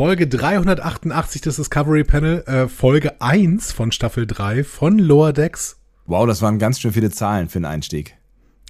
Folge 0.00 0.26
388 0.26 1.42
des 1.42 1.56
Discovery 1.56 2.04
Panel, 2.04 2.42
äh, 2.46 2.68
Folge 2.68 3.20
1 3.20 3.72
von 3.72 3.92
Staffel 3.92 4.26
3 4.26 4.64
von 4.64 4.98
Lower 4.98 5.34
Decks. 5.34 5.78
Wow, 6.06 6.26
das 6.26 6.40
waren 6.40 6.58
ganz 6.58 6.80
schön 6.80 6.94
viele 6.94 7.10
Zahlen 7.10 7.50
für 7.50 7.58
den 7.58 7.66
Einstieg. 7.66 8.16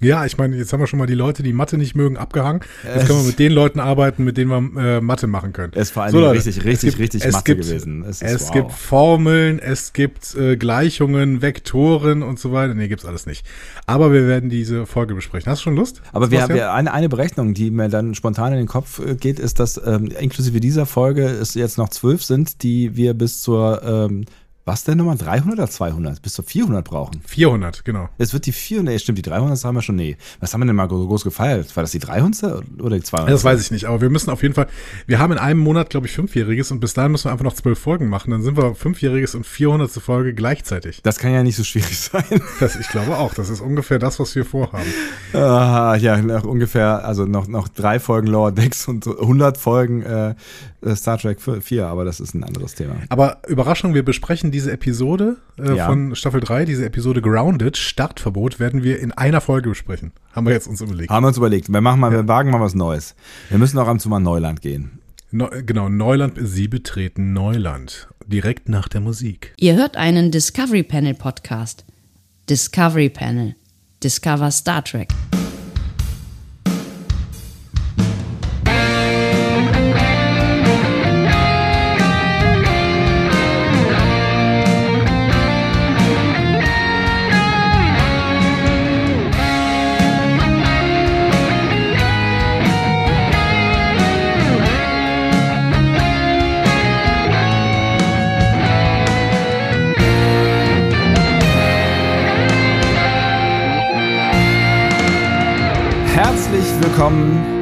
Ja, 0.01 0.25
ich 0.25 0.37
meine, 0.37 0.55
jetzt 0.55 0.73
haben 0.73 0.79
wir 0.79 0.87
schon 0.87 0.97
mal 0.97 1.05
die 1.05 1.13
Leute, 1.13 1.43
die 1.43 1.53
Mathe 1.53 1.77
nicht 1.77 1.95
mögen, 1.95 2.17
abgehangen. 2.17 2.61
Jetzt 2.83 3.05
können 3.05 3.19
wir 3.19 3.27
mit 3.27 3.37
den 3.37 3.51
Leuten 3.51 3.79
arbeiten, 3.79 4.23
mit 4.23 4.35
denen 4.35 4.49
wir 4.49 4.97
äh, 4.97 5.01
Mathe 5.01 5.27
machen 5.27 5.53
können. 5.53 5.73
Es 5.75 5.89
ist 5.89 5.91
vor 5.91 6.03
allem 6.03 6.11
so, 6.11 6.27
richtig, 6.27 6.63
richtig, 6.65 6.89
gibt, 6.91 6.99
richtig 6.99 7.31
Mathe 7.31 7.55
gibt, 7.55 7.67
gewesen. 7.67 8.03
Es, 8.03 8.23
es 8.23 8.47
wow. 8.47 8.51
gibt 8.51 8.71
Formeln, 8.71 9.59
es 9.59 9.93
gibt 9.93 10.35
äh, 10.35 10.57
Gleichungen, 10.57 11.43
Vektoren 11.43 12.23
und 12.23 12.39
so 12.39 12.51
weiter. 12.51 12.73
Nee, 12.73 12.87
gibt's 12.87 13.05
alles 13.05 13.27
nicht. 13.27 13.45
Aber 13.85 14.11
wir 14.11 14.27
werden 14.27 14.49
diese 14.49 14.87
Folge 14.87 15.13
besprechen. 15.13 15.51
Hast 15.51 15.59
du 15.59 15.65
schon 15.65 15.75
Lust? 15.75 16.01
Aber 16.13 16.31
wir 16.31 16.41
haben 16.41 16.55
ja 16.55 16.73
eine, 16.73 16.93
eine 16.93 17.07
Berechnung, 17.07 17.53
die 17.53 17.69
mir 17.69 17.87
dann 17.87 18.15
spontan 18.15 18.53
in 18.53 18.57
den 18.57 18.67
Kopf 18.67 18.99
äh, 18.99 19.15
geht, 19.15 19.39
ist, 19.39 19.59
dass 19.59 19.79
ähm, 19.85 20.07
inklusive 20.07 20.59
dieser 20.59 20.87
Folge 20.87 21.25
es 21.25 21.53
jetzt 21.53 21.77
noch 21.77 21.89
zwölf 21.89 22.23
sind, 22.23 22.63
die 22.63 22.95
wir 22.95 23.13
bis 23.13 23.41
zur 23.41 23.83
ähm, 23.83 24.25
was 24.65 24.83
denn 24.83 24.97
nochmal? 24.97 25.17
300 25.17 25.53
oder 25.53 25.69
200? 25.69 26.21
Bis 26.21 26.33
zu 26.33 26.43
400 26.43 26.83
brauchen? 26.83 27.21
400, 27.25 27.85
genau. 27.85 28.09
Es 28.17 28.33
wird 28.33 28.45
die 28.45 28.51
400, 28.51 28.93
nee, 28.93 28.99
stimmt, 28.99 29.17
die 29.17 29.23
300 29.23 29.63
haben 29.63 29.75
wir 29.75 29.81
schon, 29.81 29.95
nee. 29.95 30.17
Was 30.39 30.53
haben 30.53 30.61
wir 30.61 30.67
denn 30.67 30.75
mal 30.75 30.87
groß 30.87 31.23
gefeiert? 31.23 31.75
War 31.75 31.83
das 31.83 31.91
die 31.91 31.99
300 31.99 32.63
oder 32.79 32.95
die 32.97 33.03
200? 33.03 33.33
Das 33.33 33.43
weiß 33.43 33.61
ich 33.61 33.71
nicht, 33.71 33.85
aber 33.85 34.01
wir 34.01 34.09
müssen 34.09 34.29
auf 34.29 34.41
jeden 34.41 34.53
Fall, 34.53 34.67
wir 35.07 35.19
haben 35.19 35.31
in 35.31 35.37
einem 35.37 35.59
Monat, 35.59 35.89
glaube 35.89 36.07
ich, 36.07 36.13
Fünfjähriges 36.13 36.71
und 36.71 36.79
bis 36.79 36.93
dahin 36.93 37.11
müssen 37.11 37.25
wir 37.25 37.31
einfach 37.31 37.45
noch 37.45 37.53
zwölf 37.53 37.79
Folgen 37.79 38.07
machen. 38.07 38.31
Dann 38.31 38.41
sind 38.41 38.57
wir 38.57 38.75
Fünfjähriges 38.75 39.35
und 39.35 39.45
400. 39.45 39.91
Folge 39.99 40.33
gleichzeitig. 40.33 41.01
Das 41.03 41.17
kann 41.17 41.33
ja 41.33 41.43
nicht 41.43 41.55
so 41.55 41.63
schwierig 41.63 41.99
sein. 41.99 42.23
Das, 42.59 42.75
ich 42.75 42.89
glaube 42.89 43.17
auch, 43.17 43.33
das 43.33 43.49
ist 43.49 43.61
ungefähr 43.61 43.99
das, 43.99 44.19
was 44.19 44.35
wir 44.35 44.45
vorhaben. 44.45 44.85
Ah, 45.33 45.95
ja, 45.95 46.21
noch 46.21 46.43
ungefähr, 46.43 47.05
also 47.05 47.25
noch, 47.25 47.47
noch 47.47 47.67
drei 47.67 47.99
Folgen 47.99 48.27
Lower 48.27 48.51
Decks 48.51 48.87
und 48.87 49.07
100 49.07 49.57
Folgen 49.57 50.03
äh, 50.03 50.35
Star 50.95 51.17
Trek 51.17 51.39
4, 51.41 51.87
aber 51.87 52.05
das 52.05 52.19
ist 52.19 52.33
ein 52.33 52.43
anderes 52.43 52.75
Thema. 52.75 52.95
Aber 53.09 53.37
Überraschung, 53.47 53.93
wir 53.93 54.03
besprechen 54.03 54.50
diese 54.51 54.71
Episode 54.71 55.37
äh, 55.57 55.75
ja. 55.75 55.87
von 55.87 56.15
Staffel 56.15 56.41
3, 56.41 56.65
diese 56.65 56.85
Episode 56.85 57.21
Grounded, 57.21 57.77
Startverbot, 57.77 58.59
werden 58.59 58.83
wir 58.83 58.99
in 58.99 59.11
einer 59.11 59.41
Folge 59.41 59.69
besprechen. 59.69 60.11
Haben 60.33 60.45
wir 60.45 60.53
jetzt 60.53 60.67
uns 60.67 60.81
überlegt. 60.81 61.09
Haben 61.09 61.23
wir 61.23 61.29
uns 61.29 61.37
überlegt. 61.37 61.71
Wir 61.71 61.81
machen 61.81 61.99
mal, 61.99 62.11
ja. 62.11 62.19
wir 62.19 62.27
wagen 62.27 62.51
mal 62.51 62.61
was 62.61 62.75
Neues. 62.75 63.15
Wir 63.49 63.57
müssen 63.57 63.77
auch 63.79 63.87
am 63.87 63.99
zu 63.99 64.09
mal 64.09 64.19
Neuland 64.19 64.61
gehen. 64.61 64.99
No, 65.31 65.49
genau, 65.65 65.87
Neuland, 65.87 66.37
Sie 66.41 66.67
betreten 66.67 67.33
Neuland. 67.33 68.07
Direkt 68.27 68.69
nach 68.69 68.87
der 68.87 69.01
Musik. 69.01 69.53
Ihr 69.57 69.75
hört 69.75 69.97
einen 69.97 70.31
Discovery 70.31 70.83
Panel 70.83 71.13
Podcast. 71.13 71.85
Discovery 72.49 73.09
Panel. 73.09 73.55
Discover 74.03 74.51
Star 74.51 74.83
Trek. 74.83 75.09
Willkommen 106.91 107.60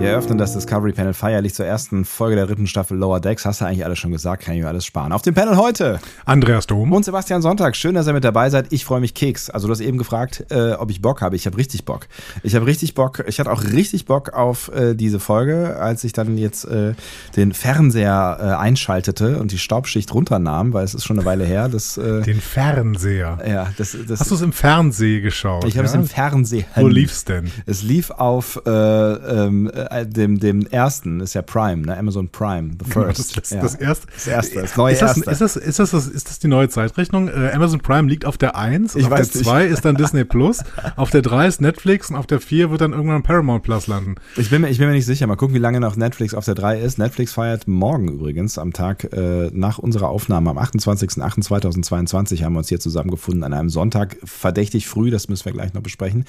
wir 0.00 0.10
eröffnen 0.10 0.38
das 0.38 0.52
Discovery 0.52 0.92
Panel 0.92 1.12
feierlich 1.12 1.54
zur 1.54 1.66
ersten 1.66 2.04
Folge 2.04 2.36
der 2.36 2.46
dritten 2.46 2.68
Staffel 2.68 2.96
Lower 2.96 3.18
Decks. 3.18 3.44
Hast 3.44 3.60
du 3.60 3.64
eigentlich 3.64 3.84
alles 3.84 3.98
schon 3.98 4.12
gesagt, 4.12 4.44
kann 4.44 4.54
ich 4.54 4.62
mir 4.62 4.68
alles 4.68 4.86
sparen. 4.86 5.10
Auf 5.10 5.22
dem 5.22 5.34
Panel 5.34 5.56
heute 5.56 5.98
Andreas 6.24 6.68
Dom 6.68 6.92
und 6.92 7.04
Sebastian 7.04 7.42
Sonntag. 7.42 7.74
Schön, 7.74 7.96
dass 7.96 8.06
ihr 8.06 8.12
mit 8.12 8.22
dabei 8.22 8.48
seid. 8.48 8.66
Ich 8.70 8.84
freue 8.84 9.00
mich 9.00 9.14
Keks. 9.14 9.50
Also 9.50 9.66
du 9.66 9.72
hast 9.72 9.80
eben 9.80 9.98
gefragt, 9.98 10.46
äh, 10.50 10.72
ob 10.72 10.90
ich 10.90 11.02
Bock 11.02 11.20
habe. 11.20 11.34
Ich 11.34 11.46
habe 11.46 11.56
richtig 11.56 11.84
Bock. 11.84 12.06
Ich 12.44 12.54
habe 12.54 12.66
richtig 12.66 12.94
Bock. 12.94 13.24
Ich 13.26 13.40
hatte 13.40 13.50
auch 13.50 13.64
richtig 13.64 14.06
Bock 14.06 14.34
auf 14.34 14.70
äh, 14.72 14.94
diese 14.94 15.18
Folge, 15.18 15.76
als 15.80 16.04
ich 16.04 16.12
dann 16.12 16.38
jetzt 16.38 16.64
äh, 16.64 16.94
den 17.34 17.52
Fernseher 17.52 18.38
äh, 18.40 18.44
einschaltete 18.62 19.38
und 19.40 19.50
die 19.50 19.58
Staubschicht 19.58 20.14
runternahm, 20.14 20.74
weil 20.74 20.84
es 20.84 20.94
ist 20.94 21.06
schon 21.06 21.18
eine 21.18 21.26
Weile 21.26 21.44
her. 21.44 21.68
Dass, 21.68 21.96
äh, 21.96 22.22
den 22.22 22.40
Fernseher. 22.40 23.38
Ja, 23.44 23.72
das, 23.76 23.96
das 24.06 24.20
Hast 24.20 24.30
du 24.30 24.36
es 24.36 24.42
im 24.42 24.52
Fernsehen 24.52 25.24
geschaut? 25.24 25.64
Ich 25.64 25.76
habe 25.76 25.86
ja? 25.86 25.92
es 25.92 25.94
im 25.96 26.06
Fernsehen. 26.06 26.66
Wo 26.76 26.86
lief's 26.86 27.24
denn? 27.24 27.50
Es 27.66 27.82
lief 27.82 28.10
auf 28.12 28.62
äh, 28.64 28.70
ähm, 28.70 29.68
äh, 29.90 30.06
dem, 30.06 30.38
dem 30.38 30.66
ersten, 30.66 31.20
ist 31.20 31.34
ja 31.34 31.42
Prime, 31.42 31.82
ne? 31.82 31.96
Amazon 31.96 32.28
Prime, 32.28 32.70
the 32.72 32.90
genau, 32.90 33.06
first. 33.06 33.34
Genau, 33.34 33.40
das, 33.40 33.50
ja. 33.50 33.60
das, 33.60 33.74
erste. 33.74 34.06
Das 34.12 34.26
erste, 34.26 34.60
das 34.62 34.76
neue 34.76 34.92
ist 34.92 35.02
das, 35.02 35.16
erste. 35.16 35.30
Ist 35.30 35.40
das, 35.40 35.56
ist, 35.56 35.92
das, 35.92 36.06
ist 36.06 36.28
das 36.28 36.38
die 36.38 36.48
neue 36.48 36.68
Zeitrechnung? 36.68 37.28
Äh, 37.28 37.52
Amazon 37.54 37.80
Prime 37.80 38.08
liegt 38.08 38.24
auf 38.24 38.38
der 38.38 38.56
1, 38.56 38.94
ich 38.96 39.04
auf 39.04 39.10
weiß 39.10 39.30
der 39.30 39.42
2 39.42 39.66
ist 39.66 39.84
dann 39.84 39.96
Disney 39.96 40.24
Plus, 40.24 40.62
auf 40.96 41.10
der 41.10 41.22
3 41.22 41.46
ist 41.46 41.60
Netflix 41.60 42.10
und 42.10 42.16
auf 42.16 42.26
der 42.26 42.40
4 42.40 42.70
wird 42.70 42.80
dann 42.80 42.92
irgendwann 42.92 43.22
Paramount 43.22 43.62
Plus 43.62 43.86
landen. 43.86 44.16
Ich 44.36 44.50
bin, 44.50 44.62
mir, 44.62 44.68
ich 44.68 44.78
bin 44.78 44.88
mir 44.88 44.94
nicht 44.94 45.06
sicher. 45.06 45.26
Mal 45.26 45.36
gucken, 45.36 45.54
wie 45.54 45.60
lange 45.60 45.80
noch 45.80 45.96
Netflix 45.96 46.34
auf 46.34 46.44
der 46.44 46.54
3 46.54 46.80
ist. 46.80 46.98
Netflix 46.98 47.32
feiert 47.32 47.66
morgen 47.68 48.08
übrigens 48.08 48.58
am 48.58 48.72
Tag 48.72 49.12
äh, 49.12 49.50
nach 49.52 49.78
unserer 49.78 50.08
Aufnahme 50.08 50.50
am 50.50 50.58
28.08.2022 50.58 52.44
haben 52.44 52.54
wir 52.54 52.58
uns 52.58 52.68
hier 52.68 52.80
zusammengefunden 52.80 53.44
an 53.44 53.52
einem 53.52 53.70
Sonntag. 53.70 54.16
Verdächtig 54.24 54.88
früh, 54.88 55.10
das 55.10 55.28
müssen 55.28 55.44
wir 55.44 55.52
gleich 55.52 55.74
noch 55.74 55.82
besprechen. 55.82 56.24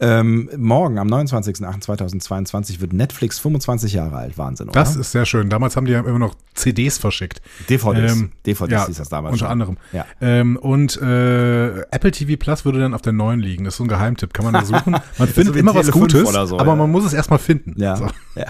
Ähm, 0.00 0.50
morgen 0.56 0.98
am 0.98 1.08
29.08.2022 1.08 2.80
wird 2.80 2.92
Netflix 2.92 3.03
25 3.12 3.92
Jahre 3.92 4.16
alt. 4.16 4.38
Wahnsinn, 4.38 4.68
oder? 4.68 4.80
Das 4.80 4.96
ist 4.96 5.12
sehr 5.12 5.26
schön. 5.26 5.50
Damals 5.50 5.76
haben 5.76 5.86
die 5.86 5.92
ja 5.92 6.00
immer 6.00 6.18
noch 6.18 6.34
CDs 6.54 6.98
verschickt. 6.98 7.40
DVDs. 7.68 8.12
Ähm, 8.12 8.32
DVDs 8.46 8.72
ja, 8.72 8.86
hieß 8.86 8.96
das 8.96 9.08
damals. 9.08 9.32
Unter 9.32 9.46
schon. 9.46 9.52
anderem. 9.52 9.76
Ja. 9.92 10.06
Ähm, 10.20 10.56
und 10.56 11.00
äh, 11.00 11.80
Apple 11.90 12.10
TV 12.10 12.36
Plus 12.38 12.64
würde 12.64 12.80
dann 12.80 12.94
auf 12.94 13.02
der 13.02 13.12
neuen 13.12 13.40
liegen. 13.40 13.64
Das 13.64 13.74
ist 13.74 13.78
so 13.78 13.84
ein 13.84 13.88
Geheimtipp. 13.88 14.32
Kann 14.32 14.44
man 14.44 14.54
da 14.54 14.64
suchen. 14.64 14.92
Man 15.18 15.28
findet 15.28 15.54
so 15.54 15.60
immer 15.60 15.74
was 15.74 15.90
Gutes, 15.90 16.28
so, 16.30 16.58
aber 16.58 16.72
ja. 16.72 16.76
man 16.76 16.90
muss 16.90 17.04
es 17.04 17.12
erstmal 17.12 17.38
finden. 17.38 17.74
Ja. 17.76 17.96
So. 17.96 18.08
Ja. 18.36 18.46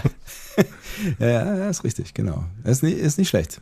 ja, 1.19 1.57
ja, 1.57 1.69
ist 1.69 1.83
richtig, 1.83 2.13
genau. 2.13 2.45
Ist 2.63 2.81
nicht, 2.81 2.97
ist 2.97 3.17
nicht 3.17 3.27
schlecht. 3.27 3.61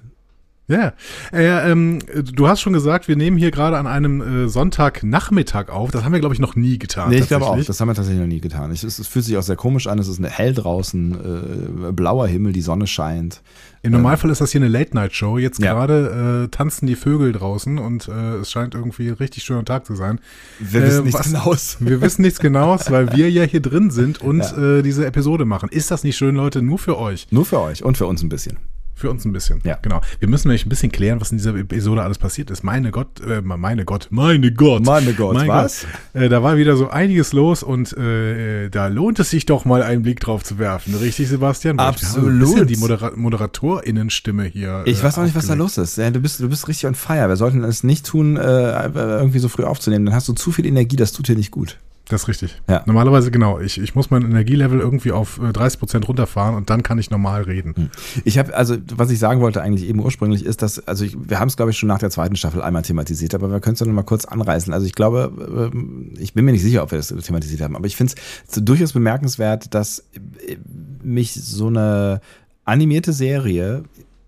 Ja, 0.67 0.93
äh, 1.33 1.71
ähm, 1.71 1.99
du 2.07 2.47
hast 2.47 2.61
schon 2.61 2.71
gesagt, 2.71 3.09
wir 3.09 3.17
nehmen 3.17 3.35
hier 3.35 3.51
gerade 3.51 3.77
an 3.77 3.85
einem 3.85 4.45
äh, 4.45 4.47
Sonntagnachmittag 4.47 5.67
auf. 5.67 5.91
Das 5.91 6.05
haben 6.05 6.13
wir, 6.13 6.21
glaube 6.21 6.33
ich, 6.33 6.39
noch 6.39 6.55
nie 6.55 6.79
getan. 6.79 7.09
Nee, 7.09 7.17
ich 7.17 7.27
glaube 7.27 7.47
auch, 7.47 7.61
das 7.61 7.81
haben 7.81 7.89
wir 7.89 7.95
tatsächlich 7.95 8.21
noch 8.21 8.29
nie 8.29 8.39
getan. 8.39 8.71
Ich, 8.71 8.85
es, 8.85 8.97
es, 8.97 9.07
fühlt 9.07 9.25
sich 9.25 9.35
auch 9.35 9.43
sehr 9.43 9.57
komisch 9.57 9.87
an. 9.87 9.99
Es 9.99 10.07
ist 10.07 10.21
hell 10.23 10.53
draußen, 10.53 11.89
äh, 11.89 11.91
blauer 11.91 12.27
Himmel, 12.27 12.53
die 12.53 12.61
Sonne 12.61 12.87
scheint. 12.87 13.41
Im 13.81 13.91
Normalfall 13.91 14.29
ist 14.29 14.39
das 14.39 14.51
hier 14.53 14.61
eine 14.61 14.69
Late-Night-Show. 14.69 15.37
Jetzt 15.37 15.59
ja. 15.59 15.73
gerade 15.73 16.45
äh, 16.45 16.47
tanzen 16.47 16.87
die 16.87 16.95
Vögel 16.95 17.33
draußen 17.33 17.77
und 17.77 18.07
äh, 18.07 18.35
es 18.37 18.49
scheint 18.49 18.73
irgendwie 18.73 19.09
ein 19.09 19.15
richtig 19.15 19.43
schöner 19.43 19.65
Tag 19.65 19.85
zu 19.85 19.95
sein. 19.95 20.21
Wir 20.59 20.83
wissen 20.83 21.03
nichts 21.03 21.23
genaues. 21.23 21.77
Wir 21.81 21.99
wissen 21.99 22.21
nichts 22.21 22.39
genaues, 22.39 22.89
weil 22.89 23.11
wir 23.11 23.29
ja 23.29 23.43
hier 23.43 23.59
drin 23.59 23.91
sind 23.91 24.21
und 24.21 24.39
ja. 24.57 24.81
diese 24.81 25.05
Episode 25.05 25.43
machen. 25.43 25.67
Ist 25.67 25.91
das 25.91 26.05
nicht 26.05 26.15
schön, 26.15 26.35
Leute? 26.35 26.61
Nur 26.61 26.79
für 26.79 26.97
euch. 26.97 27.27
Nur 27.31 27.45
für 27.45 27.59
euch 27.59 27.83
und 27.83 27.97
für 27.97 28.05
uns 28.05 28.23
ein 28.23 28.29
bisschen. 28.29 28.57
Für 28.95 29.09
uns 29.09 29.25
ein 29.25 29.33
bisschen. 29.33 29.59
Ja. 29.63 29.79
Genau. 29.81 30.01
Wir 30.19 30.29
müssen 30.29 30.47
nämlich 30.47 30.65
ein 30.65 30.69
bisschen 30.69 30.91
klären, 30.91 31.19
was 31.19 31.31
in 31.31 31.37
dieser 31.37 31.55
Episode 31.55 32.03
alles 32.03 32.17
passiert 32.19 32.51
ist. 32.51 32.63
Meine 32.63 32.91
Gott, 32.91 33.19
äh, 33.21 33.41
meine 33.41 33.85
Gott, 33.85 34.07
meine 34.11 34.51
Gott. 34.51 34.85
Meine 34.85 35.13
Gott, 35.13 35.33
mein 35.33 35.47
was? 35.47 35.85
Gott. 36.13 36.21
Äh, 36.21 36.29
da 36.29 36.43
war 36.43 36.57
wieder 36.57 36.77
so 36.77 36.89
einiges 36.89 37.33
los 37.33 37.63
und 37.63 37.97
äh, 37.97 38.69
da 38.69 38.87
lohnt 38.87 39.19
es 39.19 39.31
sich 39.31 39.45
doch 39.45 39.65
mal 39.65 39.81
einen 39.81 40.03
Blick 40.03 40.19
drauf 40.19 40.43
zu 40.43 40.59
werfen. 40.59 40.95
Richtig, 40.95 41.27
Sebastian? 41.27 41.79
Absolut. 41.79 42.59
Ein 42.59 42.67
die 42.67 42.77
Modera 42.77 43.11
ModeratorInnenstimme 43.15 44.45
hier. 44.45 44.83
Ich 44.85 45.03
weiß 45.03 45.17
auch 45.17 45.23
nicht, 45.23 45.35
was 45.35 45.47
da 45.47 45.55
los 45.55 45.77
ist. 45.77 45.97
Du 45.97 46.19
bist, 46.19 46.39
du 46.39 46.49
bist 46.49 46.67
richtig 46.67 46.87
on 46.87 46.95
fire. 46.95 47.27
Wir 47.27 47.35
sollten 47.35 47.63
es 47.63 47.83
nicht 47.83 48.05
tun, 48.05 48.37
äh, 48.37 48.89
irgendwie 48.93 49.39
so 49.39 49.49
früh 49.49 49.63
aufzunehmen. 49.63 50.05
Dann 50.05 50.15
hast 50.15 50.27
du 50.27 50.33
zu 50.33 50.51
viel 50.51 50.65
Energie, 50.65 50.95
das 50.95 51.11
tut 51.11 51.27
dir 51.27 51.35
nicht 51.35 51.51
gut. 51.51 51.77
Das 52.09 52.23
ist 52.23 52.27
richtig. 52.27 52.61
Ja. 52.67 52.83
Normalerweise, 52.85 53.31
genau. 53.31 53.59
Ich, 53.59 53.79
ich 53.79 53.95
muss 53.95 54.11
mein 54.11 54.23
Energielevel 54.23 54.79
irgendwie 54.79 55.13
auf 55.13 55.39
30 55.39 55.77
äh, 55.77 55.79
Prozent 55.79 56.07
runterfahren 56.07 56.55
und 56.55 56.69
dann 56.69 56.83
kann 56.83 56.99
ich 56.99 57.09
normal 57.09 57.43
reden. 57.43 57.73
Hm. 57.75 57.89
Ich 58.25 58.37
habe, 58.37 58.53
also, 58.53 58.75
was 58.93 59.09
ich 59.09 59.19
sagen 59.19 59.39
wollte 59.39 59.61
eigentlich 59.61 59.87
eben 59.87 59.99
ursprünglich 59.99 60.45
ist, 60.45 60.61
dass, 60.61 60.85
also 60.85 61.05
ich, 61.05 61.15
wir 61.17 61.39
haben 61.39 61.47
es, 61.47 61.55
glaube 61.55 61.71
ich, 61.71 61.77
schon 61.77 61.87
nach 61.87 61.99
der 61.99 62.09
zweiten 62.09 62.35
Staffel 62.35 62.61
einmal 62.61 62.81
thematisiert, 62.81 63.33
aber 63.33 63.49
wir 63.49 63.61
können 63.61 63.75
es 63.75 63.79
ja 63.79 63.85
noch 63.85 63.93
mal 63.93 64.03
kurz 64.03 64.25
anreißen. 64.25 64.73
Also 64.73 64.85
ich 64.85 64.93
glaube, 64.93 65.71
ähm, 65.73 66.11
ich 66.19 66.33
bin 66.33 66.43
mir 66.43 66.51
nicht 66.51 66.61
sicher, 66.61 66.83
ob 66.83 66.91
wir 66.91 66.97
das 66.97 67.07
thematisiert 67.07 67.61
haben, 67.61 67.75
aber 67.77 67.87
ich 67.87 67.95
finde 67.95 68.13
es 68.47 68.63
durchaus 68.63 68.91
bemerkenswert, 68.91 69.73
dass 69.73 69.99
äh, 70.45 70.57
mich 71.03 71.33
so 71.33 71.67
eine 71.67 72.19
animierte 72.65 73.13
Serie 73.13 73.83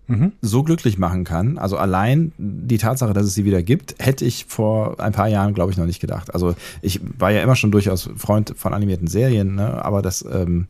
mhm. 0.06 0.32
so 0.40 0.62
glücklich 0.62 0.98
machen 0.98 1.24
kann. 1.24 1.58
Also 1.58 1.76
allein 1.76 2.32
die 2.38 2.78
Tatsache, 2.78 3.12
dass 3.12 3.26
es 3.26 3.34
sie 3.34 3.44
wieder 3.44 3.62
gibt, 3.62 3.94
hätte 3.98 4.24
ich 4.24 4.46
vor 4.48 5.00
ein 5.00 5.12
paar 5.12 5.28
Jahren, 5.28 5.54
glaube 5.54 5.72
ich, 5.72 5.78
noch 5.78 5.86
nicht 5.86 6.00
gedacht. 6.00 6.34
Also 6.34 6.54
ich 6.82 7.00
war 7.18 7.30
ja 7.30 7.42
immer 7.42 7.56
schon 7.56 7.70
durchaus 7.70 8.08
Freund 8.16 8.54
von 8.56 8.74
animierten 8.74 9.08
Serien, 9.08 9.54
ne? 9.54 9.84
aber 9.84 10.02
das, 10.02 10.24
ähm, 10.30 10.66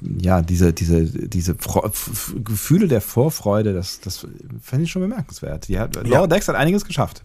ja, 0.00 0.42
diese, 0.42 0.72
diese, 0.72 1.04
diese 1.04 1.54
Gefühle 1.54 2.88
der 2.88 3.00
Vorfreude, 3.00 3.72
das, 3.72 4.00
das 4.00 4.26
fände 4.60 4.84
ich 4.84 4.90
schon 4.90 5.02
bemerkenswert. 5.02 5.68
Die 5.68 5.78
hat, 5.78 5.94
Laura 5.96 6.22
ja. 6.22 6.26
Dex 6.26 6.48
hat 6.48 6.56
einiges 6.56 6.84
geschafft. 6.84 7.22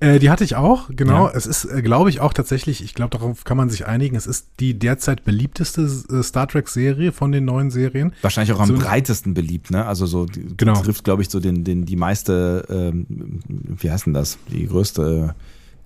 Äh, 0.00 0.18
die 0.18 0.30
hatte 0.30 0.44
ich 0.44 0.56
auch, 0.56 0.90
genau. 0.90 1.26
Ja. 1.26 1.32
Es 1.34 1.46
ist, 1.46 1.64
äh, 1.64 1.82
glaube 1.82 2.10
ich, 2.10 2.20
auch 2.20 2.32
tatsächlich, 2.32 2.82
ich 2.82 2.94
glaube, 2.94 3.16
darauf 3.16 3.44
kann 3.44 3.56
man 3.56 3.70
sich 3.70 3.86
einigen, 3.86 4.16
es 4.16 4.26
ist 4.26 4.48
die 4.60 4.78
derzeit 4.78 5.24
beliebteste 5.24 5.82
äh, 5.82 6.22
Star 6.22 6.48
Trek-Serie 6.48 7.12
von 7.12 7.32
den 7.32 7.44
neuen 7.44 7.70
Serien. 7.70 8.12
Wahrscheinlich 8.22 8.52
auch 8.54 8.60
am 8.60 8.68
so, 8.68 8.74
breitesten 8.74 9.34
beliebt, 9.34 9.70
ne? 9.70 9.86
Also 9.86 10.06
so 10.06 10.26
genau. 10.56 10.74
trifft, 10.74 11.04
glaube 11.04 11.22
ich, 11.22 11.30
so 11.30 11.40
den, 11.40 11.64
den, 11.64 11.84
die 11.84 11.96
meiste, 11.96 12.66
ähm, 12.68 13.06
wie 13.48 13.90
heißt 13.90 14.06
denn 14.06 14.14
das? 14.14 14.38
Die 14.48 14.66
größte, 14.66 15.34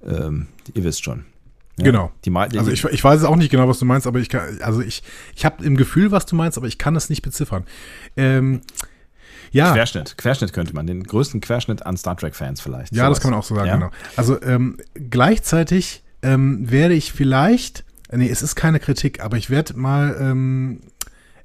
ähm, 0.06 0.46
ihr 0.74 0.84
wisst 0.84 1.04
schon. 1.04 1.24
Ja, 1.78 1.84
genau. 1.84 2.10
Die, 2.24 2.30
die, 2.30 2.58
also 2.58 2.70
ich, 2.70 2.84
ich 2.84 3.04
weiß 3.04 3.24
auch 3.24 3.36
nicht 3.36 3.50
genau, 3.50 3.68
was 3.68 3.78
du 3.78 3.84
meinst, 3.84 4.06
aber 4.06 4.18
ich 4.18 4.30
kann, 4.30 4.60
also 4.62 4.80
ich, 4.80 5.02
ich 5.34 5.44
habe 5.44 5.62
im 5.62 5.76
Gefühl, 5.76 6.10
was 6.10 6.24
du 6.24 6.34
meinst, 6.34 6.56
aber 6.56 6.66
ich 6.66 6.78
kann 6.78 6.96
es 6.96 7.10
nicht 7.10 7.20
beziffern. 7.20 7.64
Ähm, 8.16 8.62
ja. 9.50 9.72
Querschnitt, 9.72 10.16
Querschnitt 10.18 10.52
könnte 10.52 10.74
man, 10.74 10.86
den 10.86 11.02
größten 11.02 11.40
Querschnitt 11.40 11.84
an 11.84 11.96
Star 11.96 12.16
Trek-Fans 12.16 12.60
vielleicht. 12.60 12.94
Ja, 12.94 13.04
sowas. 13.04 13.18
das 13.18 13.22
kann 13.22 13.30
man 13.30 13.40
auch 13.40 13.44
so 13.44 13.54
sagen, 13.54 13.68
ja? 13.68 13.74
genau. 13.74 13.90
Also 14.16 14.40
ähm, 14.42 14.78
gleichzeitig 14.94 16.02
ähm, 16.22 16.70
werde 16.70 16.94
ich 16.94 17.12
vielleicht, 17.12 17.84
nee, 18.10 18.28
es 18.28 18.42
ist 18.42 18.54
keine 18.56 18.80
Kritik, 18.80 19.22
aber 19.22 19.36
ich 19.36 19.50
werde 19.50 19.78
mal 19.78 20.16
ähm, 20.20 20.80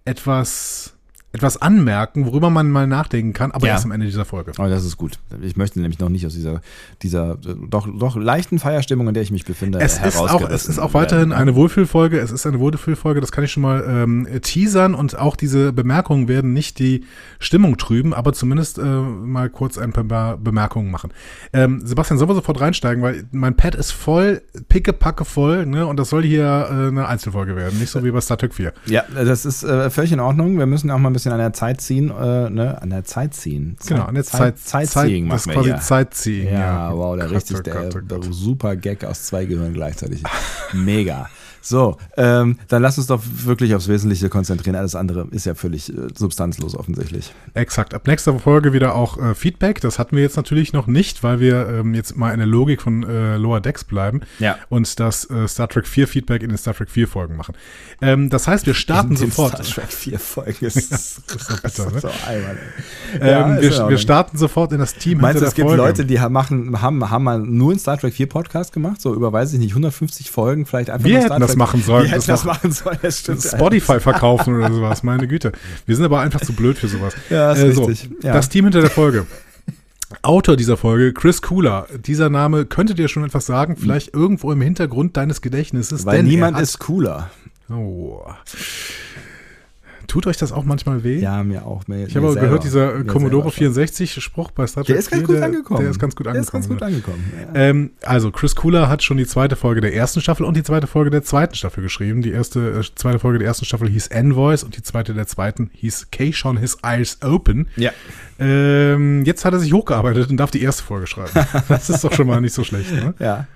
etwas 0.05 0.93
etwas 1.33 1.61
anmerken, 1.61 2.25
worüber 2.25 2.49
man 2.49 2.69
mal 2.69 2.87
nachdenken 2.87 3.31
kann, 3.31 3.51
aber 3.51 3.67
ja. 3.67 3.73
erst 3.73 3.85
am 3.85 3.91
Ende 3.91 4.05
dieser 4.05 4.25
Folge. 4.25 4.51
Oh, 4.57 4.67
das 4.67 4.83
ist 4.83 4.97
gut. 4.97 5.19
Ich 5.41 5.55
möchte 5.55 5.79
nämlich 5.79 5.99
noch 5.99 6.09
nicht 6.09 6.25
aus 6.25 6.33
dieser, 6.33 6.61
dieser 7.01 7.37
doch, 7.37 7.87
doch 7.97 8.17
leichten 8.17 8.59
Feierstimmung, 8.59 9.07
in 9.07 9.13
der 9.13 9.23
ich 9.23 9.31
mich 9.31 9.45
befinde, 9.45 9.79
es 9.79 9.97
ist 9.97 10.17
auch 10.17 10.49
Es 10.49 10.65
ist 10.65 10.79
auch 10.79 10.93
weiterhin 10.93 11.31
eine 11.31 11.55
Wohlfühlfolge. 11.55 12.19
Es 12.19 12.31
ist 12.31 12.45
eine 12.45 12.59
Wohlfühlfolge, 12.59 13.21
das 13.21 13.31
kann 13.31 13.45
ich 13.45 13.51
schon 13.51 13.63
mal 13.63 13.83
ähm, 13.87 14.27
teasern 14.41 14.93
und 14.93 15.17
auch 15.17 15.37
diese 15.37 15.71
Bemerkungen 15.71 16.27
werden 16.27 16.51
nicht 16.51 16.79
die 16.79 17.05
Stimmung 17.39 17.77
trüben, 17.77 18.13
aber 18.13 18.33
zumindest 18.33 18.77
äh, 18.77 18.83
mal 18.83 19.49
kurz 19.49 19.77
ein 19.77 19.93
paar 19.93 20.37
Bemerkungen 20.37 20.91
machen. 20.91 21.11
Ähm, 21.53 21.81
Sebastian, 21.85 22.17
sollen 22.17 22.29
wir 22.29 22.35
sofort 22.35 22.59
reinsteigen, 22.59 23.01
weil 23.01 23.23
mein 23.31 23.55
Pad 23.55 23.75
ist 23.75 23.91
voll, 23.91 24.41
pickepacke 24.67 25.23
voll, 25.23 25.65
ne, 25.65 25.85
und 25.87 25.97
das 25.97 26.09
soll 26.09 26.23
hier 26.23 26.43
äh, 26.43 26.87
eine 26.87 27.07
Einzelfolge 27.07 27.55
werden, 27.55 27.79
nicht 27.79 27.89
so 27.89 28.03
wie 28.03 28.11
bei 28.11 28.19
Star 28.19 28.37
Trek 28.37 28.53
4. 28.53 28.73
Ja, 28.87 29.03
das 29.13 29.45
ist 29.45 29.63
äh, 29.63 29.89
völlig 29.89 30.11
in 30.11 30.19
Ordnung. 30.19 30.57
Wir 30.57 30.65
müssen 30.65 30.91
auch 30.91 30.97
mal 30.97 31.09
ein 31.09 31.13
bisschen 31.13 31.20
bisschen 31.21 31.33
an 31.33 31.39
der 31.39 31.53
Zeit 31.53 31.81
ziehen, 31.81 32.09
äh, 32.09 32.49
ne? 32.49 32.81
An 32.81 32.89
der 32.89 33.03
Zeit 33.03 33.33
ziehen. 33.33 33.75
Zeit, 33.79 33.89
genau, 33.89 34.05
an 34.07 34.15
der 34.15 34.23
Zeit, 34.23 34.57
Zeit, 34.57 34.87
Sightseeing 34.87 35.29
Zeit, 35.29 35.33
Das 35.33 35.45
ist 35.45 35.53
quasi 35.53 35.69
ja. 35.69 35.79
Sightseeing. 35.79 36.47
Ja, 36.47 36.59
ja, 36.59 36.95
wow, 36.95 37.15
der 37.15 37.27
Gott, 37.27 37.35
richtig, 37.35 37.57
oh 37.57 37.61
der, 37.61 37.73
Gott, 37.89 38.11
der 38.11 38.33
super 38.33 38.75
Gag 38.75 39.05
aus 39.05 39.23
zwei 39.25 39.45
Gehirnen 39.45 39.73
gleichzeitig. 39.73 40.23
Mega. 40.73 41.29
So, 41.61 41.97
ähm, 42.17 42.57
dann 42.67 42.81
lass 42.81 42.97
uns 42.97 43.07
doch 43.07 43.21
wirklich 43.45 43.75
aufs 43.75 43.87
Wesentliche 43.87 44.29
konzentrieren. 44.29 44.75
Alles 44.75 44.95
andere 44.95 45.27
ist 45.31 45.45
ja 45.45 45.53
völlig 45.53 45.95
äh, 45.95 46.07
substanzlos 46.15 46.75
offensichtlich. 46.75 47.33
Exakt. 47.53 47.93
Ab 47.93 48.07
nächster 48.07 48.37
Folge 48.39 48.73
wieder 48.73 48.95
auch 48.95 49.17
äh, 49.17 49.35
Feedback. 49.35 49.79
Das 49.81 49.99
hatten 49.99 50.15
wir 50.15 50.23
jetzt 50.23 50.37
natürlich 50.37 50.73
noch 50.73 50.87
nicht, 50.87 51.23
weil 51.23 51.39
wir 51.39 51.69
ähm, 51.69 51.93
jetzt 51.93 52.17
mal 52.17 52.31
in 52.31 52.39
der 52.39 52.47
Logik 52.47 52.81
von 52.81 53.03
äh, 53.03 53.37
Lower 53.37 53.61
Decks 53.61 53.83
bleiben 53.83 54.21
ja. 54.39 54.57
und 54.69 54.99
das 54.99 55.29
äh, 55.29 55.47
Star 55.47 55.69
Trek 55.69 55.87
4 55.87 56.07
Feedback 56.07 56.41
in 56.41 56.49
den 56.49 56.57
Star 56.57 56.73
Trek 56.73 56.89
4 56.89 57.07
Folgen 57.07 57.35
machen. 57.35 57.55
Ähm, 58.01 58.29
das 58.29 58.47
heißt, 58.47 58.65
wir 58.65 58.73
starten 58.73 59.15
sofort. 59.15 59.53
Star 59.53 59.83
Trek 59.83 59.91
4 59.91 60.19
Folgen 60.19 60.65
ist, 60.65 60.75
ja, 60.91 60.95
ist 60.95 61.49
doch 61.51 61.61
bitter, 61.61 61.91
ne? 61.91 61.99
so 61.99 62.09
albern, 62.25 62.57
ähm, 63.19 63.61
wir, 63.61 63.89
wir 63.89 63.97
starten 63.97 64.37
sofort 64.37 64.71
in 64.71 64.79
das 64.79 64.95
Team 64.95 65.19
Meinst 65.19 65.41
du, 65.41 65.45
es 65.45 65.53
gibt 65.53 65.67
Folge. 65.67 65.83
Leute, 65.83 66.05
die 66.05 66.17
machen, 66.17 66.81
haben, 66.81 67.09
haben 67.09 67.23
mal 67.23 67.39
nur 67.39 67.71
einen 67.71 67.79
Star 67.79 67.97
Trek 67.97 68.13
4 68.13 68.27
Podcast 68.27 68.73
gemacht, 68.73 68.99
so 68.99 69.13
über, 69.13 69.31
weiß 69.31 69.53
ich 69.53 69.59
nicht, 69.59 69.71
150 69.71 70.31
Folgen, 70.31 70.65
vielleicht 70.65 70.89
einfach 70.89 71.05
wir 71.05 71.19
nur 71.19 71.27
Star 71.27 71.39
Trek 71.39 71.50
das 71.51 71.57
machen 71.57 71.81
sollen. 71.81 72.05
Wir 72.05 72.15
das, 72.15 72.25
das 72.25 72.43
machen 72.43 72.71
sollen, 72.71 72.97
das 73.01 73.19
stimmt. 73.19 73.41
Spotify 73.43 73.99
verkaufen 73.99 74.55
oder 74.55 74.71
sowas, 74.71 75.03
meine 75.03 75.27
Güte. 75.27 75.51
Wir 75.85 75.95
sind 75.95 76.05
aber 76.05 76.21
einfach 76.21 76.41
zu 76.41 76.53
blöd 76.53 76.77
für 76.77 76.87
sowas. 76.87 77.13
Ja, 77.29 77.51
ist 77.51 77.59
äh, 77.59 77.71
so, 77.71 77.85
richtig. 77.85 78.09
Ja. 78.23 78.33
Das 78.33 78.49
Team 78.49 78.65
hinter 78.65 78.81
der 78.81 78.89
Folge. 78.89 79.25
Autor 80.21 80.57
dieser 80.57 80.75
Folge, 80.75 81.13
Chris 81.13 81.41
Cooler. 81.41 81.87
Dieser 82.05 82.29
Name 82.29 82.65
könnte 82.65 82.93
dir 82.93 83.07
schon 83.07 83.23
etwas 83.23 83.45
sagen, 83.45 83.77
vielleicht 83.77 84.13
irgendwo 84.13 84.51
im 84.51 84.61
Hintergrund 84.61 85.15
deines 85.15 85.41
Gedächtnisses. 85.41 86.05
Weil 86.05 86.23
niemand 86.23 86.59
ist 86.59 86.79
cooler. 86.79 87.29
Oh. 87.69 88.21
Tut 90.11 90.27
euch 90.27 90.35
das 90.35 90.51
auch 90.51 90.65
manchmal 90.65 91.05
weh? 91.05 91.19
Ja, 91.19 91.41
mir 91.41 91.65
auch. 91.65 91.87
Mir, 91.87 92.05
ich 92.05 92.17
habe 92.17 92.27
aber 92.27 92.35
gehört, 92.35 92.65
dieser 92.65 92.95
mir 92.95 93.05
Commodore 93.05 93.47
64-Spruch 93.47 94.51
bei 94.51 94.67
Star 94.67 94.83
Trek 94.83 94.87
der 94.87 94.97
ist 94.97 95.09
ganz 95.09 95.25
4, 95.25 95.35
gut 95.35 95.41
angekommen. 95.41 95.79
Der 95.79 95.89
ist 95.89 95.99
ganz 95.99 96.17
gut 96.17 96.27
angekommen. 96.27 96.33
Der 96.33 96.41
ist 96.41 96.51
ganz 96.51 96.67
gut 96.67 96.83
angekommen. 96.83 97.33
Ja. 97.55 97.61
Ähm, 97.61 97.91
also, 98.01 98.29
Chris 98.29 98.57
Cooler 98.57 98.89
hat 98.89 99.03
schon 99.03 99.15
die 99.15 99.25
zweite 99.25 99.55
Folge 99.55 99.79
der 99.79 99.95
ersten 99.95 100.19
Staffel 100.19 100.45
und 100.45 100.57
die 100.57 100.63
zweite 100.63 100.85
Folge 100.85 101.11
der 101.11 101.23
zweiten 101.23 101.55
Staffel 101.55 101.81
geschrieben. 101.81 102.21
Die 102.21 102.31
erste, 102.31 102.81
äh, 102.81 102.83
zweite 102.93 103.19
Folge 103.19 103.39
der 103.39 103.47
ersten 103.47 103.63
Staffel 103.63 103.87
hieß 103.87 104.07
Envoys 104.07 104.65
und 104.65 104.75
die 104.75 104.83
zweite 104.83 105.13
der 105.13 105.27
zweiten 105.27 105.69
hieß 105.75 106.07
Case 106.11 106.45
on 106.45 106.57
His 106.57 106.79
Eyes 106.83 107.19
Open. 107.21 107.69
Ja. 107.77 107.91
Ähm, 108.37 109.23
jetzt 109.23 109.45
hat 109.45 109.53
er 109.53 109.59
sich 109.59 109.71
hochgearbeitet 109.71 110.29
und 110.29 110.35
darf 110.35 110.51
die 110.51 110.61
erste 110.61 110.83
Folge 110.83 111.07
schreiben. 111.07 111.31
das 111.69 111.89
ist 111.89 112.03
doch 112.03 112.11
schon 112.11 112.27
mal 112.27 112.41
nicht 112.41 112.53
so 112.53 112.65
schlecht. 112.65 112.91
Ne? 112.91 113.13
Ja. 113.19 113.47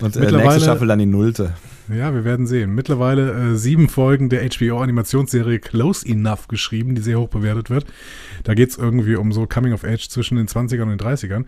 Und 0.00 0.16
äh, 0.16 0.32
nächste 0.32 0.60
Staffel 0.60 0.88
dann 0.88 0.98
die 0.98 1.06
nullte. 1.06 1.54
Ja, 1.88 2.14
wir 2.14 2.24
werden 2.24 2.46
sehen. 2.46 2.74
Mittlerweile 2.74 3.52
äh, 3.52 3.56
sieben 3.56 3.88
Folgen 3.88 4.30
der 4.30 4.48
HBO-Animationsserie 4.48 5.58
Close 5.58 6.06
Enough 6.08 6.48
geschrieben, 6.48 6.94
die 6.94 7.02
sehr 7.02 7.18
hoch 7.20 7.28
bewertet 7.28 7.68
wird. 7.68 7.84
Da 8.42 8.54
geht 8.54 8.70
es 8.70 8.78
irgendwie 8.78 9.16
um 9.16 9.32
so 9.32 9.46
Coming 9.46 9.74
of 9.74 9.84
Age 9.84 10.08
zwischen 10.08 10.36
den 10.36 10.48
20ern 10.48 10.84
und 10.84 10.90
den 10.90 11.00
30ern. 11.00 11.44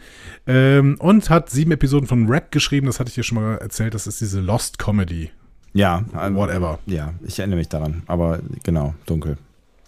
Ähm, 0.46 0.96
und 0.98 1.30
hat 1.30 1.48
sieben 1.48 1.72
Episoden 1.72 2.06
von 2.06 2.28
Rack 2.28 2.52
geschrieben, 2.52 2.86
das 2.86 3.00
hatte 3.00 3.08
ich 3.08 3.14
dir 3.14 3.22
schon 3.22 3.36
mal 3.36 3.56
erzählt, 3.56 3.94
das 3.94 4.06
ist 4.06 4.20
diese 4.20 4.40
Lost 4.40 4.78
Comedy. 4.78 5.30
Ja, 5.72 6.04
whatever. 6.32 6.78
Ja, 6.86 7.12
ich 7.26 7.38
erinnere 7.38 7.58
mich 7.58 7.68
daran, 7.68 8.02
aber 8.06 8.40
genau, 8.62 8.94
dunkel. 9.04 9.36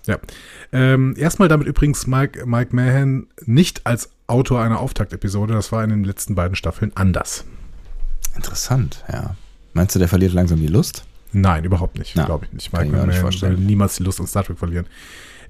Ja. 0.06 0.19
Ähm, 0.73 1.14
erstmal 1.19 1.49
damit 1.49 1.67
übrigens 1.67 2.06
Mike, 2.06 2.46
Mike 2.46 2.75
Mahan 2.75 3.26
nicht 3.44 3.87
als 3.87 4.11
Autor 4.26 4.62
einer 4.62 4.81
Auftaktepisode, 4.81 5.55
das 5.55 5.73
war 5.73 5.85
in 5.85 5.90
den 5.90 6.05
letzten 6.05 6.35
beiden 6.35 6.56
Staffeln 6.56 6.93
anders. 6.94 7.44
Interessant, 8.38 9.05
ja. 9.12 9.35
Meinst 9.73 9.94
du, 9.94 9.99
der 9.99 10.08
verliert 10.08 10.32
langsam 10.32 10.58
die 10.61 10.69
Lust? 10.69 11.05
Nein, 11.32 11.64
überhaupt 11.64 11.99
nicht, 11.99 12.14
glaube 12.14 12.46
ich 12.46 12.52
nicht. 12.52 12.73
Mike 12.73 12.90
Mann 12.90 13.08
will 13.11 13.56
niemals 13.58 13.96
die 13.96 14.05
Lust 14.05 14.20
an 14.20 14.26
Star 14.26 14.44
Trek 14.44 14.58
verlieren. 14.58 14.87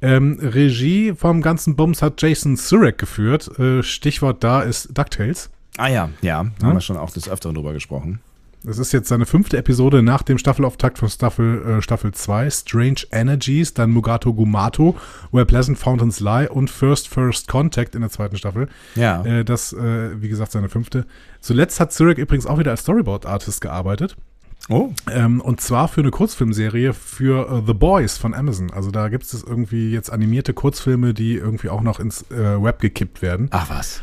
Ähm, 0.00 0.38
Regie 0.40 1.12
vom 1.14 1.42
ganzen 1.42 1.76
Bums 1.76 2.02
hat 2.02 2.20
Jason 2.20 2.56
Surek 2.56 2.98
geführt. 2.98 3.48
Äh, 3.58 3.82
Stichwort 3.82 4.42
da 4.42 4.62
ist 4.62 4.96
DuckTales. 4.96 5.50
Ah 5.76 5.88
ja, 5.88 6.10
ja, 6.22 6.42
ja, 6.42 6.66
haben 6.66 6.74
wir 6.74 6.80
schon 6.80 6.96
auch 6.96 7.10
des 7.10 7.28
Öfteren 7.28 7.54
drüber 7.54 7.72
gesprochen. 7.72 8.20
Es 8.66 8.78
ist 8.78 8.92
jetzt 8.92 9.08
seine 9.08 9.26
fünfte 9.26 9.56
Episode 9.56 10.02
nach 10.02 10.22
dem 10.22 10.38
Staffelauftakt 10.38 10.98
von 10.98 11.08
Staffel, 11.08 11.78
äh, 11.78 11.82
Staffel 11.82 12.12
2, 12.12 12.50
Strange 12.50 13.02
Energies, 13.12 13.74
dann 13.74 13.90
Mugato 13.90 14.34
Gumato, 14.34 14.96
Where 15.30 15.46
Pleasant 15.46 15.78
Fountains 15.78 16.20
Lie 16.20 16.48
und 16.48 16.68
First 16.70 17.08
First 17.08 17.48
Contact 17.48 17.94
in 17.94 18.00
der 18.00 18.10
zweiten 18.10 18.36
Staffel. 18.36 18.68
Ja. 18.94 19.24
Äh, 19.24 19.44
das, 19.44 19.72
äh, 19.72 20.20
wie 20.20 20.28
gesagt, 20.28 20.52
seine 20.52 20.68
fünfte. 20.68 21.06
Zuletzt 21.40 21.80
hat 21.80 21.92
Zurich 21.92 22.18
übrigens 22.18 22.46
auch 22.46 22.58
wieder 22.58 22.72
als 22.72 22.80
Storyboard-Artist 22.80 23.60
gearbeitet. 23.60 24.16
Oh. 24.68 24.90
Ähm, 25.10 25.40
und 25.40 25.60
zwar 25.60 25.88
für 25.88 26.02
eine 26.02 26.10
Kurzfilmserie 26.10 26.92
für 26.92 27.50
uh, 27.50 27.62
The 27.66 27.72
Boys 27.72 28.18
von 28.18 28.34
Amazon. 28.34 28.70
Also 28.70 28.90
da 28.90 29.08
gibt 29.08 29.24
es 29.24 29.42
irgendwie 29.42 29.92
jetzt 29.92 30.10
animierte 30.10 30.52
Kurzfilme, 30.52 31.14
die 31.14 31.34
irgendwie 31.36 31.70
auch 31.70 31.80
noch 31.80 32.00
ins 32.00 32.30
äh, 32.30 32.62
Web 32.62 32.80
gekippt 32.80 33.22
werden. 33.22 33.48
Ach 33.50 33.70
was. 33.70 34.02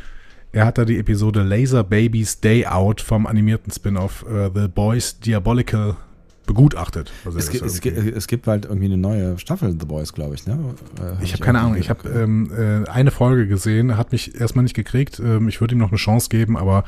Er 0.55 0.65
hat 0.65 0.77
da 0.77 0.85
die 0.85 0.97
Episode 0.97 1.43
Laser 1.43 1.83
Babies 1.83 2.39
Day 2.39 2.65
Out 2.65 3.01
vom 3.01 3.27
animierten 3.27 3.73
Spin-off 3.73 4.23
uh, 4.23 4.49
The 4.55 4.69
Boys 4.69 5.19
Diabolical 5.19 5.97
begutachtet. 6.45 7.11
Also 7.25 7.37
es, 7.37 7.49
gibt, 7.49 7.65
es, 7.65 7.81
gibt, 7.81 7.97
es, 7.97 8.27
gibt, 8.27 8.47
halt 8.47 8.63
irgendwie 8.63 8.85
eine 8.85 8.95
neue 8.95 9.37
Staffel 9.37 9.75
The 9.77 9.85
Boys, 9.85 10.13
glaube 10.13 10.33
ich. 10.33 10.47
Ne? 10.47 10.57
Äh, 10.97 11.21
ich 11.21 11.33
habe 11.33 11.43
keine 11.43 11.59
Ahnung. 11.59 11.75
Ich 11.75 11.89
habe 11.89 12.07
ähm, 12.07 12.49
äh, 12.57 12.89
eine 12.89 13.11
Folge 13.11 13.49
gesehen, 13.49 13.97
hat 13.97 14.13
mich 14.13 14.39
erstmal 14.39 14.63
nicht 14.63 14.75
gekriegt. 14.75 15.19
Ähm, 15.19 15.49
ich 15.49 15.59
würde 15.59 15.75
ihm 15.75 15.79
noch 15.79 15.89
eine 15.89 15.97
Chance 15.97 16.29
geben, 16.29 16.55
aber 16.55 16.85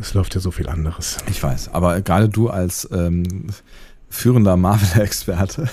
es 0.00 0.12
läuft 0.12 0.34
ja 0.34 0.40
so 0.40 0.50
viel 0.50 0.68
anderes. 0.68 1.18
Ich 1.30 1.40
weiß, 1.40 1.68
aber 1.72 2.00
gerade 2.00 2.28
du 2.28 2.50
als 2.50 2.88
ähm, 2.90 3.22
führender 4.08 4.56
Marvel-Experte 4.56 5.68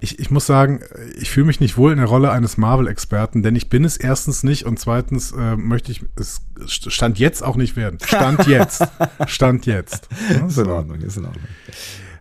ich, 0.00 0.18
ich 0.18 0.30
muss 0.30 0.46
sagen, 0.46 0.80
ich 1.18 1.30
fühle 1.30 1.46
mich 1.46 1.60
nicht 1.60 1.76
wohl 1.76 1.92
in 1.92 1.98
der 1.98 2.06
Rolle 2.06 2.30
eines 2.30 2.56
Marvel-Experten, 2.56 3.42
denn 3.42 3.56
ich 3.56 3.68
bin 3.68 3.84
es 3.84 3.96
erstens 3.96 4.42
nicht 4.42 4.64
und 4.64 4.78
zweitens 4.78 5.32
äh, 5.32 5.56
möchte 5.56 5.92
ich 5.92 6.04
es 6.16 6.42
Stand 6.66 7.18
jetzt 7.18 7.42
auch 7.42 7.56
nicht 7.56 7.76
werden. 7.76 7.98
Stand 8.04 8.46
jetzt. 8.46 8.86
Stand 9.26 9.66
jetzt. 9.66 10.08
Ja, 10.32 10.46
ist 10.48 10.58
in 10.58 10.68
Ordnung, 10.68 11.00
ist 11.00 11.16
in 11.16 11.26
Ordnung. 11.26 11.44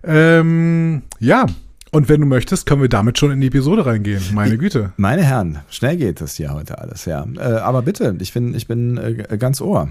Ähm, 0.04 1.02
ja, 1.20 1.46
und 1.92 2.10
wenn 2.10 2.20
du 2.20 2.28
möchtest, 2.28 2.66
können 2.66 2.82
wir 2.82 2.90
damit 2.90 3.18
schon 3.18 3.32
in 3.32 3.40
die 3.40 3.48
Episode 3.48 3.86
reingehen. 3.86 4.22
Meine 4.34 4.58
Güte. 4.58 4.92
Meine 4.98 5.24
Herren, 5.24 5.60
schnell 5.70 5.96
geht 5.96 6.20
das 6.20 6.36
hier 6.36 6.54
heute 6.54 6.78
alles, 6.80 7.06
ja. 7.06 7.26
Äh, 7.38 7.40
aber 7.40 7.82
bitte, 7.84 8.16
ich 8.20 8.34
bin, 8.34 8.54
ich 8.54 8.68
bin 8.68 8.98
äh, 8.98 9.38
ganz 9.38 9.62
ohr. 9.62 9.88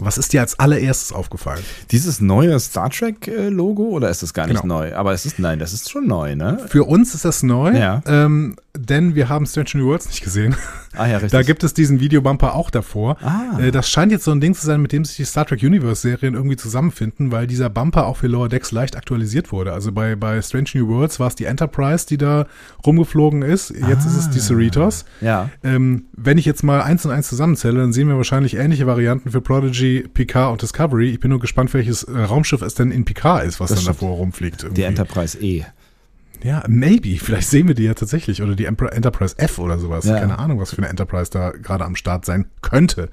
Was 0.00 0.18
ist 0.18 0.32
dir 0.32 0.40
als 0.40 0.58
allererstes 0.58 1.12
aufgefallen? 1.12 1.62
Dieses 1.90 2.20
neue 2.20 2.58
Star 2.60 2.90
Trek-Logo 2.90 3.84
oder 3.84 4.10
ist 4.10 4.22
es 4.22 4.34
gar 4.34 4.46
nicht 4.46 4.62
genau. 4.62 4.80
neu? 4.80 4.94
Aber 4.94 5.12
es 5.12 5.26
ist, 5.26 5.38
nein, 5.38 5.58
das 5.58 5.72
ist 5.72 5.90
schon 5.90 6.06
neu, 6.06 6.36
ne? 6.36 6.60
Für 6.68 6.84
uns 6.84 7.14
ist 7.14 7.24
das 7.24 7.42
neu, 7.42 7.72
ja. 7.76 8.02
ähm, 8.06 8.56
denn 8.76 9.14
wir 9.14 9.28
haben 9.28 9.46
Strange 9.46 9.70
New 9.74 9.86
Worlds 9.86 10.06
nicht 10.08 10.22
gesehen. 10.22 10.54
Ah 10.98 11.06
ja, 11.06 11.14
richtig. 11.16 11.32
Da 11.32 11.42
gibt 11.42 11.62
es 11.62 11.74
diesen 11.74 12.00
Videobumper 12.00 12.54
auch 12.54 12.70
davor. 12.70 13.16
Ah. 13.22 13.58
Äh, 13.60 13.70
das 13.70 13.88
scheint 13.88 14.12
jetzt 14.12 14.24
so 14.24 14.30
ein 14.30 14.40
Ding 14.40 14.54
zu 14.54 14.64
sein, 14.64 14.80
mit 14.80 14.92
dem 14.92 15.04
sich 15.04 15.16
die 15.16 15.24
Star 15.24 15.44
Trek 15.44 15.62
Universe-Serien 15.62 16.34
irgendwie 16.34 16.56
zusammenfinden, 16.56 17.32
weil 17.32 17.46
dieser 17.46 17.68
Bumper 17.68 18.06
auch 18.06 18.16
für 18.16 18.28
Lower 18.28 18.48
Decks 18.48 18.72
leicht 18.72 18.96
aktualisiert 18.96 19.52
wurde. 19.52 19.72
Also 19.72 19.92
bei, 19.92 20.16
bei 20.16 20.40
Strange 20.40 20.70
New 20.74 20.88
Worlds 20.88 21.20
war 21.20 21.28
es 21.28 21.34
die 21.34 21.44
Enterprise, 21.44 22.06
die 22.06 22.16
da 22.16 22.46
rumgeflogen 22.86 23.42
ist. 23.42 23.70
Jetzt 23.70 24.06
ah. 24.06 24.10
ist 24.10 24.16
es 24.16 24.30
die 24.30 24.38
ah. 24.38 24.42
Cerritos. 24.42 25.04
Ja. 25.20 25.50
Ähm, 25.62 26.06
wenn 26.12 26.38
ich 26.38 26.46
jetzt 26.46 26.62
mal 26.62 26.80
eins 26.80 27.04
und 27.04 27.10
eins 27.10 27.28
zusammenzähle, 27.28 27.80
dann 27.80 27.92
sehen 27.92 28.08
wir 28.08 28.16
wahrscheinlich 28.16 28.56
ähnliche 28.56 28.86
Varianten 28.86 29.30
für 29.30 29.40
Prodigy 29.40 29.85
TNG, 30.02 30.08
Picard 30.12 30.52
und 30.52 30.62
Discovery. 30.62 31.10
Ich 31.10 31.20
bin 31.20 31.30
nur 31.30 31.40
gespannt, 31.40 31.72
welches 31.74 32.02
äh, 32.04 32.18
Raumschiff 32.18 32.62
es 32.62 32.74
denn 32.74 32.90
in 32.90 33.04
Picard 33.04 33.44
ist, 33.44 33.60
was 33.60 33.70
Das 33.70 33.78
dann 33.78 33.82
stimmt. 33.94 34.02
davor 34.02 34.16
rumfliegt. 34.16 34.62
Die 34.62 34.66
irgendwie. 34.66 34.82
Enterprise 34.82 35.38
E. 35.40 35.64
Ja, 36.42 36.62
maybe. 36.68 37.18
Vielleicht 37.18 37.48
sehen 37.48 37.66
wir 37.68 37.74
die 37.74 37.84
ja 37.84 37.94
tatsächlich. 37.94 38.42
Oder 38.42 38.54
die 38.54 38.66
Enterprise 38.66 39.38
F 39.38 39.58
oder 39.58 39.78
sowas. 39.78 40.04
Ja. 40.04 40.18
Keine 40.18 40.38
Ahnung, 40.38 40.60
was 40.60 40.70
für 40.70 40.78
eine 40.78 40.88
Enterprise 40.88 41.30
da 41.30 41.50
gerade 41.50 41.84
am 41.84 41.96
Start 41.96 42.24
sein 42.24 42.46
könnte. 42.62 43.10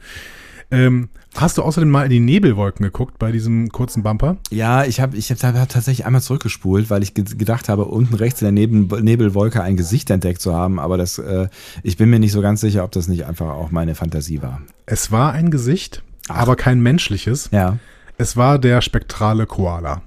Ähm, 0.71 1.09
hast 1.35 1.57
du 1.57 1.61
außerdem 1.61 1.89
mal 1.89 2.03
in 2.05 2.09
die 2.09 2.19
Nebelwolken 2.19 2.83
geguckt 2.83 3.19
bei 3.19 3.31
diesem 3.31 3.69
kurzen 3.69 4.01
Bumper? 4.01 4.37
Ja, 4.49 4.85
ich 4.85 4.99
habe 4.99 5.15
ich 5.15 5.29
hab, 5.29 5.41
hab 5.43 5.69
tatsächlich 5.69 6.05
einmal 6.05 6.21
zurückgespult, 6.21 6.89
weil 6.89 7.03
ich 7.03 7.13
ge 7.13 7.23
gedacht 7.23 7.69
habe, 7.69 7.85
unten 7.85 8.15
rechts 8.15 8.41
in 8.41 8.45
der 8.45 8.51
Neben 8.53 8.87
Nebelwolke 8.87 9.61
ein 9.61 9.77
Gesicht 9.77 10.09
entdeckt 10.09 10.41
zu 10.41 10.55
haben, 10.55 10.79
aber 10.79 10.97
das, 10.97 11.19
äh, 11.19 11.47
ich 11.83 11.97
bin 11.97 12.09
mir 12.09 12.19
nicht 12.19 12.31
so 12.31 12.41
ganz 12.41 12.61
sicher, 12.61 12.83
ob 12.83 12.91
das 12.91 13.07
nicht 13.07 13.25
einfach 13.25 13.49
auch 13.49 13.69
meine 13.71 13.93
Fantasie 13.93 14.41
war. 14.41 14.61
Es 14.87 15.11
war 15.11 15.31
ein 15.33 15.51
Gesicht, 15.51 16.01
aber 16.27 16.55
kein 16.55 16.81
menschliches. 16.81 17.49
Ja. 17.51 17.77
Es 18.17 18.37
war 18.37 18.59
der 18.59 18.81
spektrale 18.81 19.45
Koala. 19.45 20.01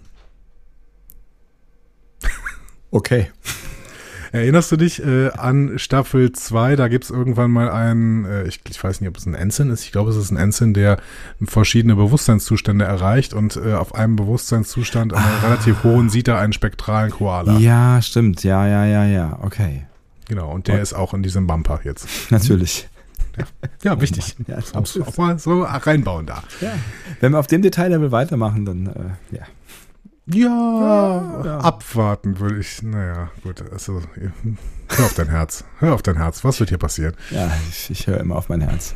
Okay. 2.90 3.30
Erinnerst 4.32 4.70
du 4.72 4.76
dich 4.76 5.02
äh, 5.02 5.30
an 5.30 5.78
Staffel 5.78 6.32
2? 6.32 6.76
Da 6.76 6.88
gibt's 6.88 7.10
irgendwann 7.10 7.50
mal 7.50 7.70
einen, 7.70 8.24
äh, 8.24 8.44
ich, 8.44 8.60
ich 8.68 8.82
weiß 8.82 9.00
nicht, 9.00 9.08
ob 9.08 9.16
es 9.16 9.26
ein 9.26 9.34
Ensign 9.34 9.70
ist, 9.70 9.84
ich 9.84 9.92
glaube, 9.92 10.10
es 10.10 10.16
ist 10.16 10.30
ein 10.30 10.36
Ensign, 10.36 10.74
der 10.74 10.98
verschiedene 11.42 11.96
Bewusstseinszustände 11.96 12.84
erreicht 12.84 13.34
und 13.34 13.56
äh, 13.56 13.74
auf 13.74 13.94
einem 13.94 14.16
Bewusstseinszustand, 14.16 15.14
einem 15.14 15.38
relativ 15.42 15.84
hohen, 15.84 16.10
sieht 16.10 16.28
er 16.28 16.38
einen 16.38 16.52
spektralen 16.52 17.10
Koala. 17.10 17.58
Ja, 17.58 18.02
stimmt. 18.02 18.44
Ja, 18.44 18.66
ja, 18.66 18.84
ja, 18.84 19.04
ja. 19.04 19.38
Okay. 19.42 19.86
Genau, 20.28 20.50
und 20.50 20.68
der 20.68 20.82
ist 20.82 20.92
auch 20.92 21.14
in 21.14 21.22
diesem 21.22 21.46
Bumper 21.46 21.80
jetzt. 21.84 22.08
Natürlich. 22.30 22.88
Ja, 23.82 24.00
wichtig. 24.00 24.36
Ja, 24.46 24.58
muss 24.74 25.00
auch 25.00 25.16
mal 25.16 25.38
so 25.38 25.62
reinbauen 25.62 26.26
da. 26.26 26.42
Ja. 26.60 26.72
Wenn 27.20 27.32
wir 27.32 27.38
auf 27.38 27.46
dem 27.46 27.62
Detaillevel 27.62 28.10
weitermachen, 28.12 28.64
dann 28.64 28.86
äh, 28.86 29.36
ja. 29.36 29.42
Ja, 30.28 31.42
Ja. 31.44 31.58
abwarten 31.58 32.40
würde 32.40 32.58
ich. 32.58 32.82
Naja, 32.82 33.30
gut. 33.44 33.62
Also, 33.70 34.02
hör 34.88 35.04
auf 35.06 35.14
dein 35.14 35.28
Herz. 35.28 35.64
Hör 35.78 35.94
auf 35.94 36.02
dein 36.02 36.16
Herz. 36.16 36.42
Was 36.44 36.58
wird 36.58 36.70
hier 36.70 36.78
passieren? 36.78 37.14
Ja, 37.30 37.50
ich, 37.70 37.90
ich 37.90 38.06
höre 38.08 38.18
immer 38.18 38.34
auf 38.36 38.48
mein 38.48 38.60
Herz. 38.60 38.94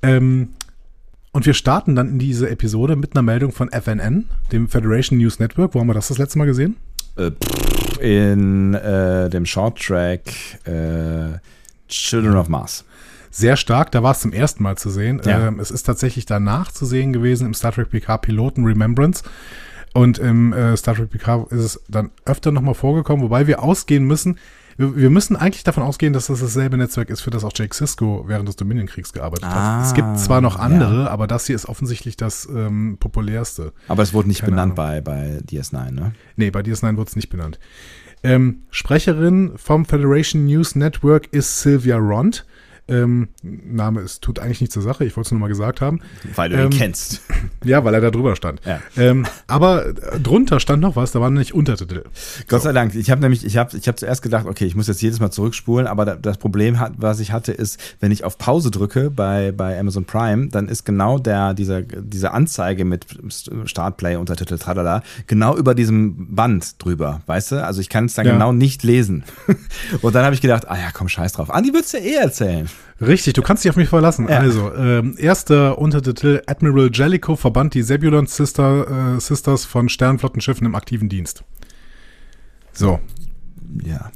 Ähm, 0.00 0.50
und 1.32 1.44
wir 1.46 1.54
starten 1.54 1.94
dann 1.96 2.08
in 2.08 2.18
diese 2.18 2.48
Episode 2.48 2.96
mit 2.96 3.14
einer 3.14 3.22
Meldung 3.22 3.52
von 3.52 3.70
FNN, 3.70 4.28
dem 4.52 4.68
Federation 4.68 5.18
News 5.18 5.38
Network. 5.38 5.74
Wo 5.74 5.80
haben 5.80 5.86
wir 5.88 5.94
das 5.94 6.08
das 6.08 6.18
letzte 6.18 6.38
Mal 6.38 6.46
gesehen? 6.46 6.76
Äh, 7.16 7.32
in 8.00 8.72
äh, 8.74 9.28
dem 9.28 9.44
Short 9.44 9.78
Track 9.78 10.22
äh, 10.64 11.38
Children 11.88 12.36
of 12.36 12.48
Mars. 12.48 12.84
Sehr 13.32 13.56
stark, 13.56 13.90
da 13.90 14.02
war 14.02 14.12
es 14.12 14.20
zum 14.20 14.32
ersten 14.32 14.62
Mal 14.62 14.76
zu 14.76 14.90
sehen. 14.90 15.20
Ja. 15.24 15.48
Ähm, 15.48 15.58
es 15.58 15.70
ist 15.70 15.84
tatsächlich 15.84 16.26
danach 16.26 16.70
zu 16.70 16.84
sehen 16.86 17.12
gewesen 17.12 17.46
im 17.46 17.54
Star 17.54 17.72
Trek 17.72 17.90
PK 17.90 18.18
Piloten 18.18 18.64
Remembrance. 18.64 19.24
Und 19.94 20.18
im 20.18 20.52
äh, 20.52 20.76
Star 20.76 20.94
Trek 20.94 21.10
PK 21.10 21.46
ist 21.50 21.60
es 21.60 21.82
dann 21.88 22.10
öfter 22.24 22.52
nochmal 22.52 22.74
vorgekommen, 22.74 23.24
wobei 23.24 23.46
wir 23.46 23.62
ausgehen 23.62 24.04
müssen, 24.04 24.38
wir, 24.76 24.96
wir 24.96 25.10
müssen 25.10 25.36
eigentlich 25.36 25.64
davon 25.64 25.82
ausgehen, 25.82 26.12
dass 26.12 26.26
das 26.26 26.40
dasselbe 26.40 26.76
Netzwerk 26.76 27.10
ist, 27.10 27.20
für 27.20 27.30
das 27.30 27.44
auch 27.44 27.52
Jake 27.54 27.74
Sisko 27.74 28.24
während 28.26 28.48
des 28.48 28.56
Dominion-Kriegs 28.56 29.12
gearbeitet 29.12 29.44
Ah, 29.44 29.78
hat. 29.78 29.86
Es 29.86 29.94
gibt 29.94 30.18
zwar 30.18 30.40
noch 30.40 30.56
ja. 30.56 30.62
andere, 30.62 31.10
aber 31.10 31.26
das 31.26 31.46
hier 31.46 31.56
ist 31.56 31.66
offensichtlich 31.66 32.16
das 32.16 32.46
ähm, 32.46 32.96
populärste. 32.98 33.72
Aber 33.88 34.02
es 34.02 34.14
wurde 34.14 34.28
nicht 34.28 34.40
Keine 34.40 34.52
benannt 34.52 34.74
bei, 34.74 35.00
bei 35.00 35.40
DS9, 35.46 35.90
ne? 35.90 36.12
Nee, 36.36 36.50
bei 36.50 36.60
DS9 36.60 36.96
wurde 36.96 37.08
es 37.08 37.16
nicht 37.16 37.28
benannt. 37.28 37.58
Ähm, 38.22 38.62
Sprecherin 38.70 39.52
vom 39.56 39.84
Federation 39.84 40.46
News 40.46 40.74
Network 40.74 41.28
ist 41.32 41.60
Sylvia 41.60 41.96
Rond. 41.96 42.46
Ähm, 42.88 43.28
Name 43.42 44.00
ist, 44.00 44.22
tut 44.22 44.38
eigentlich 44.40 44.60
nichts 44.60 44.74
zur 44.74 44.82
Sache, 44.82 45.04
ich 45.04 45.16
wollte 45.16 45.28
es 45.28 45.30
nur 45.30 45.40
mal 45.40 45.46
gesagt 45.48 45.80
haben. 45.80 46.00
Weil 46.34 46.50
du 46.50 46.56
Ähm, 46.56 46.64
ihn 46.64 46.70
kennst. 46.70 47.20
Ja, 47.64 47.84
weil 47.84 47.94
er 47.94 48.00
da 48.00 48.10
drüber 48.10 48.34
stand. 48.34 48.60
Ja. 48.66 48.80
Ähm, 48.96 49.24
aber 49.46 49.86
äh, 49.86 50.18
drunter 50.20 50.58
stand 50.58 50.82
noch 50.82 50.96
was, 50.96 51.12
da 51.12 51.20
waren 51.20 51.34
nicht 51.34 51.54
Untertitel. 51.54 52.02
Gott 52.48 52.62
sei 52.62 52.72
Dank. 52.72 52.94
Ich 52.96 53.08
habe 53.10 53.20
nämlich, 53.20 53.44
ich 53.46 53.56
habe 53.56 53.76
ich 53.76 53.86
hab 53.86 53.98
zuerst 53.98 54.20
gedacht, 54.22 54.46
okay, 54.46 54.64
ich 54.64 54.74
muss 54.74 54.88
jetzt 54.88 55.00
jedes 55.00 55.20
Mal 55.20 55.30
zurückspulen, 55.30 55.86
aber 55.86 56.04
da, 56.04 56.14
das 56.16 56.38
Problem, 56.38 56.80
hat, 56.80 56.94
was 56.96 57.20
ich 57.20 57.30
hatte, 57.30 57.52
ist, 57.52 57.78
wenn 58.00 58.10
ich 58.10 58.24
auf 58.24 58.36
Pause 58.36 58.72
drücke 58.72 59.10
bei, 59.10 59.52
bei 59.52 59.78
Amazon 59.78 60.04
Prime, 60.04 60.48
dann 60.48 60.66
ist 60.68 60.84
genau 60.84 61.18
der, 61.18 61.54
dieser, 61.54 61.82
diese 61.82 62.32
Anzeige 62.32 62.84
mit 62.84 63.06
Startplay, 63.64 64.16
Untertitel, 64.16 64.58
tralala, 64.58 65.02
genau 65.28 65.56
über 65.56 65.74
diesem 65.76 66.34
Band 66.34 66.82
drüber, 66.82 67.20
weißt 67.26 67.52
du? 67.52 67.64
Also 67.64 67.80
ich 67.80 67.88
kann 67.88 68.06
es 68.06 68.14
dann 68.14 68.26
Ja. 68.26 68.32
genau 68.32 68.52
nicht 68.52 68.82
lesen. 68.82 69.22
Und 70.02 70.14
dann 70.16 70.24
habe 70.24 70.34
ich 70.34 70.40
gedacht, 70.40 70.68
ah 70.68 70.76
ja, 70.76 70.90
komm, 70.92 71.08
scheiß 71.08 71.32
drauf. 71.34 71.50
Andi 71.50 71.72
wird's 71.72 71.92
ja 71.92 72.00
eh 72.00 72.14
erzählen. 72.14 72.68
Richtig, 73.00 73.32
du 73.34 73.42
kannst 73.42 73.64
dich 73.64 73.70
auf 73.70 73.76
mich 73.76 73.88
verlassen. 73.88 74.28
Ja. 74.28 74.38
Also, 74.38 74.72
ähm, 74.74 75.16
erster 75.18 75.78
Untertitel, 75.78 76.40
Admiral 76.46 76.90
Jellicoe 76.92 77.36
verband 77.36 77.74
die 77.74 77.82
Zebulon 77.82 78.26
Sister, 78.26 79.16
äh, 79.16 79.20
Sisters 79.20 79.64
von 79.64 79.88
Sternflottenschiffen 79.88 80.64
im 80.66 80.74
aktiven 80.76 81.08
Dienst. 81.08 81.42
So, 82.72 83.00
Ja. 83.84 84.10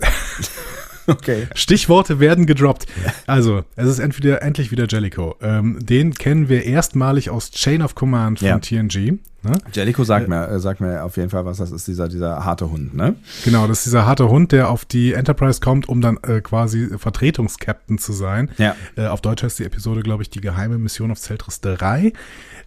okay. 1.09 1.49
Stichworte 1.55 2.21
werden 2.21 2.47
gedroppt. 2.47 2.87
Also, 3.27 3.65
es 3.75 3.89
ist 3.89 3.99
entweder 3.99 4.43
endlich 4.43 4.71
wieder 4.71 4.87
Jellicoe. 4.89 5.35
Ähm, 5.43 5.79
den 5.85 6.15
kennen 6.15 6.49
wir 6.49 6.65
erstmalig 6.65 7.31
aus 7.31 7.51
Chain 7.51 7.83
of 7.83 7.95
Command 7.95 8.39
von 8.39 8.49
Ja. 8.49 8.59
TNG. 8.59 9.19
Ne? 9.47 9.59
Jellico 9.73 10.05
sagt 10.05 10.29
mir, 10.29 10.49
äh, 10.49 10.59
sagt 10.59 10.81
mir 10.81 11.05
auf 11.05 11.17
jeden 11.17 11.31
Fall, 11.31 11.45
was 11.45 11.59
das 11.59 11.71
ist, 11.71 11.87
dieser, 11.87 12.09
dieser 12.09 12.45
harte 12.45 12.71
Hund, 12.71 12.95
ne? 12.95 13.15
Genau, 13.45 13.67
das 13.67 13.79
ist 13.79 13.87
dieser 13.87 14.07
harte 14.07 14.29
Hund, 14.29 14.53
der 14.53 14.71
auf 14.71 14.85
die 14.85 15.13
Enterprise 15.13 15.61
kommt, 15.61 15.89
um 15.89 16.01
dann 16.01 16.19
äh, 16.27 16.41
quasi 16.41 16.89
Vertretungskapitän 16.99 17.99
zu 17.99 18.13
sein. 18.13 18.51
Ja. 18.59 18.75
Äh, 18.97 19.07
auf 19.07 19.21
Deutsch 19.21 19.43
heißt 19.43 19.59
die 19.61 19.65
Episode, 19.65 20.03
glaube 20.03 20.23
ich, 20.23 20.31
die 20.31 20.41
geheime 20.41 20.79
Mission 20.79 21.11
auf 21.11 21.21
Zeltris 21.21 21.61
3. 21.61 22.13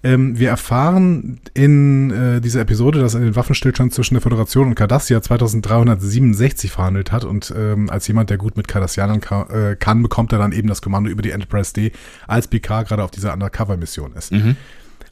Ähm, 0.01 0.39
wir 0.39 0.49
erfahren 0.49 1.41
in 1.53 2.11
äh, 2.11 2.41
dieser 2.41 2.61
Episode, 2.61 3.01
dass 3.01 3.15
er 3.15 3.19
den 3.19 3.35
Waffenstillstand 3.35 3.93
zwischen 3.93 4.13
der 4.13 4.21
Föderation 4.21 4.67
und 4.67 4.75
Cardassia 4.75 5.21
2367 5.21 6.71
verhandelt 6.71 7.11
hat 7.11 7.25
und 7.25 7.53
ähm, 7.55 7.89
als 7.89 8.07
jemand, 8.07 8.29
der 8.29 8.37
gut 8.37 8.55
mit 8.55 8.69
Cardassianern 8.69 9.19
ka 9.19 9.47
äh, 9.51 9.75
kann, 9.75 10.01
bekommt 10.01 10.31
er 10.31 10.39
dann 10.39 10.53
eben 10.53 10.69
das 10.69 10.81
Kommando 10.81 11.09
über 11.09 11.21
die 11.21 11.31
Enterprise 11.31 11.73
D, 11.73 11.91
als 12.27 12.47
Picard 12.47 12.87
gerade 12.87 13.03
auf 13.03 13.11
dieser 13.11 13.33
Undercover-Mission 13.33 14.13
ist. 14.13 14.31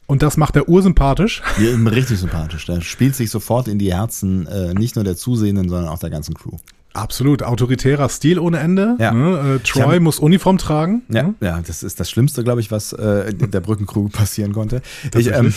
Und 0.08 0.22
das 0.22 0.38
macht 0.38 0.56
er 0.56 0.70
ursympathisch. 0.70 1.42
Ja, 1.60 1.90
richtig 1.90 2.18
sympathisch. 2.18 2.64
Der 2.64 2.80
spielt 2.80 3.14
sich 3.14 3.30
sofort 3.30 3.68
in 3.68 3.78
die 3.78 3.92
Herzen, 3.92 4.46
äh, 4.46 4.72
nicht 4.72 4.96
nur 4.96 5.04
der 5.04 5.16
Zusehenden, 5.16 5.68
sondern 5.68 5.90
auch 5.90 5.98
der 5.98 6.08
ganzen 6.08 6.32
Crew. 6.32 6.56
Absolut, 6.98 7.42
autoritärer 7.42 8.08
Stil 8.08 8.38
ohne 8.38 8.58
Ende. 8.58 8.96
Ja. 8.98 9.12
Ne? 9.12 9.56
Äh, 9.56 9.58
Troy 9.60 9.94
hab- 9.94 10.02
muss 10.02 10.18
Uniform 10.18 10.58
tragen. 10.58 11.02
Ja, 11.08 11.32
ja, 11.40 11.60
das 11.64 11.82
ist 11.82 12.00
das 12.00 12.10
Schlimmste, 12.10 12.42
glaube 12.42 12.60
ich, 12.60 12.70
was 12.70 12.92
äh, 12.92 13.32
der 13.32 13.60
Brückencrew 13.60 14.08
passieren 14.12 14.52
konnte. 14.52 14.82
Ich, 15.16 15.32
ähm, 15.32 15.54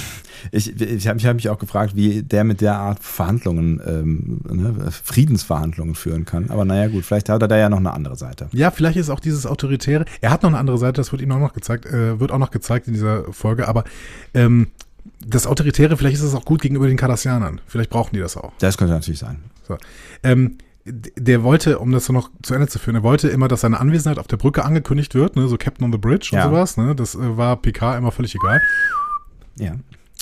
ich, 0.51 0.79
ich 0.79 1.07
habe 1.07 1.19
hab 1.19 1.35
mich 1.35 1.49
auch 1.49 1.57
gefragt, 1.57 1.95
wie 1.95 2.21
der 2.21 2.43
mit 2.43 2.61
der 2.61 2.75
Art 2.77 3.03
Verhandlungen, 3.03 3.81
ähm, 3.85 4.41
ne, 4.49 4.91
Friedensverhandlungen 4.91 5.95
führen 5.95 6.25
kann. 6.25 6.49
Aber 6.51 6.63
naja, 6.63 6.87
gut, 6.87 7.05
vielleicht 7.05 7.29
hat 7.29 7.41
er 7.41 7.47
da 7.47 7.57
ja 7.57 7.69
noch 7.69 7.79
eine 7.79 7.91
andere 7.91 8.15
Seite. 8.15 8.47
Ja, 8.51 8.69
vielleicht 8.69 8.97
ist 8.97 9.09
auch 9.09 9.19
dieses 9.19 9.45
Autoritäre. 9.47 10.05
Er 10.21 10.29
hat 10.29 10.43
noch 10.43 10.49
eine 10.49 10.59
andere 10.59 10.77
Seite, 10.77 10.93
das 10.93 11.11
wird 11.11 11.21
ihm 11.23 11.31
auch 11.31 11.39
noch 11.39 11.53
gezeigt, 11.53 11.85
äh, 11.87 12.19
wird 12.19 12.31
auch 12.31 12.37
noch 12.37 12.51
gezeigt 12.51 12.87
in 12.87 12.93
dieser 12.93 13.23
Folge, 13.33 13.67
aber 13.67 13.83
ähm, 14.33 14.67
das 15.25 15.47
Autoritäre, 15.47 15.97
vielleicht 15.97 16.17
ist 16.17 16.23
es 16.23 16.35
auch 16.35 16.45
gut 16.45 16.61
gegenüber 16.61 16.87
den 16.87 16.97
Cardassianern. 16.97 17.61
Vielleicht 17.67 17.89
brauchen 17.89 18.11
die 18.13 18.19
das 18.19 18.37
auch. 18.37 18.51
Das 18.59 18.77
könnte 18.77 18.93
natürlich 18.93 19.19
sein. 19.19 19.37
So. 19.67 19.77
Ähm, 20.23 20.57
der 20.85 21.43
wollte, 21.43 21.79
um 21.79 21.91
das 21.91 22.05
so 22.05 22.13
noch 22.13 22.29
zu 22.41 22.53
Ende 22.53 22.67
zu 22.67 22.79
führen, 22.79 22.95
er 22.95 23.03
wollte 23.03 23.27
immer, 23.29 23.47
dass 23.47 23.61
seine 23.61 23.79
Anwesenheit 23.79 24.17
auf 24.17 24.27
der 24.27 24.37
Brücke 24.37 24.65
angekündigt 24.65 25.13
wird, 25.15 25.35
ne, 25.35 25.47
so 25.47 25.57
Captain 25.57 25.85
on 25.85 25.91
the 25.91 25.97
Bridge 25.97 26.29
Ja. 26.31 26.45
und 26.45 26.51
sowas. 26.51 26.77
Ne, 26.77 26.95
das 26.95 27.15
äh, 27.15 27.37
war 27.37 27.57
Picard 27.57 27.97
immer 27.97 28.11
völlig 28.11 28.35
egal. 28.35 28.61
Ja. 29.57 29.73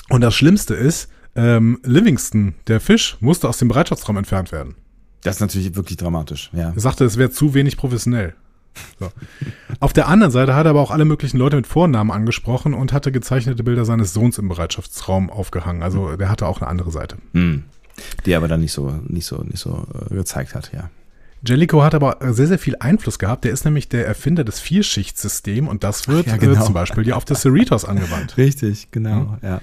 Und 0.10 0.22
das 0.22 0.36
Schlimmste 0.36 0.74
ist, 0.74 1.10
ähm, 1.36 1.80
Livingston, 1.84 2.56
der 2.68 2.80
Fisch, 2.82 3.18
musste 3.20 3.48
aus 3.48 3.58
dem 3.58 3.68
Bereitschaftsraum 3.68 4.18
entfernt 4.18 4.52
werden. 4.52 4.76
Das 5.22 5.36
ist 5.36 5.42
natürlich 5.42 5.76
wirklich 5.76 5.98
dramatisch. 5.98 6.50
Ja. 6.54 6.72
Er 6.76 6.80
sagte, 6.80 7.06
es 7.06 7.18
wäre 7.18 7.30
zu 7.30 7.54
wenig 7.54 7.78
professionell. 7.78 8.34
So. 9.00 9.10
Auf 9.80 9.94
der 9.94 10.08
anderen 10.08 10.32
Seite 10.32 10.56
hat 10.56 10.66
er 10.66 10.70
aber 10.72 10.82
auch 10.82 10.92
alle 10.92 11.04
möglichen 11.06 11.38
Leute 11.38 11.56
mit 11.56 11.68
Vornamen 11.68 12.12
angesprochen 12.12 12.74
und 12.74 12.94
hatte 12.94 13.12
gezeichnete 13.12 13.64
Bilder 13.64 13.84
seines 13.84 14.14
Sohns 14.14 14.38
im 14.38 14.48
Bereitschaftsraum 14.48 15.30
aufgehangen. 15.30 15.84
Also 15.84 16.16
der 16.16 16.30
hatte 16.30 16.46
auch 16.48 16.62
eine 16.62 16.70
andere 16.70 16.92
Seite. 16.92 17.18
Hm. 17.34 17.64
Die 18.26 18.36
aber 18.36 18.48
dann 18.48 18.62
nicht 18.62 18.72
so, 18.72 19.00
nicht 19.08 19.26
so, 19.26 19.44
nicht 19.44 19.60
so 19.60 19.88
äh, 20.10 20.14
gezeigt 20.14 20.56
hat, 20.56 20.72
ja. 20.74 20.90
Jellicoe 21.46 21.84
hat 21.84 21.96
aber 21.96 22.18
sehr, 22.34 22.48
sehr 22.48 22.60
viel 22.60 22.76
Einfluss 22.80 23.18
gehabt. 23.18 23.46
Der 23.46 23.52
ist 23.52 23.64
nämlich 23.64 23.88
der 23.88 24.06
Erfinder 24.06 24.44
des 24.44 24.60
Vierschichtssystems 24.60 25.70
und 25.70 25.86
das 25.86 26.08
wird 26.08 26.28
ja, 26.28 26.38
genau. 26.38 26.62
äh, 26.62 26.66
zum 26.66 26.74
Beispiel 26.74 27.08
ja 27.08 27.16
auf 27.16 27.24
das 27.24 27.42
Cerritos 27.42 27.86
angewandt. 27.86 28.38
Richtig, 28.38 28.92
genau. 28.92 29.38
Ja. 29.42 29.62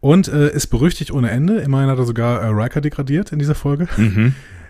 Und 0.00 0.28
äh, 0.28 0.52
ist 0.52 0.66
berüchtigt 0.66 1.12
ohne 1.12 1.30
Ende. 1.30 1.58
Immerhin 1.60 1.90
hat 1.90 1.98
er 1.98 2.04
sogar 2.04 2.42
äh, 2.42 2.46
Riker 2.46 2.80
degradiert 2.80 3.32
in 3.32 3.38
dieser 3.38 3.54
Folge. 3.54 3.88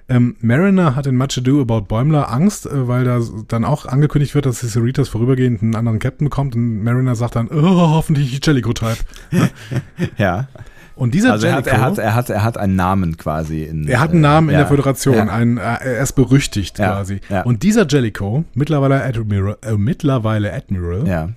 Ähm, 0.08 0.36
Mariner 0.40 0.94
hat 0.94 1.08
in 1.08 1.16
Much 1.16 1.36
Ado 1.36 1.60
About 1.60 1.82
Bäumler 1.82 2.30
Angst, 2.30 2.66
äh, 2.66 2.86
weil 2.86 3.04
da 3.04 3.20
dann 3.48 3.64
auch 3.64 3.86
angekündigt 3.86 4.34
wird, 4.34 4.46
dass 4.46 4.60
die 4.60 4.68
Cerritos 4.68 5.08
vorübergehend 5.08 5.62
einen 5.62 5.74
anderen 5.74 5.98
Captain 5.98 6.26
bekommt. 6.26 6.54
Und 6.54 6.84
Mariner 6.84 7.16
sagt 7.16 7.36
dann, 7.36 7.48
oh, 7.48 7.90
hoffentlich 7.90 8.38
Jellicoe-Type. 8.44 8.98
ja. 10.16 10.48
Und 10.96 11.12
dieser 11.14 11.32
Also 11.32 11.46
er 11.46 11.54
hat, 11.54 11.66
Jellicoe, 11.66 11.80
er, 11.82 11.86
hat, 11.90 11.98
er, 11.98 12.14
hat, 12.14 12.30
er 12.30 12.42
hat 12.42 12.58
einen 12.58 12.74
Namen 12.74 13.16
quasi 13.18 13.62
in. 13.64 13.86
er 13.86 14.00
hat 14.00 14.10
einen 14.12 14.22
Namen 14.22 14.48
in 14.48 14.54
ja, 14.54 14.60
der 14.60 14.66
Föderation, 14.68 15.14
Ja. 15.14 15.26
ein, 15.28 15.58
äh, 15.58 15.60
er 15.60 16.02
ist 16.02 16.14
berüchtigt 16.14 16.78
Ja, 16.78 16.92
quasi. 16.94 17.20
ja. 17.28 17.42
Und 17.42 17.62
dieser 17.62 17.86
Jellicoe, 17.86 18.44
mittlerweile 18.54 19.02
Admiral, 19.04 19.58
äh, 19.62 19.72
mittlerweile 19.76 20.52
Admiral 20.54 21.06
ja. 21.06 21.28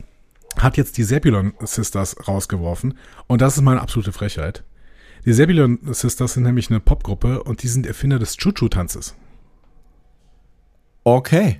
hat 0.58 0.78
jetzt 0.78 0.98
die 0.98 1.04
Zebulon 1.06 1.54
Sisters 1.60 2.16
rausgeworfen. 2.28 2.94
Und 3.28 3.42
das 3.42 3.58
ist 3.58 3.62
mal 3.62 3.74
eine 3.74 3.82
absolute 3.82 4.13
Frechheit. 4.13 4.63
Die 5.25 5.34
Zebulon 5.34 5.78
Sisters 5.92 6.34
sind 6.34 6.44
nämlich 6.44 6.70
eine 6.70 6.80
Popgruppe 6.80 7.44
und 7.44 7.62
die 7.62 7.68
sind 7.68 7.86
Erfinder 7.86 8.18
des 8.18 8.38
Chuchu-Tanzes. 8.38 9.16
Okay. 11.04 11.60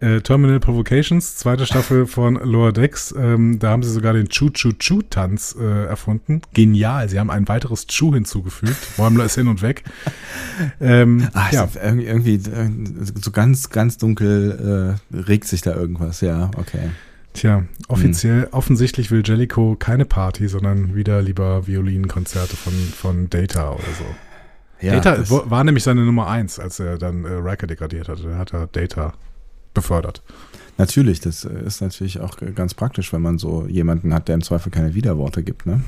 Äh, 0.00 0.20
Terminal 0.20 0.60
Provocations, 0.60 1.36
zweite 1.36 1.64
Staffel 1.64 2.06
von 2.06 2.34
Lower 2.34 2.72
Decks. 2.72 3.14
Ähm, 3.16 3.58
da 3.58 3.70
haben 3.70 3.82
sie 3.82 3.90
sogar 3.90 4.12
den 4.12 4.28
Chu-Chu-Chu-Tanz 4.28 5.56
äh, 5.58 5.86
erfunden. 5.86 6.42
Genial. 6.52 7.08
Sie 7.08 7.18
haben 7.18 7.30
ein 7.30 7.48
weiteres 7.48 7.86
Chu 7.86 8.12
hinzugefügt. 8.12 8.76
Räumler 8.98 9.24
ist 9.24 9.36
hin 9.36 9.48
und 9.48 9.62
weg. 9.62 9.84
Ähm, 10.80 11.28
Ach, 11.32 11.52
ja. 11.52 11.68
irgendwie, 11.82 12.06
irgendwie 12.06 12.40
so 13.20 13.30
ganz, 13.30 13.70
ganz 13.70 13.96
dunkel 13.96 14.98
äh, 15.12 15.16
regt 15.16 15.46
sich 15.46 15.62
da 15.62 15.74
irgendwas. 15.74 16.20
Ja, 16.20 16.50
okay. 16.56 16.90
Tja, 17.32 17.64
offiziell, 17.88 18.42
hm. 18.44 18.48
offensichtlich 18.52 19.10
will 19.10 19.22
Jellico 19.24 19.76
keine 19.78 20.06
Party, 20.06 20.48
sondern 20.48 20.94
wieder 20.94 21.20
lieber 21.20 21.66
Violinkonzerte 21.66 22.56
von, 22.56 22.72
von 22.72 23.28
Data 23.28 23.72
oder 23.72 23.82
so. 23.98 24.86
Ja, 24.86 24.98
Data 25.00 25.22
war 25.28 25.64
nämlich 25.64 25.84
seine 25.84 26.04
Nummer 26.04 26.28
eins, 26.28 26.58
als 26.58 26.80
er 26.80 26.98
dann 26.98 27.24
äh, 27.24 27.28
Riker 27.28 27.66
degradiert 27.66 28.08
hatte. 28.08 28.24
Da 28.24 28.38
hat 28.38 28.52
er 28.52 28.66
Data 28.66 29.14
befördert. 29.76 30.22
Natürlich, 30.78 31.20
das 31.20 31.44
ist 31.44 31.80
natürlich 31.80 32.20
auch 32.20 32.36
ganz 32.54 32.74
praktisch, 32.74 33.10
wenn 33.12 33.22
man 33.22 33.38
so 33.38 33.66
jemanden 33.66 34.12
hat, 34.12 34.28
der 34.28 34.34
im 34.34 34.42
Zweifel 34.42 34.70
keine 34.70 34.94
Widerworte 34.94 35.42
gibt, 35.42 35.64
ne? 35.64 35.80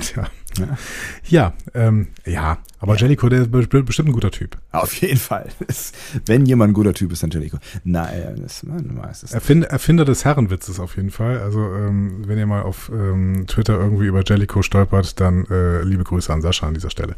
Tja. 0.00 0.26
Ja, 0.58 0.78
ja, 1.24 1.52
ähm, 1.74 2.08
ja. 2.26 2.58
aber 2.78 2.94
ja. 2.94 3.00
Jellico, 3.00 3.28
der 3.28 3.40
ist 3.42 3.50
bestimmt 3.50 4.10
ein 4.10 4.12
guter 4.12 4.30
Typ. 4.30 4.58
Auf 4.70 4.94
jeden 4.94 5.16
Fall. 5.18 5.48
wenn 6.26 6.46
jemand 6.46 6.70
ein 6.70 6.74
guter 6.74 6.92
Typ 6.92 7.10
ist, 7.10 7.22
dann 7.22 7.30
Jellico. 7.30 7.58
Nein, 7.84 8.40
das, 8.42 8.62
man 8.62 8.96
weiß 8.96 9.24
es. 9.24 9.32
Erfinder, 9.32 9.68
Erfinder 9.68 10.04
des 10.04 10.24
Herrenwitzes 10.24 10.78
auf 10.78 10.96
jeden 10.96 11.10
Fall. 11.10 11.38
Also, 11.38 11.60
ähm, 11.60 12.28
wenn 12.28 12.38
ihr 12.38 12.46
mal 12.46 12.62
auf 12.62 12.90
ähm, 12.94 13.46
Twitter 13.48 13.80
irgendwie 13.80 14.06
über 14.06 14.22
Jellico 14.24 14.62
stolpert, 14.62 15.18
dann 15.20 15.46
äh, 15.46 15.82
liebe 15.82 16.04
Grüße 16.04 16.32
an 16.32 16.42
Sascha 16.42 16.68
an 16.68 16.74
dieser 16.74 16.90
Stelle. 16.90 17.16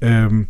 Ähm, 0.00 0.48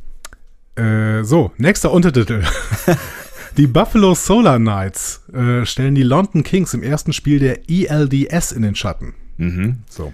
äh, 0.77 1.23
so, 1.25 1.53
nächster 1.59 1.91
Untertitel. 1.91 2.45
Die 3.57 3.67
Buffalo 3.67 4.15
Solar 4.15 4.59
Knights 4.59 5.25
äh, 5.33 5.65
stellen 5.65 5.95
die 5.95 6.03
London 6.03 6.43
Kings 6.43 6.75
im 6.75 6.83
ersten 6.83 7.15
Spiel 7.15 7.39
der 7.39 7.71
ELDS 7.71 8.53
in 8.53 8.61
den 8.61 8.75
Schatten. 8.75 9.15
Mhm. 9.39 9.79
So. 9.89 10.13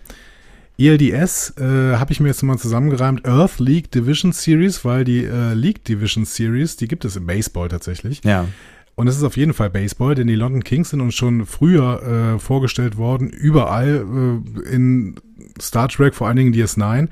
ELDS 0.78 1.54
äh, 1.58 1.96
habe 1.96 2.12
ich 2.12 2.20
mir 2.20 2.28
jetzt 2.28 2.42
mal 2.44 2.56
zusammengereimt. 2.56 3.26
Earth 3.26 3.58
League 3.58 3.90
Division 3.90 4.30
Series, 4.30 4.84
weil 4.84 5.02
die 5.02 5.24
äh, 5.24 5.54
League 5.54 5.84
Division 5.84 6.24
Series, 6.24 6.76
die 6.76 6.86
gibt 6.86 7.04
es 7.04 7.16
im 7.16 7.26
Baseball 7.26 7.68
tatsächlich. 7.68 8.20
Ja. 8.22 8.46
Und 8.94 9.08
es 9.08 9.16
ist 9.16 9.24
auf 9.24 9.36
jeden 9.36 9.54
Fall 9.54 9.70
Baseball, 9.70 10.14
denn 10.14 10.28
die 10.28 10.36
London 10.36 10.62
Kings 10.62 10.90
sind 10.90 11.00
uns 11.00 11.16
schon 11.16 11.44
früher 11.44 12.34
äh, 12.36 12.38
vorgestellt 12.38 12.96
worden, 12.96 13.28
überall 13.28 14.06
äh, 14.66 14.72
in 14.72 15.16
Star 15.60 15.88
Trek, 15.88 16.14
vor 16.14 16.28
allen 16.28 16.36
Dingen 16.36 16.54
DS9. 16.54 17.08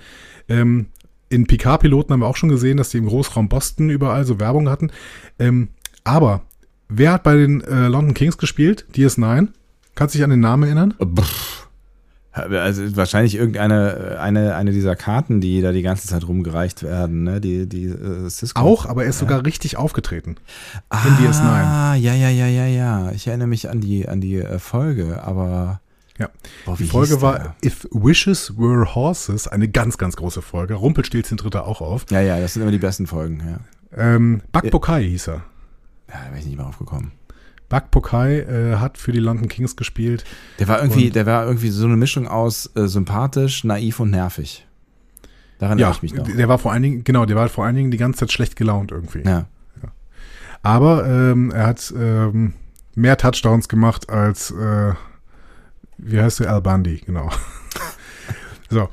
Ähm, 0.49 0.87
in 1.29 1.47
Picard-Piloten 1.47 2.13
haben 2.13 2.21
wir 2.21 2.27
auch 2.27 2.37
schon 2.37 2.49
gesehen, 2.51 2.77
dass 2.77 2.91
die 2.91 2.99
im 2.99 3.07
Großraum 3.07 3.49
Boston 3.49 3.91
überall 3.91 4.25
so 4.25 4.39
Werbung 4.39 4.69
hatten. 4.69 4.91
Ähm, 5.39 5.69
aber 6.05 6.43
wer 6.89 7.13
hat 7.13 7.23
bei 7.23 7.37
den 7.37 7.61
äh, 7.63 7.89
London 7.89 8.15
Kings 8.15 8.39
gespielt? 8.39 8.87
DS9? 8.95 9.49
Kannst 9.95 10.15
du 10.15 10.19
dich 10.19 10.25
an 10.25 10.31
den 10.31 10.41
Namen 10.41 10.63
erinnern? 10.65 10.95
Also 12.33 12.97
wahrscheinlich 12.97 13.35
irgendeine 13.35 14.19
eine, 14.21 14.55
eine 14.55 14.71
dieser 14.71 14.95
Karten, 14.95 15.41
die 15.41 15.61
da 15.63 15.73
die 15.73 15.83
ganze 15.83 16.07
Zeit 16.07 16.27
rumgereicht 16.27 16.85
werden, 16.85 17.25
ne? 17.25 17.41
Die, 17.41 17.69
die 17.69 17.87
äh, 17.87 18.31
Cisco. 18.31 18.61
Auch, 18.61 18.87
aber 18.87 19.03
er 19.03 19.11
ist 19.11 19.17
ja. 19.17 19.27
sogar 19.27 19.45
richtig 19.45 19.77
aufgetreten. 19.77 20.37
Ah, 20.91 21.01
in 21.09 21.15
DS9. 21.15 21.43
Ah, 21.43 21.95
ja, 21.97 22.15
ja, 22.15 22.29
ja, 22.29 22.47
ja, 22.47 22.67
ja. 22.67 23.11
Ich 23.13 23.27
erinnere 23.27 23.49
mich 23.49 23.69
an 23.69 23.81
die, 23.81 24.09
an 24.09 24.21
die 24.21 24.37
äh, 24.37 24.59
Folge, 24.61 25.23
aber. 25.25 25.81
Ja. 26.19 26.29
Boah, 26.67 26.77
die 26.77 26.85
Folge 26.85 27.21
war 27.21 27.57
If 27.65 27.89
Wishes 27.91 28.57
Were 28.57 28.95
Horses, 28.95 29.49
eine 29.49 29.69
ganz, 29.69 29.99
ganz 29.99 30.17
große 30.17 30.43
Folge. 30.43 30.75
Rumpelstilzchen 30.75 31.37
tritt 31.37 31.55
da 31.55 31.63
auch 31.63 31.81
auf. 31.81 32.07
Ja, 32.11 32.21
ja, 32.21 32.39
das 32.39 32.55
sind 32.55 32.63
immer 32.63 32.71
die 32.71 32.79
besten 32.79 33.07
Folgen, 33.07 33.43
ja. 33.45 33.59
Ähm, 33.97 34.43
Bakbokai 34.53 35.03
hieß 35.03 35.29
er. 35.29 35.43
Ja, 36.13 36.25
da 36.25 36.31
bin 36.31 36.39
ich 36.39 36.47
nicht 36.47 36.57
mehr 36.57 36.67
aufgekommen. 36.67 37.13
Buck 37.69 37.91
Pokai 37.93 38.41
äh, 38.41 38.77
hat 38.77 38.99
für 38.99 39.13
die 39.13 39.21
London 39.21 39.49
Kings 39.49 39.77
gespielt. 39.77 40.25
Der 40.59 40.67
war 40.67 40.83
irgendwie, 40.83 41.11
der 41.11 41.25
war 41.25 41.47
irgendwie 41.47 41.71
so 41.71 41.87
eine 41.87 41.97
Mischung 41.97 42.27
aus 42.27 42.71
äh, 42.75 42.89
sympathisch, 42.89 43.63
naiv 43.65 44.01
und 44.01 44.11
nervig. 44.11 44.67
Daran 45.59 45.79
ja, 45.79 45.91
ich 45.91 46.03
mich 46.03 46.15
noch. 46.15 46.27
Der 46.27 46.49
war 46.49 46.59
vor 46.59 46.73
allen 46.73 46.83
Dingen, 46.83 47.05
genau, 47.05 47.27
der 47.27 47.37
war 47.37 47.49
vor 47.49 47.65
allen 47.65 47.77
Dingen 47.77 47.91
die 47.91 47.97
ganze 47.97 48.21
Zeit 48.21 48.33
schlecht 48.33 48.57
gelaunt 48.57 48.91
irgendwie. 48.91 49.23
Ja. 49.23 49.47
ja. 49.83 49.93
Aber 50.63 51.07
ähm, 51.07 51.53
er 51.53 51.67
hat 51.69 51.95
ähm, 51.97 52.55
mehr 52.95 53.17
Touchdowns 53.17 53.69
gemacht 53.69 54.11
als, 54.11 54.51
äh, 54.51 54.95
wie 55.99 56.21
heißt 56.21 56.41
der, 56.41 56.53
Al 56.53 56.63
Bundy, 56.63 57.03
genau. 57.07 57.31
so. 58.71 58.89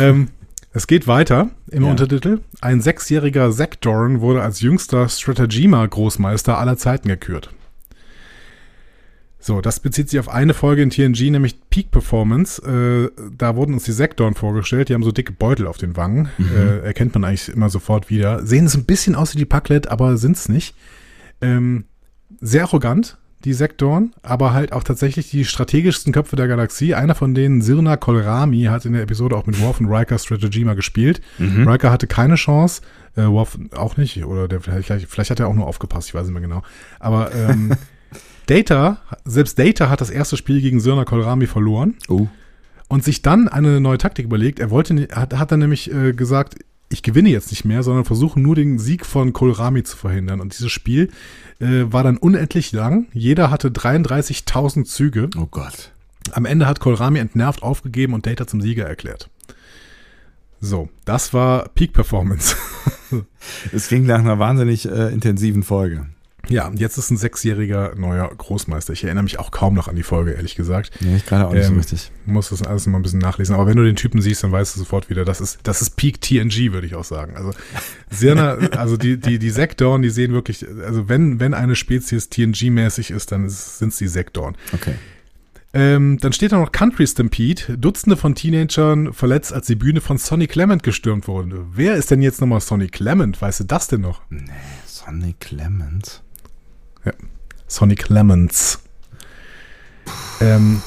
Ähm, 0.00 0.28
es 0.74 0.88
geht 0.88 1.06
weiter 1.06 1.50
im 1.70 1.84
ja. 1.84 1.90
Untertitel. 1.90 2.40
Ein 2.60 2.80
sechsjähriger 2.80 3.50
Zack 3.52 3.80
Doran 3.80 4.20
wurde 4.20 4.42
als 4.42 4.60
jüngster 4.60 5.08
Stratagema-Großmeister 5.08 6.58
aller 6.58 6.76
Zeiten 6.76 7.08
gekürt. 7.08 7.50
So, 9.38 9.60
das 9.60 9.78
bezieht 9.78 10.10
sich 10.10 10.18
auf 10.18 10.28
eine 10.28 10.52
Folge 10.52 10.82
in 10.82 10.90
TNG, 10.90 11.30
nämlich 11.30 11.60
Peak 11.70 11.92
Performance. 11.92 12.60
Äh, 12.62 13.10
da 13.36 13.54
wurden 13.54 13.74
uns 13.74 13.84
die 13.84 13.92
Sektoren 13.92 14.34
vorgestellt. 14.34 14.88
Die 14.88 14.94
haben 14.94 15.04
so 15.04 15.12
dicke 15.12 15.32
Beutel 15.32 15.68
auf 15.68 15.76
den 15.76 15.96
Wangen. 15.96 16.30
Mhm. 16.38 16.56
Äh, 16.56 16.78
erkennt 16.80 17.14
man 17.14 17.24
eigentlich 17.24 17.50
immer 17.50 17.68
sofort 17.68 18.10
wieder. 18.10 18.44
Sehen 18.44 18.66
es 18.66 18.74
ein 18.74 18.84
bisschen 18.84 19.14
aus 19.14 19.34
wie 19.34 19.38
die 19.38 19.44
Packlet, 19.44 19.86
aber 19.88 20.16
sind 20.16 20.36
es 20.36 20.48
nicht. 20.48 20.74
Ähm, 21.40 21.84
sehr 22.40 22.64
arrogant, 22.64 23.16
die 23.44 23.52
Sektoren, 23.52 24.12
aber 24.22 24.52
halt 24.52 24.72
auch 24.72 24.82
tatsächlich 24.82 25.30
die 25.30 25.44
strategischsten 25.44 26.12
Köpfe 26.12 26.36
der 26.36 26.48
Galaxie. 26.48 26.94
Einer 26.94 27.14
von 27.14 27.34
denen, 27.34 27.60
Sirna 27.60 27.96
Kolrami, 27.96 28.64
hat 28.64 28.84
in 28.84 28.94
der 28.94 29.02
Episode 29.02 29.36
auch 29.36 29.46
mit 29.46 29.60
Worf 29.60 29.80
und 29.80 29.86
Riker 29.86 30.18
Strategy 30.18 30.64
mal 30.64 30.74
gespielt. 30.74 31.20
Mhm. 31.38 31.68
Riker 31.68 31.90
hatte 31.90 32.06
keine 32.06 32.36
Chance, 32.36 32.82
äh, 33.16 33.24
Worf 33.24 33.58
auch 33.76 33.96
nicht, 33.96 34.24
oder 34.24 34.48
der, 34.48 34.60
vielleicht, 34.60 35.06
vielleicht 35.08 35.30
hat 35.30 35.40
er 35.40 35.48
auch 35.48 35.54
nur 35.54 35.66
aufgepasst, 35.66 36.08
ich 36.08 36.14
weiß 36.14 36.24
nicht 36.24 36.32
mehr 36.32 36.42
genau. 36.42 36.62
Aber 36.98 37.34
ähm, 37.34 37.72
Data, 38.46 38.98
selbst 39.24 39.58
Data 39.58 39.88
hat 39.90 40.00
das 40.00 40.10
erste 40.10 40.36
Spiel 40.36 40.60
gegen 40.60 40.80
Sirna 40.80 41.04
Kolrami 41.04 41.46
verloren. 41.46 41.94
Oh. 42.08 42.26
Und 42.88 43.02
sich 43.02 43.22
dann 43.22 43.48
eine 43.48 43.80
neue 43.80 43.98
Taktik 43.98 44.26
überlegt. 44.26 44.60
Er 44.60 44.70
wollte, 44.70 45.08
hat, 45.12 45.34
hat 45.34 45.50
dann 45.50 45.60
nämlich 45.60 45.92
äh, 45.92 46.12
gesagt, 46.12 46.56
ich 46.94 47.02
gewinne 47.02 47.28
jetzt 47.28 47.50
nicht 47.50 47.64
mehr, 47.64 47.82
sondern 47.82 48.04
versuche 48.04 48.40
nur 48.40 48.54
den 48.54 48.78
Sieg 48.78 49.04
von 49.04 49.32
Kohlrami 49.32 49.82
zu 49.82 49.96
verhindern. 49.96 50.40
Und 50.40 50.54
dieses 50.54 50.72
Spiel 50.72 51.10
äh, 51.60 51.84
war 51.86 52.02
dann 52.02 52.16
unendlich 52.16 52.72
lang. 52.72 53.08
Jeder 53.12 53.50
hatte 53.50 53.68
33.000 53.68 54.84
Züge. 54.84 55.28
Oh 55.36 55.46
Gott. 55.50 55.92
Am 56.32 56.46
Ende 56.46 56.66
hat 56.66 56.80
Kohlrami 56.80 57.18
entnervt 57.18 57.62
aufgegeben 57.62 58.14
und 58.14 58.26
Data 58.26 58.46
zum 58.46 58.62
Sieger 58.62 58.86
erklärt. 58.86 59.28
So, 60.60 60.88
das 61.04 61.34
war 61.34 61.68
Peak 61.68 61.92
Performance. 61.92 62.56
es 63.72 63.88
ging 63.88 64.06
nach 64.06 64.20
einer 64.20 64.38
wahnsinnig 64.38 64.88
äh, 64.88 65.12
intensiven 65.12 65.62
Folge. 65.62 66.06
Ja, 66.48 66.70
jetzt 66.74 66.98
ist 66.98 67.10
ein 67.10 67.16
sechsjähriger 67.16 67.94
neuer 67.96 68.30
Großmeister. 68.36 68.92
Ich 68.92 69.04
erinnere 69.04 69.24
mich 69.24 69.38
auch 69.38 69.50
kaum 69.50 69.74
noch 69.74 69.88
an 69.88 69.96
die 69.96 70.02
Folge, 70.02 70.32
ehrlich 70.32 70.54
gesagt. 70.54 70.90
Ja, 71.00 71.16
ich 71.16 71.26
gerade 71.26 71.46
auch 71.46 71.52
nicht 71.52 71.66
ähm, 71.66 71.72
so 71.72 71.76
richtig. 71.76 72.12
Muss 72.26 72.50
das 72.50 72.62
alles 72.62 72.86
mal 72.86 72.98
ein 72.98 73.02
bisschen 73.02 73.20
nachlesen. 73.20 73.54
Aber 73.54 73.66
wenn 73.66 73.76
du 73.76 73.84
den 73.84 73.96
Typen 73.96 74.20
siehst, 74.20 74.42
dann 74.42 74.52
weißt 74.52 74.74
du 74.74 74.80
sofort 74.80 75.10
wieder, 75.10 75.24
das 75.24 75.40
ist, 75.40 75.60
das 75.62 75.82
ist 75.82 75.96
Peak 75.96 76.20
TNG, 76.20 76.72
würde 76.72 76.86
ich 76.86 76.94
auch 76.94 77.04
sagen. 77.04 77.36
Also, 77.36 77.50
Sirna, 78.10 78.54
also 78.76 78.96
die, 78.96 79.18
die, 79.18 79.38
die 79.38 79.50
Sektoren, 79.50 80.02
die 80.02 80.10
sehen 80.10 80.32
wirklich, 80.32 80.66
also 80.84 81.08
wenn, 81.08 81.40
wenn 81.40 81.54
eine 81.54 81.76
Spezies 81.76 82.30
TNG-mäßig 82.30 83.12
ist, 83.12 83.32
dann 83.32 83.48
sind 83.48 83.88
es 83.88 83.98
die 83.98 84.08
Sektoren. 84.08 84.56
Okay. 84.72 84.94
Ähm, 85.74 86.18
dann 86.20 86.32
steht 86.32 86.52
da 86.52 86.58
noch 86.58 86.70
Country 86.70 87.04
Stampede. 87.04 87.76
Dutzende 87.76 88.16
von 88.16 88.36
Teenagern 88.36 89.12
verletzt, 89.12 89.52
als 89.52 89.66
die 89.66 89.74
Bühne 89.74 90.00
von 90.00 90.18
Sonny 90.18 90.46
Clement 90.46 90.84
gestürmt 90.84 91.26
wurde. 91.26 91.66
Wer 91.72 91.96
ist 91.96 92.12
denn 92.12 92.22
jetzt 92.22 92.40
nochmal 92.40 92.60
Sonny 92.60 92.86
Clement? 92.86 93.42
Weißt 93.42 93.60
du 93.60 93.64
das 93.64 93.88
denn 93.88 94.02
noch? 94.02 94.22
Nee, 94.30 94.44
Sonny 94.86 95.34
Clement. 95.40 96.22
Ja. 97.04 97.12
Sonny 97.66 97.94
Clements. 97.94 98.80
Ähm, 100.40 100.82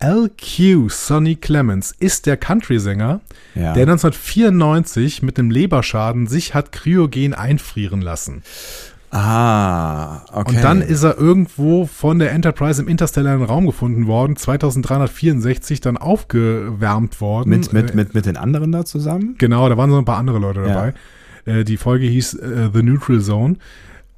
LQ 0.00 0.90
Sonny 0.90 1.36
Clements 1.36 1.94
ist 1.98 2.26
der 2.26 2.36
Country-Sänger, 2.36 3.20
ja. 3.54 3.72
der 3.74 3.82
1994 3.82 5.22
mit 5.22 5.38
dem 5.38 5.50
Leberschaden 5.50 6.26
sich 6.26 6.54
hat 6.54 6.72
kryogen 6.72 7.34
einfrieren 7.34 8.02
lassen. 8.02 8.42
Ah, 9.10 10.24
okay. 10.32 10.56
Und 10.56 10.64
dann 10.64 10.82
ist 10.82 11.04
er 11.04 11.16
irgendwo 11.16 11.86
von 11.86 12.18
der 12.18 12.32
Enterprise 12.32 12.82
im 12.82 12.88
interstellaren 12.88 13.44
Raum 13.44 13.64
gefunden 13.64 14.08
worden, 14.08 14.34
2364 14.34 15.80
dann 15.80 15.96
aufgewärmt 15.96 17.20
worden. 17.20 17.50
Mit, 17.50 17.72
mit, 17.72 17.94
mit, 17.94 18.14
mit 18.14 18.26
den 18.26 18.36
anderen 18.36 18.72
da 18.72 18.84
zusammen? 18.84 19.36
Genau, 19.38 19.68
da 19.68 19.76
waren 19.76 19.90
so 19.90 19.98
ein 19.98 20.04
paar 20.04 20.18
andere 20.18 20.40
Leute 20.40 20.64
dabei. 20.64 20.94
Ja. 21.46 21.60
Äh, 21.60 21.64
die 21.64 21.76
Folge 21.76 22.06
hieß 22.06 22.34
uh, 22.34 22.70
The 22.74 22.82
Neutral 22.82 23.20
Zone. 23.20 23.56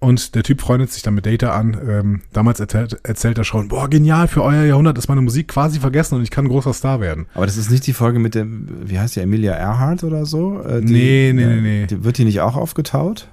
Und 0.07 0.37
der 0.37 0.45
Typ 0.45 0.61
freundet 0.61 0.93
sich 0.93 1.03
dann 1.03 1.15
mit 1.15 1.27
Data 1.27 1.51
an. 1.53 1.77
Ähm, 1.85 2.23
damals 2.33 2.61
erzählt, 2.61 2.97
erzählt 3.03 3.39
er 3.39 3.43
schon, 3.43 3.67
boah, 3.67 3.91
genial, 3.91 4.29
für 4.29 4.45
euer 4.45 4.63
Jahrhundert 4.63 4.97
ist 4.99 5.09
meine 5.09 5.21
Musik 5.21 5.49
quasi 5.49 5.81
vergessen 5.81 6.15
und 6.15 6.23
ich 6.23 6.31
kann 6.31 6.45
ein 6.45 6.49
großer 6.49 6.73
Star 6.73 7.01
werden. 7.01 7.27
Aber 7.35 7.45
das 7.45 7.57
ist 7.57 7.73
nicht 7.73 7.85
die 7.89 7.93
Folge 7.93 8.21
mit 8.21 8.37
dem, 8.37 8.69
wie 8.85 9.01
heißt 9.01 9.17
die, 9.17 9.21
Emilia 9.21 9.55
Earhart 9.55 10.05
oder 10.05 10.25
so? 10.25 10.63
Äh, 10.63 10.81
die, 10.81 10.93
nee, 10.93 11.33
nee, 11.35 11.47
nee, 11.47 11.61
nee. 11.61 11.87
Die, 11.87 12.05
wird 12.05 12.19
die 12.19 12.25
nicht 12.25 12.41
auch 12.41 12.55
aufgetaut? 12.55 13.27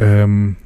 Ähm, 0.00 0.56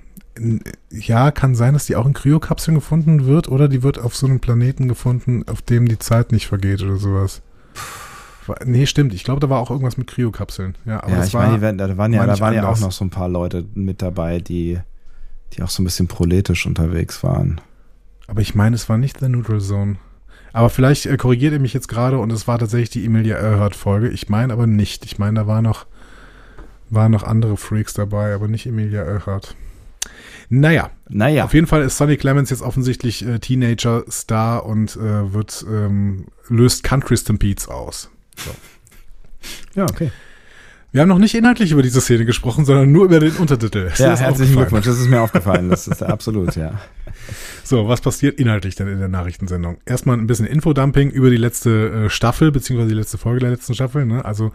Ja, 0.91 1.31
kann 1.31 1.55
sein, 1.55 1.75
dass 1.75 1.85
die 1.85 1.97
auch 1.97 2.07
in 2.07 2.15
Kryokapseln 2.15 2.75
gefunden 2.75 3.27
wird 3.27 3.49
oder 3.49 3.69
die 3.69 3.83
wird 3.83 3.99
auf 3.99 4.17
so 4.17 4.27
einem 4.27 4.41
Planeten 4.41 4.89
gefunden, 4.89 5.45
auf 5.49 5.61
dem 5.61 5.87
die 5.87 5.99
Zeit 5.99 6.33
nicht 6.33 6.47
vergeht 6.47 6.83
oder 6.83 6.97
sowas. 6.97 7.43
Nee, 8.65 8.87
stimmt. 8.87 9.13
Ich 9.15 9.25
glaube, 9.25 9.41
da 9.41 9.51
war 9.51 9.61
auch 9.61 9.71
irgendwas 9.71 9.97
mit 9.97 10.07
Kryokapseln. 10.07 10.77
Ja, 10.85 11.03
aber 11.03 11.13
ja, 11.13 11.25
ich 11.25 11.35
war, 11.35 11.59
meine, 11.59 11.77
da 11.77 11.97
waren 11.99 12.13
ja, 12.13 12.27
da 12.27 12.41
waren 12.41 12.55
ja 12.55 12.69
auch 12.69 12.81
noch 12.81 12.93
so 12.93 13.05
ein 13.05 13.11
paar 13.11 13.29
Leute 13.29 13.65
mit 13.75 14.03
dabei, 14.03 14.39
die, 14.39 14.79
die 15.53 15.63
auch 15.63 15.71
so 15.71 15.83
ein 15.83 15.85
bisschen 15.85 16.09
proletisch 16.09 16.67
unterwegs 16.67 17.23
waren. 17.23 17.61
Aber 18.27 18.41
ich 18.41 18.55
meine, 18.55 18.75
es 18.75 18.89
war 18.89 18.99
nicht 18.99 19.21
The 19.21 19.29
Neutral 19.29 19.61
Zone. 19.61 19.97
Aber 20.53 20.71
vielleicht 20.71 21.07
äh, 21.07 21.17
korrigiert 21.17 21.53
ihr 21.53 21.61
mich 21.61 21.75
jetzt 21.75 21.89
gerade 21.89 22.19
und 22.19 22.33
es 22.33 22.47
war 22.47 22.59
tatsächlich 22.59 22.91
die 22.91 23.05
Emilia 23.05 23.37
Earhart-Folge. 23.37 24.09
Ich 24.09 24.29
meine 24.29 24.53
aber 24.53 24.67
nicht. 24.67 25.05
Ich 25.05 25.19
meine, 25.19 25.41
da 25.41 25.47
war 25.47 25.63
noch, 25.63 25.87
waren 26.91 27.13
noch 27.13 27.25
andere 27.25 27.57
Freaks 27.57 27.93
dabei, 27.93 28.35
aber 28.35 28.49
nicht 28.49 28.67
Emilia 28.67 29.03
Earhart. 29.03 29.57
Naja, 30.49 30.91
naja. 31.09 31.45
Auf 31.45 31.55
jeden 31.55 31.67
Fall 31.67 31.83
ist 31.83 31.97
Sonny 31.97 32.17
Clemens 32.17 32.51
jetzt 32.51 32.63
offensichtlich 32.63 33.27
äh, 33.27 33.39
Teenager-Star 33.39 34.65
und 34.65 34.97
äh, 34.97 35.33
wird 35.33 35.65
ähm, 35.69 36.27
löst 36.49 36.85
Country 36.85 37.17
Stampedes 37.17 37.69
aus. 37.69 38.11
So. 38.37 38.51
Ja, 39.75 39.85
okay. 39.85 40.11
Wir 40.95 41.01
haben 41.01 41.09
noch 41.09 41.19
nicht 41.19 41.35
inhaltlich 41.35 41.73
über 41.73 41.83
diese 41.83 42.01
Szene 42.01 42.25
gesprochen, 42.25 42.65
sondern 42.65 42.93
nur 42.93 43.07
über 43.07 43.19
den 43.19 43.33
Untertitel. 43.33 43.79
Ist 43.79 43.99
ja, 43.99 44.17
herzlichen 44.17 44.55
Glückwunsch, 44.55 44.87
das 44.87 45.01
ist 45.01 45.09
mir 45.09 45.23
aufgefallen. 45.23 45.69
Das 45.69 45.89
ist 45.89 46.05
absolut, 46.05 46.55
ja. 46.55 46.81
So, 47.65 47.89
was 47.89 48.01
passiert 48.01 48.39
inhaltlich 48.39 48.77
denn 48.77 48.87
in 48.87 49.01
der 49.01 49.09
Nachrichtensendung? 49.09 49.79
Erstmal 49.87 50.17
ein 50.17 50.29
bisschen 50.29 50.47
Infodumping 50.47 51.11
über 51.11 51.31
die 51.31 51.37
letzte 51.37 52.05
äh, 52.05 52.11
Staffel, 52.11 52.53
beziehungsweise 52.53 52.91
die 52.91 52.95
letzte 52.95 53.19
Folge 53.19 53.41
der 53.41 53.51
letzten 53.51 53.75
Staffel. 53.75 54.07
Ne? 54.07 54.25
Also 54.25 54.53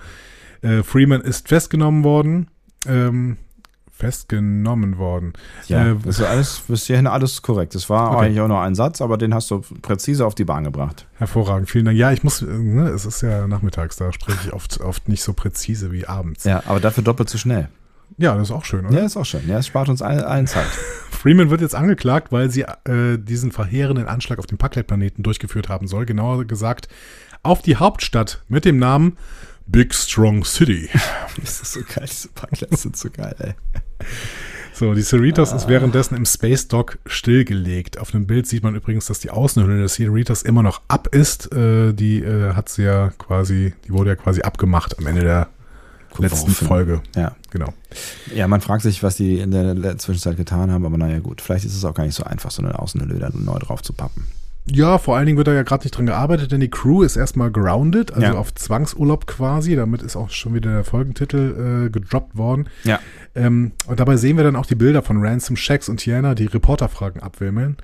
äh, 0.61 0.81
Freeman 0.81 1.19
ist 1.19 1.49
festgenommen 1.49 2.05
worden. 2.05 2.47
Ähm, 2.87 3.35
festgenommen 3.99 4.97
worden. 4.97 5.33
Ja, 5.67 5.91
äh, 5.91 5.95
das 6.03 6.19
ist 6.19 6.25
alles 6.25 6.61
bis 6.67 6.87
hierhin 6.87 7.05
alles 7.05 7.41
korrekt. 7.41 7.75
Das 7.75 7.89
war 7.89 8.11
okay. 8.11 8.25
eigentlich 8.25 8.41
auch 8.41 8.47
nur 8.47 8.61
ein 8.61 8.73
Satz, 8.73 9.01
aber 9.01 9.17
den 9.17 9.33
hast 9.33 9.51
du 9.51 9.61
präzise 9.81 10.25
auf 10.25 10.35
die 10.35 10.45
Bahn 10.45 10.63
gebracht. 10.63 11.05
Hervorragend, 11.17 11.69
vielen 11.69 11.85
Dank. 11.85 11.97
Ja, 11.97 12.11
ich 12.11 12.23
muss, 12.23 12.41
ne, 12.41 12.87
es 12.89 13.05
ist 13.05 13.21
ja 13.21 13.45
nachmittags, 13.47 13.97
da 13.97 14.13
spreche 14.13 14.39
ich 14.47 14.53
oft, 14.53 14.79
oft 14.79 15.09
nicht 15.09 15.21
so 15.21 15.33
präzise 15.33 15.91
wie 15.91 16.07
abends. 16.07 16.45
Ja, 16.45 16.63
aber 16.65 16.79
dafür 16.79 17.03
doppelt 17.03 17.29
so 17.29 17.37
schnell. 17.37 17.67
Ja, 18.17 18.35
das 18.35 18.49
ist 18.49 18.55
auch 18.55 18.65
schön, 18.65 18.85
oder? 18.85 18.97
Ja, 18.97 19.05
ist 19.05 19.17
auch 19.17 19.25
schön. 19.25 19.47
Ja, 19.47 19.59
es 19.59 19.67
spart 19.67 19.89
uns 19.89 20.01
allen, 20.01 20.21
allen 20.21 20.47
Zeit. 20.47 20.65
Freeman 21.11 21.49
wird 21.49 21.61
jetzt 21.61 21.75
angeklagt, 21.75 22.31
weil 22.31 22.49
sie 22.49 22.61
äh, 22.61 23.17
diesen 23.17 23.51
verheerenden 23.51 24.07
Anschlag 24.07 24.39
auf 24.39 24.45
den 24.45 24.57
Packlet-Planeten 24.57 25.23
durchgeführt 25.23 25.69
haben 25.69 25.87
soll. 25.87 26.05
Genauer 26.05 26.45
gesagt 26.45 26.87
auf 27.43 27.61
die 27.61 27.75
Hauptstadt 27.75 28.43
mit 28.47 28.65
dem 28.65 28.79
Namen 28.79 29.17
Big 29.71 29.93
Strong 29.93 30.43
City. 30.45 30.89
das 31.41 31.61
ist 31.61 31.73
so 31.73 31.81
geil, 31.81 32.07
diese 32.09 32.29
Parkplätze 32.29 32.77
sind 32.77 32.97
so 32.97 33.09
geil, 33.09 33.35
ey. 33.39 33.53
So, 34.73 34.93
die 34.93 35.01
Cerritos 35.01 35.51
ah. 35.51 35.57
ist 35.57 35.67
währenddessen 35.67 36.15
im 36.15 36.25
Space 36.25 36.67
Dock 36.69 36.99
stillgelegt. 37.05 37.99
Auf 37.99 38.11
dem 38.11 38.25
Bild 38.25 38.47
sieht 38.47 38.63
man 38.63 38.75
übrigens, 38.75 39.07
dass 39.07 39.19
die 39.19 39.29
Außenhülle 39.29 39.81
des 39.81 39.95
Cerritos 39.95 40.41
immer 40.41 40.63
noch 40.63 40.81
ab 40.87 41.13
ist. 41.13 41.51
Äh, 41.53 41.93
die 41.93 42.19
äh, 42.19 42.53
hat 42.53 42.69
sie 42.69 42.83
ja 42.83 43.09
quasi, 43.17 43.73
die 43.85 43.91
wurde 43.91 44.11
ja 44.11 44.15
quasi 44.15 44.41
abgemacht 44.41 44.97
am 44.97 45.05
Ende 45.05 45.21
der 45.21 45.49
letzten 46.17 46.51
Folge. 46.51 47.01
Ja. 47.15 47.35
Genau. 47.51 47.73
Ja, 48.33 48.47
man 48.47 48.61
fragt 48.61 48.83
sich, 48.83 49.03
was 49.03 49.17
die 49.17 49.39
in 49.39 49.51
der 49.51 49.97
Zwischenzeit 49.97 50.37
getan 50.37 50.71
haben, 50.71 50.85
aber 50.85 50.97
naja, 50.97 51.19
gut. 51.19 51.41
Vielleicht 51.41 51.65
ist 51.65 51.75
es 51.75 51.83
auch 51.83 51.93
gar 51.93 52.05
nicht 52.05 52.15
so 52.15 52.23
einfach, 52.23 52.51
so 52.51 52.63
eine 52.63 52.79
Außenhülle 52.79 53.19
da 53.19 53.29
neu 53.33 53.59
drauf 53.59 53.81
zu 53.81 53.91
pappen. 53.91 54.27
Ja, 54.71 54.97
vor 54.97 55.17
allen 55.17 55.25
Dingen 55.25 55.37
wird 55.37 55.47
da 55.47 55.53
ja 55.53 55.63
gerade 55.63 55.83
nicht 55.83 55.97
dran 55.97 56.05
gearbeitet, 56.05 56.51
denn 56.51 56.59
die 56.59 56.69
Crew 56.69 57.01
ist 57.01 57.15
erstmal 57.15 57.51
grounded, 57.51 58.11
also 58.13 58.21
ja. 58.21 58.33
auf 58.33 58.53
Zwangsurlaub 58.53 59.25
quasi. 59.25 59.75
Damit 59.75 60.01
ist 60.01 60.15
auch 60.15 60.29
schon 60.29 60.53
wieder 60.53 60.71
der 60.71 60.83
Folgentitel 60.83 61.87
äh, 61.87 61.89
gedroppt 61.89 62.37
worden. 62.37 62.69
Ja. 62.83 62.99
Ähm, 63.35 63.71
und 63.87 63.99
dabei 63.99 64.17
sehen 64.17 64.37
wir 64.37 64.43
dann 64.43 64.55
auch 64.55 64.65
die 64.65 64.75
Bilder 64.75 65.01
von 65.01 65.25
Ransom, 65.25 65.55
Shax 65.55 65.89
und 65.89 65.97
Tiana, 65.97 66.35
die 66.35 66.45
Reporterfragen 66.45 67.21
abwimmeln. 67.21 67.77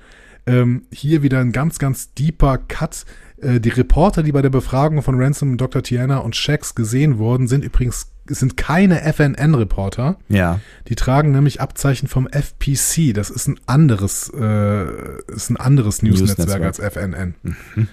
Ähm, 0.46 0.82
hier 0.92 1.22
wieder 1.22 1.40
ein 1.40 1.52
ganz, 1.52 1.78
ganz 1.78 2.14
deeper 2.14 2.58
Cut. 2.58 3.04
Äh, 3.38 3.58
die 3.58 3.70
Reporter, 3.70 4.22
die 4.22 4.32
bei 4.32 4.42
der 4.42 4.50
Befragung 4.50 5.02
von 5.02 5.20
Ransom, 5.20 5.56
Dr. 5.56 5.82
Tiana 5.82 6.18
und 6.18 6.36
Shax 6.36 6.74
gesehen 6.74 7.18
wurden, 7.18 7.48
sind 7.48 7.64
übrigens 7.64 8.12
sind 8.28 8.56
keine 8.56 9.02
FNN-Reporter. 9.12 10.18
Ja. 10.28 10.60
Die 10.88 10.94
tragen 10.94 11.32
nämlich 11.32 11.60
Abzeichen 11.60 12.08
vom 12.08 12.26
FPC. 12.26 13.14
Das 13.14 13.30
ist 13.30 13.48
ein 13.48 13.60
anderes, 13.66 14.30
äh, 14.34 14.84
ist 15.32 15.50
ein 15.50 15.56
anderes 15.56 16.02
News-Netzwerk 16.02 16.62
News 16.62 16.80
als 16.80 16.94
FNN. 16.96 17.34
Mhm. 17.42 17.88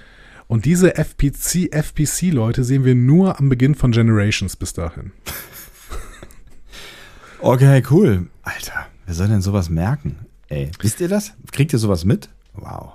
Und 0.47 0.65
diese 0.65 0.95
FPC, 0.95 1.71
FPC-Leute 1.71 2.63
sehen 2.63 2.85
wir 2.85 2.95
nur 2.95 3.39
am 3.39 3.49
Beginn 3.49 3.75
von 3.75 3.91
Generations 3.91 4.55
bis 4.55 4.73
dahin. 4.73 5.11
okay, 7.39 7.81
cool. 7.89 8.27
Alter, 8.43 8.87
wer 9.05 9.15
soll 9.15 9.29
denn 9.29 9.41
sowas 9.41 9.69
merken? 9.69 10.25
Ey, 10.49 10.71
wisst 10.79 11.01
ihr 11.01 11.07
das? 11.07 11.33
Kriegt 11.51 11.73
ihr 11.73 11.79
sowas 11.79 12.05
mit? 12.05 12.29
Wow. 12.53 12.93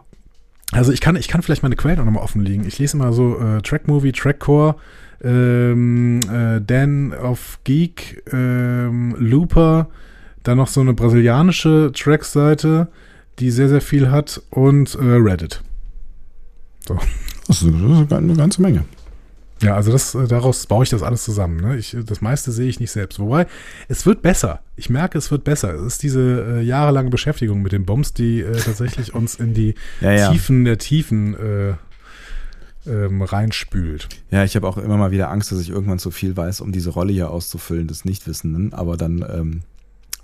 Also 0.72 0.92
ich 0.92 1.01
kann, 1.01 1.16
ich 1.16 1.29
kann 1.29 1.42
vielleicht 1.42 1.62
meine 1.62 1.77
Quellen 1.77 1.98
auch 1.98 2.05
nochmal 2.05 2.22
offenlegen. 2.22 2.66
Ich 2.66 2.79
lese 2.79 2.96
immer 2.96 3.12
so 3.12 3.38
äh, 3.40 3.62
Track 3.62 3.88
Movie, 3.88 4.12
Trackcore, 4.12 4.77
ähm, 5.22 6.20
äh, 6.31 6.61
Dan 6.61 7.12
of 7.12 7.59
Geek, 7.64 8.22
ähm, 8.33 9.16
Looper, 9.18 9.88
dann 10.42 10.59
noch 10.59 10.68
so 10.68 10.81
eine 10.81 10.94
brasilianische 10.94 11.92
Track-Seite, 11.94 12.88
die 13.38 13.50
sehr, 13.50 13.68
sehr 13.68 13.81
viel 13.81 14.11
hat 14.11 14.42
und 14.50 14.94
äh, 14.94 14.98
Reddit. 15.02 15.62
So. 16.87 16.98
Das 17.46 17.62
ist 17.62 18.12
eine 18.12 18.35
ganze 18.35 18.61
Menge. 18.62 18.85
Ja, 19.62 19.74
also 19.74 19.90
das, 19.90 20.14
äh, 20.14 20.28
daraus 20.28 20.66
baue 20.66 20.85
ich 20.85 20.90
das 20.90 21.02
alles 21.02 21.24
zusammen. 21.24 21.61
Ne? 21.61 21.76
Ich, 21.76 21.96
das 22.04 22.20
meiste 22.20 22.52
sehe 22.52 22.68
ich 22.68 22.78
nicht 22.78 22.92
selbst. 22.92 23.18
Wobei, 23.18 23.46
es 23.88 24.07
wird 24.07 24.22
besser. 24.22 24.61
Ich 24.76 24.88
merke, 24.88 25.18
es 25.18 25.31
wird 25.31 25.44
besser. 25.44 25.74
Es 25.74 25.83
ist 25.83 26.02
diese 26.02 26.61
äh, 26.61 26.62
jahrelange 26.62 27.11
Beschäftigung 27.11 27.62
mit 27.62 27.72
den 27.72 27.85
Bombs, 27.85 28.12
die 28.12 28.40
äh, 28.40 28.52
tatsächlich 28.52 29.14
uns 29.14 29.35
in 29.35 29.54
die 29.54 29.74
ja, 30.00 30.12
ja. 30.12 30.31
Tiefen 30.31 30.64
der 30.64 30.78
Tiefen 30.78 31.35
äh, 31.35 31.74
ähm, 32.88 33.22
reinspült. 33.22 34.09
Ja, 34.31 34.44
ich 34.44 34.57
habe 34.57 34.66
auch 34.66 34.79
immer 34.79 34.96
mal 34.96 35.11
wieder 35.11 35.31
Angst, 35.31 35.53
dass 35.53 35.61
ich 35.61 35.70
irgendwann 35.70 35.98
zu 35.98 36.11
viel 36.11 36.37
weiß, 36.37 36.61
um 36.61 36.72
diese 36.72 36.90
Rolle 36.90 37.12
hier 37.12 37.31
auszufüllen 37.31 37.87
des 37.87 38.05
Nichtwissenden. 38.05 38.72
Aber 38.72 38.96
dann 38.96 39.24
ähm, 39.29 39.61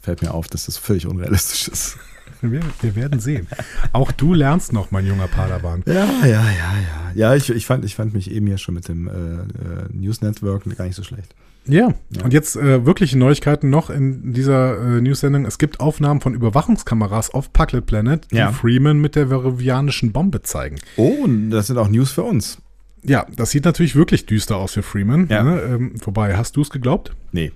fällt 0.01 0.23
mir 0.23 0.33
auf, 0.33 0.49
dass 0.49 0.67
das 0.67 0.77
völlig 0.77 1.07
unrealistisch 1.07 1.69
ist. 1.69 1.99
Wir, 2.41 2.61
wir, 2.81 2.95
werden 2.95 3.21
sehen. 3.21 3.47
Auch 3.93 4.13
du 4.13 4.35
lernst 4.35 4.73
noch, 4.73 4.91
mein 4.91 5.07
junger 5.07 5.29
Padawan. 5.29 5.83
Ja, 5.87 6.05
ja, 6.23 6.27
ja, 6.27 6.51
ja. 6.51 7.13
Ja, 7.15 7.35
ich, 7.35 7.49
ich, 7.49 7.65
fand, 7.65 7.85
ich 7.85 7.95
fand 7.95 8.13
mich 8.13 8.31
eben 8.31 8.47
hier 8.47 8.59
schon 8.59 8.75
mit 8.75 8.89
dem 8.89 9.09
äh, 9.09 9.13
äh, 9.13 9.47
News 9.93 10.21
Network 10.21 10.65
gar 10.77 10.85
nicht 10.85 10.97
so 10.97 11.03
schlecht. 11.03 11.35
Ja, 11.67 11.95
und 12.23 12.33
jetzt 12.33 12.57
äh, 12.57 12.85
wirkliche 12.85 13.19
Neuigkeiten 13.19 13.71
noch 13.71 13.91
in 13.91 14.33
dieser 14.33 14.79
äh, 14.79 15.01
News-Sendung. 15.01 15.47
Es 15.47 15.59
gibt 15.59 15.81
Aufnahmen 15.81 16.21
von 16.21 16.35
Überwachungskameras 16.35 17.31
auf 17.31 17.53
Pucklet 17.53 17.87
Planet, 17.87 18.31
die 18.31 18.37
ja. 18.37 18.53
Freeman 18.53 18.99
mit 18.99 19.17
der 19.17 19.29
veruvianischen 19.29 20.13
Bombe 20.13 20.43
zeigen. 20.43 20.77
Oh, 20.97 21.25
und 21.25 21.51
das 21.51 21.69
sind 21.69 21.79
auch 21.79 21.89
News 21.89 22.13
für 22.13 22.23
uns. 22.23 22.59
Ja, 23.03 23.27
das 23.37 23.51
sieht 23.51 23.65
natürlich 23.65 23.97
wirklich 23.97 24.27
düster 24.27 24.57
aus 24.57 24.73
für 24.73 24.83
Freeman. 24.83 25.29
Ja. 25.29 25.43
Ne? 25.43 25.61
Ähm, 25.61 25.99
vorbei, 25.99 26.37
hast 26.37 26.57
du 26.57 26.63
es 26.63 26.71
geglaubt? 26.71 27.13
Nee. 27.33 27.53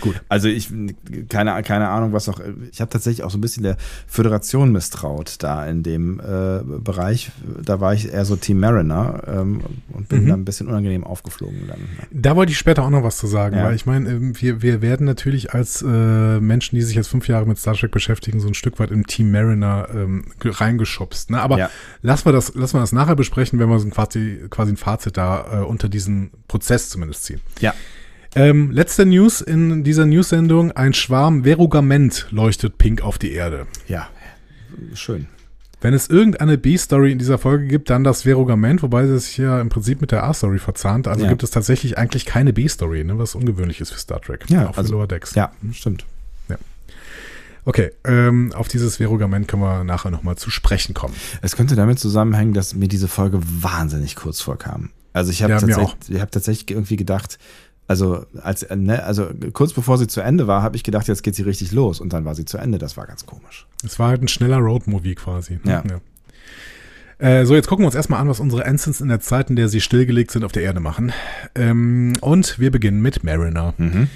Gut. 0.00 0.20
Also 0.28 0.48
ich, 0.48 0.68
keine, 1.28 1.62
keine 1.62 1.88
Ahnung, 1.88 2.12
was 2.12 2.28
auch, 2.28 2.40
ich 2.70 2.80
habe 2.80 2.90
tatsächlich 2.90 3.24
auch 3.24 3.30
so 3.30 3.38
ein 3.38 3.40
bisschen 3.40 3.62
der 3.62 3.76
Föderation 4.06 4.72
misstraut 4.72 5.36
da 5.42 5.66
in 5.66 5.82
dem 5.82 6.20
äh, 6.20 6.62
Bereich. 6.62 7.30
Da 7.62 7.80
war 7.80 7.94
ich 7.94 8.12
eher 8.12 8.24
so 8.24 8.36
Team 8.36 8.60
Mariner 8.60 9.22
ähm, 9.26 9.62
und 9.92 10.08
bin 10.08 10.24
mhm. 10.24 10.28
dann 10.28 10.40
ein 10.40 10.44
bisschen 10.44 10.68
unangenehm 10.68 11.04
aufgeflogen 11.04 11.66
dann. 11.68 11.80
Da 12.10 12.36
wollte 12.36 12.52
ich 12.52 12.58
später 12.58 12.84
auch 12.84 12.90
noch 12.90 13.02
was 13.02 13.16
zu 13.16 13.26
sagen, 13.26 13.56
ja. 13.56 13.64
weil 13.64 13.74
ich 13.74 13.86
meine, 13.86 14.10
ähm, 14.10 14.40
wir, 14.40 14.62
wir 14.62 14.82
werden 14.82 15.06
natürlich 15.06 15.52
als 15.52 15.82
äh, 15.82 15.86
Menschen, 16.40 16.76
die 16.76 16.82
sich 16.82 16.96
jetzt 16.96 17.08
fünf 17.08 17.28
Jahre 17.28 17.46
mit 17.46 17.58
Star 17.58 17.74
Trek 17.74 17.90
beschäftigen, 17.90 18.40
so 18.40 18.48
ein 18.48 18.54
Stück 18.54 18.78
weit 18.78 18.90
im 18.90 19.06
Team 19.06 19.30
Mariner 19.30 19.88
ähm, 19.94 20.26
reingeschubst. 20.42 21.30
Ne? 21.30 21.40
Aber 21.40 21.58
ja. 21.58 21.70
lassen 22.02 22.26
wir 22.26 22.32
das, 22.32 22.54
lassen 22.54 22.74
wir 22.76 22.80
das 22.80 22.92
nachher 22.92 23.16
besprechen, 23.16 23.58
wenn 23.58 23.68
wir 23.68 23.78
so 23.78 23.86
ein 23.86 23.90
quasi, 24.14 24.40
quasi 24.50 24.72
ein 24.72 24.76
Fazit 24.76 25.16
da 25.16 25.60
äh, 25.60 25.64
unter 25.64 25.88
diesen 25.88 26.30
Prozess 26.48 26.90
zumindest 26.90 27.24
ziehen. 27.24 27.40
Ja. 27.60 27.74
Ähm, 28.36 28.72
letzte 28.72 29.06
News 29.06 29.40
in 29.40 29.84
dieser 29.84 30.06
News-Sendung. 30.06 30.72
Ein 30.72 30.92
Schwarm 30.92 31.44
Verugament 31.44 32.26
leuchtet 32.30 32.78
pink 32.78 33.02
auf 33.02 33.18
die 33.18 33.32
Erde. 33.32 33.66
Ja, 33.86 34.08
schön. 34.94 35.28
Wenn 35.80 35.94
es 35.94 36.08
irgendeine 36.08 36.56
B-Story 36.58 37.12
in 37.12 37.18
dieser 37.18 37.38
Folge 37.38 37.66
gibt, 37.66 37.90
dann 37.90 38.04
das 38.04 38.22
Verugament, 38.22 38.82
wobei 38.82 39.02
es 39.02 39.26
sich 39.26 39.36
ja 39.36 39.60
im 39.60 39.68
Prinzip 39.68 40.00
mit 40.00 40.12
der 40.12 40.24
A-Story 40.24 40.58
verzahnt. 40.58 41.06
Also 41.06 41.24
ja. 41.24 41.28
gibt 41.28 41.42
es 41.42 41.50
tatsächlich 41.50 41.98
eigentlich 41.98 42.24
keine 42.24 42.52
B-Story, 42.52 43.04
ne, 43.04 43.18
was 43.18 43.34
ungewöhnlich 43.34 43.80
ist 43.80 43.90
für 43.90 43.98
Star 43.98 44.20
Trek. 44.20 44.46
Ja, 44.48 44.68
auch 44.68 44.74
für 44.74 44.78
also, 44.78 44.94
Lower 44.94 45.06
Decks. 45.06 45.34
Ja, 45.34 45.52
stimmt. 45.72 46.04
Ja. 46.48 46.56
Okay, 47.66 47.90
ähm, 48.04 48.52
auf 48.54 48.66
dieses 48.68 48.96
Verugament 48.96 49.46
können 49.46 49.62
wir 49.62 49.84
nachher 49.84 50.10
nochmal 50.10 50.36
zu 50.36 50.50
sprechen 50.50 50.94
kommen. 50.94 51.14
Es 51.42 51.54
könnte 51.54 51.76
damit 51.76 51.98
zusammenhängen, 51.98 52.54
dass 52.54 52.74
mir 52.74 52.88
diese 52.88 53.06
Folge 53.06 53.40
wahnsinnig 53.42 54.16
kurz 54.16 54.40
vorkam. 54.40 54.90
Also 55.12 55.30
ich 55.30 55.42
habe 55.42 55.52
Ja, 55.52 55.60
tatsächlich, 55.60 55.96
ich 56.08 56.20
hab 56.20 56.32
tatsächlich 56.32 56.70
irgendwie 56.70 56.96
gedacht, 56.96 57.38
also, 57.86 58.24
als, 58.42 58.66
ne, 58.74 59.02
also 59.04 59.28
kurz 59.52 59.72
bevor 59.72 59.98
sie 59.98 60.06
zu 60.06 60.20
Ende 60.20 60.46
war, 60.46 60.62
habe 60.62 60.76
ich 60.76 60.82
gedacht, 60.82 61.06
jetzt 61.08 61.22
geht 61.22 61.34
sie 61.34 61.42
richtig 61.42 61.72
los. 61.72 62.00
Und 62.00 62.12
dann 62.12 62.24
war 62.24 62.34
sie 62.34 62.44
zu 62.44 62.58
Ende. 62.58 62.78
Das 62.78 62.96
war 62.96 63.06
ganz 63.06 63.26
komisch. 63.26 63.66
Es 63.84 63.98
war 63.98 64.08
halt 64.08 64.22
ein 64.22 64.28
schneller 64.28 64.58
Roadmovie 64.58 65.14
quasi. 65.14 65.60
Ne? 65.64 65.70
Ja. 65.70 65.82
ja. 65.88 66.00
Äh, 67.18 67.46
so, 67.46 67.54
jetzt 67.54 67.68
gucken 67.68 67.84
wir 67.84 67.86
uns 67.86 67.94
erstmal 67.94 68.20
an, 68.20 68.28
was 68.28 68.40
unsere 68.40 68.64
Ensigns 68.64 69.00
in 69.00 69.08
der 69.08 69.20
Zeit, 69.20 69.50
in 69.50 69.56
der 69.56 69.68
sie 69.68 69.80
stillgelegt 69.80 70.30
sind, 70.30 70.44
auf 70.44 70.52
der 70.52 70.62
Erde 70.62 70.80
machen. 70.80 71.12
Ähm, 71.54 72.14
und 72.20 72.58
wir 72.58 72.70
beginnen 72.70 73.02
mit 73.02 73.22
Mariner. 73.22 73.74
Mhm. 73.76 74.08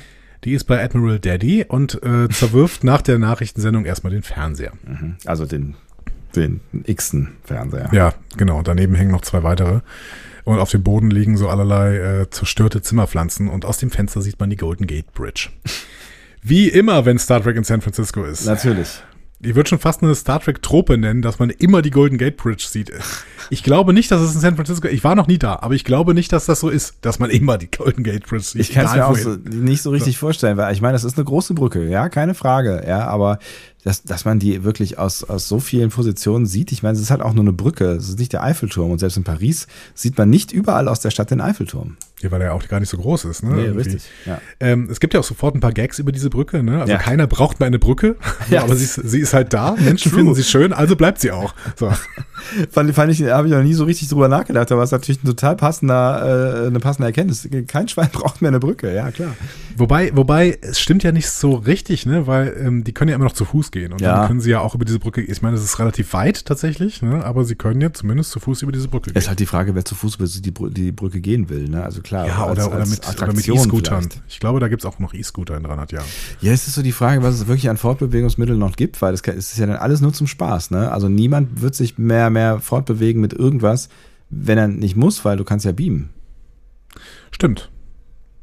Die 0.45 0.53
ist 0.55 0.65
bei 0.65 0.83
Admiral 0.83 1.19
Daddy 1.19 1.65
und 1.67 2.03
äh, 2.03 2.29
zerwirft 2.29 2.85
nach 2.85 3.03
der 3.03 3.19
Nachrichtensendung 3.19 3.85
erstmal 3.85 4.13
den 4.13 4.23
Fernseher. 4.23 4.73
Mhm. 4.87 5.17
Also 5.27 5.47
den, 5.47 5.75
den 6.37 6.61
x-ten 6.85 7.29
Fernseher. 7.45 7.91
Ja, 7.93 8.15
genau. 8.37 8.63
Daneben 8.63 8.95
hängen 8.95 9.11
noch 9.11 9.23
zwei 9.23 9.43
weitere. 9.43 9.81
Und 10.49 10.61
auf 10.61 10.71
dem 10.71 10.83
Boden 10.83 11.11
liegen 11.11 11.37
so 11.37 11.51
allerlei 11.51 11.97
äh, 11.99 12.31
zerstörte 12.31 12.81
Zimmerpflanzen 12.81 13.49
und 13.49 13.67
aus 13.67 13.77
dem 13.77 13.91
Fenster 13.91 14.23
sieht 14.23 14.41
man 14.41 14.49
die 14.49 14.57
Golden 14.57 14.87
Gate 14.87 15.13
Bridge. 15.13 15.51
Wie 16.41 16.69
immer, 16.69 17.05
wenn 17.05 17.19
Star 17.19 17.43
Trek 17.43 17.55
in 17.57 17.65
San 17.65 17.83
Francisco 17.83 18.25
ist. 18.25 18.47
Natürlich. 18.47 19.03
Ich 19.41 19.55
würde 19.55 19.69
schon 19.69 19.79
fast 19.79 20.03
eine 20.03 20.15
Star 20.15 20.41
Trek-Trope 20.41 20.97
nennen, 20.97 21.21
dass 21.21 21.39
man 21.39 21.51
immer 21.51 21.83
die 21.83 21.91
Golden 21.91 22.17
Gate 22.17 22.39
Bridge 22.39 22.65
sieht. 22.67 22.91
Ich 23.51 23.63
glaube 23.63 23.93
nicht, 23.93 24.11
dass 24.11 24.23
es 24.23 24.35
in 24.35 24.41
San 24.41 24.57
Francisco, 24.57 24.89
ich 24.89 25.05
war 25.05 25.15
noch 25.15 25.27
nie 25.27 25.39
da, 25.39 25.59
aber 25.61 25.75
ich 25.75 25.85
glaube 25.85 26.15
nicht, 26.15 26.33
dass 26.33 26.47
das 26.47 26.61
so 26.61 26.71
ist, 26.71 26.97
dass 27.03 27.19
man 27.19 27.29
immer 27.29 27.59
die 27.59 27.71
Golden 27.71 28.03
Gate 28.03 28.27
Bridge 28.27 28.45
sieht. 28.45 28.63
Ich 28.63 28.73
kann 28.73 28.87
es 28.87 28.95
mir 28.95 29.07
auch 29.07 29.17
so, 29.17 29.37
nicht 29.37 29.83
so 29.83 29.91
richtig 29.91 30.17
vorstellen, 30.17 30.57
weil 30.57 30.73
ich 30.73 30.81
meine, 30.81 30.95
das 30.95 31.05
ist 31.05 31.19
eine 31.19 31.27
große 31.27 31.53
Brücke, 31.53 31.87
ja, 31.89 32.09
keine 32.09 32.33
Frage, 32.33 32.85
ja, 32.89 33.07
aber 33.07 33.39
dass, 33.89 34.03
dass 34.03 34.27
man 34.27 34.39
die 34.39 34.65
wirklich 34.65 34.99
aus, 34.99 35.25
aus 35.25 35.49
so 35.49 35.61
vielen 35.61 35.89
Positionen 35.89 36.45
sieht, 36.45 36.73
ich 36.73 36.83
meine, 36.83 36.95
es 36.95 37.01
ist 37.01 37.11
halt 37.11 37.23
auch 37.23 37.33
nur 37.33 37.43
eine 37.43 37.55
Brücke, 37.55 37.87
es 37.93 38.11
ist 38.11 38.19
nicht 38.19 38.35
der 38.35 38.43
Eiffelturm 38.45 38.91
und 38.91 38.99
selbst 38.99 39.17
in 39.17 39.25
Paris 39.25 39.67
sieht 39.95 40.19
man 40.19 40.29
nicht 40.29 40.53
überall 40.53 40.89
aus 40.89 41.01
der 41.01 41.11
Stadt 41.11 41.31
den 41.31 41.41
Eiffelturm. 41.41 41.97
Ja, 42.21 42.31
weil 42.33 42.43
er 42.43 42.53
auch 42.53 42.67
gar 42.67 42.81
nicht 42.81 42.89
so 42.89 42.99
groß 42.99 43.27
ist, 43.27 43.45
ne? 43.45 43.65
Irgendwie. 43.67 43.97
ja. 44.27 44.41
Ähm, 44.59 44.89
es 44.91 44.99
gibt 44.99 45.15
ja 45.15 45.21
auch 45.21 45.25
sofort 45.25 45.55
ein 45.55 45.61
paar 45.61 45.73
Gags 45.73 46.01
über 46.01 46.11
diese 46.13 46.29
Brücke, 46.31 46.63
ne? 46.65 46.81
Also 46.81 46.93
Ja. 46.93 46.99
keiner 46.99 47.27
braucht 47.29 47.61
mehr 47.61 47.69
eine 47.69 47.79
Brücke, 47.79 48.17
Ja. 48.51 48.63
aber 48.65 48.75
sie 48.77 48.85
ist, 48.85 48.95
sie 48.97 49.21
ist 49.21 49.33
halt 49.33 49.55
da. 49.55 49.75
Menschen 49.79 50.11
finden 50.13 50.35
sie 50.35 50.43
schön, 50.45 50.73
also 50.75 50.95
bleibt 50.97 51.21
sie 51.21 51.31
auch. 51.31 51.55
So. 51.77 51.91
Fand, 52.71 52.95
fand 52.95 53.13
ich, 53.13 53.23
habe 53.23 53.49
ich 53.49 53.53
noch 53.55 53.63
nie 53.63 53.75
so 53.75 53.85
richtig 53.85 54.09
drüber 54.09 54.29
nachgedacht, 54.29 54.71
aber 54.73 54.83
es 54.83 54.89
ist 54.89 54.93
natürlich 54.93 55.23
ein 55.23 55.27
total 55.27 55.57
passender, 55.57 56.65
äh, 56.65 56.67
eine 56.67 56.79
passende 56.81 57.07
Erkenntnis. 57.07 57.49
Kein 57.67 57.89
Schwein 57.89 58.09
braucht 58.13 58.43
mehr 58.43 58.49
eine 58.51 58.61
Brücke, 58.61 58.93
ja, 58.95 59.11
klar. 59.11 59.35
Wobei, 59.77 60.11
wobei, 60.15 60.59
es 60.61 60.81
stimmt 60.81 61.03
ja 61.05 61.13
nicht 61.13 61.31
so 61.31 61.55
richtig, 61.55 62.05
ne? 62.07 62.27
Weil 62.27 62.57
ähm, 62.61 62.85
die 62.85 62.93
können 62.93 63.09
ja 63.11 63.15
immer 63.17 63.25
noch 63.27 63.33
zu 63.33 63.45
Fuß 63.45 63.71
gehen. 63.71 63.78
Und 63.87 64.01
Ja. 64.01 64.19
dann 64.19 64.27
können 64.29 64.41
sie 64.41 64.51
ja 64.51 64.61
auch 64.61 64.75
über 64.75 64.85
diese 64.85 64.99
Brücke, 64.99 65.21
ich 65.21 65.41
meine, 65.43 65.57
es 65.57 65.63
ist 65.65 65.79
relativ 65.79 66.13
weit 66.13 66.45
tatsächlich, 66.45 67.03
ne? 67.03 67.25
Aber 67.25 67.45
sie 67.45 67.55
können 67.55 67.81
ja 67.81 67.93
zumindest 67.93 68.31
zu 68.31 68.41
Fuß 68.41 68.63
über 68.63 68.73
diese 68.73 68.89
Brücke 68.89 69.11
Es 69.11 69.15
gehen. 69.15 69.19
ist 69.23 69.29
halt 69.29 69.41
die 69.41 69.47
Frage, 69.47 69.75
wer 69.75 69.85
zu 69.85 69.95
Fuß 69.95 70.17
über 70.17 70.27
die, 70.27 70.53
die 70.75 70.93
Brücke 70.93 71.21
gehen 71.21 71.49
will, 71.49 71.69
ne? 71.69 71.83
Also 71.85 72.01
klar. 72.03 72.27
Ja, 72.27 72.45
als- 72.45 72.59
oder, 72.59 72.67
oder 72.69 72.77
als 72.81 72.91
mit, 72.91 73.09
oder 73.23 73.33
mit 73.33 73.49
E-Scootern. 73.49 74.09
Ich 74.29 74.41
glaube, 74.41 74.61
da 74.61 74.69
gibt's 74.69 74.85
auch 74.85 74.99
noch 74.99 75.15
E-Scooter 75.15 75.57
in 75.57 75.63
300 75.63 75.93
Jahren. 75.93 76.07
Ja, 76.41 76.53
es 76.53 76.67
ist 76.69 76.75
so 76.75 76.83
die 76.83 76.93
Frage, 76.93 77.23
was 77.23 77.35
es 77.37 77.47
wirklich 77.47 77.71
an 77.71 77.77
Fortbewegungsmitteln 77.77 78.59
noch 78.59 78.77
gibt, 78.77 79.01
weil 79.03 79.13
das 79.13 79.23
es 79.23 79.53
ist 79.53 79.59
ja 79.59 79.67
dann 79.67 79.77
alles 79.77 80.01
nur 80.01 80.13
zum 80.13 80.27
Spaß, 80.27 80.71
ne? 80.71 80.91
Also 80.93 81.09
niemand 81.09 81.61
wird 81.63 81.75
sich 81.75 81.99
mehr, 81.99 82.31
mehr 82.31 82.61
fortbewegen 82.61 83.21
mit 83.21 83.33
irgendwas, 83.33 83.89
wenn 84.31 84.59
er 84.59 84.69
nicht 84.69 84.97
muss, 84.97 85.25
weil 85.25 85.37
du 85.37 85.45
kannst 85.45 85.65
ja 85.65 85.73
beamen. 85.73 86.11
Stimmt. 87.31 87.71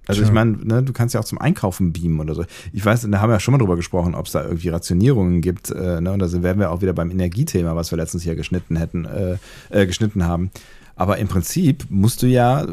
Also 0.07 0.21
Tja. 0.21 0.27
ich 0.27 0.33
meine, 0.33 0.57
ne, 0.57 0.83
du 0.83 0.93
kannst 0.93 1.13
ja 1.13 1.19
auch 1.19 1.25
zum 1.25 1.39
Einkaufen 1.39 1.93
beamen 1.93 2.19
oder 2.19 2.35
so. 2.35 2.45
Ich 2.73 2.85
weiß, 2.85 3.07
da 3.09 3.19
haben 3.19 3.29
wir 3.29 3.35
ja 3.35 3.39
schon 3.39 3.53
mal 3.53 3.57
drüber 3.57 3.75
gesprochen, 3.75 4.15
ob 4.15 4.27
es 4.27 4.33
da 4.33 4.43
irgendwie 4.43 4.69
Rationierungen 4.69 5.41
gibt. 5.41 5.71
Äh, 5.71 6.01
ne, 6.01 6.11
und 6.11 6.19
da 6.19 6.31
wären 6.43 6.59
wir 6.59 6.71
auch 6.71 6.81
wieder 6.81 6.93
beim 6.93 7.11
Energiethema, 7.11 7.75
was 7.75 7.91
wir 7.91 7.97
letztens 7.97 8.23
hier 8.23 8.35
geschnitten 8.35 8.75
hätten, 8.75 9.05
äh, 9.05 9.37
äh, 9.69 9.85
geschnitten 9.85 10.25
haben. 10.25 10.51
Aber 10.95 11.17
im 11.17 11.27
Prinzip 11.27 11.85
musst 11.89 12.21
du 12.21 12.27
ja 12.27 12.65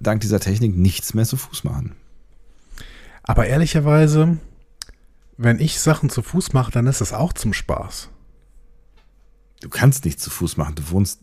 dank 0.00 0.20
dieser 0.20 0.40
Technik 0.40 0.76
nichts 0.76 1.12
mehr 1.14 1.26
zu 1.26 1.36
Fuß 1.36 1.64
machen. 1.64 1.92
Aber 3.22 3.46
ehrlicherweise, 3.46 4.38
wenn 5.36 5.58
ich 5.58 5.80
Sachen 5.80 6.08
zu 6.08 6.22
Fuß 6.22 6.52
mache, 6.52 6.70
dann 6.70 6.86
ist 6.86 7.00
das 7.00 7.12
auch 7.12 7.32
zum 7.32 7.52
Spaß. 7.52 8.08
Du 9.60 9.68
kannst 9.68 10.04
nichts 10.04 10.22
zu 10.22 10.30
Fuß 10.30 10.56
machen. 10.56 10.76
Du 10.76 10.90
wohnst 10.90 11.20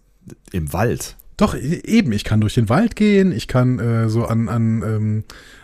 im 0.51 0.73
Wald. 0.73 1.15
Doch, 1.37 1.55
e- 1.55 1.81
eben, 1.85 2.11
ich 2.11 2.23
kann 2.23 2.41
durch 2.41 2.53
den 2.53 2.69
Wald 2.69 2.95
gehen, 2.95 3.31
ich 3.31 3.47
kann 3.47 3.79
äh, 3.79 4.09
so 4.09 4.25
an, 4.25 4.49
an, 4.49 4.81
ähm, 4.83 5.23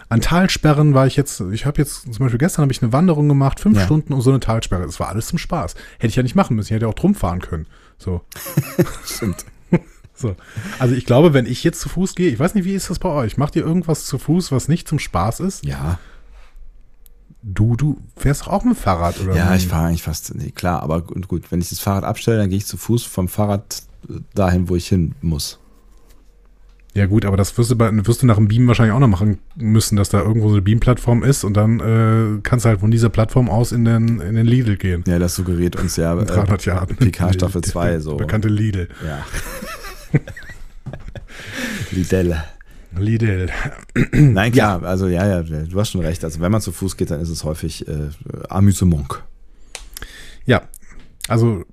an 0.10 0.22
Talsperren 0.22 0.94
war 0.96 1.06
ich 1.06 1.16
jetzt, 1.16 1.40
ich 1.52 1.66
habe 1.66 1.80
jetzt 1.80 2.02
zum 2.12 2.26
Beispiel 2.26 2.40
gestern 2.40 2.64
habe 2.64 2.72
ich 2.72 2.82
eine 2.82 2.92
Wanderung 2.92 3.28
gemacht, 3.28 3.60
fünf 3.60 3.78
Ja. 3.78 3.86
Stunden 3.86 4.14
um 4.14 4.22
so 4.22 4.32
eine 4.32 4.40
Talsperre. 4.40 4.86
Das 4.86 5.00
war 5.00 5.10
alles 5.10 5.28
zum 5.28 5.38
Spaß. 5.38 5.76
Hätte 6.00 6.08
ich 6.08 6.16
ja 6.16 6.24
nicht 6.24 6.36
machen 6.36 6.56
müssen, 6.56 6.70
ich 6.70 6.76
hätte 6.76 6.88
auch 6.88 6.94
drum 6.96 7.14
fahren 7.16 7.40
können. 7.40 7.68
So. 7.98 8.22
Stimmt. 9.06 9.46
So. 10.16 10.36
Also 10.80 10.96
ich 10.96 11.06
glaube, 11.06 11.34
wenn 11.34 11.46
ich 11.46 11.64
jetzt 11.64 11.80
zu 11.80 11.88
Fuß 11.88 12.14
gehe, 12.14 12.30
ich 12.30 12.38
weiß 12.38 12.54
nicht, 12.54 12.66
wie 12.66 12.74
ist 12.74 12.90
das 12.90 13.00
bei 13.00 13.08
euch? 13.08 13.38
Macht 13.38 13.56
ihr 13.56 13.64
irgendwas 13.64 14.06
zu 14.06 14.18
Fuß, 14.18 14.52
was 14.52 14.68
nicht 14.68 14.86
zum 14.86 15.00
Spaß 15.00 15.40
ist? 15.40 15.64
Ja. 15.64 15.98
Du, 17.42 17.78
du 17.78 18.02
fährst 18.18 18.42
doch 18.42 18.48
auch 18.50 18.66
mit 18.66 18.76
dem 18.76 18.82
Fahrrad, 18.82 19.18
oder? 19.22 19.34
Ja, 19.34 19.56
ich 19.56 19.68
fahre 19.70 19.86
eigentlich 19.88 20.04
fast, 20.04 20.36
nee, 20.36 20.52
klar, 20.52 20.84
aber 20.84 21.04
gut, 21.04 21.30
gut, 21.30 21.52
wenn 21.54 21.62
ich 21.62 21.70
das 21.70 21.80
Fahrrad 21.80 22.04
abstelle, 22.04 22.38
dann 22.38 22.50
gehe 22.50 22.58
ich 22.58 22.66
zu 22.66 22.76
Fuß 22.76 23.06
vom 23.06 23.30
Fahrrad 23.30 23.84
dahin, 24.36 24.70
wo 24.70 24.76
ich 24.76 24.88
hin 24.88 25.16
muss. 25.22 25.60
Ja 26.96 27.06
gut, 27.06 27.24
aber 27.24 27.38
das 27.38 27.56
wirst 27.58 27.70
du, 27.70 27.76
bei, 27.76 27.92
wirst 28.08 28.24
du 28.24 28.26
nach 28.26 28.36
dem 28.38 28.48
Beam 28.48 28.68
wahrscheinlich 28.68 28.94
auch 28.96 29.00
noch 29.00 29.08
machen 29.08 29.38
müssen, 29.56 29.96
dass 29.96 30.10
da 30.10 30.22
irgendwo 30.22 30.48
so 30.50 30.56
eine 30.56 30.64
Beam-Plattform 30.64 31.24
ist 31.24 31.44
und 31.44 31.54
dann 31.56 31.80
äh, 31.80 32.40
kannst 32.42 32.66
du 32.66 32.70
halt 32.70 32.80
von 32.80 32.90
dieser 32.90 33.10
Plattform 33.10 33.48
aus 33.48 33.72
in 33.72 33.86
den, 33.86 34.20
in 34.20 34.34
den 34.36 34.46
Lidl 34.48 34.76
gehen. 34.76 35.04
Ja, 35.08 35.20
das 35.20 35.36
suggeriert 35.36 35.76
uns 35.76 35.96
ja 35.98 36.20
In 36.20 36.26
300 36.26 36.66
Jahren. 36.66 36.88
PK 36.96 37.34
Staffel 37.34 37.62
Die- 37.62 37.70
2 37.70 37.96
die 37.98 38.02
so. 38.02 38.18
Bekannte 38.18 38.48
Lidl. 38.50 38.90
Ja. 39.06 39.24
Lidelle. 41.92 42.44
Lidl. 42.98 43.50
Nein, 44.12 44.52
klar, 44.52 44.82
also 44.84 45.08
ja, 45.08 45.28
ja, 45.28 45.44
du 45.44 45.80
hast 45.80 45.92
schon 45.92 46.02
recht. 46.02 46.24
Also 46.24 46.40
wenn 46.40 46.52
man 46.52 46.60
zu 46.62 46.72
Fuß 46.72 46.98
geht, 46.98 47.12
dann 47.12 47.22
ist 47.22 47.30
es 47.30 47.44
häufig 47.44 47.88
äh, 47.88 48.10
Amüsement. 48.50 49.22
Ja, 50.46 50.64
also 51.28 51.64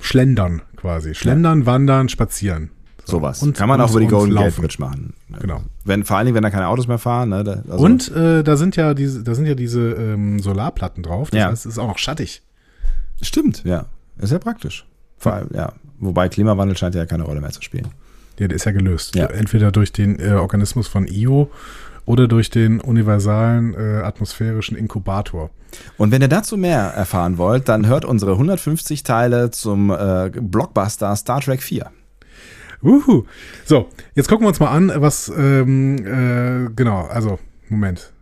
schlendern 0.00 0.62
quasi. 0.84 1.14
Schlendern, 1.14 1.64
wandern, 1.66 2.08
spazieren. 2.10 2.70
So. 3.06 3.12
Sowas. 3.18 3.42
Und- 3.42 3.56
Kann 3.56 3.68
man 3.68 3.80
auch 3.80 3.90
über 3.90 4.00
die 4.00 4.06
Golden 4.06 4.34
Gate. 4.36 4.56
Bridge 4.56 4.76
machen. 4.78 5.14
Genau. 5.40 5.62
Wenn, 5.84 6.04
vor 6.04 6.16
allen 6.18 6.26
Dingen, 6.26 6.36
wenn 6.36 6.42
da 6.42 6.50
keine 6.50 6.68
Autos 6.68 6.86
mehr 6.88 6.98
fahren. 6.98 7.30
Ne, 7.30 7.42
da, 7.44 7.62
also, 7.68 7.84
und 7.84 8.10
äh, 8.14 8.42
da 8.42 8.56
sind 8.56 8.76
ja 8.76 8.94
diese, 8.94 9.22
da 9.22 9.34
sind 9.34 9.46
ja 9.46 9.54
diese 9.54 9.80
ähm, 9.92 10.38
Solarplatten 10.40 11.02
drauf. 11.02 11.30
Das 11.30 11.38
Ja. 11.38 11.50
heißt, 11.50 11.66
es 11.66 11.72
ist 11.72 11.78
auch 11.78 11.88
noch 11.88 11.98
schattig. 11.98 12.42
Stimmt, 13.20 13.64
ja. 13.64 13.86
Ist 14.18 14.32
ja 14.32 14.38
praktisch. 14.38 14.86
Vor 15.18 15.32
allem, 15.32 15.48
ja. 15.54 15.72
Wobei 15.98 16.28
Klimawandel 16.28 16.76
scheint 16.76 16.94
ja 16.94 17.06
keine 17.06 17.24
Rolle 17.24 17.40
mehr 17.40 17.50
zu 17.50 17.62
spielen. 17.62 17.88
Ja, 18.38 18.48
der 18.48 18.56
ist 18.56 18.64
ja 18.64 18.72
gelöst. 18.72 19.14
Ja. 19.14 19.26
Entweder 19.26 19.70
durch 19.70 19.92
den 19.92 20.18
äh, 20.18 20.32
Organismus 20.32 20.88
von 20.88 21.06
Io 21.06 21.50
oder 22.06 22.28
durch 22.28 22.50
den 22.50 22.80
universalen 22.80 23.74
äh, 23.74 24.02
atmosphärischen 24.02 24.76
Inkubator. 24.76 25.50
Und 25.96 26.12
wenn 26.12 26.22
ihr 26.22 26.28
dazu 26.28 26.56
mehr 26.56 26.80
erfahren 26.80 27.38
wollt, 27.38 27.68
dann 27.68 27.86
hört 27.86 28.04
unsere 28.04 28.32
150 28.32 29.02
Teile 29.02 29.50
zum 29.50 29.90
äh, 29.90 30.30
Blockbuster 30.30 31.14
Star 31.16 31.40
Trek 31.40 31.62
4. 31.62 31.90
Uhu. 32.82 33.24
So, 33.64 33.88
jetzt 34.14 34.28
gucken 34.28 34.44
wir 34.44 34.48
uns 34.48 34.60
mal 34.60 34.70
an, 34.70 34.92
was, 34.96 35.32
ähm, 35.36 35.96
äh, 35.98 36.70
genau, 36.74 37.06
also, 37.06 37.38
Moment. 37.68 38.13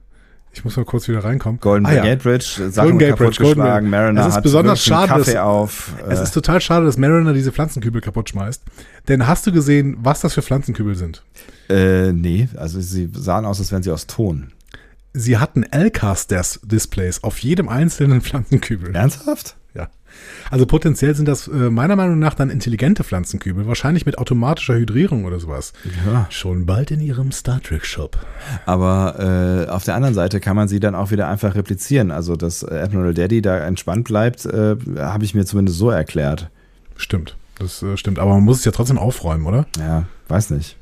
Ich 0.55 0.65
muss 0.65 0.77
mal 0.77 0.85
kurz 0.85 1.09
wieder 1.09 1.25
reinkommen. 1.25 1.61
Golden 1.61 1.87
Ah, 1.87 1.95
ja. 1.95 2.03
Gate 2.03 2.23
Bridge, 2.23 2.69
Sachen 2.71 2.91
Golden 2.91 2.99
Gate 2.99 3.17
Bridge, 3.17 3.37
Golden 3.43 3.61
geschlagen, 3.61 3.87
Gate- 3.87 3.91
Mariner 3.91 4.27
Es 4.29 4.37
ist 4.37 4.43
besonders 4.43 4.85
schade, 4.85 5.09
Kaffee 5.09 5.33
dass- 5.33 5.43
auf. 5.43 5.93
Es 6.09 6.19
äh, 6.21 6.23
ist 6.25 6.33
total 6.33 6.61
schade, 6.61 6.85
dass 6.85 6.99
Mariner 6.99 7.33
diese 7.33 7.53
Pflanzenkübel 7.53 8.01
kaputt 8.03 8.29
schmeißt. 8.29 8.63
Denn 9.09 9.27
hast 9.27 9.47
du 9.47 9.53
gesehen, 9.53 9.97
was 10.03 10.21
das 10.21 10.35
für 10.35 10.43
Pflanzenkübel 10.43 10.95
sind? 10.95 11.23
äh, 11.71 12.13
nee, 12.13 12.49
also 12.57 12.81
sie 12.81 13.09
sahen 13.15 13.47
aus, 13.47 13.59
als 13.61 13.73
wären 13.73 13.83
sie 13.83 13.91
aus 13.91 14.07
Ton. 14.07 14.53
Sie 15.15 15.39
hatten 15.39 15.65
LCAS-Displays 15.65 17.23
auf 17.25 17.39
jedem 17.39 17.69
einzelnen 17.69 18.21
Pflanzenkübel. 18.23 18.95
Ernsthaft? 18.95 19.57
Also 20.51 20.67
potenziell 20.67 21.15
sind 21.15 21.27
das 21.27 21.49
äh, 21.49 21.71
meiner 21.71 21.97
Meinung 21.97 22.19
nach 22.19 22.35
dann 22.35 22.51
intelligente 22.51 23.05
Pflanzenkübel, 23.05 23.67
wahrscheinlich 23.67 24.07
mit 24.07 24.19
automatischer 24.19 24.75
Hydrierung 24.75 25.25
oder 25.25 25.39
sowas. 25.41 25.73
Ja. 26.07 26.27
Schon 26.31 26.67
bald 26.67 26.91
in 26.91 27.01
ihrem 27.01 27.33
Star 27.33 27.61
Trek 27.63 27.85
Shop. 27.85 28.19
Aber 28.67 29.67
äh, 29.67 29.71
auf 29.71 29.85
der 29.85 29.95
anderen 29.95 30.15
Seite 30.15 30.41
kann 30.41 30.57
man 30.57 30.69
sie 30.69 30.81
dann 30.81 30.95
auch 30.95 31.11
wieder 31.11 31.29
einfach 31.29 31.55
replizieren. 31.55 32.11
Also, 32.11 32.37
dass 32.37 32.63
äh, 32.63 32.75
Admiral 32.75 33.15
Daddy 33.15 33.43
da 33.43 33.59
entspannt 33.59 34.05
bleibt, 34.05 34.45
äh, 34.45 34.77
habe 34.99 35.25
ich 35.25 35.35
mir 35.35 35.45
zumindest 35.45 35.79
so 35.79 35.91
erklärt. 35.91 36.51
Stimmt, 36.97 37.37
das 37.59 37.83
äh, 37.83 37.97
stimmt. 37.97 38.19
Aber 38.19 38.33
man 38.33 38.45
muss 38.45 38.59
es 38.59 38.65
ja 38.65 38.73
trotzdem 38.73 38.99
aufräumen, 38.99 39.47
oder? 39.47 39.67
Ja, 39.79 40.05
weiß 40.29 40.51
nicht. 40.51 40.77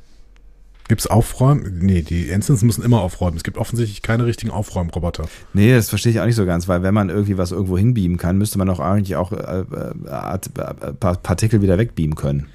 Gibt 0.90 1.02
es 1.02 1.06
Aufräumen? 1.06 1.78
Nee, 1.82 2.02
die 2.02 2.30
Ensigns 2.30 2.62
müssen 2.64 2.82
immer 2.82 3.00
aufräumen. 3.00 3.36
Es 3.36 3.44
gibt 3.44 3.58
offensichtlich 3.58 4.02
keine 4.02 4.26
richtigen 4.26 4.50
Aufräumroboter. 4.50 5.28
Nee, 5.54 5.72
das 5.72 5.88
verstehe 5.88 6.10
ich 6.10 6.18
auch 6.18 6.26
nicht 6.26 6.34
so 6.34 6.44
ganz, 6.46 6.66
weil 6.66 6.82
wenn 6.82 6.92
man 6.92 7.10
irgendwie 7.10 7.38
was 7.38 7.52
irgendwo 7.52 7.78
hinbeamen 7.78 8.16
kann, 8.16 8.38
müsste 8.38 8.58
man 8.58 8.68
auch 8.68 8.80
eigentlich 8.80 9.14
auch 9.14 9.30
äh, 9.30 9.36
äh, 9.36 9.94
äh, 10.08 10.92
Pa- 10.98 11.14
Partikel 11.14 11.62
wieder 11.62 11.78
wegbeamen 11.78 12.16
können. 12.16 12.46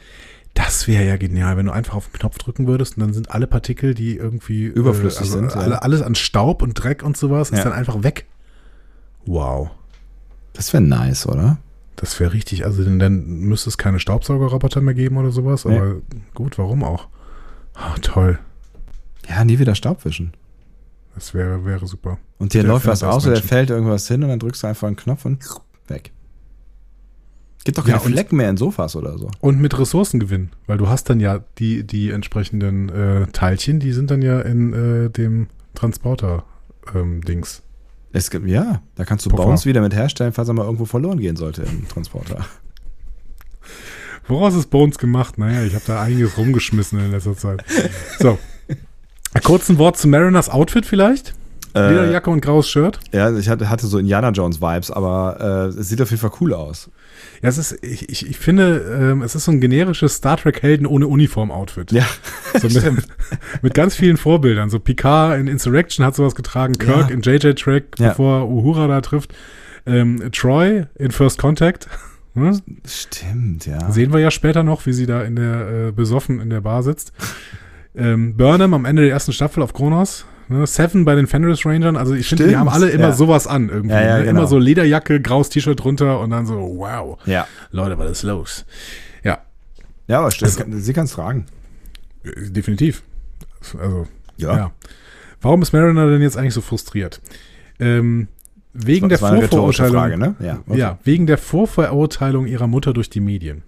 Das 0.54 0.86
wäre 0.86 1.06
ja 1.06 1.15
genial, 1.15 1.56
wenn 1.56 1.67
du 1.67 1.71
einfach 1.71 1.95
auf 1.95 2.10
den 2.10 2.19
Knopf 2.19 2.38
drücken 2.38 2.67
würdest 2.67 2.98
und 2.98 3.04
dann 3.04 3.13
sind 3.13 3.32
alle 3.32 3.48
Partikel, 3.48 3.93
die 3.93 4.17
irgendwie 4.17 4.65
Überflüssig 4.65 5.21
äh, 5.21 5.24
also 5.24 5.39
sind, 5.39 5.52
ja. 5.56 5.62
Alle, 5.62 5.82
alles 5.82 6.02
an 6.02 6.15
Staub 6.15 6.62
und 6.62 6.74
Dreck 6.74 7.04
und 7.04 7.15
sowas 7.15 7.52
ist 7.52 7.60
Ja. 7.60 7.63
dann 7.63 7.74
einfach 7.74 8.04
weg. 8.04 8.26
Wow. 9.26 9.69
Das 10.52 10.74
wäre 10.74 10.84
nice, 10.84 11.26
oder? 11.26 11.58
Das 11.95 12.19
wäre 12.19 12.34
richtig. 12.34 12.65
Also 12.65 12.84
dann, 12.84 13.00
dann 13.00 13.26
müsste 13.26 13.69
es 13.69 13.78
keine 13.78 14.02
Staubsaugerroboter 14.02 14.82
mehr 14.82 14.93
geben 14.93 15.15
oder 15.15 15.32
sowas. 15.32 15.63
Nee. 15.63 15.78
Aber 15.78 15.95
gut, 16.34 16.58
warum 16.58 16.84
auch? 16.84 17.08
Ah, 17.75 17.95
toll. 18.01 18.39
Ja, 19.29 19.43
nie 19.45 19.59
wieder 19.59 19.75
Staubwischen. 19.75 20.33
Das 21.13 21.33
wäre, 21.33 21.63
wäre 21.65 21.88
super. 21.88 22.17
Und 22.38 22.53
dir 22.53 22.63
läuft 22.63 22.88
was 22.88 23.03
aus 23.03 23.25
oder 23.25 23.41
fällt 23.41 23.69
irgendwas 23.69 24.07
hin 24.07 24.23
und 24.23 24.29
dann 24.29 24.39
drückst 24.39 24.63
du 24.63 24.67
einfach 24.67 24.88
einen 24.88 24.95
Knopf 24.97 25.25
und 25.25 25.39
weg. 25.88 26.11
Gibt 27.63 27.77
doch 27.77 27.88
Ja, 27.88 27.93
keine 27.97 28.05
und- 28.05 28.11
Flecken 28.13 28.35
mehr 28.38 28.49
in 28.49 28.57
Sofas 28.57 28.95
oder 28.95 29.17
so. 29.17 29.31
Und 29.39 29.59
mit 29.59 29.77
Ressourcengewinn, 29.79 30.49
weil 30.67 30.77
du 30.77 30.88
hast 30.89 31.09
dann 31.09 31.19
ja 31.19 31.39
die, 31.57 31.83
die 31.85 32.11
entsprechenden 32.11 32.89
äh, 32.89 33.27
Teilchen, 33.27 33.79
die 33.79 33.91
sind 33.93 34.11
dann 34.11 34.21
ja 34.21 34.41
in 34.41 34.73
äh, 35.05 35.09
dem 35.09 35.47
Transporter-Dings. 35.73 37.61
Es 38.13 38.29
gibt, 38.29 38.47
ja, 38.47 38.81
da 38.95 39.03
kannst 39.03 39.25
du 39.25 39.29
Puffer. 39.29 39.43
Bones 39.43 39.65
wieder 39.65 39.81
mit 39.81 39.93
herstellen, 39.93 40.31
falls 40.31 40.47
er 40.47 40.53
mal 40.53 40.63
irgendwo 40.65 40.85
verloren 40.85 41.19
gehen 41.19 41.35
sollte 41.35 41.63
im 41.63 41.88
Transporter. 41.88 42.45
Woraus 44.27 44.55
ist 44.55 44.69
Bones 44.69 44.97
gemacht? 44.97 45.38
Naja, 45.38 45.63
ich 45.63 45.75
habe 45.75 45.83
da 45.88 46.01
einiges 46.01 46.38
rumgeschmissen 46.38 46.99
in 46.99 47.11
letzter 47.11 47.38
Zeit. 47.38 47.63
So. 48.19 48.38
Kurz 49.43 49.69
ein 49.69 49.77
Wort 49.77 49.97
zu 49.97 50.07
Mariners 50.07 50.49
Outfit 50.49 50.85
vielleicht. 50.85 51.33
Äh, 51.75 51.89
Lederjacke 51.89 52.29
und 52.29 52.39
graues 52.39 52.69
Shirt. 52.69 53.01
ja, 53.11 53.38
ich 53.38 53.49
hatte, 53.49 53.69
hatte 53.69 53.85
so 53.85 53.97
Indiana 53.99 54.29
Jones 54.29 54.61
Vibes, 54.61 54.91
aber 54.91 55.71
äh, 55.75 55.77
es 55.79 55.89
sieht 55.89 56.01
auf 56.01 56.09
jeden 56.09 56.21
Fall 56.21 56.31
cool 56.39 56.53
aus. 56.53 56.89
Ja, 57.43 57.49
es 57.49 57.57
ist, 57.57 57.83
ich, 57.83 58.07
ich, 58.07 58.29
ich 58.29 58.38
finde, 58.38 59.11
ähm, 59.11 59.21
es 59.21 59.35
ist 59.35 59.43
so 59.43 59.51
ein 59.51 59.59
generisches 59.59 60.15
Star 60.15 60.38
Trek 60.38 60.63
Helden 60.63 60.88
ohne 60.88 61.07
Uniform-Outfit. 61.07 61.91
Ja, 61.91 62.05
So 62.61 62.69
mit, 62.69 63.07
mit 63.61 63.73
ganz 63.73 63.93
vielen 63.93 64.15
Vorbildern. 64.15 64.69
So 64.69 64.79
Picard 64.79 65.38
in 65.38 65.47
Insurrection 65.47 66.05
hat 66.05 66.15
sowas 66.15 66.33
getragen, 66.33 66.73
Kirk 66.77 67.09
Ja. 67.09 67.13
in 67.13 67.21
JJ 67.21 67.55
Track, 67.55 67.83
Ja. 67.99 68.09
bevor 68.09 68.47
Uhura 68.49 68.88
da 68.88 69.01
trifft. 69.01 69.35
Ähm, 69.85 70.31
Troy 70.31 70.85
in 70.97 71.11
First 71.11 71.38
Contact. 71.39 71.88
Ne? 72.36 72.62
stimmt, 72.86 73.65
ja. 73.65 73.89
Sehen 73.91 74.12
wir 74.12 74.19
ja 74.19 74.30
später 74.30 74.63
noch, 74.63 74.86
wie 74.86 74.93
sie 74.93 75.06
da 75.06 75.24
in 75.24 75.38
der 75.38 75.88
äh, 75.88 75.91
besoffen 75.91 76.41
in 76.41 76.50
der 76.50 76.62
Bar 76.62 76.84
sitzt. 76.84 77.13
Ähm, 77.95 78.36
Burnham 78.36 78.74
am 78.74 78.84
Ende 78.84 79.04
der 79.04 79.12
ersten 79.12 79.32
Staffel 79.32 79.63
auf 79.63 79.74
Kronos. 79.74 80.26
Ne? 80.50 80.67
Seven 80.67 81.06
bei 81.06 81.15
den 81.15 81.28
Fenris 81.28 81.65
Rangern. 81.65 81.95
Also 81.95 82.13
ich 82.13 82.28
finde, 82.28 82.48
die 82.48 82.58
haben 82.58 82.67
alle 82.67 82.89
immer 82.89 83.06
ja. 83.06 83.12
sowas 83.13 83.48
an 83.48 83.69
irgendwie. 83.69 83.95
Ja, 83.95 84.02
ja, 84.02 84.17
ne? 84.17 84.26
genau. 84.26 84.39
Immer 84.39 84.48
so 84.48 84.58
Lederjacke, 84.58 85.21
graues 85.21 85.50
T-Shirt 85.50 85.82
drunter 85.82 86.19
und 86.19 86.30
dann 86.32 86.45
so, 86.45 86.56
wow. 86.56 87.17
Ja, 87.26 87.48
Leute, 87.71 87.98
was 87.98 88.12
ist 88.12 88.24
los? 88.24 88.65
Ja, 89.24 89.39
ja 90.08 90.19
aber 90.19 90.32
stimmt, 90.32 90.58
kann, 90.58 90.80
sie 90.80 90.93
kann 90.93 91.06
es 91.06 91.13
tragen. 91.13 91.45
äh, 92.24 92.50
definitiv. 92.52 93.04
Also, 93.80 94.08
Ja. 94.38 94.58
ja. 94.58 94.71
Warum 95.41 95.62
ist 95.62 95.74
Mariner 95.74 96.10
denn 96.10 96.21
jetzt 96.21 96.38
eigentlich 96.38 96.54
so 96.54 96.62
frustriert? 96.62 97.21
Ähm, 97.80 98.28
wegen 98.75 99.09
der 99.09 99.17
Vorverurteilung. 99.17 99.95
Frage, 99.95 100.17
ne? 100.17 100.35
Ja, 100.39 100.59
okay. 100.67 100.77
Ja, 100.79 100.99
wegen 101.03 101.25
der 101.27 101.38
Vorverurteilung 101.38 102.45
ihrer 102.45 102.67
Mutter 102.67 102.93
durch 102.93 103.09
die 103.09 103.21
Medien. 103.21 103.63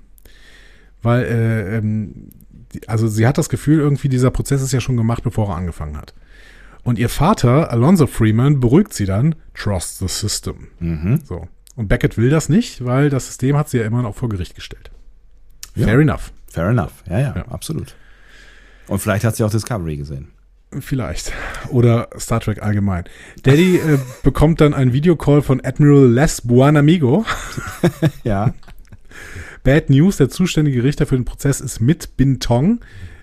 Weil, 1.02 1.24
äh, 1.26 1.78
ähm, 1.78 2.30
also 2.88 3.08
sie 3.08 3.26
hat 3.26 3.38
das 3.38 3.50
Gefühl, 3.50 3.80
irgendwie 3.80 4.10
dieser 4.10 4.32
Prozess 4.32 4.62
ist 4.62 4.74
ja 4.74 4.82
schon 4.82 4.98
gemacht, 4.98 5.24
bevor 5.24 5.50
er 5.50 5.56
angefangen 5.56 5.98
hat. 5.98 6.14
Und 6.84 7.00
ihr 7.00 7.10
Vater, 7.10 7.72
Alonzo 7.72 8.08
Freeman, 8.08 8.60
beruhigt 8.60 8.94
sie 8.94 9.06
dann, 9.06 9.36
trust 9.54 10.00
the 10.00 10.08
system. 10.08 10.68
Mhm. 10.80 11.22
So. 11.24 11.48
Und 11.76 11.88
Beckett 11.88 12.18
will 12.18 12.30
das 12.30 12.50
nicht, 12.50 12.84
weil 12.84 13.10
das 13.10 13.28
System 13.28 13.56
hat 13.58 13.70
sie 13.70 13.78
ja 13.78 13.86
immer 13.86 14.02
noch 14.02 14.16
vor 14.16 14.30
Gericht 14.30 14.56
gestellt. 14.56 14.92
Ja. 15.76 15.86
Fair 15.86 16.00
enough. 16.00 16.32
Fair 16.48 16.70
enough. 16.70 17.04
Ja, 17.10 17.20
ja, 17.20 17.34
Ja. 17.36 17.48
absolut. 17.50 17.96
Und 18.88 19.00
vielleicht 19.00 19.24
hat 19.26 19.36
sie 19.36 19.44
auch 19.44 19.52
Discovery 19.52 19.98
gesehen. 19.98 20.30
Vielleicht. 20.82 21.34
Oder 21.70 22.10
Star 22.18 22.40
Trek 22.40 22.62
allgemein. 22.62 23.06
Daddy 23.44 23.78
äh, 23.78 23.98
bekommt 24.24 24.62
dann 24.62 24.74
einen 24.74 24.94
Videocall 24.94 25.42
von 25.42 25.64
Admiral 25.64 26.10
Les 26.10 26.42
Buonamigo. 26.42 27.26
Ja. 28.24 28.54
Bad 29.64 29.90
News, 29.90 30.18
der 30.18 30.30
zuständige 30.30 30.84
Richter 30.84 31.06
für 31.06 31.16
den 31.16 31.26
Prozess 31.26 31.60
ist 31.60 31.82
mit 31.82 32.16
Bintong. 32.18 32.80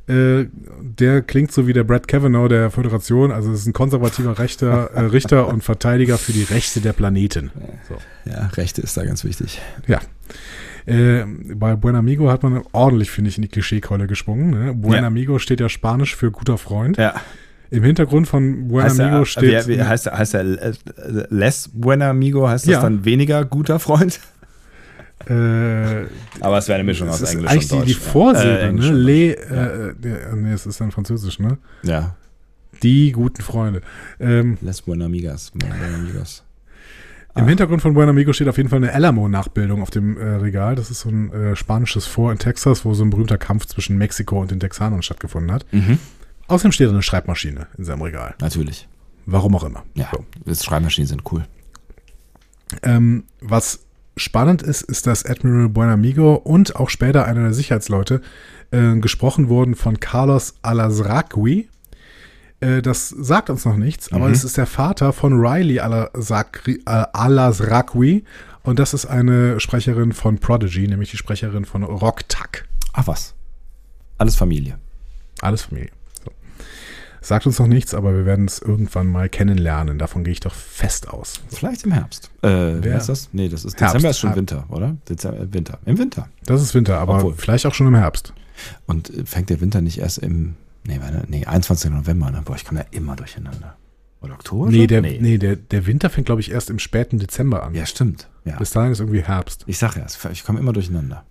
Äh, 0.07 0.47
der 0.81 1.23
klingt 1.23 1.51
so 1.53 1.67
wie 1.67 1.73
der 1.73 1.85
Brad 1.85 2.07
Kavanaugh 2.09 2.49
der 2.49 2.71
Föderation. 2.71 3.33
Also 3.33 3.53
es 3.53 3.61
ist 3.61 3.67
ein 3.67 3.73
konservativer 3.73 4.39
Rechter, 4.39 4.91
äh, 4.95 5.01
Richter 5.01 5.49
und 5.49 5.65
Verteidiger 5.65 6.19
für 6.19 6.33
die 6.33 6.43
Rechte 6.43 6.81
der 6.81 6.93
Planeten. 6.93 7.51
So. 7.89 7.97
Ja, 8.31 8.49
Rechte 8.49 8.83
ist 8.83 8.97
da 8.97 9.05
ganz 9.05 9.25
wichtig. 9.25 9.63
Ja. 9.87 10.01
Äh, 10.87 11.25
bei 11.55 11.77
Buenamigo 11.77 12.31
hat 12.31 12.43
man 12.43 12.63
ordentlich, 12.73 13.11
finde 13.11 13.31
ich, 13.31 13.39
in 13.39 13.43
die 13.43 13.49
Klischeekeule 13.49 14.07
geschwungen. 14.07 14.51
Ne? 14.51 14.75
Buenamigo 14.75 15.39
steht 15.39 15.61
ja 15.61 15.71
Spanisch 15.71 16.15
für 16.15 16.31
guter 16.31 16.59
Freund. 16.59 16.99
Ja. 16.99 17.15
Im 17.75 17.83
Hintergrund 17.85 18.29
von 18.29 18.71
Heißt 18.73 18.97
Buenamigo 18.97 19.19
er, 19.21 19.27
steht. 19.27 19.69
wie, 19.69 19.77
wie, 19.79 19.83
heißt 19.83 20.07
er, 20.07 20.19
heißt 20.19 20.35
er 20.35 20.41
äh, 20.41 20.73
less 21.31 21.69
buena 21.73 22.11
amigo? 22.11 22.49
Heißt 22.49 22.67
das 22.67 22.73
Ja. 22.73 22.81
dann 22.83 23.05
weniger 23.05 23.45
guter 23.45 23.79
Freund? 23.79 24.21
äh, 25.29 26.05
Aber 26.41 26.59
es 26.59 26.69
wäre 26.69 26.75
eine 26.77 26.85
Mischung 26.85 27.09
aus 27.09 27.23
Englisch 27.23 27.51
eigentlich 27.51 27.73
und 27.73 27.87
die, 27.87 27.93
Deutsch. 27.93 28.05
die 28.05 28.11
Vorsilbe, 28.11 28.61
Äh, 28.61 28.73
ne? 28.73 28.91
Le, 28.93 29.35
Deutsch. 29.35 29.51
äh, 29.51 29.95
der, 30.01 30.37
nee, 30.37 30.53
es 30.53 30.67
ist 30.67 30.81
dann 30.81 30.91
Französisch, 30.91 31.39
ne? 31.39 31.59
Ja. 31.83 32.15
Die 32.83 33.13
guten 33.13 33.43
Freunde. 33.43 33.81
Ähm, 34.21 34.59
Les 34.61 34.83
buena 34.83 35.07
amigas. 35.07 35.53
Amigos. 35.95 36.43
Im 37.37 37.45
Ah. 37.45 37.47
Hintergrund 37.49 37.83
von 37.83 37.95
Buenamigo 37.95 38.33
steht 38.33 38.47
auf 38.49 38.57
jeden 38.59 38.69
Fall 38.69 38.77
eine 38.79 38.93
Alamo-Nachbildung 38.93 39.83
auf 39.83 39.91
dem 39.91 40.17
äh, 40.19 40.25
Regal. 40.37 40.75
Das 40.77 40.91
ist 40.91 41.01
so 41.01 41.09
ein 41.09 41.33
äh, 41.33 41.57
spanisches 41.57 42.07
Fort 42.07 42.33
in 42.33 42.39
Texas, 42.39 42.85
wo 42.85 42.95
so 42.95 43.03
ein 43.05 43.11
berühmter 43.11 43.39
Kampf 43.39 43.67
zwischen 43.67 43.97
Mexiko 43.99 44.41
und 44.41 44.51
den 44.51 44.61
Texanern 44.61 45.03
stattgefunden 45.03 45.51
hat. 45.51 45.65
Mhm. 45.73 45.99
Außerdem 46.49 46.73
steht 46.73 46.89
da 46.89 46.93
eine 46.93 47.03
Schreibmaschine 47.03 47.67
in 47.79 47.85
seinem 47.85 48.03
Regal. 48.03 48.35
Natürlich. 48.41 48.89
Warum 49.27 49.55
auch 49.57 49.65
immer. 49.65 49.83
Ja, 49.95 50.11
So. 50.13 50.55
Schreibmaschinen 50.65 51.09
sind 51.09 51.23
cool. 51.33 51.47
Ähm, 52.83 53.25
was 53.41 53.81
spannend 54.17 54.63
ist, 54.63 54.83
ist, 54.83 55.07
dass 55.07 55.25
Admiral 55.25 55.69
Buenamigo 55.69 56.35
und 56.35 56.77
auch 56.77 56.91
später 56.91 57.25
einer 57.25 57.43
der 57.45 57.53
Sicherheitsleute 57.55 58.21
äh, 58.71 58.97
gesprochen 58.99 59.49
wurden 59.49 59.75
von 59.75 59.99
Carlos 60.01 60.55
Alazraqui. 60.63 61.69
Äh, 62.61 62.83
das 62.83 63.09
sagt 63.09 63.51
uns 63.51 63.65
noch 63.65 63.77
nichts, 63.77 64.13
aber 64.13 64.27
Mhm. 64.29 64.33
es 64.35 64.45
ist 64.45 64.57
der 64.57 64.67
Vater 64.67 65.13
von 65.13 65.33
Riley 65.41 65.81
Alazraqui, 65.81 66.83
äh, 68.17 68.23
und 68.63 68.79
das 68.79 68.95
ist 68.95 69.07
eine 69.07 69.61
Sprecherin 69.61 70.13
von 70.13 70.39
Prodigy, 70.39 70.87
nämlich 70.89 71.11
die 71.11 71.17
Sprecherin 71.17 71.65
von 71.65 71.83
Rock 71.85 72.29
Tuck. 72.29 72.65
Ach 72.93 73.07
was. 73.07 73.35
Alles 74.19 74.37
Familie. 74.37 74.79
Alles 75.41 75.63
Familie. 75.63 75.91
Sagt 77.25 77.47
uns 77.47 77.59
noch 77.59 77.67
nichts, 77.67 77.95
aber 77.95 78.15
wir 78.15 78.27
werden 78.27 78.45
es 78.45 78.59
irgendwann 78.61 79.07
mal 79.07 79.31
kennenlernen. 79.31 79.99
Davon 79.99 80.25
gehe 80.25 80.33
ich 80.33 80.41
doch 80.41 80.53
fest 80.55 81.09
aus. 81.09 81.41
Vielleicht 81.49 81.85
im 81.85 81.93
Herbst. 81.93 82.31
Äh, 82.43 82.49
wer 82.83 82.99
ist 82.99 83.09
das? 83.09 83.31
Nee, 83.33 83.49
das 83.49 83.65
ist 83.65 83.81
Herbst. 83.81 83.95
Dezember 83.95 84.11
ist 84.11 84.19
schon. 84.19 84.37
Winter, 84.37 84.65
oder? 84.69 84.97
Dezember, 85.09 85.41
äh, 85.41 85.53
Winter. 85.53 85.79
Im 85.87 85.97
Winter. 85.99 86.29
Das 86.45 86.61
ist 86.61 86.75
Winter, 86.75 86.99
aber 86.99 87.17
Obwohl. 87.17 87.35
vielleicht 87.35 87.65
auch 87.65 87.73
schon 87.73 87.87
im 87.87 87.95
Herbst. 87.95 88.35
Und 88.87 89.09
äh, 89.09 89.25
fängt 89.25 89.49
der 89.49 89.61
Winter 89.63 89.81
nicht 89.81 89.99
erst 89.99 90.19
im, 90.19 90.55
nee, 90.87 91.01
warte, 91.01 91.25
nee 91.29 91.47
21. 91.47 91.91
November, 91.91 92.31
ne? 92.31 92.43
Boah, 92.45 92.57
ich 92.57 92.65
komme 92.67 92.81
da 92.81 92.87
immer 92.91 93.17
durcheinander. 93.17 93.75
Oder 94.21 94.35
Oktober? 94.35 94.71
Nee, 94.71 94.87
der, 94.87 95.01
nee. 95.01 95.39
der, 95.39 95.57
der 95.57 95.87
Winter 95.87 96.11
fängt, 96.11 96.27
glaube 96.27 96.43
ich, 96.43 96.51
erst 96.51 96.69
im 96.71 96.79
späten 96.79 97.19
Dezember 97.19 97.63
an. 97.63 97.75
Ja, 97.75 97.87
stimmt. 97.87 98.29
Ja. 98.45 98.57
Bis 98.59 98.71
dahin 98.71 98.93
ist 98.93 99.01
irgendwie 99.01 99.23
Herbst. 99.23 99.65
Ich 99.67 99.79
sag 99.79 99.97
ja, 99.97 100.05
es- 100.05 100.19
ich 100.33 100.45
komme 100.45 100.61
immer 100.61 100.73
durcheinander. 100.75 101.25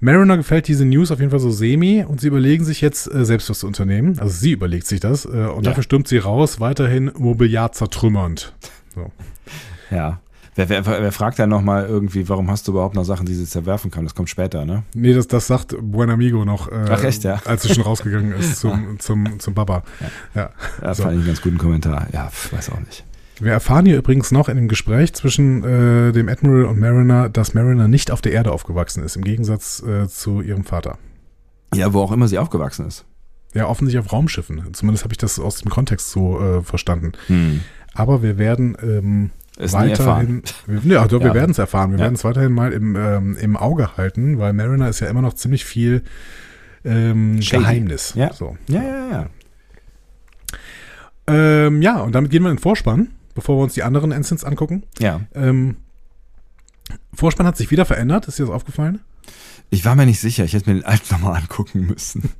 Mariner 0.00 0.36
gefällt 0.36 0.68
diese 0.68 0.84
News 0.84 1.10
auf 1.10 1.18
jeden 1.18 1.30
Fall 1.30 1.40
so 1.40 1.50
semi 1.50 2.04
und 2.06 2.20
sie 2.20 2.28
überlegen 2.28 2.64
sich 2.64 2.80
jetzt 2.80 3.12
äh, 3.12 3.24
selbst 3.24 3.50
was 3.50 3.60
zu 3.60 3.66
unternehmen. 3.66 4.18
Also 4.18 4.32
sie 4.34 4.52
überlegt 4.52 4.86
sich 4.86 5.00
das 5.00 5.24
äh, 5.24 5.28
und 5.28 5.64
Ja. 5.64 5.70
dafür 5.70 5.82
stürmt 5.82 6.06
sie 6.08 6.18
raus, 6.18 6.60
weiterhin 6.60 7.10
Mobiliar 7.18 7.72
zertrümmernd. 7.72 8.54
So. 8.94 9.10
Ja. 9.90 10.20
Wer, 10.54 10.68
wer, 10.68 10.84
wer 10.86 11.12
fragt 11.12 11.38
dann 11.38 11.50
nochmal 11.50 11.86
irgendwie, 11.86 12.28
warum 12.28 12.50
hast 12.50 12.66
du 12.66 12.72
überhaupt 12.72 12.96
noch 12.96 13.04
Sachen, 13.04 13.26
die 13.26 13.34
sie 13.34 13.46
zerwerfen 13.46 13.92
kann? 13.92 14.02
Das 14.02 14.16
kommt 14.16 14.28
später, 14.28 14.64
ne? 14.64 14.82
Nee, 14.92 15.14
das, 15.14 15.28
das 15.28 15.46
sagt 15.46 15.76
Buenamigo 15.80 16.44
noch, 16.44 16.66
äh, 16.72 16.84
Ach, 16.90 17.04
echt, 17.04 17.22
ja? 17.22 17.40
als 17.44 17.62
sie 17.62 17.72
schon 17.72 17.84
rausgegangen 17.84 18.32
ist 18.32 18.56
zum, 18.58 18.96
zum, 18.98 19.38
zum 19.38 19.54
Baba. 19.54 19.84
Ja. 20.34 20.50
Ja, 20.82 20.94
So. 20.94 21.04
fand 21.04 21.14
ich 21.14 21.18
einen 21.20 21.26
ganz 21.28 21.42
guten 21.42 21.58
Kommentar. 21.58 22.08
Ja, 22.12 22.30
weiß 22.50 22.70
auch 22.70 22.80
nicht. 22.80 23.04
Wir 23.40 23.52
erfahren 23.52 23.86
hier 23.86 23.96
übrigens 23.98 24.32
noch 24.32 24.48
in 24.48 24.56
dem 24.56 24.68
Gespräch 24.68 25.12
zwischen 25.14 25.62
äh, 25.62 26.12
dem 26.12 26.28
Admiral 26.28 26.64
und 26.64 26.78
Mariner, 26.80 27.28
dass 27.28 27.54
Mariner 27.54 27.86
nicht 27.88 28.10
auf 28.10 28.20
der 28.20 28.32
Erde 28.32 28.50
aufgewachsen 28.52 29.02
ist, 29.04 29.16
im 29.16 29.22
Gegensatz 29.22 29.82
äh, 29.82 30.08
zu 30.08 30.40
ihrem 30.40 30.64
Vater. 30.64 30.98
Ja, 31.74 31.92
wo 31.92 32.00
auch 32.00 32.12
immer 32.12 32.26
sie 32.28 32.38
aufgewachsen 32.38 32.86
ist. 32.86 33.04
Ja, 33.54 33.66
offensichtlich 33.66 34.04
auf 34.04 34.12
Raumschiffen. 34.12 34.74
Zumindest 34.74 35.04
habe 35.04 35.12
ich 35.14 35.18
das 35.18 35.38
aus 35.38 35.56
dem 35.60 35.70
Kontext 35.70 36.10
so 36.10 36.40
äh, 36.40 36.62
verstanden. 36.62 37.12
Hm. 37.28 37.60
Aber 37.94 38.22
wir 38.22 38.38
werden 38.38 38.76
ähm, 38.82 39.30
Ist 39.56 39.72
weiterhin, 39.72 40.42
wir, 40.66 40.94
ja, 40.94 41.06
doch, 41.06 41.20
wir 41.20 41.28
Ja. 41.28 41.34
werden 41.34 41.50
es 41.52 41.58
erfahren. 41.58 41.90
Wir 41.92 41.98
Ja. 41.98 42.04
werden 42.04 42.14
es 42.14 42.24
weiterhin 42.24 42.52
mal 42.52 42.72
im, 42.72 42.96
ähm, 42.96 43.36
im 43.40 43.56
Auge 43.56 43.96
halten, 43.96 44.38
weil 44.38 44.52
Mariner 44.52 44.88
ist 44.88 45.00
ja 45.00 45.08
immer 45.08 45.22
noch 45.22 45.34
ziemlich 45.34 45.64
viel 45.64 46.02
ähm. 46.84 47.40
Geheimnis. 47.40 48.14
Ja. 48.16 48.32
So. 48.32 48.56
Ja, 48.68 48.82
ja, 48.82 49.10
ja. 49.10 49.26
Ähm, 51.26 51.82
ja, 51.82 52.00
und 52.00 52.14
damit 52.14 52.30
gehen 52.30 52.42
wir 52.42 52.50
in 52.50 52.56
den 52.56 52.62
Vorspann, 52.62 53.08
bevor 53.38 53.56
wir 53.56 53.62
uns 53.62 53.74
die 53.74 53.84
anderen 53.84 54.10
Ensigns 54.10 54.42
angucken. 54.42 54.82
Ja. 54.98 55.20
Ähm, 55.32 55.76
Vorspann 57.14 57.46
hat 57.46 57.56
sich 57.56 57.70
wieder 57.70 57.84
verändert, 57.84 58.26
ist 58.26 58.40
dir 58.40 58.46
das 58.46 58.52
aufgefallen? 58.52 58.98
Ich 59.70 59.84
war 59.84 59.94
mir 59.94 60.06
nicht 60.06 60.18
sicher. 60.18 60.44
Ich 60.44 60.54
hätte 60.54 60.68
mir 60.68 60.80
den 60.80 60.84
alten 60.84 61.06
nochmal 61.14 61.40
angucken 61.40 61.86
müssen. 61.86 62.30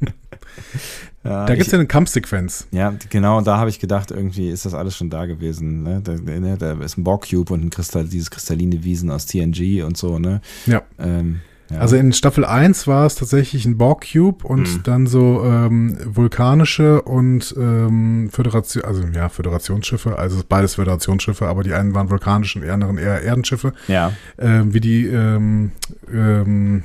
ja, 1.22 1.46
Da 1.46 1.54
gibt 1.54 1.66
es 1.66 1.72
ja 1.72 1.78
eine 1.78 1.86
Kampfsequenz. 1.86 2.66
ja, 2.72 2.92
genau, 3.10 3.40
da 3.42 3.58
habe 3.58 3.70
ich 3.70 3.78
gedacht, 3.78 4.10
irgendwie 4.10 4.48
ist 4.48 4.66
das 4.66 4.74
alles 4.74 4.96
schon 4.96 5.08
da 5.08 5.26
gewesen. 5.26 5.84
Ne? 5.84 6.00
Da, 6.02 6.14
ne, 6.14 6.56
da 6.58 6.72
ist 6.72 6.98
ein 6.98 7.04
Borg-Cube 7.04 7.52
und 7.52 7.64
ein 7.66 7.70
Kristall, 7.70 8.08
dieses 8.08 8.32
kristalline 8.32 8.82
Wiesen 8.82 9.08
aus 9.12 9.26
TNG 9.26 9.84
und 9.84 9.96
so, 9.96 10.18
ne? 10.18 10.40
Ja. 10.66 10.82
Ähm, 10.98 11.42
ja. 11.70 11.78
Also 11.80 11.96
in 11.96 12.12
Staffel 12.12 12.44
1 12.44 12.86
war 12.86 13.04
es 13.06 13.14
tatsächlich 13.16 13.64
ein 13.66 13.76
Borg-Cube 13.78 14.46
und 14.46 14.62
Mhm. 14.76 14.82
dann 14.84 15.06
so 15.06 15.42
ähm, 15.44 15.96
vulkanische 16.04 17.02
und 17.02 17.54
ähm, 17.58 18.30
Föderation, 18.32 18.84
also 18.84 19.02
ja, 19.14 19.28
Föderationsschiffe, 19.28 20.18
also 20.18 20.42
beides 20.48 20.76
Föderationsschiffe, 20.76 21.46
aber 21.46 21.62
die 21.62 21.72
einen 21.74 21.94
waren 21.94 22.10
vulkanische 22.10 22.58
und 22.58 22.64
die 22.64 22.70
anderen 22.70 22.96
eher 22.98 23.22
Erdenschiffe, 23.22 23.72
ja. 23.86 24.12
ähm, 24.38 24.72
wie 24.72 24.80
die 24.80 25.06
ähm, 25.06 25.72
ähm, 26.12 26.82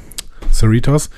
Cerritos. 0.52 1.10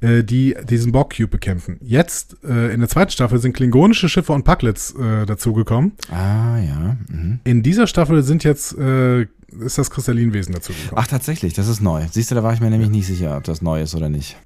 äh, 0.00 0.24
die 0.24 0.56
diesen 0.68 0.90
Borg-Cube 0.90 1.28
bekämpfen. 1.28 1.78
Jetzt, 1.80 2.36
äh, 2.44 2.74
in 2.74 2.80
der 2.80 2.88
zweiten 2.88 3.12
Staffel, 3.12 3.38
sind 3.38 3.52
klingonische 3.54 4.08
Schiffe 4.08 4.32
und 4.32 4.42
Pucklets 4.42 4.96
äh, 4.96 5.26
dazugekommen. 5.26 5.92
Ah, 6.10 6.58
ja. 6.58 6.96
Mhm. 7.08 7.38
In 7.44 7.62
dieser 7.62 7.86
Staffel 7.86 8.24
sind 8.24 8.42
jetzt, 8.42 8.76
äh, 8.76 9.26
ist 9.60 9.78
das 9.78 9.90
Kristallinwesen 9.90 10.54
dazugekommen. 10.54 10.94
Ach, 10.96 11.06
tatsächlich, 11.06 11.54
das 11.54 11.68
ist 11.68 11.80
neu. 11.80 12.04
Siehst 12.10 12.30
du, 12.30 12.34
da 12.34 12.42
war 12.42 12.52
ich 12.52 12.60
mir 12.60 12.70
nämlich 12.70 12.90
nicht 12.90 13.06
sicher, 13.06 13.36
ob 13.36 13.44
das 13.44 13.62
neu 13.62 13.82
ist 13.82 13.94
oder 13.94 14.08
nicht. 14.08 14.36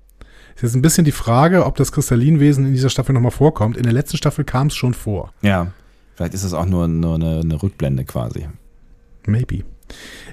Ist 0.55 0.63
jetzt 0.63 0.75
ein 0.75 0.83
bisschen 0.83 1.05
die 1.05 1.13
Frage, 1.13 1.67
ob 1.67 1.77
das 1.77 1.93
Kristallinwesen 1.93 2.67
in 2.67 2.73
dieser 2.73 2.89
Staffel 2.89 3.13
nochmal 3.13 3.31
vorkommt. 3.31 3.77
In 3.77 3.83
der 3.83 3.93
letzten 3.93 4.17
Staffel 4.17 4.45
kam 4.45 4.69
es 4.69 4.75
schon 4.75 4.95
vor. 4.95 5.33
Ja. 5.43 5.73
Vielleicht 6.15 6.33
ist 6.33 6.45
das 6.45 6.55
auch 6.55 6.65
nur, 6.65 6.89
nur 6.89 7.17
eine, 7.17 7.41
eine 7.41 7.63
Rückblende 7.63 8.05
quasi. 8.05 8.49
Maybe. 9.27 9.65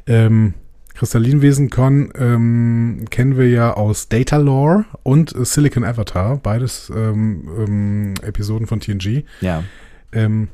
Ähm, 0.07 0.53
Kristallinwesen 0.93 1.69
Con 1.69 2.13
ähm, 2.15 3.05
kennen 3.09 3.37
wir 3.37 3.49
ja 3.49 3.73
aus 3.73 4.07
Data 4.07 4.37
Lore 4.37 4.85
und 5.01 5.33
Silicon 5.45 5.83
Avatar, 5.83 6.37
beides 6.37 6.91
ähm, 6.95 7.49
ähm, 7.57 8.13
Episoden 8.21 8.67
von 8.67 8.79
TNG. 8.79 9.25
Ja. 9.41 9.63
Ähm, 10.11 10.49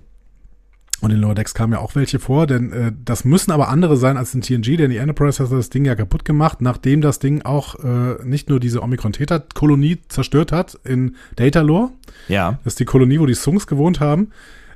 und 1.02 1.12
in 1.12 1.18
Lower 1.20 1.36
Decks 1.36 1.54
kamen 1.54 1.74
ja 1.74 1.80
auch 1.80 1.96
welche 1.96 2.20
vor, 2.20 2.46
denn 2.48 2.72
äh, 2.74 2.92
das 3.06 3.24
müssen 3.26 3.52
aber 3.52 3.70
andere 3.70 3.96
sein 3.98 4.18
als 4.18 4.34
in 4.34 4.42
TNG, 4.42 4.76
denn 4.78 4.90
die 4.92 4.98
Enterprise 4.98 5.42
hat 5.44 5.52
das 5.52 5.70
Ding 5.70 5.86
ja 5.86 5.96
kaputt 5.96 6.26
gemacht, 6.26 6.62
nachdem 6.62 7.02
das 7.02 7.20
Ding 7.20 7.42
auch 7.44 7.76
äh, 7.84 8.24
nicht 8.26 8.50
nur 8.50 8.60
diese 8.60 8.82
Omikron-Theta-Kolonie 8.84 10.00
zerstört 10.10 10.52
hat 10.52 10.78
in 10.84 11.16
Data 11.36 11.62
Lore, 11.62 11.92
Ja. 12.28 12.60
das 12.64 12.74
ist 12.74 12.80
die 12.80 12.86
Kolonie, 12.86 13.20
wo 13.20 13.26
die 13.26 13.34
Sungs 13.34 13.66
gewohnt 13.68 14.00
haben, 14.00 14.32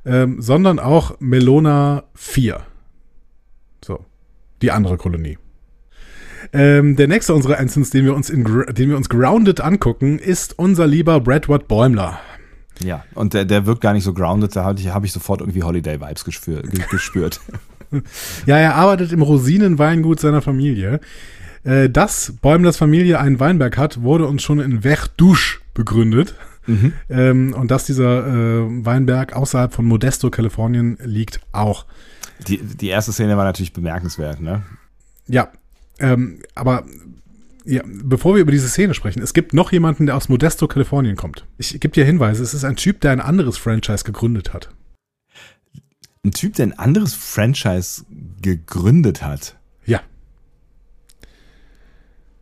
ähm, 0.06 0.42
sondern 0.42 0.80
auch 0.80 1.16
Melona 1.20 2.04
4. 2.16 2.62
So, 3.84 4.06
die 4.62 4.72
andere 4.72 4.98
Kolonie. 4.98 5.38
Ähm, 6.52 6.96
der 6.98 7.08
nächste 7.08 7.34
unserer 7.34 7.58
Ensigns, 7.60 7.90
den 7.90 8.06
wir 8.06 8.14
uns 8.16 8.30
in, 8.30 8.44
den 8.44 8.90
wir 8.90 8.98
uns 8.98 9.10
grounded 9.10 9.62
angucken, 9.62 10.20
ist 10.20 10.60
unser 10.60 10.88
lieber 10.88 11.20
Bradward 11.22 11.68
Bäumler. 11.68 12.20
Ja. 12.82 13.04
Und 13.14 13.34
der, 13.34 13.46
der 13.46 13.66
wirkt 13.66 13.82
gar 13.82 13.94
nicht 13.94 14.04
so 14.04 14.14
grounded, 14.14 14.56
da 14.56 14.64
habe 14.64 14.80
ich, 14.80 14.88
hab 14.90 15.04
ich 15.04 15.12
sofort 15.12 15.42
irgendwie 15.42 15.64
Holiday-Vibes 15.64 16.26
gespür, 16.26 16.62
ge- 16.64 16.84
gespürt. 16.92 17.40
Ja, 18.48 18.58
er 18.58 18.74
arbeitet 18.74 19.12
im 19.12 19.22
Rosinenweingut 19.22 20.20
seiner 20.20 20.42
Familie. 20.42 21.00
Äh, 21.64 21.92
dass 21.92 22.34
Bäumlers 22.42 22.76
Familie 22.76 23.20
einen 23.20 23.40
Weinberg 23.40 23.78
hat, 23.78 24.02
wurde 24.02 24.26
uns 24.26 24.42
schon 24.42 24.60
in 24.60 24.82
Verdouche 24.82 25.60
begründet. 25.76 26.34
Mhm. 26.66 26.94
Ähm, 27.08 27.54
und 27.54 27.70
dass 27.70 27.86
dieser 27.86 28.26
äh, 28.26 28.86
Weinberg 28.86 29.34
außerhalb 29.34 29.72
von 29.72 29.86
Modesto, 29.86 30.32
Kalifornien 30.32 30.98
liegt 31.04 31.40
auch. 31.52 31.86
Die, 32.48 32.58
die 32.58 32.88
erste 32.88 33.12
Szene 33.12 33.38
war 33.38 33.44
natürlich 33.46 33.74
bemerkenswert, 33.74 34.42
ne? 34.42 34.64
Ja, 35.28 35.50
ähm, 36.00 36.40
aber 36.56 36.86
ja, 37.66 37.82
bevor 37.86 38.36
wir 38.36 38.42
über 38.42 38.52
diese 38.52 38.68
Szene 38.68 38.94
sprechen, 38.94 39.22
es 39.22 39.34
gibt 39.34 39.54
noch 39.54 39.72
jemanden, 39.72 40.06
der 40.06 40.16
aus 40.18 40.30
Modesto, 40.30 40.68
Kalifornien 40.68 41.16
kommt. 41.16 41.46
Ich 41.58 41.80
gebe 41.80 41.94
dir 41.94 42.06
Hinweise, 42.06 42.44
es 42.44 42.54
ist 42.54 42.64
ein 42.64 42.76
Typ, 42.76 43.02
der 43.02 43.12
ein 43.12 43.22
anderes 43.22 43.58
Franchise 43.58 44.04
gegründet 44.04 44.54
hat. 44.54 44.70
Ein 46.26 46.32
Typ, 46.32 46.56
der 46.56 46.68
ein 46.68 46.80
anderes 46.80 47.14
Franchise 47.14 48.04
gegründet 48.42 49.24
hat. 49.24 49.58
Ja. 49.86 50.02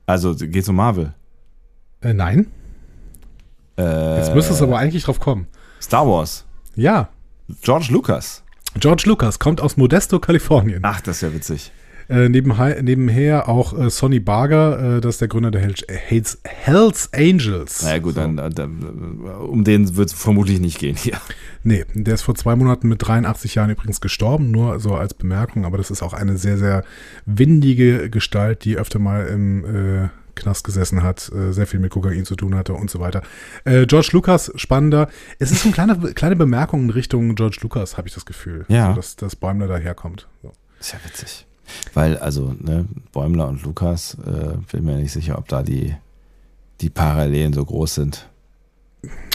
Also 0.05 0.35
geht's 0.35 0.69
um 0.69 0.75
Marvel. 0.75 1.13
Äh, 2.01 2.13
nein, 2.13 2.47
Äh, 3.77 4.17
jetzt 4.17 4.35
müsste 4.35 4.53
es 4.53 4.61
aber 4.61 4.77
eigentlich 4.77 5.03
drauf 5.03 5.19
kommen. 5.19 5.47
Star 5.81 6.05
Wars. 6.07 6.45
Ja, 6.75 7.09
George 7.61 7.87
Lucas. 7.91 8.43
George 8.79 9.03
Lucas 9.05 9.39
kommt 9.39 9.61
aus 9.61 9.77
Modesto, 9.77 10.19
Kalifornien. 10.19 10.79
Ach, 10.83 11.01
das 11.01 11.17
ist 11.17 11.21
ja 11.21 11.33
witzig. 11.33 11.71
Äh, 12.11 12.27
nebenher, 12.29 12.83
nebenher 12.83 13.47
auch 13.47 13.77
äh, 13.77 13.89
Sonny 13.89 14.19
Barger, 14.19 14.97
äh, 14.97 15.01
das 15.01 15.15
ist 15.15 15.21
der 15.21 15.29
Gründer 15.29 15.49
der 15.49 15.61
Hells, 15.61 15.85
Hells, 15.87 16.39
Hells 16.43 17.09
Angels. 17.13 17.81
Na 17.83 17.93
ja, 17.93 17.99
gut, 17.99 18.15
So. 18.15 18.19
dann, 18.21 18.35
dann, 18.53 19.21
um 19.39 19.63
den 19.63 19.95
wird 19.95 20.09
es 20.09 20.13
vermutlich 20.13 20.59
nicht 20.59 20.77
gehen 20.77 20.97
hier. 20.97 21.17
Nee, 21.63 21.85
der 21.93 22.15
ist 22.15 22.23
vor 22.23 22.35
zwei 22.35 22.55
Monaten 22.55 22.89
mit 22.89 23.07
83 23.07 23.55
Jahren 23.55 23.69
übrigens 23.69 24.01
gestorben, 24.01 24.51
nur 24.51 24.79
so 24.79 24.95
als 24.95 25.13
Bemerkung, 25.13 25.63
aber 25.63 25.77
das 25.77 25.89
ist 25.89 26.01
auch 26.01 26.13
eine 26.13 26.37
sehr, 26.37 26.57
sehr 26.57 26.83
windige 27.25 28.09
Gestalt, 28.09 28.65
die 28.65 28.77
öfter 28.77 28.99
mal 28.99 29.27
im 29.27 30.03
äh, 30.03 30.09
Knast 30.35 30.63
gesessen 30.65 31.03
hat, 31.03 31.31
äh, 31.33 31.51
sehr 31.53 31.67
viel 31.67 31.79
mit 31.79 31.91
Kokain 31.91 32.25
zu 32.25 32.35
tun 32.35 32.55
hatte 32.55 32.73
und 32.73 32.89
so 32.89 32.99
weiter. 32.99 33.21
Äh, 33.63 33.85
George 33.85 34.09
Lucas, 34.11 34.51
spannender. 34.55 35.07
Es 35.39 35.51
ist 35.51 35.61
so 35.63 35.69
eine 35.69 35.73
kleine, 35.73 36.13
kleine 36.13 36.35
Bemerkung 36.35 36.83
in 36.83 36.89
Richtung 36.89 37.35
George 37.35 37.59
Lucas, 37.61 37.97
habe 37.97 38.07
ich 38.07 38.13
das 38.13 38.25
Gefühl. 38.25 38.65
Ja. 38.67 38.89
So, 38.89 38.95
dass, 38.95 39.15
dass 39.15 39.35
Bäumler 39.35 39.67
daherkommt. 39.67 40.27
So. 40.41 40.51
Ist 40.79 40.93
ja 40.93 40.99
witzig. 41.05 41.45
Weil, 41.93 42.17
also, 42.17 42.55
ne, 42.59 42.85
Bäumler 43.11 43.47
und 43.49 43.63
Lukas, 43.63 44.17
äh, 44.25 44.55
bin 44.71 44.85
mir 44.85 44.97
nicht 44.97 45.11
sicher, 45.11 45.37
ob 45.37 45.47
da 45.47 45.63
die, 45.63 45.93
die 46.81 46.89
Parallelen 46.89 47.53
so 47.53 47.63
groß 47.65 47.95
sind. 47.95 48.27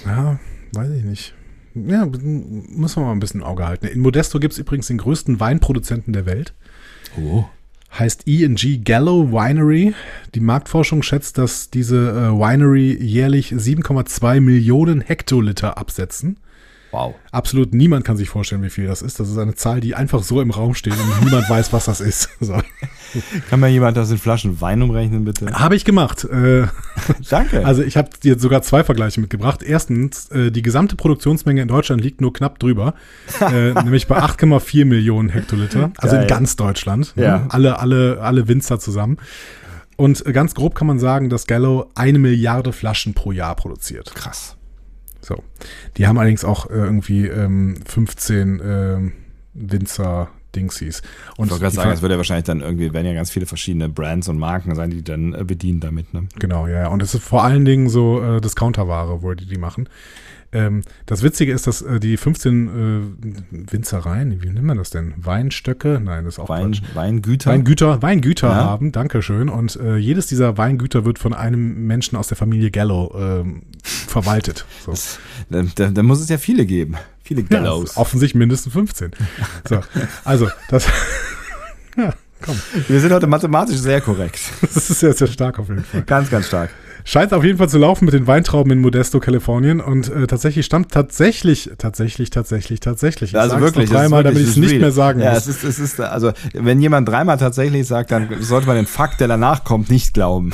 Ja, 0.04 0.38
weiß 0.72 0.90
ich 0.92 1.04
nicht. 1.04 1.34
Ja, 1.74 2.04
m- 2.04 2.64
muss 2.74 2.96
man 2.96 3.04
mal 3.06 3.12
ein 3.12 3.20
bisschen 3.20 3.40
im 3.40 3.46
Auge 3.46 3.66
halten. 3.66 3.86
In 3.86 4.00
Modesto 4.00 4.38
gibt 4.40 4.52
es 4.54 4.58
übrigens 4.58 4.86
den 4.86 4.98
größten 4.98 5.40
Weinproduzenten 5.40 6.12
der 6.12 6.24
Welt. 6.26 6.54
Oh. 7.20 7.44
Heißt 7.98 8.22
E&G 8.26 8.78
Gallo 8.78 9.30
Winery. 9.32 9.94
Die 10.34 10.40
Marktforschung 10.40 11.02
schätzt, 11.02 11.38
dass 11.38 11.70
diese 11.70 11.96
äh, 12.10 12.32
Winery 12.32 12.92
jährlich 13.02 13.52
7,2 13.52 14.40
Millionen 14.40 15.00
Hektoliter 15.00 15.78
absetzen. 15.78 16.38
Wow. 16.96 17.14
Absolut 17.30 17.74
niemand 17.74 18.06
kann 18.06 18.16
sich 18.16 18.30
vorstellen, 18.30 18.62
wie 18.62 18.70
viel 18.70 18.86
das 18.86 19.02
ist. 19.02 19.20
Das 19.20 19.28
ist 19.28 19.36
eine 19.36 19.54
Zahl, 19.54 19.80
die 19.80 19.94
einfach 19.94 20.22
so 20.22 20.40
im 20.40 20.50
Raum 20.50 20.74
steht 20.74 20.94
und 20.94 21.24
niemand 21.24 21.48
weiß, 21.50 21.70
was 21.74 21.84
das 21.84 22.00
ist. 22.00 22.30
So. 22.40 22.58
Kann 23.50 23.60
mir 23.60 23.68
jemand 23.68 23.98
das 23.98 24.10
in 24.10 24.16
Flaschen 24.16 24.62
Wein 24.62 24.80
umrechnen, 24.80 25.26
bitte? 25.26 25.52
Habe 25.52 25.76
ich 25.76 25.84
gemacht. 25.84 26.24
Äh, 26.24 26.68
Danke. 27.28 27.66
Also 27.66 27.82
ich 27.82 27.98
habe 27.98 28.08
dir 28.22 28.38
sogar 28.38 28.62
zwei 28.62 28.82
Vergleiche 28.82 29.20
mitgebracht. 29.20 29.62
Erstens, 29.62 30.30
äh, 30.30 30.50
die 30.50 30.62
gesamte 30.62 30.96
Produktionsmenge 30.96 31.60
in 31.60 31.68
Deutschland 31.68 32.02
liegt 32.02 32.22
nur 32.22 32.32
knapp 32.32 32.58
drüber, 32.58 32.94
äh, 33.40 33.72
nämlich 33.82 34.06
bei 34.06 34.18
8,4 34.18 34.86
Millionen 34.86 35.28
Hektoliter, 35.28 35.92
also 35.98 36.14
Geil. 36.16 36.22
in 36.22 36.28
ganz 36.28 36.56
Deutschland. 36.56 37.14
ne? 37.14 37.24
Ja. 37.24 37.46
Alle, 37.50 37.78
alle, 37.78 38.22
alle 38.22 38.48
Winzer 38.48 38.80
zusammen. 38.80 39.18
Und 39.96 40.24
ganz 40.24 40.54
grob 40.54 40.74
kann 40.74 40.86
man 40.86 40.98
sagen, 40.98 41.28
dass 41.28 41.46
Gallo 41.46 41.90
eine 41.94 42.18
Milliarde 42.18 42.72
Flaschen 42.72 43.12
pro 43.12 43.32
Jahr 43.32 43.54
produziert. 43.54 44.14
Krass. 44.14 44.55
So. 45.26 45.42
Die 45.96 46.06
haben 46.06 46.18
allerdings 46.18 46.44
auch 46.44 46.70
äh, 46.70 46.74
irgendwie 46.74 47.26
ähm, 47.26 47.76
15 47.84 48.62
ähm, 48.64 49.12
Winzer 49.54 50.28
Dingsies. 50.54 51.02
Und 51.36 51.46
Ich 51.46 51.50
wollte 51.50 51.64
gerade 51.64 51.74
sagen, 51.74 51.90
es 51.90 52.02
wird 52.02 52.12
ja 52.12 52.16
wahrscheinlich 52.16 52.44
dann 52.44 52.60
irgendwie, 52.60 52.92
werden 52.92 53.06
ja 53.06 53.12
ganz 53.12 53.30
viele 53.30 53.46
verschiedene 53.46 53.88
Brands 53.88 54.28
und 54.28 54.38
Marken 54.38 54.74
sein, 54.74 54.90
die 54.90 55.02
dann 55.02 55.34
äh, 55.34 55.44
bedienen 55.44 55.80
damit, 55.80 56.14
ne? 56.14 56.28
Genau, 56.38 56.66
ja, 56.66 56.82
ja. 56.82 56.88
Und 56.88 57.02
es 57.02 57.14
ist 57.14 57.24
vor 57.24 57.44
allen 57.44 57.64
Dingen 57.64 57.88
so 57.88 58.22
äh, 58.22 58.40
Discounterware, 58.40 59.22
wo 59.22 59.34
die 59.34 59.46
die 59.46 59.58
machen. 59.58 59.88
Ähm, 60.52 60.82
das 61.06 61.22
Witzige 61.22 61.52
ist, 61.52 61.66
dass 61.66 61.82
äh, 61.82 61.98
die 62.00 62.16
15 62.16 62.68
äh, 62.68 63.72
Winzereien, 63.72 64.42
wie 64.42 64.46
nennt 64.48 64.64
man 64.64 64.76
das 64.78 64.90
denn? 64.90 65.14
Weinstöcke? 65.16 66.00
Nein, 66.02 66.24
das 66.24 66.34
ist 66.34 66.38
auch 66.38 66.48
Wein, 66.48 66.72
Quatsch. 66.72 66.82
Weingüter. 66.94 67.50
Weingüter, 67.50 68.02
Weingüter 68.02 68.48
Ja. 68.48 68.54
haben, 68.54 68.92
Dankeschön. 68.92 69.48
Und 69.48 69.76
äh, 69.76 69.96
jedes 69.96 70.26
dieser 70.26 70.56
Weingüter 70.56 71.04
wird 71.04 71.18
von 71.18 71.34
einem 71.34 71.86
Menschen 71.86 72.16
aus 72.16 72.28
der 72.28 72.36
Familie 72.36 72.70
Gallo 72.70 73.12
ähm, 73.18 73.62
verwaltet. 73.82 74.64
So. 74.84 74.92
Das- 74.92 75.18
da, 75.50 75.90
da, 75.90 76.02
muss 76.02 76.20
es 76.20 76.28
ja 76.28 76.38
viele 76.38 76.64
geben. 76.66 76.94
Viele 77.22 77.42
Ja, 77.42 77.46
Gallows. 77.48 77.96
offensichtlich 77.96 78.38
mindestens 78.38 78.72
15. 78.72 79.10
So, 79.68 79.80
also, 80.24 80.48
das, 80.68 80.86
ja, 81.96 82.12
komm, 82.42 82.60
Wir 82.88 83.00
sind 83.00 83.12
heute 83.12 83.26
mathematisch 83.26 83.76
sehr 83.76 84.00
korrekt. 84.00 84.40
das 84.60 84.90
ist 84.90 85.00
sehr, 85.00 85.12
sehr 85.12 85.28
stark 85.28 85.58
auf 85.58 85.68
jeden 85.68 85.84
Fall. 85.84 86.02
Ganz, 86.02 86.30
ganz 86.30 86.46
stark. 86.46 86.70
Scheint 87.04 87.32
auf 87.32 87.44
jeden 87.44 87.56
Fall 87.56 87.68
zu 87.68 87.78
laufen 87.78 88.04
mit 88.04 88.14
den 88.14 88.26
Weintrauben 88.26 88.72
in 88.72 88.80
Modesto, 88.80 89.20
Kalifornien. 89.20 89.80
Und 89.80 90.08
äh, 90.08 90.26
tatsächlich 90.26 90.66
stammt 90.66 90.90
tatsächlich, 90.90 91.70
tatsächlich, 91.78 92.30
tatsächlich, 92.30 92.80
tatsächlich. 92.80 93.30
Ich 93.30 93.38
also 93.38 93.60
wirklich. 93.60 93.88
dreimal, 93.88 94.24
wirklich, 94.24 94.44
damit 94.44 94.56
ich 94.56 94.64
es 94.64 94.70
nicht 94.70 94.80
mehr 94.80 94.90
sagen 94.90 95.20
ja, 95.20 95.34
muss. 95.34 95.46
Es 95.46 95.62
ist, 95.62 95.64
es 95.64 95.78
ist, 95.78 96.00
also, 96.00 96.32
wenn 96.52 96.80
jemand 96.80 97.08
dreimal 97.08 97.38
tatsächlich 97.38 97.86
sagt, 97.86 98.10
dann 98.10 98.28
sollte 98.40 98.66
man 98.66 98.74
den 98.74 98.86
Fakt, 98.86 99.20
der 99.20 99.28
danach 99.28 99.62
kommt, 99.62 99.88
nicht 99.88 100.14
glauben. 100.14 100.52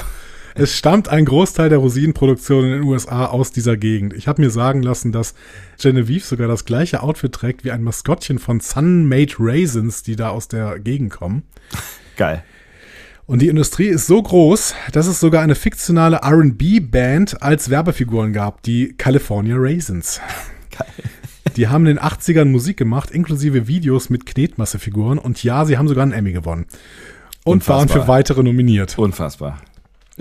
Es 0.55 0.77
stammt 0.77 1.09
ein 1.09 1.25
Großteil 1.25 1.69
der 1.69 1.79
Rosinenproduktion 1.79 2.65
in 2.65 2.71
den 2.73 2.83
USA 2.83 3.27
aus 3.27 3.53
dieser 3.53 3.77
Gegend. 3.77 4.13
Ich 4.13 4.29
habe 4.29 4.43
mir 4.43 4.51
sagen 4.51 4.83
lassen, 4.83 5.13
dass 5.13 5.35
Genevieve 5.81 6.25
sogar 6.25 6.49
das 6.49 6.65
gleiche 6.65 7.03
Outfit 7.03 7.33
trägt 7.33 7.65
wie 7.65 7.71
ein 7.71 7.83
Maskottchen 7.83 8.39
von 8.39 8.61
Sun-Made 8.61 9.35
Raisins, 9.39 10.03
die 10.03 10.17
da 10.17 10.29
aus 10.31 10.49
der 10.49 10.79
Gegend 10.79 11.11
kommen. 11.11 11.45
Geil. 12.17 12.43
Und 13.27 13.41
die 13.41 13.49
Industrie 13.49 13.87
ist 13.87 14.07
so 14.07 14.23
groß, 14.23 14.75
dass 14.93 15.07
es 15.07 15.21
sogar 15.21 15.43
eine 15.43 15.55
fiktionale 15.55 16.21
RB-Band 16.23 17.43
als 17.43 17.71
Werbefiguren 17.71 18.33
gab, 18.33 18.63
die 18.63 18.95
California 18.99 19.57
Raisins. 19.59 20.21
Geil. 20.77 20.87
Die 21.57 21.69
haben 21.69 21.87
in 21.87 21.97
den 21.97 22.05
80ern 22.05 22.47
Musik 22.47 22.77
gemacht, 22.77 23.11
inklusive 23.11 23.69
Videos 23.69 24.11
mit 24.11 24.27
Knetmassefiguren. 24.27 25.19
Und 25.19 25.43
ja, 25.45 25.65
sie 25.65 25.79
haben 25.79 25.89
sogar 25.89 26.03
einen 26.03 26.13
Emmy 26.13 26.33
gewonnen. 26.33 26.67
Und 27.45 27.55
Unfassbar. 27.55 27.79
waren 27.79 27.89
für 27.89 28.09
weitere 28.09 28.43
nominiert. 28.43 28.99
Unfassbar. 28.99 29.61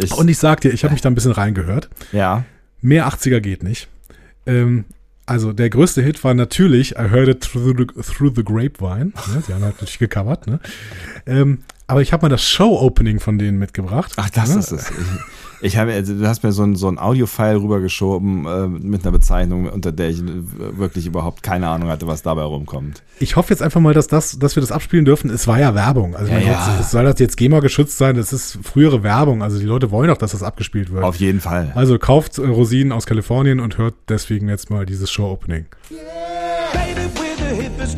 Ich, 0.03 0.11
Und 0.13 0.27
ich 0.29 0.37
sag 0.37 0.61
dir, 0.61 0.71
ich 0.71 0.83
habe 0.83 0.93
mich 0.93 1.01
da 1.01 1.09
ein 1.09 1.15
bisschen 1.15 1.31
reingehört. 1.31 1.89
ja. 2.11 2.43
Mehr 2.83 3.07
80er 3.07 3.41
geht 3.41 3.61
nicht. 3.61 3.89
Ähm, 4.47 4.85
also 5.27 5.53
der 5.53 5.69
größte 5.69 6.01
Hit 6.01 6.23
war 6.23 6.33
natürlich 6.33 6.93
I 6.93 7.09
Heard 7.11 7.27
It 7.27 7.41
Through 7.41 7.75
the, 7.77 7.85
through 8.01 8.33
the 8.35 8.43
Grapevine. 8.43 9.11
Ne? 9.31 9.43
Die 9.47 9.53
haben 9.53 9.61
halt 9.63 9.75
natürlich 9.75 9.99
gecovert. 9.99 10.47
Ne? 10.47 10.59
Ähm, 11.27 11.59
aber 11.91 12.01
ich 12.01 12.13
habe 12.13 12.23
mal 12.25 12.29
das 12.29 12.43
Show-Opening 12.43 13.19
von 13.19 13.37
denen 13.37 13.59
mitgebracht. 13.59 14.13
Ach, 14.15 14.29
das 14.29 14.53
Ne? 14.53 14.59
ist 14.59 14.71
es. 14.71 14.89
Ich, 14.89 14.95
ich 15.73 15.77
habe, 15.77 15.93
also 15.93 16.15
du 16.17 16.27
hast 16.27 16.41
mir 16.43 16.51
so 16.51 16.63
ein, 16.63 16.75
so 16.75 16.87
ein 16.87 16.97
Audio-File 16.97 17.57
rübergeschoben 17.57 18.45
äh, 18.47 18.67
mit 18.67 19.03
einer 19.03 19.11
Bezeichnung, 19.11 19.69
unter 19.69 19.91
der 19.91 20.09
ich 20.09 20.19
äh, 20.21 20.23
wirklich 20.77 21.05
überhaupt 21.05 21.43
keine 21.43 21.67
Ahnung 21.67 21.89
hatte, 21.89 22.07
was 22.07 22.23
dabei 22.23 22.41
rumkommt. 22.43 23.03
Ich 23.19 23.35
hoffe 23.35 23.51
jetzt 23.53 23.61
einfach 23.61 23.79
mal, 23.79 23.93
dass, 23.93 24.07
das, 24.07 24.39
dass 24.39 24.55
wir 24.55 24.61
das 24.61 24.71
abspielen 24.71 25.05
dürfen. 25.05 25.29
Es 25.29 25.47
war 25.47 25.59
ja 25.59 25.75
Werbung. 25.75 26.15
Also 26.15 26.31
Ja, 26.31 26.39
meine, 26.39 26.45
ja. 26.51 26.67
jetzt- 26.69 26.81
es 26.87 26.91
soll 26.91 27.03
das 27.03 27.19
jetzt 27.19 27.37
GEMA 27.37 27.59
geschützt 27.59 27.97
sein. 27.99 28.15
Das 28.15 28.33
ist 28.33 28.57
frühere 28.63 29.03
Werbung. 29.03 29.43
Also 29.43 29.59
die 29.59 29.65
Leute 29.65 29.91
wollen 29.91 30.07
doch, 30.07 30.17
dass 30.17 30.31
das 30.31 30.41
abgespielt 30.41 30.91
wird. 30.91 31.03
Auf 31.03 31.17
jeden 31.17 31.41
Fall. 31.41 31.71
Also 31.75 31.99
kauft 31.99 32.39
äh, 32.39 32.41
Rosinen 32.47 32.91
aus 32.91 33.05
Kalifornien 33.05 33.59
und 33.59 33.77
hört 33.77 33.93
deswegen 34.09 34.49
jetzt 34.49 34.69
mal 34.71 34.85
dieses 34.87 35.11
Show-Opening. 35.11 35.65
Baby 36.73 37.01
with 37.77 37.91
the 37.91 37.97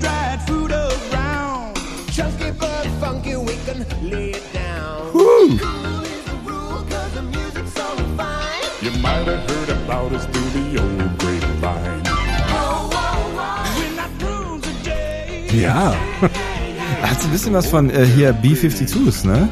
Ja. 15.53 15.93
Hat 17.01 17.21
so 17.21 17.27
ein 17.27 17.31
bisschen 17.31 17.53
was 17.53 17.67
von 17.67 17.89
äh, 17.89 18.05
hier 18.05 18.33
B-52s, 18.33 19.27
ne? 19.27 19.47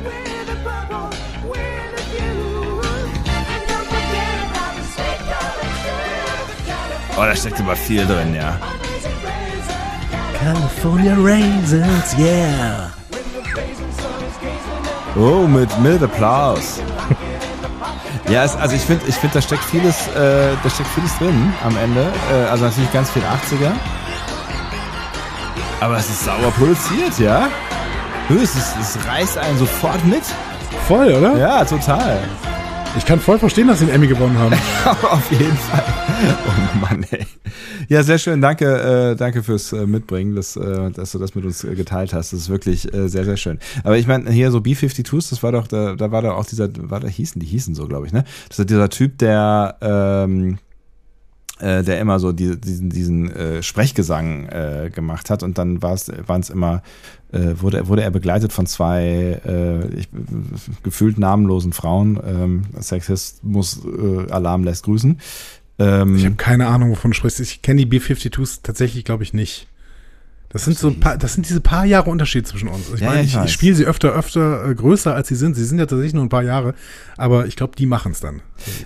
Oh, 7.17 7.23
da 7.23 7.35
steckt 7.35 7.59
aber 7.59 7.75
viel 7.75 8.05
drin, 8.05 8.33
ja. 8.33 8.57
California 10.39 11.15
Raisins, 11.19 12.15
yeah. 12.17 12.91
Oh, 15.15 15.45
mit, 15.45 15.69
mit 15.81 16.01
Applaus. 16.01 16.79
ja, 18.29 18.43
es, 18.43 18.55
also 18.55 18.75
ich 18.75 18.81
finde, 18.81 19.05
ich 19.07 19.15
find, 19.15 19.35
da 19.35 19.41
steckt 19.41 19.63
vieles, 19.65 20.07
äh, 20.07 20.53
da 20.63 20.69
steckt 20.69 20.89
vieles 20.95 21.15
drin 21.19 21.53
am 21.63 21.77
Ende. 21.77 22.11
Äh, 22.31 22.49
also 22.49 22.65
natürlich 22.65 22.91
ganz 22.91 23.11
viel 23.11 23.21
80er. 23.21 23.71
Aber 25.81 25.97
es 25.97 26.07
ist 26.07 26.25
sauber 26.25 26.51
produziert, 26.51 27.17
ja? 27.17 27.49
Es, 28.29 28.55
ist, 28.55 28.75
es 28.79 29.07
reißt 29.07 29.35
einen 29.39 29.57
sofort 29.57 30.05
mit. 30.05 30.21
Voll, 30.87 31.11
oder? 31.11 31.35
Ja, 31.35 31.65
total. 31.65 32.19
Ich 32.95 33.03
kann 33.03 33.19
voll 33.19 33.39
verstehen, 33.39 33.67
dass 33.67 33.79
sie 33.79 33.85
einen 33.85 33.95
Emmy 33.95 34.05
gewonnen 34.05 34.37
haben. 34.37 34.53
Auf 35.09 35.31
jeden 35.31 35.57
Fall. 35.57 35.83
Oh 36.47 36.77
Mann, 36.79 37.03
ey. 37.09 37.25
Ja, 37.89 38.03
sehr 38.03 38.19
schön. 38.19 38.41
Danke, 38.41 39.11
äh, 39.11 39.15
danke 39.15 39.41
fürs 39.41 39.73
äh, 39.73 39.87
Mitbringen, 39.87 40.35
dass, 40.35 40.55
äh, 40.55 40.91
dass 40.91 41.13
du 41.13 41.17
das 41.17 41.33
mit 41.33 41.45
uns 41.45 41.63
äh, 41.63 41.73
geteilt 41.73 42.13
hast. 42.13 42.31
Das 42.31 42.41
ist 42.41 42.49
wirklich 42.49 42.93
äh, 42.93 43.09
sehr, 43.09 43.25
sehr 43.25 43.37
schön. 43.37 43.57
Aber 43.83 43.97
ich 43.97 44.05
meine, 44.05 44.29
hier 44.29 44.51
so 44.51 44.61
B-52s, 44.61 45.31
das 45.31 45.41
war 45.41 45.51
doch, 45.51 45.65
da, 45.65 45.95
da 45.95 46.11
war 46.11 46.21
doch 46.21 46.35
auch 46.35 46.45
dieser, 46.45 46.69
war 46.91 46.99
da 46.99 47.07
hießen, 47.07 47.39
die 47.39 47.47
hießen 47.47 47.73
so, 47.73 47.87
glaube 47.87 48.05
ich, 48.05 48.13
ne? 48.13 48.23
Das 48.49 48.59
ist 48.59 48.69
dieser 48.69 48.89
Typ, 48.89 49.17
der, 49.17 49.77
ähm, 49.81 50.59
äh, 51.61 51.83
der 51.83 51.99
immer 51.99 52.19
so 52.19 52.31
die, 52.31 52.59
diesen, 52.59 52.89
diesen 52.89 53.31
äh, 53.31 53.63
Sprechgesang 53.63 54.47
äh, 54.47 54.91
gemacht 54.93 55.29
hat 55.29 55.43
und 55.43 55.57
dann 55.57 55.81
waren 55.81 55.93
es 55.93 56.49
immer 56.49 56.81
äh, 57.31 57.53
wurde 57.55 57.87
wurde 57.87 58.03
er 58.03 58.11
begleitet 58.11 58.51
von 58.51 58.65
zwei 58.65 59.41
äh, 59.45 59.85
ich, 59.95 60.09
gefühlt 60.83 61.17
namenlosen 61.17 61.73
Frauen 61.73 62.19
ähm, 62.25 62.63
Sexismus 62.79 63.81
äh, 63.85 64.31
Alarm 64.31 64.63
lässt 64.63 64.83
grüßen 64.83 65.19
ähm, 65.81 66.15
Ich 66.15 66.25
habe 66.25 66.35
keine 66.35 66.67
Ahnung, 66.67 66.91
wovon 66.91 67.11
du 67.11 67.15
sprichst. 67.15 67.39
Ich 67.39 67.61
kenne 67.61 67.79
die 67.79 67.85
B-52s 67.85 68.59
tatsächlich, 68.63 69.03
glaube 69.03 69.23
ich, 69.23 69.33
nicht. 69.33 69.67
Das 70.53 70.65
sind 70.65 70.77
so 70.77 70.89
ein 70.89 70.99
paar, 70.99 71.17
das 71.17 71.33
sind 71.33 71.47
diese 71.47 71.61
paar 71.61 71.85
Jahre 71.85 72.09
Unterschied 72.09 72.47
zwischen 72.47 72.67
uns. 72.67 72.89
Ich 72.93 73.01
Ja, 73.01 73.09
meine, 73.09 73.23
ich 73.23 73.35
ich, 73.35 73.43
ich 73.43 73.51
spiele 73.51 73.75
sie 73.75 73.85
öfter, 73.85 74.13
öfter 74.13 74.69
äh, 74.69 74.75
größer, 74.75 75.13
als 75.13 75.27
sie 75.27 75.35
sind. 75.35 75.55
Sie 75.55 75.63
sind 75.63 75.79
ja 75.79 75.85
tatsächlich 75.85 76.13
nur 76.13 76.23
ein 76.23 76.29
paar 76.29 76.43
Jahre, 76.43 76.73
aber 77.17 77.45
ich 77.45 77.55
glaube, 77.55 77.75
die 77.75 77.85
machen 77.85 78.11
es 78.11 78.19
dann. 78.19 78.41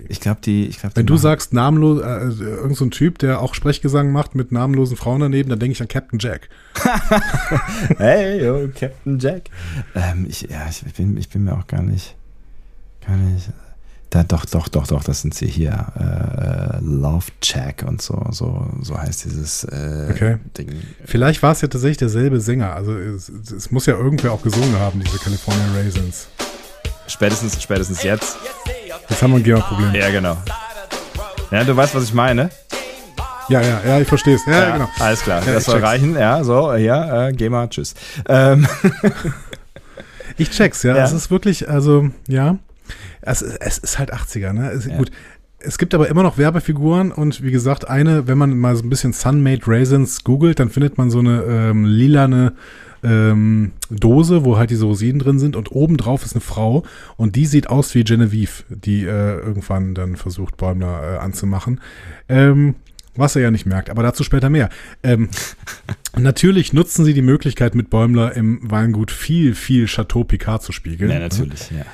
ich 0.07 0.19
glaube 0.19 0.41
die 0.43 0.67
ich 0.67 0.79
glaube 0.79 0.95
Wenn 0.95 1.05
du 1.05 1.17
sagst, 1.17 1.53
namenlos, 1.53 2.01
äh, 2.01 2.43
irgend 2.43 2.77
so 2.77 2.85
ein 2.85 2.91
Typ, 2.91 3.17
der 3.19 3.41
auch 3.41 3.55
Sprechgesang 3.55 4.11
macht 4.11 4.35
mit 4.35 4.51
namenlosen 4.51 4.97
Frauen 4.97 5.21
daneben, 5.21 5.49
dann 5.49 5.59
denke 5.59 5.73
ich 5.73 5.81
an 5.81 5.87
Captain 5.87 6.19
Jack. 6.19 6.49
hey 7.97 8.43
yo, 8.43 8.67
Captain 8.77 9.17
Jack 9.19 9.49
ähm, 9.95 10.25
ich 10.29 10.41
ja 10.43 10.67
ich 10.69 10.93
bin 10.93 11.17
ich 11.17 11.29
bin 11.29 11.45
mir 11.45 11.53
auch 11.53 11.67
gar 11.67 11.81
nicht 11.81 12.15
gar 13.05 13.15
nicht 13.15 13.49
da, 14.15 14.23
doch, 14.23 14.45
doch, 14.45 14.67
doch, 14.69 14.87
doch, 14.87 15.03
das 15.03 15.21
sind 15.21 15.33
sie 15.33 15.47
hier. 15.47 15.87
Äh, 15.99 16.79
Love 16.83 17.25
Check 17.41 17.83
und 17.87 18.01
so, 18.01 18.25
so, 18.31 18.65
so 18.81 18.97
heißt 18.97 19.25
dieses 19.25 19.63
äh, 19.65 20.07
Okay. 20.11 20.37
Ding. 20.57 20.69
Vielleicht 21.05 21.43
war 21.43 21.51
es 21.51 21.61
ja 21.61 21.67
tatsächlich 21.67 21.97
derselbe 21.97 22.39
Sänger. 22.39 22.73
Also 22.73 22.95
es, 22.97 23.27
es 23.29 23.71
muss 23.71 23.85
ja 23.85 23.95
irgendwer 23.95 24.31
auch 24.31 24.41
gesungen 24.41 24.79
haben, 24.79 25.01
diese 25.03 25.17
California 25.19 25.65
Raisins. 25.75 26.27
Spätestens, 27.07 27.61
spätestens 27.61 28.03
jetzt. 28.03 28.37
Jetzt 29.09 29.21
haben 29.21 29.31
wir 29.31 29.37
ein 29.37 29.43
GEMA-Problem. 29.43 29.93
Ja, 29.93 30.09
genau. 30.09 30.37
Ja, 31.51 31.63
du 31.63 31.75
weißt, 31.75 31.93
was 31.93 32.05
ich 32.05 32.13
meine. 32.13 32.49
Ja, 33.49 33.61
ja, 33.61 33.81
ja, 33.85 33.99
ich 33.99 34.07
verstehe 34.07 34.35
es. 34.35 34.45
Ja, 34.47 34.71
genau. 34.77 34.89
Alles 34.99 35.19
klar, 35.21 35.45
Ja, 35.45 35.53
das 35.53 35.65
soll 35.65 35.75
check's. 35.75 35.85
reichen. 35.87 36.15
Ja, 36.17 36.43
so, 36.43 36.73
ja, 36.73 37.27
äh, 37.27 37.33
geh 37.33 37.49
mal, 37.49 37.67
tschüss. 37.69 37.93
Ähm, 38.27 38.67
Ich 40.37 40.49
check's, 40.51 40.83
ja. 40.83 40.97
Ja. 40.97 41.03
Es 41.05 41.11
ist 41.13 41.31
wirklich, 41.31 41.69
also, 41.69 42.09
ja. 42.27 42.57
Es, 43.21 43.41
es 43.41 43.77
ist 43.77 43.99
halt 43.99 44.13
80er, 44.13 44.53
ne? 44.53 44.71
Es, 44.71 44.85
Ja. 44.85 44.97
Gut. 44.97 45.11
Es 45.59 45.79
gibt 45.79 45.95
aber 45.95 46.09
immer 46.09 46.21
noch 46.21 46.37
Werbefiguren 46.37 47.11
und 47.11 47.41
wie 47.41 47.49
gesagt, 47.49 47.89
eine, 47.89 48.27
wenn 48.27 48.37
man 48.37 48.55
mal 48.55 48.75
so 48.75 48.83
ein 48.83 48.89
bisschen 48.89 49.13
Sun-Made 49.13 49.63
Raisins 49.65 50.23
googelt, 50.23 50.59
dann 50.59 50.69
findet 50.69 50.99
man 50.99 51.09
so 51.09 51.19
eine 51.19 51.43
ähm, 51.43 51.85
lilane 51.85 52.53
ähm, 53.03 53.71
Dose, 53.89 54.45
wo 54.45 54.57
halt 54.57 54.69
diese 54.69 54.85
Rosinen 54.85 55.19
drin 55.19 55.39
sind 55.39 55.55
und 55.55 55.71
oben 55.71 55.97
drauf 55.97 56.23
ist 56.23 56.33
eine 56.33 56.41
Frau 56.41 56.83
und 57.17 57.35
die 57.35 57.45
sieht 57.45 57.69
aus 57.69 57.95
wie 57.95 58.03
Genevieve, 58.03 58.63
die 58.69 59.05
äh, 59.05 59.37
irgendwann 59.37 59.95
dann 59.95 60.17
versucht, 60.17 60.57
Bäumler 60.57 61.15
äh, 61.15 61.17
anzumachen. 61.17 61.81
Ähm, 62.27 62.75
was 63.15 63.35
er 63.35 63.43
ja 63.43 63.51
nicht 63.51 63.65
merkt, 63.65 63.89
aber 63.89 64.03
dazu 64.03 64.23
später 64.23 64.49
mehr. 64.49 64.69
Ähm, 65.01 65.29
natürlich 66.17 66.73
nutzen 66.73 67.05
sie 67.05 67.13
die 67.13 67.21
Möglichkeit, 67.21 67.75
mit 67.75 67.89
Bäumler 67.89 68.35
im 68.35 68.59
Weingut 68.69 69.11
viel, 69.11 69.55
viel 69.55 69.85
Chateau 69.85 70.23
Picard 70.23 70.63
zu 70.63 70.71
spiegeln. 70.71 71.11
ja, 71.11 71.19
natürlich, 71.19 71.71
ja. 71.71 71.85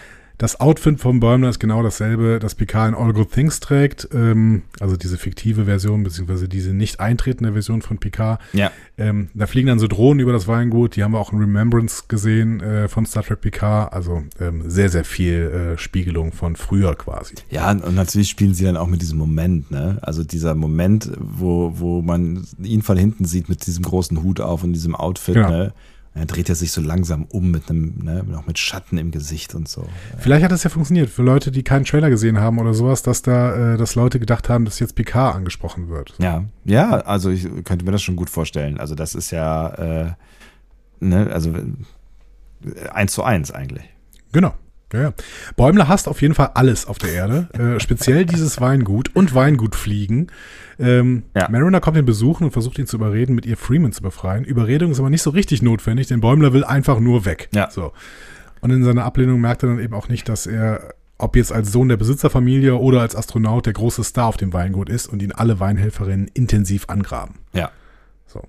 Das 0.42 0.60
Outfit 0.60 1.00
vom 1.00 1.20
Bäumler 1.20 1.50
ist 1.50 1.60
genau 1.60 1.84
dasselbe, 1.84 2.40
das 2.40 2.56
Picard 2.56 2.90
in 2.90 2.96
All 2.96 3.14
Good 3.14 3.32
Things 3.32 3.60
trägt. 3.60 4.08
Ähm, 4.12 4.64
also 4.80 4.98
diese 4.98 5.20
fiktive 5.20 5.66
Version, 5.66 6.02
beziehungsweise 6.02 6.50
diese 6.50 6.74
nicht 6.74 7.00
eintretende 7.00 7.54
Version 7.54 7.84
von 7.84 8.00
Picard. 8.00 8.42
Ja, 8.52 8.72
Ähm, 8.98 9.30
da 9.36 9.46
fliegen 9.46 9.68
dann 9.68 9.78
so 9.78 9.88
Drohnen 9.88 10.20
über 10.20 10.34
das 10.34 10.48
Weingut. 10.48 10.96
Die 10.96 11.04
haben 11.04 11.12
wir 11.12 11.20
auch 11.20 11.32
in 11.32 11.38
Remembrance 11.38 12.06
gesehen 12.08 12.60
äh, 12.60 12.88
von 12.88 13.06
Star 13.06 13.22
Trek 13.24 13.42
Picard. 13.42 13.94
Also 13.94 14.24
ähm, 14.40 14.64
sehr, 14.68 14.90
sehr 14.90 15.04
viel 15.06 15.76
äh, 15.76 15.78
Spiegelung 15.78 16.32
von 16.32 16.56
früher 16.56 16.96
quasi. 16.96 17.36
ja, 17.52 17.70
und 17.70 17.94
natürlich 17.94 18.30
spielen 18.30 18.56
sie 18.56 18.64
dann 18.66 18.78
auch 18.78 18.88
mit 18.88 19.04
diesem 19.04 19.20
Moment, 19.20 19.70
ne? 19.70 20.00
Also 20.02 20.24
dieser 20.24 20.56
Moment, 20.56 21.12
wo, 21.20 21.74
wo 21.76 22.02
man 22.02 22.48
ihn 22.64 22.82
von 22.82 22.98
hinten 22.98 23.26
sieht 23.26 23.48
mit 23.48 23.68
diesem 23.68 23.84
großen 23.84 24.24
Hut 24.24 24.40
auf 24.42 24.64
und 24.64 24.74
diesem 24.74 24.96
Outfit, 24.96 25.36
Genau. 25.36 25.50
ne? 25.50 25.74
Dann 26.14 26.28
dreht 26.28 26.50
er 26.50 26.56
sich 26.56 26.72
so 26.74 26.82
langsam 26.82 27.24
um 27.24 27.52
mit 27.52 27.70
einem, 27.70 28.00
ne, 28.04 28.24
noch 28.24 28.46
mit 28.46 28.60
Schatten 28.60 28.98
im 28.98 29.12
Gesicht 29.12 29.56
und 29.56 29.70
so. 29.70 29.88
Vielleicht 30.20 30.44
hat 30.44 30.52
das 30.52 30.64
ja 30.64 30.70
funktioniert 30.70 31.10
für 31.10 31.24
Leute, 31.24 31.52
die 31.52 31.64
keinen 31.64 31.86
Trailer 31.86 32.10
gesehen 32.10 32.38
haben 32.40 32.60
oder 32.60 32.74
sowas, 32.74 33.02
dass 33.02 33.22
da, 33.22 33.76
äh, 33.76 33.78
dass 33.78 33.96
Leute 33.96 34.20
gedacht 34.20 34.50
haben, 34.50 34.66
dass 34.66 34.80
jetzt 34.80 34.96
Picard 34.96 35.36
angesprochen 35.36 35.88
wird. 35.88 36.14
Ja, 36.18 36.44
ja, 36.66 36.92
also 36.92 37.30
ich 37.30 37.48
könnte 37.64 37.86
mir 37.86 37.92
das 37.92 38.02
schon 38.02 38.18
gut 38.18 38.30
vorstellen. 38.30 38.78
Also 38.78 38.94
das 38.94 39.16
ist 39.16 39.32
ja, 39.32 39.70
äh, 39.70 40.12
ne, 41.00 41.30
also 41.32 41.54
äh, 41.56 42.90
eins 42.92 43.14
zu 43.14 43.24
eins 43.24 43.52
eigentlich. 43.52 43.86
Genau. 44.34 44.54
Ja, 44.94 45.02
ja. 45.02 45.14
Bäumler 45.56 45.88
hasst 45.88 46.08
auf 46.08 46.22
jeden 46.22 46.34
Fall 46.34 46.52
alles 46.56 46.86
auf 46.86 46.98
der 46.98 47.12
Erde, 47.14 47.48
äh, 47.54 47.80
speziell 47.80 48.26
dieses 48.26 48.60
Weingut 48.62 49.16
und 49.16 49.34
Weingutfliegen. 49.34 50.28
Ähm, 50.80 51.24
Ja. 51.36 51.48
Mariner 51.50 51.80
kommt 51.80 51.98
ihn 51.98 52.06
besuchen 52.06 52.46
und 52.46 52.52
versucht 52.52 52.80
ihn 52.80 52.88
zu 52.88 52.98
überreden, 52.98 53.36
mit 53.36 53.46
ihr 53.46 53.58
Freeman 53.58 53.92
zu 53.92 54.02
befreien. 54.02 54.44
Überredung 54.44 54.92
ist 54.92 55.00
aber 55.00 55.10
nicht 55.10 55.22
so 55.22 55.30
richtig 55.30 55.62
notwendig, 55.62 56.08
denn 56.08 56.22
Bäumler 56.22 56.54
will 56.54 56.64
einfach 56.64 57.00
nur 57.00 57.26
weg. 57.26 57.50
Ja. 57.54 57.70
So. 57.70 57.94
Und 58.62 58.72
in 58.72 58.84
seiner 58.84 59.06
Ablehnung 59.06 59.40
merkt 59.42 59.64
er 59.64 59.70
dann 59.70 59.80
eben 59.80 59.94
auch 59.94 60.08
nicht, 60.08 60.28
dass 60.30 60.46
er, 60.48 60.94
ob 61.18 61.36
jetzt 61.36 61.52
als 61.52 61.72
Sohn 61.72 61.88
der 61.90 61.98
Besitzerfamilie 61.98 62.76
oder 62.76 63.02
als 63.02 63.16
Astronaut, 63.16 63.66
der 63.66 63.74
große 63.74 64.04
Star 64.04 64.26
auf 64.28 64.38
dem 64.38 64.54
Weingut 64.54 64.90
ist 64.90 65.08
und 65.08 65.22
ihn 65.22 65.32
alle 65.32 65.60
Weinhelferinnen 65.60 66.30
intensiv 66.34 66.86
angraben. 66.90 67.36
Ja. 67.54 67.70
So. 68.28 68.42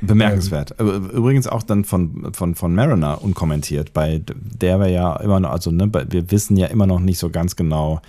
Bemerkenswert. 0.00 0.78
Aber 0.80 0.94
Übrigens 0.96 1.46
auch 1.46 1.62
dann 1.62 1.84
von, 1.84 2.32
von, 2.32 2.54
von 2.54 2.74
Mariner 2.74 3.22
unkommentiert, 3.22 3.92
bei 3.92 4.22
der 4.24 4.78
wir 4.80 4.88
ja 4.88 5.16
immer 5.16 5.40
noch, 5.40 5.50
also 5.50 5.70
ne, 5.70 5.86
bei- 5.88 6.06
wir 6.10 6.30
wissen 6.30 6.56
ja 6.56 6.66
immer 6.68 6.86
noch 6.86 7.00
nicht 7.00 7.18
so 7.18 7.30
ganz 7.30 7.56
genau, 7.56 8.00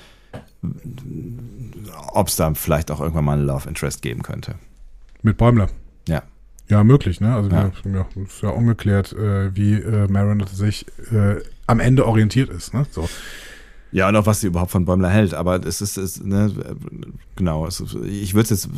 ob 2.13 2.27
es 2.27 2.35
da 2.35 2.53
vielleicht 2.53 2.91
auch 2.91 2.99
irgendwann 2.99 3.25
mal 3.25 3.37
einen 3.37 3.45
Love 3.47 3.67
Interest 3.67 4.01
geben 4.01 4.21
könnte. 4.21 4.55
Mit 5.21 5.37
Bäumler. 5.37 5.67
Ja. 6.07 6.23
Ja, 6.67 6.83
möglich, 6.83 7.19
ne? 7.19 7.33
Also 7.35 7.49
Ja. 7.49 7.71
ja. 7.85 7.91
Ja, 8.15 8.23
ist 8.23 8.41
ja 8.43 8.49
ungeklärt, 8.49 9.13
äh, 9.13 9.55
wie 9.55 9.73
äh, 9.73 10.07
Mariner 10.07 10.45
sich 10.47 10.85
äh, 11.11 11.37
am 11.65 11.79
Ende 11.79 12.05
orientiert 12.05 12.49
ist, 12.49 12.73
ne? 12.73 12.85
So. 12.91 13.09
Ja, 13.91 14.07
und 14.07 14.15
auch 14.15 14.25
was 14.25 14.41
sie 14.41 14.47
überhaupt 14.47 14.71
von 14.71 14.85
Bäumler 14.85 15.09
hält. 15.09 15.33
Aber 15.33 15.65
es 15.65 15.81
ist, 15.81 15.97
es, 15.97 16.23
ne, 16.23 16.51
genau, 17.35 17.65
es 17.65 17.83
ich 18.05 18.35
würde 18.35 18.43
es 18.43 18.49
jetzt 18.49 18.69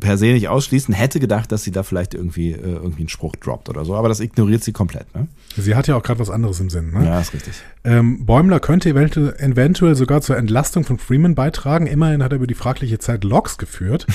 per 0.00 0.16
se 0.16 0.26
nicht 0.26 0.48
ausschließen. 0.48 0.94
Hätte 0.94 1.20
gedacht, 1.20 1.52
dass 1.52 1.64
sie 1.64 1.70
da 1.70 1.82
vielleicht 1.82 2.14
irgendwie, 2.14 2.52
äh, 2.52 2.56
irgendwie 2.60 3.02
einen 3.02 3.08
Spruch 3.08 3.36
droppt 3.36 3.68
oder 3.68 3.84
so. 3.84 3.94
Aber 3.94 4.08
das 4.08 4.20
ignoriert 4.20 4.64
sie 4.64 4.72
komplett. 4.72 5.14
Ne? 5.14 5.28
Sie 5.56 5.74
hat 5.74 5.86
ja 5.86 5.96
auch 5.96 6.02
gerade 6.02 6.18
was 6.18 6.30
anderes 6.30 6.60
im 6.60 6.70
Sinn. 6.70 6.92
Ne? 6.92 7.04
Ja, 7.04 7.20
ist 7.20 7.34
richtig. 7.34 7.54
Ähm, 7.84 8.24
Bäumler 8.24 8.58
könnte 8.58 8.88
eventu 8.88 9.28
eventuell 9.38 9.94
sogar 9.94 10.22
zur 10.22 10.36
Entlastung 10.38 10.84
von 10.84 10.98
Freeman 10.98 11.34
beitragen. 11.34 11.86
Immerhin 11.86 12.22
hat 12.22 12.32
er 12.32 12.36
über 12.36 12.46
die 12.46 12.54
fragliche 12.54 12.98
Zeit 12.98 13.22
Logs 13.22 13.58
geführt 13.58 14.06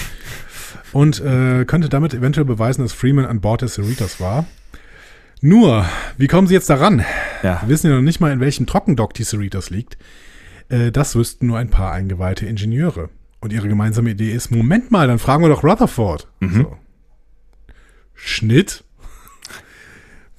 und 0.93 1.19
äh, 1.21 1.65
könnte 1.65 1.89
damit 1.89 2.15
eventuell 2.15 2.45
beweisen, 2.45 2.81
dass 2.81 2.93
Freeman 2.93 3.25
an 3.25 3.39
Bord 3.39 3.61
des 3.61 3.75
Cerritos 3.75 4.19
war. 4.19 4.45
Nur, 5.41 5.85
wie 6.17 6.27
kommen 6.27 6.47
Sie 6.47 6.53
jetzt 6.53 6.69
daran? 6.69 7.03
Ja. 7.41 7.61
Wir 7.61 7.69
wissen 7.69 7.89
ja 7.89 7.95
noch 7.95 8.03
nicht 8.03 8.19
mal, 8.19 8.31
in 8.31 8.39
welchem 8.39 8.67
Trockendock 8.67 9.15
die 9.15 9.23
Cerritos 9.23 9.71
liegt. 9.71 9.97
Äh, 10.69 10.91
das 10.91 11.15
wüssten 11.15 11.47
nur 11.47 11.57
ein 11.57 11.71
paar 11.71 11.91
eingeweihte 11.91 12.45
Ingenieure. 12.45 13.09
Und 13.39 13.51
ihre 13.51 13.67
gemeinsame 13.67 14.11
Idee 14.11 14.31
ist, 14.33 14.51
Moment 14.51 14.91
mal, 14.91 15.07
dann 15.07 15.17
fragen 15.17 15.43
wir 15.43 15.49
doch 15.49 15.63
Rutherford. 15.63 16.27
So. 16.41 16.77
Schnitt. 18.13 18.83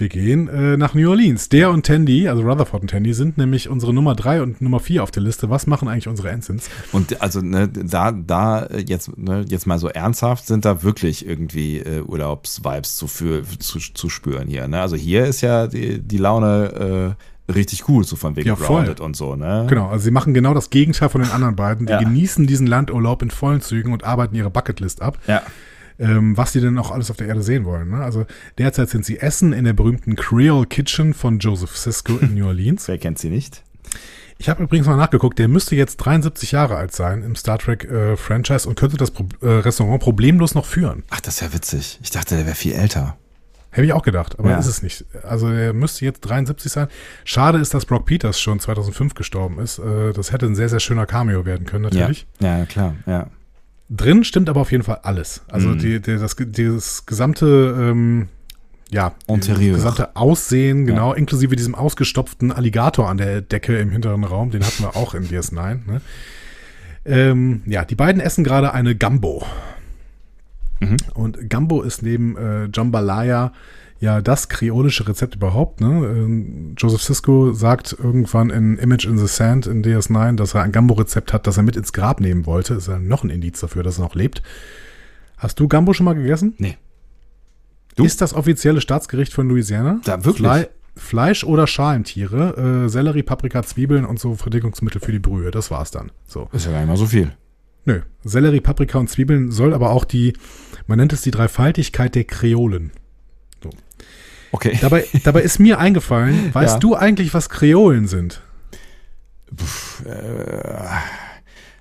Wir 0.02 0.08
gehen 0.08 0.48
äh, 0.48 0.76
nach 0.76 0.94
New 0.94 1.08
Orleans. 1.08 1.48
Der 1.48 1.70
und 1.70 1.86
Tandy, 1.86 2.26
also 2.26 2.42
Rutherford 2.42 2.82
und 2.82 2.88
Tandy, 2.90 3.14
sind 3.14 3.38
nämlich 3.38 3.68
unsere 3.68 3.94
Nummer 3.94 4.16
drei 4.16 4.42
und 4.42 4.60
Nummer 4.60 4.80
vier 4.80 5.04
auf 5.04 5.12
der 5.12 5.22
Liste. 5.22 5.48
Was 5.48 5.68
machen 5.68 5.86
eigentlich 5.86 6.08
unsere 6.08 6.28
Ensigns? 6.30 6.68
Und 6.90 7.22
also 7.22 7.40
ne, 7.40 7.68
da, 7.68 8.10
da 8.10 8.66
jetzt, 8.84 9.16
ne, 9.16 9.44
jetzt 9.48 9.68
mal 9.68 9.78
so 9.78 9.86
ernsthaft 9.86 10.48
sind 10.48 10.64
da 10.64 10.82
wirklich 10.82 11.24
irgendwie 11.24 11.78
äh, 11.78 12.00
Urlaubsvibes 12.00 12.96
zu, 12.96 13.06
für, 13.06 13.44
zu, 13.60 13.78
zu 13.78 14.08
spüren 14.08 14.48
hier. 14.48 14.66
Ne? 14.66 14.80
Also 14.80 14.96
hier 14.96 15.24
ist 15.26 15.40
ja 15.40 15.68
die, 15.68 16.00
die 16.00 16.18
Laune 16.18 17.14
äh, 17.48 17.52
richtig 17.52 17.82
gut, 17.82 18.08
so 18.08 18.16
von 18.16 18.34
wegen 18.34 18.48
Ja, 18.48 18.56
voll. 18.56 18.78
grounded 18.78 18.98
und 19.00 19.14
so. 19.14 19.36
Ne? 19.36 19.66
Genau, 19.68 19.86
also 19.86 20.02
sie 20.02 20.10
machen 20.10 20.34
genau 20.34 20.52
das 20.52 20.70
Gegenteil 20.70 21.10
von 21.10 21.20
den 21.22 21.30
anderen 21.30 21.54
beiden. 21.54 21.86
Die 21.86 21.92
Ja. 21.92 22.00
genießen 22.00 22.48
diesen 22.48 22.66
Landurlaub 22.66 23.22
in 23.22 23.30
vollen 23.30 23.60
Zügen 23.60 23.92
und 23.92 24.02
arbeiten 24.02 24.34
ihre 24.34 24.50
Bucketlist 24.50 25.00
ab. 25.00 25.16
Ja. 25.28 25.42
Ähm, 26.02 26.36
was 26.36 26.52
sie 26.52 26.60
denn 26.60 26.76
auch 26.78 26.90
alles 26.90 27.10
auf 27.10 27.16
der 27.16 27.28
Erde 27.28 27.42
sehen 27.42 27.64
wollen. 27.64 27.90
Ne? 27.90 27.98
Also 28.02 28.26
derzeit 28.58 28.90
sind 28.90 29.04
sie 29.06 29.18
Essen 29.20 29.52
in 29.52 29.64
der 29.64 29.72
berühmten 29.72 30.16
Creole 30.16 30.66
Kitchen 30.66 31.14
von 31.14 31.38
Joseph 31.38 31.76
Sisko 31.76 32.18
in 32.18 32.34
New 32.34 32.46
Orleans. 32.46 32.88
Wer 32.88 32.98
kennt 32.98 33.18
sie 33.18 33.30
nicht? 33.30 33.62
Ich 34.38 34.48
habe 34.48 34.62
übrigens 34.64 34.88
mal 34.88 34.96
nachgeguckt, 34.96 35.38
der 35.38 35.46
müsste 35.46 35.76
jetzt 35.76 35.98
73 35.98 36.50
Jahre 36.52 36.74
alt 36.76 36.92
sein 36.92 37.22
im 37.22 37.36
Star 37.36 37.58
Trek 37.58 37.84
äh, 37.84 38.16
Franchise 38.16 38.68
und 38.68 38.74
könnte 38.74 38.96
das 38.96 39.12
Pro 39.12 39.26
äh, 39.40 39.46
Restaurant 39.48 40.02
problemlos 40.02 40.54
noch 40.56 40.66
führen. 40.66 41.04
Ach, 41.10 41.20
das 41.20 41.34
ist 41.36 41.40
ja 41.42 41.54
witzig. 41.54 42.00
Ich 42.02 42.10
dachte, 42.10 42.34
der 42.36 42.44
wäre 42.46 42.56
viel 42.56 42.72
älter. 42.72 43.16
Hätte 43.70 43.86
ich 43.86 43.92
auch 43.94 44.02
gedacht, 44.02 44.38
aber 44.38 44.50
Ja. 44.50 44.58
ist 44.58 44.66
es 44.66 44.82
nicht. 44.82 45.04
Also 45.22 45.48
er 45.48 45.72
müsste 45.72 46.04
jetzt 46.04 46.20
73 46.22 46.70
sein. 46.72 46.88
Schade 47.24 47.58
ist, 47.58 47.72
dass 47.72 47.86
Brock 47.86 48.04
Peters 48.04 48.38
schon 48.40 48.58
2005 48.60 49.14
gestorben 49.14 49.58
ist. 49.60 49.78
Äh, 49.78 50.12
das 50.12 50.32
hätte 50.32 50.46
ein 50.46 50.54
sehr, 50.56 50.68
sehr 50.68 50.80
schöner 50.80 51.06
Cameo 51.06 51.46
werden 51.46 51.64
können 51.64 51.84
natürlich. 51.84 52.26
Ja, 52.40 52.58
ja 52.58 52.66
klar. 52.66 52.96
Ja. 53.06 53.28
Drin 53.94 54.24
stimmt 54.24 54.48
aber 54.48 54.62
auf 54.62 54.72
jeden 54.72 54.84
Fall 54.84 55.00
alles. 55.02 55.42
Also 55.48 55.68
Mhm. 55.70 55.78
die, 55.78 56.00
die, 56.00 56.16
das, 56.18 56.34
dieses 56.38 57.04
gesamte, 57.04 57.76
ähm, 57.78 58.28
ja, 58.90 59.12
Interieur. 59.26 59.74
das 59.74 59.82
gesamte 59.84 60.16
Aussehen, 60.16 60.86
genau, 60.86 61.12
inklusive 61.12 61.56
diesem 61.56 61.74
ausgestopften 61.74 62.52
Alligator 62.52 63.08
an 63.08 63.18
der 63.18 63.40
Decke 63.42 63.78
im 63.78 63.90
hinteren 63.90 64.24
Raum, 64.24 64.50
den 64.50 64.64
hatten 64.64 64.82
wir 64.82 64.96
auch 64.96 65.14
in 65.14 65.24
DS9. 65.28 65.86
Ne? 65.86 66.00
Ähm, 67.04 67.62
ja, 67.66 67.84
die 67.84 67.94
beiden 67.94 68.20
essen 68.20 68.44
gerade 68.44 68.72
eine 68.72 68.94
Gumbo. 68.96 69.44
Mhm. 70.80 70.96
Und 71.14 71.50
Gumbo 71.50 71.82
ist 71.82 72.02
neben 72.02 72.36
äh, 72.36 72.68
Jambalaya 72.72 73.52
ja 74.02 74.20
das 74.20 74.48
kreolische 74.48 75.06
Rezept 75.06 75.36
überhaupt. 75.36 75.80
Ne? 75.80 75.86
Ähm, 75.86 76.74
Joseph 76.76 77.02
Sisko 77.02 77.52
sagt 77.52 77.96
irgendwann 77.98 78.50
in 78.50 78.76
Image 78.76 79.06
in 79.06 79.16
the 79.16 79.28
Sand 79.28 79.66
in 79.68 79.84
DS9, 79.84 80.34
dass 80.34 80.54
er 80.54 80.62
ein 80.62 80.72
Gumbo-Rezept 80.72 81.32
hat, 81.32 81.46
das 81.46 81.56
er 81.56 81.62
mit 81.62 81.76
ins 81.76 81.92
Grab 81.92 82.20
nehmen 82.20 82.44
wollte. 82.44 82.74
Ist 82.74 82.88
ja 82.88 82.98
noch 82.98 83.22
ein 83.22 83.30
Indiz 83.30 83.60
dafür, 83.60 83.84
dass 83.84 83.98
er 83.98 84.02
noch 84.02 84.16
lebt. 84.16 84.42
Hast 85.38 85.60
du 85.60 85.68
Gumbo 85.68 85.92
schon 85.92 86.04
mal 86.04 86.14
gegessen? 86.14 86.54
Nee. 86.58 86.76
Du? 87.94 88.04
Ist 88.04 88.20
das 88.20 88.34
offizielle 88.34 88.80
Staatsgericht 88.80 89.32
von 89.32 89.48
Louisiana? 89.48 90.00
Da, 90.04 90.24
wirklich? 90.24 90.48
Fle 90.48 90.68
Fleisch 90.94 91.42
oder 91.42 91.66
Schalentiere, 91.66 92.84
äh, 92.84 92.88
Sellerie, 92.88 93.22
Paprika, 93.22 93.62
Zwiebeln 93.62 94.04
und 94.04 94.20
so 94.20 94.34
Verdickungsmittel 94.34 95.00
für 95.00 95.12
die 95.12 95.20
Brühe. 95.20 95.50
Das 95.50 95.70
war's 95.70 95.90
dann. 95.90 96.12
So. 96.26 96.50
Ist 96.52 96.66
ja 96.66 96.72
gar 96.72 96.80
nicht 96.80 96.88
mal 96.88 96.98
so 96.98 97.06
viel. 97.06 97.32
Nö. 97.86 98.02
Sellerie, 98.24 98.60
Paprika 98.60 98.98
und 98.98 99.08
Zwiebeln 99.08 99.52
soll 99.52 99.72
aber 99.72 99.90
auch 99.90 100.04
die, 100.04 100.34
man 100.86 100.98
nennt 100.98 101.14
es 101.14 101.22
die 101.22 101.30
Dreifaltigkeit 101.30 102.14
der 102.14 102.24
Kreolen. 102.24 102.92
Okay. 104.52 104.78
Dabei, 104.80 105.04
dabei 105.24 105.42
ist 105.42 105.58
mir 105.58 105.78
eingefallen, 105.78 106.50
weißt 106.54 106.74
Ja. 106.74 106.78
du 106.78 106.94
eigentlich, 106.94 107.32
was 107.34 107.48
Kreolen 107.48 108.06
sind? 108.06 108.40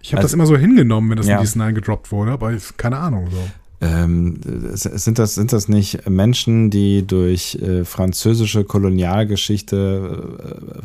Ich 0.02 0.14
habe 0.14 0.22
das 0.22 0.32
also- 0.32 0.36
immer 0.36 0.46
so 0.46 0.58
hingenommen, 0.58 1.10
wenn 1.10 1.18
das 1.18 1.28
Ja. 1.28 1.40
in 1.40 1.46
DS9 1.46 1.74
gedroppt 1.74 2.12
wurde, 2.12 2.32
aber 2.32 2.54
ich, 2.54 2.76
keine 2.78 2.98
Ahnung. 2.98 3.28
So. 3.32 3.38
Ähm, 3.84 4.40
sind, 4.74 5.18
das, 5.18 5.34
sind 5.36 5.54
das 5.54 5.68
nicht 5.68 6.08
Menschen, 6.08 6.70
die 6.70 7.06
durch 7.06 7.56
äh, 7.56 7.84
französische 7.84 8.64
Kolonialgeschichte 8.64 10.38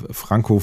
äh, 0.09 0.13
Franco, 0.15 0.63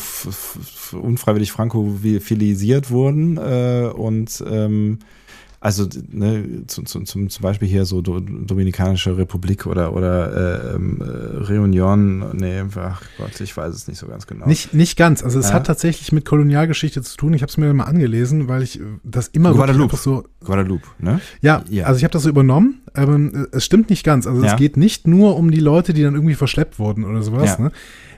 unfreiwillig 0.93 1.51
frankofilisiert 1.51 2.89
wurden 2.89 3.37
äh, 3.37 3.87
und 3.93 4.43
ähm, 4.49 4.97
also 5.65 5.87
ne, 6.11 6.63
zu, 6.67 6.83
zu, 6.83 6.99
zum, 7.03 7.29
zum 7.29 7.41
Beispiel 7.41 7.69
hier 7.69 7.85
so 7.85 8.01
Do, 8.01 8.19
Dominikanische 8.19 9.15
Republik 9.17 9.65
oder, 9.65 9.93
oder 9.95 10.71
äh, 10.73 10.75
ähm, 10.75 11.01
äh, 11.01 11.37
Reunion, 11.45 12.35
nee, 12.35 12.61
ach 12.75 13.01
Gott, 13.17 13.39
ich 13.39 13.55
weiß 13.55 13.73
es 13.73 13.87
nicht 13.87 13.97
so 13.97 14.07
ganz 14.07 14.27
genau. 14.27 14.45
Nicht, 14.45 14.73
nicht 14.73 14.97
ganz. 14.97 15.23
Also 15.23 15.39
es 15.39 15.47
Ja. 15.49 15.53
hat 15.55 15.65
tatsächlich 15.67 16.11
mit 16.11 16.25
Kolonialgeschichte 16.25 17.01
zu 17.01 17.15
tun. 17.15 17.33
Ich 17.33 17.41
habe 17.43 17.49
es 17.49 17.55
mir 17.55 17.73
mal 17.73 17.85
angelesen, 17.85 18.49
weil 18.49 18.61
ich 18.61 18.77
äh, 18.79 18.83
das 19.05 19.29
immer 19.29 19.53
Guadeloupe. 19.53 19.95
so 19.95 20.25
Guadeloupe, 20.43 20.85
ne? 20.99 21.21
Ja, 21.41 21.63
Ja. 21.69 21.85
also 21.85 21.97
ich 21.97 22.03
habe 22.03 22.11
das 22.11 22.23
so 22.23 22.29
übernommen, 22.29 22.81
aber 22.93 23.15
äh, 23.15 23.47
es 23.53 23.63
stimmt 23.63 23.89
nicht 23.89 24.03
ganz. 24.03 24.27
Also 24.27 24.43
Ja. 24.43 24.51
es 24.51 24.57
geht 24.57 24.75
nicht 24.75 25.07
nur 25.07 25.37
um 25.37 25.49
die 25.49 25.61
Leute, 25.61 25.93
die 25.93 26.03
dann 26.03 26.15
irgendwie 26.15 26.35
verschleppt 26.35 26.77
wurden 26.77 27.05
oder 27.05 27.23
sowas. 27.23 27.57
Ne? 27.57 27.71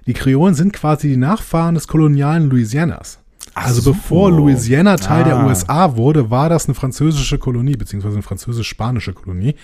Die 0.07 0.13
Kreolen 0.13 0.55
sind 0.55 0.73
quasi 0.73 1.09
die 1.09 1.17
Nachfahren 1.17 1.75
des 1.75 1.87
kolonialen 1.87 2.49
Louisianas. 2.49 3.19
Ach 3.55 3.67
also 3.67 3.81
so. 3.81 3.93
bevor 3.93 4.31
Louisiana 4.31 4.97
Teil 4.97 5.23
der 5.23 5.37
Ah. 5.37 5.45
USA 5.47 5.95
wurde, 5.95 6.29
war 6.29 6.49
das 6.49 6.65
eine 6.65 6.75
französische 6.75 7.37
Kolonie, 7.39 7.77
beziehungsweise 7.77 8.15
eine 8.15 8.23
französisch-spanische 8.23 9.13
Kolonie. 9.13 9.55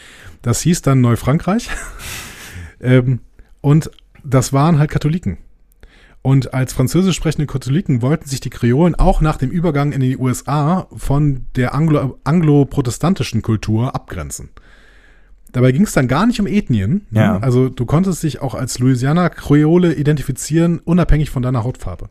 Das 0.42 0.62
hieß 0.62 0.82
dann 0.82 1.02
Neufrankreich. 1.02 1.70
ähm, 2.82 3.20
und 3.62 3.92
das 4.24 4.54
waren 4.54 4.80
halt 4.80 4.92
Katholiken. 4.92 5.38
Und 6.24 6.54
als 6.54 6.72
französisch 6.74 7.16
sprechende 7.16 7.48
Katholiken 7.48 8.02
wollten 8.04 8.30
sich 8.30 8.40
die 8.40 8.52
Kreolen 8.52 8.94
auch 8.96 9.22
nach 9.22 9.38
dem 9.38 9.50
Übergang 9.50 9.92
in 9.92 10.02
die 10.02 10.18
USA 10.18 10.88
von 10.96 11.48
der 11.56 11.74
Anglo- 11.74 12.18
anglo-protestantischen 12.24 13.42
Kultur 13.42 13.96
abgrenzen. 13.96 14.50
Dabei 15.52 15.72
ging 15.74 15.84
es 15.84 15.94
dann 15.94 16.08
gar 16.08 16.26
nicht 16.28 16.40
um 16.40 16.48
Ethnien. 16.48 17.08
ne? 17.10 17.20
Ja. 17.20 17.38
Also 17.40 17.68
du 17.70 17.86
konntest 17.86 18.24
dich 18.24 18.42
auch 18.42 18.54
als 18.54 18.80
Louisiana 18.80 19.30
Kreole 19.30 19.94
identifizieren, 19.96 20.80
unabhängig 20.80 21.30
von 21.32 21.42
deiner 21.44 21.64
Hautfarbe. 21.64 22.10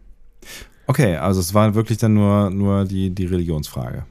Okay, 0.90 1.14
also 1.14 1.38
es 1.38 1.54
war 1.54 1.76
wirklich 1.76 1.98
dann 1.98 2.14
nur, 2.14 2.50
nur 2.50 2.84
die, 2.84 3.10
die 3.10 3.26
Religionsfrage. 3.26 4.06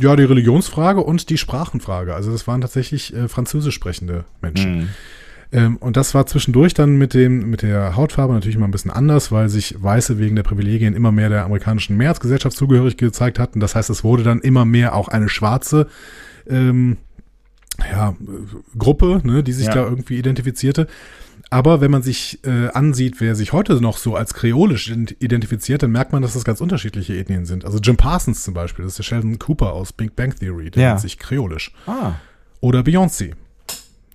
Ja, 0.00 0.16
die 0.16 0.24
Religionsfrage 0.24 1.00
und 1.00 1.30
die 1.30 1.38
Sprachenfrage. 1.38 2.16
Also 2.16 2.32
das 2.32 2.48
waren 2.48 2.60
tatsächlich 2.60 3.14
äh, 3.14 3.28
französisch 3.28 3.76
sprechende 3.76 4.24
Menschen. 4.42 4.76
Mhm. 4.78 4.88
Ähm, 5.52 5.76
und 5.76 5.96
das 5.96 6.14
war 6.14 6.26
zwischendurch 6.26 6.74
dann 6.74 6.96
mit 6.96 7.14
dem 7.14 7.48
mit 7.48 7.62
der 7.62 7.94
Hautfarbe 7.94 8.34
natürlich 8.34 8.56
immer 8.56 8.66
ein 8.66 8.72
bisschen 8.72 8.90
anders, 8.90 9.30
weil 9.30 9.48
sich 9.48 9.80
Weiße 9.80 10.18
wegen 10.18 10.34
der 10.34 10.42
Privilegien 10.42 10.94
immer 10.94 11.12
mehr 11.12 11.28
der 11.28 11.44
amerikanischen 11.44 11.96
Mehrheitsgesellschaft 11.96 12.56
zugehörig 12.56 12.96
gezeigt 12.96 13.38
hatten. 13.38 13.60
Das 13.60 13.76
heißt, 13.76 13.88
es 13.88 14.02
wurde 14.02 14.24
dann 14.24 14.40
immer 14.40 14.64
mehr 14.64 14.96
auch 14.96 15.06
eine 15.06 15.28
schwarze 15.28 15.86
ähm, 16.50 16.96
ja, 17.88 18.10
äh, 18.10 18.76
Gruppe, 18.76 19.20
ne, 19.22 19.44
die 19.44 19.52
sich 19.52 19.68
Ja. 19.68 19.74
da 19.74 19.84
irgendwie 19.84 20.18
identifizierte. 20.18 20.88
Aber 21.48 21.80
wenn 21.80 21.90
man 21.92 22.02
sich 22.02 22.40
äh, 22.44 22.68
ansieht, 22.68 23.20
wer 23.20 23.36
sich 23.36 23.52
heute 23.52 23.80
noch 23.80 23.98
so 23.98 24.16
als 24.16 24.34
kreolisch 24.34 24.88
ident- 24.90 25.14
identifiziert, 25.20 25.82
dann 25.82 25.92
merkt 25.92 26.12
man, 26.12 26.20
dass 26.22 26.32
das 26.34 26.44
ganz 26.44 26.60
unterschiedliche 26.60 27.16
Ethnien 27.16 27.46
sind. 27.46 27.64
Also 27.64 27.78
Jim 27.78 27.96
Parsons 27.96 28.42
zum 28.42 28.52
Beispiel, 28.54 28.84
das 28.84 28.92
ist 28.94 28.98
der 28.98 29.04
Sheldon 29.04 29.38
Cooper 29.38 29.72
aus 29.72 29.92
Big 29.92 30.16
Bang 30.16 30.34
Theory, 30.34 30.70
der 30.70 30.82
Ja. 30.82 30.88
nennt 30.90 31.00
sich 31.02 31.18
kreolisch. 31.18 31.72
Ah. 31.86 32.14
Oder 32.60 32.80
Beyoncé. 32.80 33.34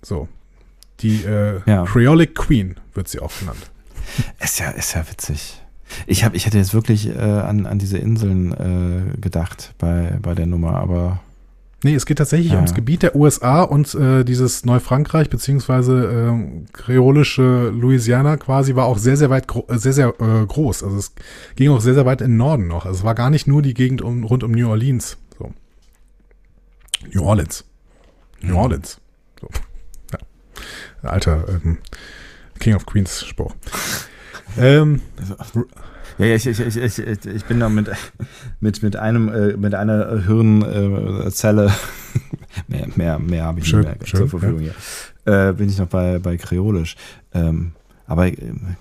So. 0.02 0.28
Die 1.00 1.24
äh, 1.24 1.60
Ja. 1.64 1.84
Creolic 1.84 2.34
Queen 2.34 2.76
wird 2.94 3.08
sie 3.08 3.18
auch 3.20 3.32
genannt. 3.38 3.70
Ist 4.40 4.60
ja, 4.60 4.70
ist 4.70 4.94
ja 4.94 5.08
witzig. 5.08 5.60
Ich, 6.06 6.24
hab, 6.24 6.34
ich 6.34 6.46
hätte 6.46 6.58
jetzt 6.58 6.74
wirklich 6.74 7.08
äh, 7.08 7.18
an, 7.18 7.66
an 7.66 7.78
diese 7.78 7.98
Inseln 7.98 8.52
äh, 9.14 9.18
gedacht 9.20 9.74
bei, 9.78 10.18
bei 10.20 10.34
der 10.34 10.46
Nummer, 10.46 10.74
aber 10.76 11.20
Nee, 11.84 11.94
es 11.94 12.06
geht 12.06 12.18
tatsächlich 12.18 12.52
Ja. 12.52 12.56
ums 12.56 12.74
Gebiet 12.74 13.02
der 13.02 13.16
USA 13.16 13.62
und 13.62 13.92
äh, 13.94 14.24
dieses 14.24 14.64
Neufrankreich 14.64 15.28
beziehungsweise 15.30 16.04
ähm, 16.04 16.66
kreolische 16.72 17.70
Louisiana 17.70 18.36
quasi 18.36 18.76
war 18.76 18.86
auch 18.86 18.98
sehr, 18.98 19.16
sehr 19.16 19.30
weit, 19.30 19.46
äh, 19.68 19.78
sehr, 19.78 19.92
sehr 19.92 20.08
äh, 20.20 20.46
groß. 20.46 20.84
Also 20.84 20.96
es 20.96 21.12
ging 21.56 21.70
auch 21.70 21.80
sehr, 21.80 21.94
sehr 21.94 22.06
weit 22.06 22.20
in 22.20 22.32
den 22.32 22.36
Norden 22.36 22.68
noch. 22.68 22.86
Also 22.86 22.98
es 23.00 23.04
war 23.04 23.14
gar 23.16 23.30
nicht 23.30 23.46
nur 23.48 23.62
die 23.62 23.74
Gegend 23.74 24.00
um, 24.00 24.22
rund 24.24 24.44
um 24.44 24.52
New 24.52 24.68
Orleans. 24.68 25.16
So. 25.38 25.52
New 27.12 27.22
Orleans. 27.24 27.64
New 28.42 28.56
Orleans. 28.56 29.00
So. 29.40 29.48
Ja. 30.12 31.10
Alter 31.10 31.48
ähm, 31.48 31.78
King 32.60 32.74
of 32.76 32.86
Queens 32.86 33.24
Spruch. 33.24 33.54
ähm, 34.56 35.00
Ja, 36.18 36.26
ja, 36.26 36.34
ich, 36.34 36.46
ich, 36.46 36.60
ich, 36.60 36.98
ich, 36.98 37.44
bin 37.44 37.60
da 37.60 37.68
mit, 37.68 37.90
mit, 38.60 38.82
mit 38.82 38.96
einem, 38.96 39.28
äh, 39.28 39.56
mit 39.56 39.74
einer 39.74 40.22
Hirnzelle, 40.22 41.66
äh, 41.66 42.68
mehr, 42.68 42.88
mehr, 42.94 43.18
mehr 43.18 43.44
habe 43.44 43.60
ich 43.60 43.68
Schön, 43.68 43.80
nicht 43.80 43.98
mehr 43.98 44.06
schön, 44.06 44.20
zur 44.20 44.28
Verfügung 44.28 44.60
hier, 44.60 44.74
äh, 45.24 45.52
bin 45.52 45.68
ich 45.68 45.78
noch 45.78 45.88
bei, 45.88 46.18
bei 46.18 46.36
Kreolisch. 46.36 46.96
Ähm, 47.32 47.72
aber, 48.06 48.26
ähm, 48.26 48.76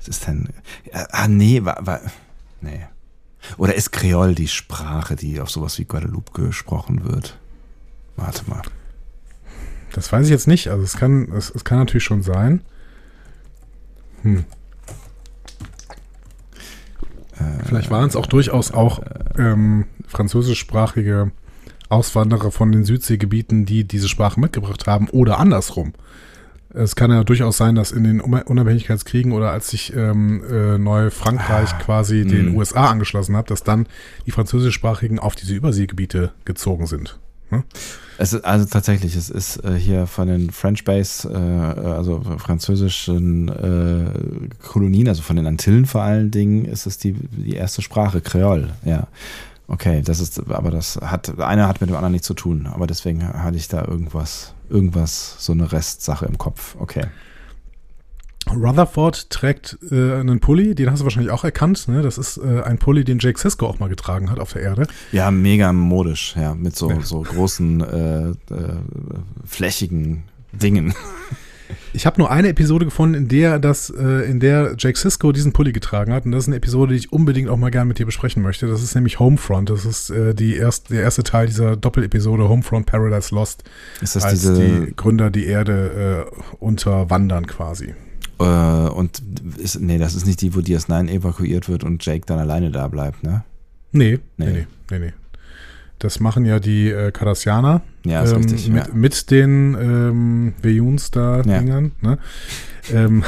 es 0.00 0.08
ist 0.08 0.26
dann, 0.26 0.48
äh, 0.86 1.04
ah, 1.10 1.28
nee, 1.28 1.64
war, 1.64 1.86
war, 1.86 2.00
nee. 2.60 2.86
Oder 3.56 3.74
ist 3.74 3.92
Kreol 3.92 4.34
die 4.34 4.48
Sprache, 4.48 5.16
die 5.16 5.40
auf 5.40 5.50
sowas 5.50 5.78
wie 5.78 5.84
Guadeloupe 5.84 6.32
gesprochen 6.46 7.04
wird? 7.04 7.38
Warte 8.16 8.48
mal. 8.48 8.62
Das 9.92 10.10
weiß 10.12 10.26
ich 10.26 10.30
jetzt 10.30 10.46
nicht. 10.46 10.68
Also 10.68 10.82
es 10.82 10.96
kann, 10.96 11.30
es, 11.32 11.50
es 11.50 11.64
kann 11.64 11.78
natürlich 11.78 12.04
schon 12.04 12.22
sein. 12.22 12.62
Hm. 14.22 14.44
Vielleicht 17.64 17.90
waren 17.90 18.08
es 18.08 18.16
auch 18.16 18.26
durchaus 18.26 18.72
auch 18.72 19.00
ähm, 19.38 19.86
französischsprachige 20.06 21.32
Auswanderer 21.88 22.50
von 22.50 22.72
den 22.72 22.84
Südseegebieten, 22.84 23.66
die 23.66 23.84
diese 23.84 24.08
Sprache 24.08 24.40
mitgebracht 24.40 24.86
haben 24.86 25.08
oder 25.10 25.38
andersrum. 25.38 25.92
Es 26.74 26.96
kann 26.96 27.10
ja 27.10 27.22
durchaus 27.22 27.58
sein, 27.58 27.74
dass 27.74 27.92
in 27.92 28.04
den 28.04 28.22
Unab- 28.22 28.46
Unabhängigkeitskriegen 28.46 29.32
oder 29.32 29.50
als 29.50 29.68
sich 29.68 29.94
ähm, 29.94 30.42
äh, 30.50 30.78
Neufrankreich 30.78 31.78
quasi 31.80 32.24
den 32.24 32.52
mh. 32.52 32.56
USA 32.56 32.86
angeschlossen 32.86 33.36
hat, 33.36 33.50
dass 33.50 33.62
dann 33.62 33.86
die 34.24 34.30
französischsprachigen 34.30 35.18
auf 35.18 35.34
diese 35.34 35.54
Überseegebiete 35.54 36.32
gezogen 36.46 36.86
sind. 36.86 37.18
Ne? 37.52 37.64
Es 38.18 38.32
ist 38.32 38.44
also 38.44 38.64
tatsächlich, 38.64 39.14
es 39.14 39.28
ist 39.28 39.62
äh, 39.64 39.74
hier 39.74 40.06
von 40.06 40.26
den 40.26 40.50
French 40.50 40.84
Base, 40.84 41.28
äh, 41.28 41.36
also 41.36 42.22
französischen 42.38 43.48
äh, 43.48 44.48
Kolonien, 44.66 45.08
also 45.08 45.22
von 45.22 45.36
den 45.36 45.46
Antillen 45.46 45.86
vor 45.86 46.02
allen 46.02 46.30
Dingen, 46.30 46.64
ist 46.64 46.86
es 46.86 46.98
die, 46.98 47.12
die 47.12 47.54
erste 47.54 47.82
Sprache, 47.82 48.20
Kreol, 48.20 48.70
ja. 48.84 49.06
Okay, 49.68 50.02
das 50.02 50.20
ist, 50.20 50.50
aber 50.50 50.70
das 50.70 50.96
hat, 50.96 51.38
eine 51.38 51.68
hat 51.68 51.80
mit 51.80 51.88
dem 51.88 51.96
anderen 51.96 52.12
nichts 52.12 52.26
zu 52.26 52.34
tun, 52.34 52.66
aber 52.66 52.86
deswegen 52.86 53.26
hatte 53.26 53.56
ich 53.56 53.68
da 53.68 53.84
irgendwas, 53.84 54.54
irgendwas, 54.68 55.36
so 55.38 55.52
eine 55.52 55.70
Restsache 55.70 56.26
im 56.26 56.36
Kopf. 56.36 56.76
Okay. 56.78 57.06
Rutherford 58.50 59.30
trägt 59.30 59.78
äh, 59.90 60.14
einen 60.14 60.40
Pulli, 60.40 60.74
den 60.74 60.90
hast 60.90 61.00
du 61.00 61.04
wahrscheinlich 61.04 61.32
auch 61.32 61.44
erkannt. 61.44 61.86
Ne? 61.88 62.02
Das 62.02 62.18
ist 62.18 62.38
äh, 62.38 62.62
ein 62.62 62.78
Pulli, 62.78 63.04
den 63.04 63.18
Jake 63.18 63.38
Sisko 63.38 63.66
auch 63.66 63.78
mal 63.78 63.88
getragen 63.88 64.30
hat 64.30 64.38
auf 64.40 64.52
der 64.52 64.62
Erde. 64.62 64.86
Ja, 65.12 65.30
mega 65.30 65.72
modisch, 65.72 66.34
ja, 66.36 66.54
mit 66.54 66.76
so, 66.76 66.90
Ja. 66.90 67.00
so 67.00 67.22
großen, 67.22 67.80
äh, 67.80 68.28
äh, 68.30 68.34
flächigen 69.44 70.24
Dingen. 70.52 70.94
Ich 71.94 72.04
habe 72.04 72.20
nur 72.20 72.30
eine 72.30 72.48
Episode 72.48 72.84
gefunden, 72.84 73.14
in 73.14 73.28
der 73.28 73.58
das, 73.58 73.88
äh, 73.88 74.28
in 74.30 74.40
der 74.40 74.74
Jake 74.78 74.98
Sisko 74.98 75.32
diesen 75.32 75.52
Pulli 75.52 75.72
getragen 75.72 76.12
hat. 76.12 76.26
Und 76.26 76.32
das 76.32 76.44
ist 76.44 76.48
eine 76.48 76.56
Episode, 76.56 76.92
die 76.92 76.98
ich 76.98 77.12
unbedingt 77.12 77.48
auch 77.48 77.56
mal 77.56 77.70
gerne 77.70 77.86
mit 77.86 77.98
dir 77.98 78.04
besprechen 78.06 78.42
möchte. 78.42 78.66
Das 78.66 78.82
ist 78.82 78.94
nämlich 78.94 79.18
Homefront. 79.18 79.70
Das 79.70 79.86
ist 79.86 80.10
äh, 80.10 80.34
die 80.34 80.56
erst, 80.56 80.90
der 80.90 81.02
erste 81.02 81.22
Teil 81.22 81.46
dieser 81.46 81.76
Doppelepisode 81.76 82.48
Homefront 82.48 82.84
Paradise 82.86 83.34
Lost, 83.34 83.64
Ist 84.02 84.16
das 84.16 84.24
als 84.24 84.40
diese, 84.40 84.54
die 84.86 84.96
Gründer 84.96 85.30
die 85.30 85.46
Erde 85.46 86.26
äh, 86.30 86.54
unterwandern 86.58 87.46
quasi. 87.46 87.94
Äh, 88.42 88.88
und 88.90 89.22
ist, 89.58 89.80
nee, 89.80 89.98
das 89.98 90.14
ist 90.14 90.26
nicht 90.26 90.40
die, 90.40 90.54
wo 90.54 90.60
DS9 90.60 91.08
evakuiert 91.08 91.68
wird 91.68 91.84
und 91.84 92.04
Jake 92.04 92.24
dann 92.26 92.38
alleine 92.38 92.70
da 92.70 92.88
bleibt, 92.88 93.22
ne? 93.22 93.44
Nee, 93.92 94.18
nee, 94.36 94.46
Nee. 94.46 94.66
nee, 94.90 94.98
nee. 94.98 95.12
Das 95.98 96.18
machen 96.18 96.44
ja 96.44 96.58
die 96.58 96.88
äh, 96.90 97.12
Cardassianer 97.12 97.82
Ja, 98.04 98.22
ist 98.22 98.32
ähm, 98.32 98.38
richtig. 98.42 98.68
mit, 98.70 98.86
ja. 98.88 98.92
mit 98.94 99.30
den 99.30 99.76
ähm, 99.80 100.54
Vejuns 100.60 101.10
da 101.12 101.42
Ja. 101.42 101.58
Dingern. 101.60 101.92
Ne? 102.00 102.18
ähm, 102.92 103.22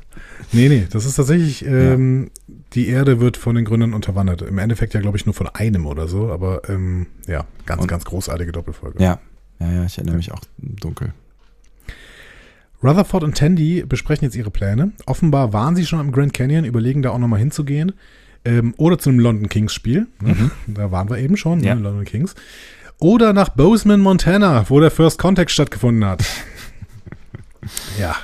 nee, 0.52 0.68
nee, 0.68 0.86
das 0.90 1.06
ist 1.06 1.14
tatsächlich, 1.16 1.64
ähm, 1.66 2.30
die 2.74 2.86
Erde 2.88 3.18
wird 3.20 3.36
von 3.36 3.56
den 3.56 3.64
Gründern 3.64 3.94
unterwandert. 3.94 4.42
Im 4.42 4.58
Endeffekt 4.58 4.94
ja, 4.94 5.00
glaube 5.00 5.16
ich, 5.16 5.26
nur 5.26 5.34
von 5.34 5.48
einem 5.48 5.86
oder 5.86 6.06
so, 6.06 6.30
aber 6.30 6.62
ähm, 6.68 7.06
ja, 7.26 7.44
ganz, 7.66 7.82
Und- 7.82 7.88
ganz 7.88 8.04
großartige 8.04 8.52
Doppelfolge. 8.52 9.02
ja. 9.02 9.18
Ja, 9.58 9.70
ja, 9.72 9.84
ich 9.84 9.98
erinnere 9.98 10.16
mich 10.16 10.32
auch 10.32 10.40
dunkel. 10.56 11.12
Rutherford 12.82 13.24
und 13.24 13.36
Tandy 13.36 13.84
besprechen 13.86 14.24
jetzt 14.24 14.36
ihre 14.36 14.50
Pläne. 14.50 14.92
Offenbar 15.06 15.52
waren 15.52 15.76
sie 15.76 15.84
schon 15.86 16.00
im 16.00 16.12
Grand 16.12 16.32
Canyon, 16.32 16.64
überlegen 16.64 17.02
da 17.02 17.10
auch 17.10 17.18
nochmal 17.18 17.38
hinzugehen. 17.40 17.92
Ähm, 18.44 18.72
oder 18.78 18.98
zu 18.98 19.10
einem 19.10 19.18
London 19.18 19.48
Kings 19.50 19.74
Spiel. 19.74 20.06
Ne? 20.22 20.50
Da 20.66 20.90
waren 20.90 21.10
wir 21.10 21.18
eben 21.18 21.36
schon, 21.36 21.58
Mhm. 21.58 21.64
Ja. 21.64 21.74
ne? 21.74 21.82
London 21.82 22.04
Kings. 22.06 22.34
Oder 22.98 23.32
nach 23.32 23.50
Bozeman, 23.50 24.00
Montana, 24.00 24.64
wo 24.68 24.80
der 24.80 24.90
First 24.90 25.18
Contact 25.18 25.50
stattgefunden 25.50 26.04
hat. 26.04 26.24
ja, 27.98 28.16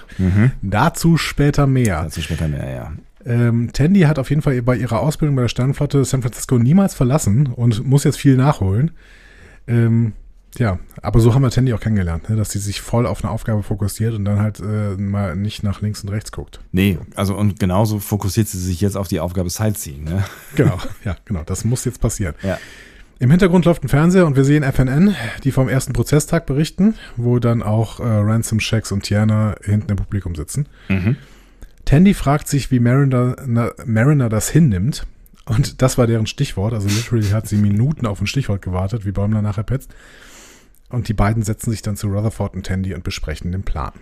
dazu 0.63 1.17
später 1.17 1.67
mehr. 1.67 2.03
Dazu 2.05 2.23
später 2.23 2.49
mehr, 2.49 2.71
ja. 2.71 2.93
Ähm, 3.25 3.71
Tandy 3.73 4.01
hat 4.03 4.19
auf 4.19 4.31
jeden 4.31 4.41
Fall 4.43 4.61
bei 4.63 4.77
ihrer 4.77 5.01
Ausbildung 5.01 5.35
bei 5.37 5.43
der 5.43 5.49
Sternenflotte 5.49 6.05
San 6.05 6.23
Francisco 6.23 6.59
niemals 6.59 6.95
verlassen 6.95 7.49
und 7.49 7.85
muss 7.85 8.05
jetzt 8.05 8.19
viel 8.19 8.37
nachholen. 8.37 8.93
Ähm, 9.67 10.13
ja, 10.59 10.79
aber 11.03 11.21
so 11.21 11.35
haben 11.35 11.43
wir 11.43 11.51
Tandy 11.51 11.73
auch 11.75 11.81
kennengelernt, 11.81 12.29
ne? 12.29 12.37
dass 12.37 12.51
sie 12.51 12.59
sich 12.59 12.81
voll 12.81 13.07
auf 13.07 13.23
eine 13.23 13.33
Aufgabe 13.33 13.63
fokussiert 13.63 14.15
und 14.15 14.25
dann 14.25 14.41
halt 14.41 14.61
äh, 14.61 14.97
mal 14.97 15.37
nicht 15.37 15.63
nach 15.63 15.81
links 15.81 16.03
und 16.03 16.11
rechts 16.11 16.33
guckt. 16.33 16.61
Nee, 16.73 16.99
also 17.15 17.37
und 17.37 17.59
genauso 17.59 17.99
fokussiert 17.99 18.49
sie 18.49 18.59
sich 18.59 18.81
jetzt 18.81 18.97
auf 18.97 19.09
die 19.09 19.21
Aufgabe 19.21 19.51
Sightseeing, 19.51 20.05
ne? 20.05 20.25
Genau, 20.55 20.79
ja, 21.05 21.17
genau, 21.25 21.43
das 21.45 21.65
muss 21.65 21.85
jetzt 21.85 22.01
passieren. 22.01 22.35
Ja. 22.43 22.59
Im 23.19 23.31
Hintergrund 23.31 23.65
läuft 23.65 23.83
ein 23.83 23.89
Fernseher 23.89 24.27
und 24.27 24.37
wir 24.37 24.45
sehen 24.45 24.63
FNN, 24.63 25.15
die 25.43 25.51
vom 25.51 25.71
ersten 25.71 25.95
Prozesstag 25.95 26.45
berichten, 26.45 26.95
wo 27.17 27.39
dann 27.39 27.63
auch 27.63 27.99
äh, 28.01 28.03
Ransom, 28.03 28.61
Shax 28.61 28.93
und 28.93 29.05
Tiana 29.05 29.55
hinten 29.65 29.91
im 29.91 29.97
Publikum 29.97 30.35
sitzen. 30.35 30.69
Tandy 31.87 32.15
fragt 32.15 32.49
sich, 32.49 32.71
wie 32.71 32.81
Mariner, 32.81 33.37
na, 33.47 33.71
Mariner 33.87 34.29
das 34.29 34.51
hinnimmt. 34.51 35.07
Und 35.47 35.81
das 35.81 35.97
war 35.97 36.09
deren 36.09 36.27
Stichwort. 36.27 36.75
Also 36.75 36.89
literally 36.89 37.29
hat 37.29 37.47
sie 37.47 37.57
Minuten 37.57 38.05
auf 38.07 38.21
ein 38.21 38.27
Stichwort 38.27 38.61
gewartet, 38.61 39.07
wie 39.07 39.13
Bäumler 39.13 39.41
nachher 39.41 39.63
petzt. 39.63 39.95
Und 40.89 41.09
die 41.09 41.15
beiden 41.15 41.43
setzen 41.43 41.71
sich 41.71 41.83
dann 41.83 41.97
zu 41.97 42.09
Rutherford 42.09 42.55
und 42.55 42.67
Tandy 42.67 42.95
und 42.95 43.05
besprechen 43.05 43.53
den 43.53 43.65
Plan. 43.65 43.93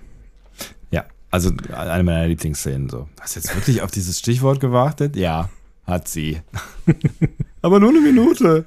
Ja, 0.90 1.04
also 1.30 1.50
eine 1.74 2.04
meiner 2.04 2.26
Lieblingsszenen 2.28 2.88
so. 2.88 3.08
Hast 3.20 3.36
du 3.36 3.40
jetzt 3.40 3.54
wirklich 3.54 3.82
auf 3.82 3.90
dieses 3.90 4.18
Stichwort 4.18 4.60
gewartet? 4.60 5.16
Ja, 5.16 5.48
hat 5.86 6.08
sie. 6.08 6.40
Aber 7.62 7.80
nur 7.80 7.90
eine 7.90 8.00
Minute. 8.00 8.66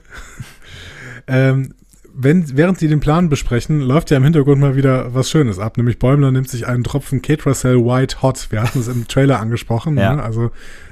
Ähm, 1.28 1.74
wenn, 2.20 2.57
während 2.57 2.80
sie 2.80 2.88
den 2.88 2.99
Plan 2.99 3.30
besprechen, 3.30 3.80
läuft 3.80 4.09
ja 4.09 4.18
im 4.18 4.24
Hintergrund 4.24 4.59
mal 4.59 4.76
wieder 4.76 5.13
was 5.13 5.30
Schönes 5.30 5.59
ab. 5.59 5.78
Nämlich 5.78 5.99
Bäumler 5.99 6.32
nimmt 6.32 6.49
sich 6.49 6.65
einen 6.65 6.84
Tropfen 6.84 7.22
Catracel 7.22 7.78
White 7.86 8.24
Hot. 8.24 8.47
Wir 8.49 8.63
hatten 8.63 8.80
es 8.80 8.88
im 8.88 9.07
Trailer 9.07 9.39
angesprochen. 9.39 9.97
Ja. 9.97 10.15
Ne? 10.15 10.24
Also 10.24 10.49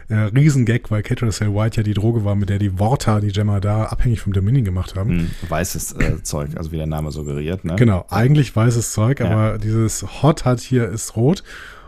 äh, 0.07 0.15
Riesengag, 0.15 0.91
weil 0.91 1.01
Catracel 1.01 1.55
White 1.55 1.77
ja 1.77 1.83
die 1.83 1.95
Droge 1.95 2.23
war, 2.23 2.35
mit 2.35 2.49
der 2.49 2.59
die 2.59 2.69
Vorta, 2.77 3.19
die 3.21 3.31
Gemma 3.31 3.59
da 3.59 3.85
abhängig 3.85 4.21
vom 4.21 4.33
Dominion 4.33 4.65
gemacht 4.65 4.95
haben. 4.95 5.09
Hm, 5.09 5.31
weißes 5.49 5.93
äh, 5.93 6.21
Zeug, 6.21 6.51
also 6.55 6.71
wie 6.71 6.77
der 6.77 6.85
Name 6.85 7.11
suggeriert, 7.11 7.65
ne? 7.65 7.75
Genau, 7.75 8.05
eigentlich 8.09 8.55
weißes 8.55 8.93
Zeug, 8.93 9.19
Ja. 9.19 9.31
aber 9.31 9.57
dieses 9.57 10.21
Hot 10.21 10.45
hat 10.45 10.59
hier 10.59 10.87
ist 10.89 11.15
rot. 11.15 11.43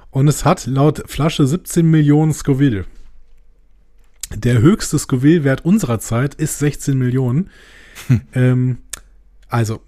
Und 0.09 0.27
es 0.27 0.45
hat 0.45 0.65
laut 0.65 1.03
Flasche 1.05 1.45
17 1.45 1.85
Millionen 1.85 2.33
Scoville. 2.33 2.85
Der 4.33 4.61
höchste 4.61 4.97
Scoville-Wert 4.97 5.63
unserer 5.63 5.99
Zeit 5.99 6.33
ist 6.33 6.57
16 6.57 6.97
Millionen. 6.97 7.51
ähm, 8.33 8.79
also, 9.49 9.81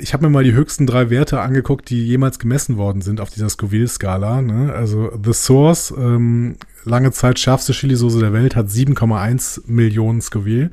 ich 0.00 0.12
habe 0.12 0.24
mir 0.26 0.30
mal 0.30 0.44
die 0.44 0.52
höchsten 0.52 0.86
drei 0.86 1.10
Werte 1.10 1.40
angeguckt, 1.40 1.90
die 1.90 2.06
jemals 2.06 2.38
gemessen 2.38 2.76
worden 2.76 3.02
sind 3.02 3.20
auf 3.20 3.30
dieser 3.30 3.48
Scoville-Skala. 3.48 4.42
Ne? 4.42 4.72
Also 4.72 5.10
The 5.24 5.32
Source, 5.32 5.92
ähm, 5.96 6.56
lange 6.84 7.10
Zeit 7.10 7.38
schärfste 7.38 7.72
Chilisauce 7.72 8.18
der 8.20 8.32
Welt, 8.32 8.54
hat 8.54 8.68
7,1 8.68 9.62
Millionen 9.66 10.20
Scoville. 10.20 10.70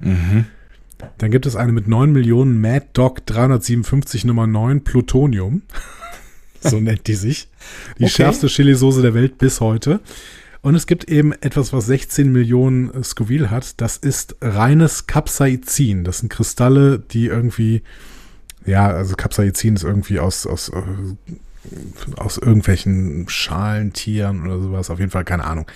Dann 1.18 1.32
gibt 1.32 1.46
es 1.46 1.56
eine 1.56 1.72
mit 1.72 1.88
9 1.88 2.12
Millionen 2.12 2.62
Mad 2.62 2.86
Dog 2.94 3.26
357 3.26 4.26
Nummer 4.26 4.48
9 4.48 4.84
Plutonium. 4.84 5.64
so 6.62 6.80
nennt 6.80 7.08
die 7.08 7.16
sich. 7.16 7.50
Die 8.00 8.04
Okay. 8.04 8.12
schärfste 8.14 8.48
Chilisauce 8.48 9.02
der 9.02 9.14
Welt 9.14 9.38
bis 9.38 9.60
heute. 9.60 10.00
Und 10.66 10.74
es 10.74 10.88
gibt 10.88 11.04
eben 11.04 11.32
etwas, 11.32 11.74
was 11.74 11.86
16 11.86 12.32
Millionen 12.32 13.04
Scoville 13.04 13.52
hat. 13.52 13.80
Das 13.82 13.98
ist 13.98 14.36
reines 14.42 15.06
Capsaicin. 15.06 16.04
Das 16.04 16.18
sind 16.18 16.30
Kristalle, 16.30 16.98
die 16.98 17.28
irgendwie, 17.28 17.84
ja, 18.66 18.88
also 18.88 19.16
Capsaicin 19.16 19.76
ist 19.76 19.84
irgendwie 19.84 20.20
aus, 20.20 20.48
aus, 20.48 20.70
äh, 20.70 20.82
aus 22.16 22.40
irgendwelchen 22.40 23.30
Schalen, 23.30 23.94
Tieren 23.94 24.42
oder 24.42 24.60
sowas. 24.60 24.90
Auf 24.90 24.98
jeden 24.98 25.12
Fall 25.12 25.24
keine 25.24 25.44
Ahnung. 25.44 25.68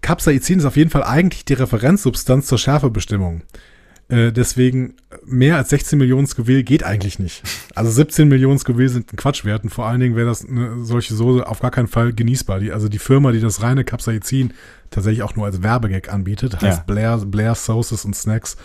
Capsaicin 0.00 0.60
ist 0.60 0.64
auf 0.64 0.78
jeden 0.78 0.88
Fall 0.88 1.04
eigentlich 1.04 1.44
die 1.44 1.52
Referenzsubstanz 1.52 2.46
zur 2.46 2.56
Schärfebestimmung. 2.56 3.42
Äh, 4.08 4.32
deswegen 4.32 4.94
mehr 5.24 5.56
als 5.56 5.70
16 5.70 5.98
Millionen 5.98 6.26
Scoville 6.26 6.62
geht 6.62 6.82
eigentlich 6.84 7.18
nicht. 7.18 7.42
Also 7.74 7.90
17 7.90 8.28
Millionen 8.28 8.58
Scoville 8.58 8.88
sind 8.88 9.12
ein 9.12 9.16
Quatschwert 9.16 9.64
und 9.64 9.70
vor 9.70 9.86
allen 9.86 10.00
Dingen 10.00 10.14
wäre 10.14 10.26
das 10.26 10.46
eine 10.46 10.84
solche 10.84 11.14
Soße 11.14 11.46
auf 11.46 11.60
gar 11.60 11.70
keinen 11.70 11.88
Fall 11.88 12.12
genießbar. 12.12 12.60
Die, 12.60 12.70
also 12.70 12.88
die 12.88 12.98
Firma, 12.98 13.32
die 13.32 13.40
das 13.40 13.62
reine 13.62 13.82
Capsaicin 13.84 14.52
tatsächlich 14.90 15.22
auch 15.22 15.36
nur 15.36 15.46
als 15.46 15.62
Werbegag 15.62 16.12
anbietet, 16.12 16.60
heißt 16.60 16.78
Ja. 16.78 16.84
Blair, 16.86 17.16
Blair 17.24 17.54
Sauces 17.54 18.04
und 18.04 18.14
Snacks, 18.14 18.56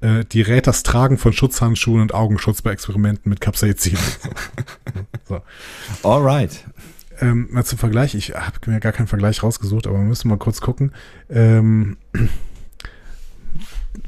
äh, 0.00 0.24
die 0.26 0.42
rät 0.42 0.66
das 0.66 0.82
Tragen 0.82 1.16
von 1.16 1.32
Schutzhandschuhen 1.32 2.02
und 2.02 2.12
Augenschutz 2.12 2.60
bei 2.60 2.72
Experimenten 2.72 3.30
mit 3.30 3.40
Capsaicin. 3.40 3.96
so. 5.24 5.40
Alright. 6.02 6.64
Ähm, 7.18 7.48
mal 7.50 7.64
zum 7.64 7.78
Vergleich, 7.78 8.14
ich 8.14 8.34
habe 8.34 8.58
mir 8.66 8.78
gar 8.78 8.92
keinen 8.92 9.06
Vergleich 9.06 9.42
rausgesucht, 9.42 9.86
aber 9.86 9.96
wir 9.96 10.04
müssen 10.04 10.28
mal 10.28 10.36
kurz 10.36 10.60
gucken. 10.60 10.92
Ähm, 11.30 11.96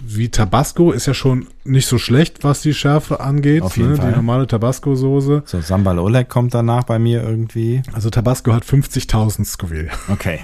wie 0.00 0.28
Tabasco 0.28 0.92
ist 0.92 1.06
ja 1.06 1.14
schon 1.14 1.48
nicht 1.64 1.86
so 1.86 1.98
schlecht, 1.98 2.44
was 2.44 2.62
die 2.62 2.74
Schärfe 2.74 3.20
angeht. 3.20 3.62
Auf 3.62 3.76
jeden 3.76 3.90
ne? 3.90 3.96
Fall. 3.96 4.10
Die 4.10 4.16
normale 4.16 4.46
Tabasco-Soße. 4.46 5.42
So, 5.44 5.60
Sambal 5.60 5.98
Oleg 5.98 6.28
kommt 6.28 6.54
danach 6.54 6.84
bei 6.84 6.98
mir 6.98 7.22
irgendwie. 7.22 7.82
Also 7.92 8.10
Tabasco 8.10 8.52
hat 8.52 8.64
50.000 8.64 9.44
Scoville. 9.44 9.90
Okay. 10.08 10.40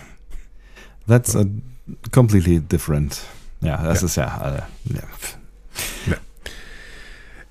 That's 1.07 1.37
a 1.37 1.45
completely 2.13 2.61
different. 2.61 3.23
Ja, 3.61 3.83
das 3.83 4.03
ist 4.03 4.17
ja, 4.17 4.57
äh, 4.57 4.95
ja. 4.95 5.03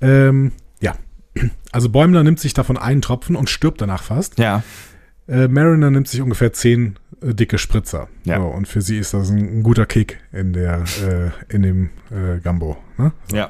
Ähm, 0.04 0.52
ja. 0.82 0.96
Also 1.72 1.90
Bäumler 1.90 2.24
nimmt 2.24 2.40
sich 2.40 2.54
davon 2.54 2.78
einen 2.78 3.02
Tropfen 3.02 3.36
und 3.36 3.50
stirbt 3.50 3.82
danach 3.82 4.04
fast. 4.04 4.38
Ja, 4.38 4.64
Äh, 5.28 5.48
Mariner 5.48 5.90
nimmt 5.90 6.08
sich 6.08 6.22
ungefähr 6.22 6.54
zehn 6.54 6.98
äh, 7.22 7.34
dicke 7.34 7.58
Spritzer. 7.58 8.10
Ja. 8.26 8.38
So, 8.38 8.48
und 8.48 8.68
für 8.68 8.82
sie 8.82 8.98
ist 8.98 9.14
das 9.14 9.30
ein, 9.30 9.60
ein 9.60 9.64
guter 9.64 9.86
Kick 9.86 10.20
in 10.32 10.54
der 10.54 10.84
äh, 11.02 11.54
in 11.54 11.62
dem 11.62 11.90
äh, 12.12 12.40
Gambo. 12.40 12.78
Ne? 12.98 13.12
ja. 13.32 13.50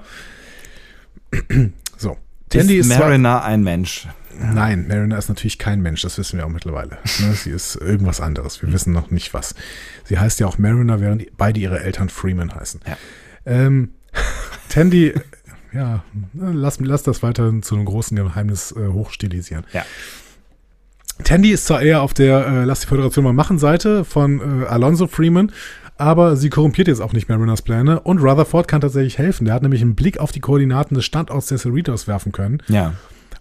So. 1.95 2.17
Tandy 2.49 2.78
ist 2.78 2.88
ist 2.88 2.97
zwar, 2.97 3.07
Mariner 3.07 3.43
ein 3.43 3.63
Mensch? 3.63 4.07
Nein, 4.38 4.88
Mariner 4.88 5.17
ist 5.17 5.30
natürlich 5.30 5.57
kein 5.57 5.82
Mensch, 5.82 6.01
das 6.01 6.17
wissen 6.17 6.38
wir 6.38 6.45
auch 6.45 6.49
mittlerweile. 6.49 6.97
Ne? 7.19 7.34
Sie 7.34 7.51
ist 7.51 7.76
irgendwas 7.76 8.19
anderes. 8.19 8.61
Wir 8.61 8.74
wissen 8.74 8.91
noch 8.91 9.11
nicht 9.11 9.34
was. 9.34 9.55
Sie 10.03 10.17
heißt 10.17 10.39
ja 10.39 10.47
auch 10.47 10.57
Mariner, 10.57 10.99
während 10.99 11.26
beide 11.38 11.59
ihre 11.59 11.80
Eltern 11.80 12.09
Freeman 12.09 12.53
heißen. 12.53 12.82
Ja. 12.86 12.97
Ähm, 13.45 13.91
Tandy, 14.69 15.13
ja, 15.71 16.03
lass, 16.34 16.80
lass 16.80 17.03
das 17.03 17.24
weiter 17.24 17.53
zu 17.61 17.76
einem 17.76 17.86
großen 17.86 18.17
Geheimnis 18.17 18.71
äh, 18.71 18.88
hochstilisieren. 18.88 19.65
Ja. 19.71 19.86
Tandy 21.24 21.51
ist 21.51 21.65
zwar 21.65 21.82
eher 21.82 22.01
auf 22.01 22.13
der 22.13 22.45
äh, 22.45 22.63
Lass 22.65 22.82
die 22.82 22.88
Föderation 22.88 23.24
mal 23.24 23.34
machen 23.34 23.59
Seite 23.59 24.05
von 24.05 24.63
äh, 24.63 24.65
Alonso 24.65 25.07
Freeman, 25.07 25.51
aber 25.97 26.36
sie 26.36 26.49
korrumpiert 26.49 26.88
jetzt 26.88 27.01
auch 27.01 27.13
nicht 27.13 27.30
Mariners 27.30 27.61
Pläne 27.61 27.99
und 27.99 28.19
Rutherford 28.19 28.67
kann 28.67 28.82
tatsächlich 28.82 29.17
helfen. 29.17 29.45
Der 29.45 29.53
hat 29.53 29.61
nämlich 29.61 29.82
einen 29.82 29.95
Blick 29.95 30.19
auf 30.19 30.32
die 30.32 30.39
Koordinaten 30.39 30.95
des 30.95 31.05
Standorts 31.05 31.47
der 31.47 31.57
Cerritos 31.57 32.07
werfen 32.07 32.32
können. 32.32 32.61
Ja. 32.67 32.93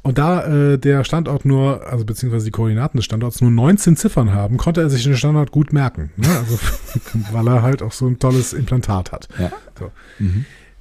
Und 0.02 0.18
da 0.18 0.44
äh, 0.72 0.78
der 0.78 1.04
Standort 1.04 1.44
nur, 1.44 1.86
also 1.86 2.04
beziehungsweise 2.04 2.46
die 2.46 2.50
Koordinaten 2.50 2.98
des 2.98 3.04
Standorts 3.04 3.40
nur 3.40 3.52
19 3.52 3.96
Ziffern 3.96 4.32
haben, 4.32 4.56
konnte 4.56 4.80
er 4.80 4.90
sich 4.90 5.04
den 5.04 5.16
Standort 5.16 5.52
gut 5.52 5.72
merken. 5.72 6.10
Ne? 6.16 6.26
Also, 6.28 6.58
weil 7.32 7.46
er 7.46 7.62
halt 7.62 7.82
auch 7.82 7.92
so 7.92 8.08
ein 8.08 8.18
tolles 8.18 8.52
Implantat 8.52 9.12
hat. 9.12 9.28
Ja. 9.38 9.52
So. 9.78 9.92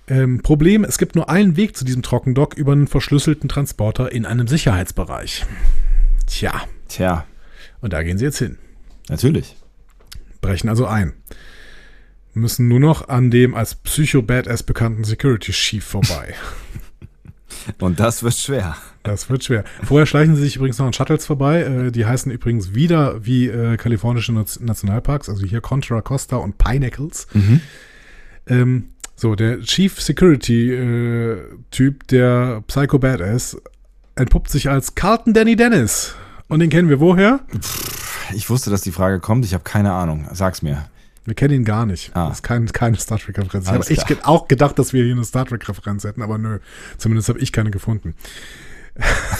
Ähm, 0.07 0.41
Problem, 0.41 0.83
es 0.83 0.97
gibt 0.97 1.15
nur 1.15 1.29
einen 1.29 1.55
Weg 1.55 1.77
zu 1.77 1.85
diesem 1.85 2.01
Trockendock 2.01 2.55
über 2.55 2.71
einen 2.71 2.87
verschlüsselten 2.87 3.47
Transporter 3.47 4.11
in 4.11 4.25
einem 4.25 4.47
Sicherheitsbereich. 4.47 5.45
Tja, 6.25 6.53
Tja, 6.91 7.25
und 7.79 7.93
da 7.93 8.03
gehen 8.03 8.17
sie 8.17 8.25
jetzt 8.25 8.39
hin. 8.39 8.57
natürlich. 9.07 9.55
Brechen 10.41 10.69
also 10.69 10.85
ein. 10.87 11.13
Müssen 12.33 12.67
nur 12.67 12.79
noch 12.79 13.07
an 13.07 13.31
dem 13.31 13.55
als 13.55 13.75
Psycho-Badass 13.75 14.63
bekannten 14.63 15.03
Security-Chief 15.03 15.83
vorbei. 15.83 16.33
Und 17.79 17.99
das 17.99 18.23
wird 18.23 18.33
schwer. 18.33 18.75
Das 19.03 19.29
wird 19.29 19.43
schwer. 19.43 19.63
Vorher 19.83 20.05
schleichen 20.05 20.35
sie 20.35 20.41
sich 20.41 20.55
übrigens 20.55 20.79
noch 20.79 20.87
an 20.87 20.93
Shuttles 20.93 21.25
vorbei. 21.25 21.61
Äh, 21.61 21.91
die 21.91 22.05
heißen 22.05 22.31
übrigens 22.31 22.73
wieder 22.73 23.23
wie 23.23 23.47
äh, 23.47 23.77
kalifornische 23.77 24.33
Nationalparks, 24.33 25.29
also 25.29 25.45
hier 25.45 25.61
Contra 25.61 26.01
Costa 26.01 26.37
und 26.37 26.57
Pinnacles. 26.57 27.27
Ähm, 28.47 28.89
so, 29.15 29.35
der 29.35 29.61
Chief 29.61 30.01
Security 30.01 30.73
äh, 30.73 31.37
Typ, 31.69 32.07
der 32.07 32.63
Psycho 32.65 32.97
Badass, 32.97 33.61
entpuppt 34.15 34.49
sich 34.49 34.69
als 34.69 34.95
Carlton 34.95 35.33
Danny 35.33 35.55
Dennis. 35.55 36.15
Und 36.51 36.59
den 36.59 36.69
kennen 36.69 36.89
wir 36.89 36.99
woher? 36.99 37.39
Ich 38.33 38.49
wusste, 38.49 38.69
dass 38.69 38.81
die 38.81 38.91
Frage 38.91 39.21
kommt. 39.21 39.45
Ich 39.45 39.53
habe 39.53 39.63
keine 39.63 39.93
Ahnung. 39.93 40.27
Sag's 40.33 40.61
mir. 40.61 40.85
Wir 41.23 41.33
kennen 41.33 41.53
ihn 41.53 41.63
gar 41.63 41.85
nicht. 41.85 42.11
Ah. 42.13 42.27
Das 42.27 42.39
ist 42.39 42.43
kein, 42.43 42.65
keine 42.65 42.97
Star 42.97 43.19
Trek-Referenz. 43.19 43.89
Ich 43.89 43.99
habe 44.01 44.13
echt 44.13 44.25
auch 44.27 44.49
gedacht, 44.49 44.77
dass 44.77 44.91
wir 44.91 45.01
hier 45.01 45.13
eine 45.13 45.23
Star 45.23 45.45
Trek-Referenz 45.45 46.03
hätten, 46.03 46.21
aber 46.21 46.37
nö. 46.37 46.59
Zumindest 46.97 47.29
habe 47.29 47.39
ich 47.39 47.53
keine 47.53 47.71
gefunden. 47.71 48.15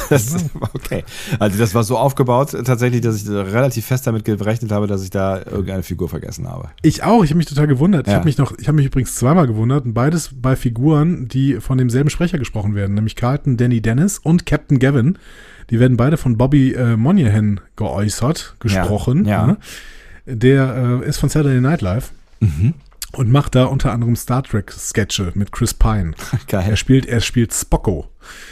Das, 0.09 0.34
okay. 0.74 1.03
Also 1.39 1.57
das 1.59 1.76
war 1.76 1.84
so 1.84 1.97
aufgebaut 1.97 2.51
tatsächlich, 2.66 3.01
dass 3.01 3.22
ich 3.22 3.30
relativ 3.30 3.86
fest 3.86 4.07
damit 4.07 4.24
gerechnet 4.24 4.72
habe, 4.72 4.88
dass 4.88 5.03
ich 5.03 5.09
da 5.09 5.39
irgendeine 5.39 5.84
Figur 5.84 6.07
vergessen 6.07 6.47
habe. 6.47 6.70
Ich 6.82 7.03
auch, 7.03 7.24
ich 7.26 7.32
habe 7.32 7.38
mich 7.38 7.47
total 7.47 7.68
gewundert. 7.68 8.07
Ich 8.07 8.12
Ja. 8.12 8.18
habe 8.20 8.26
mich 8.26 8.38
noch, 8.38 8.57
ich 8.57 8.68
habe 8.70 8.78
mich 8.78 8.86
übrigens 8.86 9.16
zweimal 9.16 9.47
gewundert 9.47 9.84
und 9.86 9.93
beides 9.93 10.30
bei 10.34 10.55
Figuren, 10.55 11.28
die 11.28 11.55
von 11.59 11.78
demselben 11.78 12.09
Sprecher 12.09 12.39
gesprochen 12.39 12.76
werden, 12.76 12.95
nämlich 12.95 13.18
Carlton 13.18 13.57
Danny 13.57 13.82
Dennis 13.82 14.18
und 14.20 14.45
Captain 14.45 14.80
Gavin. 14.80 15.18
Die 15.70 15.80
werden 15.80 15.97
beide 15.97 16.18
von 16.18 16.38
Bobby 16.38 16.74
äh, 16.74 16.95
Moynihan 16.97 17.59
geäußert, 17.76 18.55
gesprochen. 18.59 19.26
ja. 19.26 19.45
ne? 19.47 19.57
Der 20.26 21.01
äh, 21.03 21.07
ist 21.07 21.18
von 21.18 21.30
Saturday 21.30 21.62
Night 21.62 21.82
Live 21.82 22.12
Mhm. 22.39 22.74
und 23.14 23.32
macht 23.32 23.53
da 23.55 23.66
unter 23.66 23.91
anderem 23.91 24.16
Star 24.16 24.41
Trek 24.43 24.72
Sketche 24.72 25.32
mit 25.36 25.51
Chris 25.51 25.74
Pine. 25.74 26.14
Geil. 26.47 26.66
Er 26.70 26.76
spielt, 26.76 27.05
er 27.05 27.20
spielt 27.22 27.53
Spocko. 27.53 28.07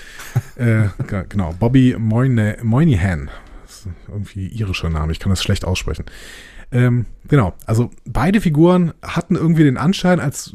äh, 0.57 0.89
ge- 1.07 1.26
genau, 1.28 1.53
Bobby 1.60 1.95
Moyne, 1.97 2.57
Moynihan. 2.62 3.30
Das 3.66 3.80
ist 3.80 3.88
irgendwie 4.07 4.47
irischer 4.47 4.89
Name, 4.89 5.12
ich 5.12 5.20
kann 5.20 5.32
das 5.32 5.41
schlecht 5.41 5.66
aussprechen. 5.66 6.05
Ähm, 6.72 7.07
genau, 7.28 7.55
also 7.66 7.89
beide 8.05 8.41
Figuren 8.41 8.93
hatten 9.01 9.36
irgendwie 9.36 9.64
den 9.64 9.78
Anschein, 9.78 10.20
als 10.20 10.53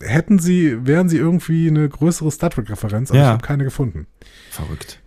hätten 0.00 0.38
sie, 0.38 0.86
wären 0.86 1.10
sie 1.10 1.18
irgendwie 1.18 1.68
eine 1.68 1.86
größere 1.88 2.30
Star 2.30 2.48
Trek-Referenz, 2.48 3.10
aber 3.10 3.18
Ja. 3.18 3.24
ich 3.26 3.32
habe 3.32 3.46
keine 3.46 3.64
gefunden. 3.64 4.06
Verrückt. 4.50 5.01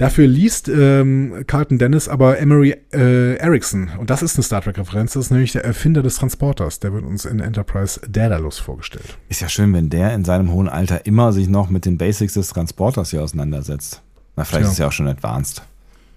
Dafür 0.00 0.26
liest 0.26 0.66
ähm, 0.70 1.44
Carlton 1.46 1.76
Dennis 1.76 2.08
aber 2.08 2.38
Emery 2.38 2.74
äh, 2.90 3.34
Erickson. 3.34 3.90
Und 3.98 4.08
das 4.08 4.22
ist 4.22 4.36
eine 4.36 4.42
Star 4.44 4.62
Trek-Referenz. 4.62 5.12
Das 5.12 5.26
ist 5.26 5.30
nämlich 5.30 5.52
der 5.52 5.62
Erfinder 5.62 6.02
des 6.02 6.16
Transporters. 6.16 6.80
Der 6.80 6.94
wird 6.94 7.04
uns 7.04 7.26
in 7.26 7.38
Enterprise 7.38 8.00
Daedalus 8.08 8.58
vorgestellt. 8.58 9.18
Ist 9.28 9.42
ja 9.42 9.50
schön, 9.50 9.74
wenn 9.74 9.90
der 9.90 10.14
in 10.14 10.24
seinem 10.24 10.52
hohen 10.52 10.70
Alter 10.70 11.04
immer 11.04 11.34
sich 11.34 11.50
noch 11.50 11.68
mit 11.68 11.84
den 11.84 11.98
Basics 11.98 12.32
des 12.32 12.48
Transporters 12.48 13.10
hier 13.10 13.22
auseinandersetzt. 13.22 14.00
Na, 14.36 14.44
vielleicht 14.44 14.64
Tja. 14.64 14.72
ist 14.72 14.80
er 14.80 14.88
auch 14.88 14.92
schon 14.92 15.06
advanced. 15.06 15.60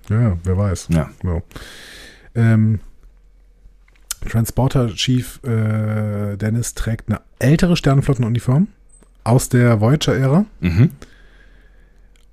Ja, 0.10 0.38
wer 0.46 0.58
weiß. 0.58 0.88
Ja. 0.92 1.10
So. 1.22 1.42
Ähm, 2.36 2.80
Transporter 4.30 4.94
Chief 4.94 5.44
äh, 5.44 6.38
Dennis 6.38 6.74
trägt 6.74 7.10
eine 7.10 7.20
ältere 7.40 7.76
Sternenflottenuniform 7.76 8.70
aus 9.26 9.50
der 9.50 9.82
Voyager-Ära. 9.82 10.46
Mhm. 10.62 10.92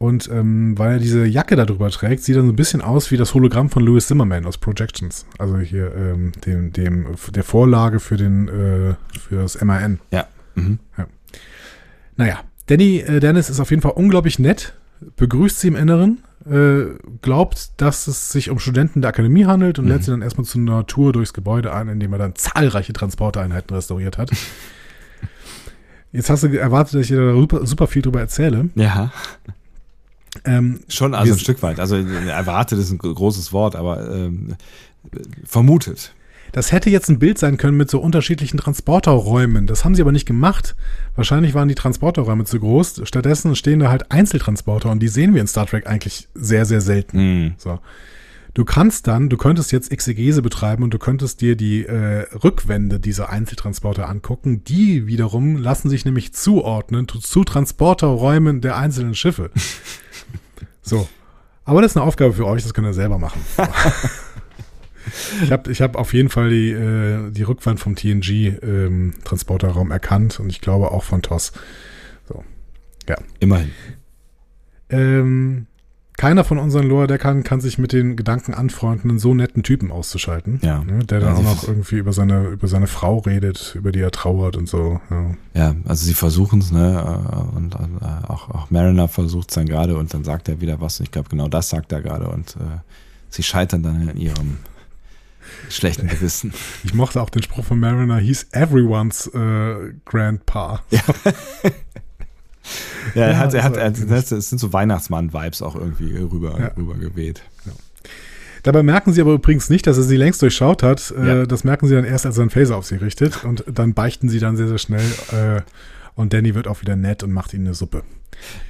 Und 0.00 0.30
ähm, 0.32 0.78
weil 0.78 0.92
er 0.92 0.98
diese 0.98 1.26
Jacke 1.26 1.56
da 1.56 1.66
drüber 1.66 1.90
trägt, 1.90 2.22
sieht 2.22 2.34
er 2.34 2.42
so 2.42 2.48
ein 2.48 2.56
bisschen 2.56 2.80
aus 2.80 3.10
wie 3.10 3.18
das 3.18 3.34
Hologramm 3.34 3.68
von 3.68 3.84
Louis 3.84 4.06
Zimmerman 4.06 4.46
aus 4.46 4.56
Projections. 4.56 5.26
Also 5.36 5.58
hier 5.58 5.94
ähm, 5.94 6.32
dem, 6.46 6.72
dem, 6.72 7.06
der 7.34 7.44
Vorlage 7.44 8.00
für 8.00 8.16
den 8.16 8.48
äh, 8.48 8.94
für 9.18 9.36
das 9.42 9.62
MAN. 9.62 10.00
Ja. 10.10 10.26
Mhm. 10.54 10.78
Naja, 12.16 12.40
Danny 12.68 13.00
äh, 13.00 13.20
Dennis 13.20 13.50
ist 13.50 13.60
auf 13.60 13.68
jeden 13.68 13.82
Fall 13.82 13.92
unglaublich 13.92 14.38
nett, 14.38 14.72
begrüßt 15.16 15.60
sie 15.60 15.68
im 15.68 15.76
Inneren, 15.76 16.22
äh, 16.50 16.96
glaubt, 17.20 17.72
dass 17.76 18.06
es 18.06 18.32
sich 18.32 18.48
um 18.48 18.58
Studenten 18.58 19.02
der 19.02 19.10
Akademie 19.10 19.44
handelt 19.44 19.78
und 19.78 19.86
lädt 19.86 20.04
sie 20.04 20.12
dann 20.12 20.22
erstmal 20.22 20.46
zu 20.46 20.58
einer 20.58 20.86
Tour 20.86 21.12
durchs 21.12 21.34
Gebäude 21.34 21.74
ein, 21.74 21.88
indem 21.88 22.14
er 22.14 22.18
dann 22.20 22.34
zahlreiche 22.36 22.94
Transportereinheiten 22.94 23.76
restauriert 23.76 24.16
hat. 24.16 24.30
Jetzt 26.12 26.30
hast 26.30 26.42
du 26.42 26.58
erwartet, 26.58 26.94
dass 26.94 27.02
ich 27.02 27.08
dir 27.08 27.20
da 27.20 27.34
super, 27.34 27.66
super 27.66 27.86
viel 27.86 28.00
drüber 28.00 28.20
erzähle. 28.20 28.70
Ja, 28.76 29.12
Ähm, 30.44 30.80
schon, 30.88 31.14
also 31.14 31.32
ein 31.32 31.38
Stück 31.38 31.62
weit. 31.62 31.80
Also 31.80 31.96
erwartet 31.96 32.78
ist 32.78 32.90
ein 32.90 32.98
großes 32.98 33.52
Wort, 33.52 33.76
aber 33.76 34.10
ähm, 34.10 34.56
vermutet. 35.44 36.14
Das 36.52 36.72
hätte 36.72 36.90
jetzt 36.90 37.08
ein 37.08 37.18
Bild 37.18 37.38
sein 37.38 37.56
können 37.56 37.76
mit 37.76 37.90
so 37.90 38.00
unterschiedlichen 38.00 38.58
Transporterräumen. 38.58 39.66
Das 39.66 39.84
haben 39.84 39.94
sie 39.94 40.02
aber 40.02 40.12
nicht 40.12 40.26
gemacht. 40.26 40.74
Wahrscheinlich 41.14 41.54
waren 41.54 41.68
die 41.68 41.74
Transporterräume 41.74 42.44
zu 42.44 42.58
groß. 42.58 43.02
Stattdessen 43.04 43.54
stehen 43.54 43.78
da 43.78 43.90
halt 43.90 44.10
Einzeltransporter 44.10 44.90
und 44.90 45.00
die 45.00 45.08
sehen 45.08 45.34
wir 45.34 45.40
in 45.40 45.46
Star 45.46 45.66
Trek 45.66 45.86
eigentlich 45.86 46.28
sehr, 46.34 46.64
sehr 46.64 46.80
selten. 46.80 47.18
Mhm. 47.18 47.54
So. 47.56 47.78
Du 48.52 48.64
kannst 48.64 49.06
dann, 49.06 49.28
du 49.28 49.36
könntest 49.36 49.70
jetzt 49.70 49.92
Exegese 49.92 50.42
betreiben 50.42 50.82
und 50.82 50.92
du 50.92 50.98
könntest 50.98 51.40
dir 51.40 51.54
die 51.54 51.86
äh, 51.86 52.26
Rückwände 52.42 52.98
dieser 52.98 53.30
Einzeltransporter 53.30 54.08
angucken. 54.08 54.64
Die 54.64 55.06
wiederum 55.06 55.56
lassen 55.56 55.88
sich 55.88 56.04
nämlich 56.04 56.34
zuordnen 56.34 57.06
zu, 57.06 57.20
zu 57.20 57.44
Transporterräumen 57.44 58.60
der 58.60 58.76
einzelnen 58.76 59.14
Schiffe. 59.14 59.50
so. 60.82 61.08
Aber 61.64 61.82
das 61.82 61.92
ist 61.92 61.96
eine 61.96 62.06
Aufgabe 62.06 62.32
für 62.32 62.46
euch, 62.46 62.62
das 62.62 62.74
könnt 62.74 62.86
ihr 62.86 62.94
selber 62.94 63.18
machen. 63.18 63.40
ich 65.42 65.52
habe 65.52 65.70
ich 65.70 65.80
hab 65.80 65.96
auf 65.96 66.12
jeden 66.12 66.28
Fall 66.28 66.50
die, 66.50 66.70
äh, 66.70 67.30
die 67.30 67.42
Rückwand 67.42 67.80
vom 67.80 67.94
TNG-Transporterraum 67.94 69.90
erkannt 69.90 70.40
und 70.40 70.50
ich 70.50 70.60
glaube 70.60 70.90
auch 70.90 71.04
von 71.04 71.22
TOS. 71.22 71.52
So. 72.28 72.44
Ja. 73.08 73.16
Immerhin. 73.38 73.70
Ähm, 74.88 75.66
keiner 76.20 76.44
von 76.44 76.58
unseren 76.58 76.86
Lower-Deckern 76.86 77.44
kann 77.44 77.62
sich 77.62 77.78
mit 77.78 77.94
den 77.94 78.14
Gedanken 78.14 78.52
anfreunden, 78.52 79.08
einen 79.08 79.18
so 79.18 79.32
netten 79.32 79.62
Typen 79.62 79.90
auszuschalten. 79.90 80.60
Ja. 80.62 80.84
Ne, 80.84 80.98
der 80.98 81.20
dann 81.20 81.30
Also 81.30 81.40
auch 81.40 81.54
noch 81.54 81.66
irgendwie 81.66 81.96
über 81.96 82.12
seine, 82.12 82.48
über 82.48 82.68
seine 82.68 82.88
Frau 82.88 83.20
redet, 83.20 83.74
über 83.74 83.90
die 83.90 84.00
er 84.00 84.10
trauert 84.10 84.54
und 84.54 84.68
so. 84.68 85.00
Ja. 85.08 85.30
Ja, 85.54 85.74
also 85.86 86.04
sie 86.04 86.12
versuchen 86.12 86.58
es, 86.58 86.72
ne? 86.72 87.02
äh, 87.02 87.56
Und 87.56 87.74
äh, 87.74 88.28
auch, 88.28 88.50
auch 88.50 88.70
Mariner 88.70 89.08
versucht 89.08 89.48
es 89.48 89.54
dann 89.54 89.64
gerade 89.64 89.96
und 89.96 90.12
dann 90.12 90.22
sagt 90.22 90.50
er 90.50 90.60
wieder 90.60 90.78
was. 90.78 91.00
Und 91.00 91.04
ich 91.04 91.10
glaube, 91.10 91.30
genau 91.30 91.48
das 91.48 91.70
sagt 91.70 91.90
er 91.90 92.02
gerade. 92.02 92.28
Und 92.28 92.54
äh, 92.56 92.80
Sie 93.30 93.42
scheitern 93.42 93.82
dann 93.82 94.06
in 94.06 94.18
ihrem 94.18 94.58
schlechten 95.70 96.06
Gewissen. 96.06 96.52
Ich 96.84 96.92
mochte 96.92 97.22
auch 97.22 97.30
den 97.30 97.42
Spruch 97.42 97.64
von 97.64 97.80
Mariner, 97.80 98.18
hieß 98.18 98.48
everyone's 98.52 99.26
äh, 99.28 99.94
Grandpa. 100.04 100.82
Ja, 100.90 101.00
er 103.14 103.30
Ja, 103.32 103.38
hat, 103.38 103.54
er 103.54 103.62
hat, 103.64 103.76
er, 103.76 103.90
das 103.90 104.28
sind 104.28 104.58
so 104.58 104.72
Weihnachtsmann-Vibes 104.72 105.62
auch 105.62 105.74
irgendwie 105.76 106.16
rüber, 106.16 106.56
Ja. 106.60 106.70
rüber 106.76 106.94
geweht. 106.94 107.42
Dabei 108.62 108.82
merken 108.82 109.12
sie 109.14 109.20
aber 109.22 109.32
übrigens 109.32 109.70
nicht, 109.70 109.86
dass 109.86 109.96
er 109.96 110.02
sie 110.02 110.16
längst 110.16 110.42
durchschaut 110.42 110.82
hat. 110.82 111.14
Äh, 111.16 111.26
Ja. 111.26 111.46
Das 111.46 111.64
merken 111.64 111.86
sie 111.86 111.94
dann 111.94 112.04
erst, 112.04 112.26
als 112.26 112.36
er 112.36 112.42
einen 112.42 112.50
Phaser 112.50 112.76
auf 112.76 112.84
sie 112.84 112.96
richtet. 112.96 113.42
Und 113.44 113.64
dann 113.72 113.94
beichten 113.94 114.28
sie 114.28 114.38
dann 114.38 114.56
sehr, 114.56 114.68
sehr 114.68 114.78
schnell. 114.78 115.04
Äh, 115.32 115.62
und 116.14 116.32
Danny 116.34 116.54
wird 116.54 116.68
auch 116.68 116.82
wieder 116.82 116.96
nett 116.96 117.22
und 117.22 117.32
macht 117.32 117.54
ihnen 117.54 117.66
eine 117.66 117.74
Suppe. 117.74 118.02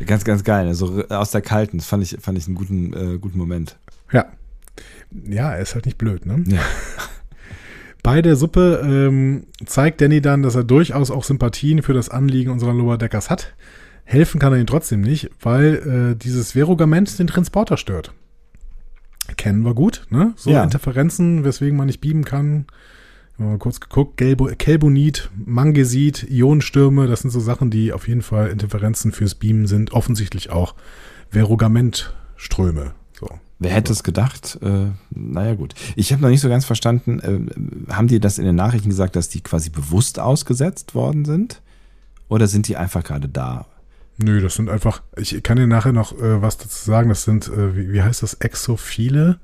Ganz, 0.06 0.24
ganz 0.24 0.44
geil. 0.44 0.68
Also 0.68 1.04
aus 1.08 1.32
der 1.32 1.40
Kalten, 1.42 1.78
das 1.78 1.86
fand 1.88 2.02
ich, 2.04 2.16
fand 2.20 2.38
ich 2.38 2.46
einen 2.46 2.54
guten, 2.54 2.92
äh, 2.92 3.18
guten 3.18 3.38
Moment. 3.38 3.78
Ja. 4.12 4.26
Ja, 5.28 5.52
er 5.52 5.60
ist 5.60 5.74
halt 5.74 5.86
nicht 5.86 5.98
blöd, 5.98 6.24
ne? 6.24 6.44
Ja. 6.46 6.60
Bei 8.02 8.22
der 8.22 8.36
Suppe 8.36 8.80
ähm, 8.82 9.44
zeigt 9.66 10.00
Danny 10.00 10.20
dann, 10.22 10.42
dass 10.42 10.54
er 10.54 10.64
durchaus 10.64 11.10
auch 11.10 11.24
Sympathien 11.24 11.82
für 11.82 11.92
das 11.92 12.08
Anliegen 12.08 12.50
unserer 12.50 12.72
Lower 12.72 12.96
Deckers 12.96 13.28
hat. 13.28 13.52
Helfen 14.10 14.40
kann 14.40 14.52
er 14.52 14.56
ihnen 14.58 14.66
trotzdem 14.66 15.02
nicht, 15.02 15.30
weil 15.40 16.14
äh, 16.14 16.16
dieses 16.16 16.52
Verogament 16.52 17.16
den 17.20 17.28
Transporter 17.28 17.76
stört. 17.76 18.12
Kennen 19.36 19.62
wir 19.62 19.72
gut, 19.72 20.04
ne? 20.10 20.32
So 20.34 20.50
Ja. 20.50 20.64
Interferenzen, 20.64 21.44
weswegen 21.44 21.76
man 21.76 21.86
nicht 21.86 22.00
beamen 22.00 22.24
kann. 22.24 22.66
Mal 23.38 23.58
kurz 23.58 23.78
geguckt, 23.78 24.16
Gelbo 24.16 24.46
Kelbonit, 24.58 25.30
Mangesit, 25.36 26.26
Ionenstürme, 26.28 27.06
das 27.06 27.20
sind 27.20 27.30
so 27.30 27.38
Sachen, 27.38 27.70
die 27.70 27.92
auf 27.92 28.08
jeden 28.08 28.22
Fall 28.22 28.48
Interferenzen 28.48 29.12
fürs 29.12 29.36
Beamen 29.36 29.68
sind. 29.68 29.92
Offensichtlich 29.92 30.50
auch 30.50 30.74
Verogamentströme. 31.30 32.94
So. 33.12 33.28
Wer 33.60 33.70
hätte 33.70 33.92
es 33.92 34.02
gedacht? 34.02 34.58
Äh, 34.60 34.86
naja, 35.10 35.54
gut. 35.54 35.74
Ich 35.94 36.12
habe 36.12 36.20
noch 36.20 36.30
nicht 36.30 36.40
so 36.40 36.48
ganz 36.48 36.64
verstanden, 36.64 37.20
äh, 37.20 37.92
haben 37.92 38.08
die 38.08 38.18
das 38.18 38.38
in 38.38 38.44
den 38.44 38.56
Nachrichten 38.56 38.88
gesagt, 38.88 39.14
dass 39.14 39.28
die 39.28 39.40
quasi 39.40 39.70
bewusst 39.70 40.18
ausgesetzt 40.18 40.96
worden 40.96 41.24
sind? 41.24 41.62
Oder 42.28 42.48
sind 42.48 42.66
die 42.66 42.76
einfach 42.76 43.04
gerade 43.04 43.28
da? 43.28 43.66
Nö, 44.22 44.40
das 44.40 44.56
sind 44.56 44.68
einfach, 44.68 45.02
ich 45.16 45.42
kann 45.42 45.56
dir 45.56 45.66
nachher 45.66 45.92
noch 45.92 46.12
äh, 46.12 46.42
was 46.42 46.58
dazu 46.58 46.84
sagen, 46.84 47.08
das 47.08 47.24
sind, 47.24 47.48
äh, 47.48 47.76
wie, 47.76 47.92
wie 47.92 48.02
heißt 48.02 48.22
das, 48.22 48.34
Exophile 48.34 49.38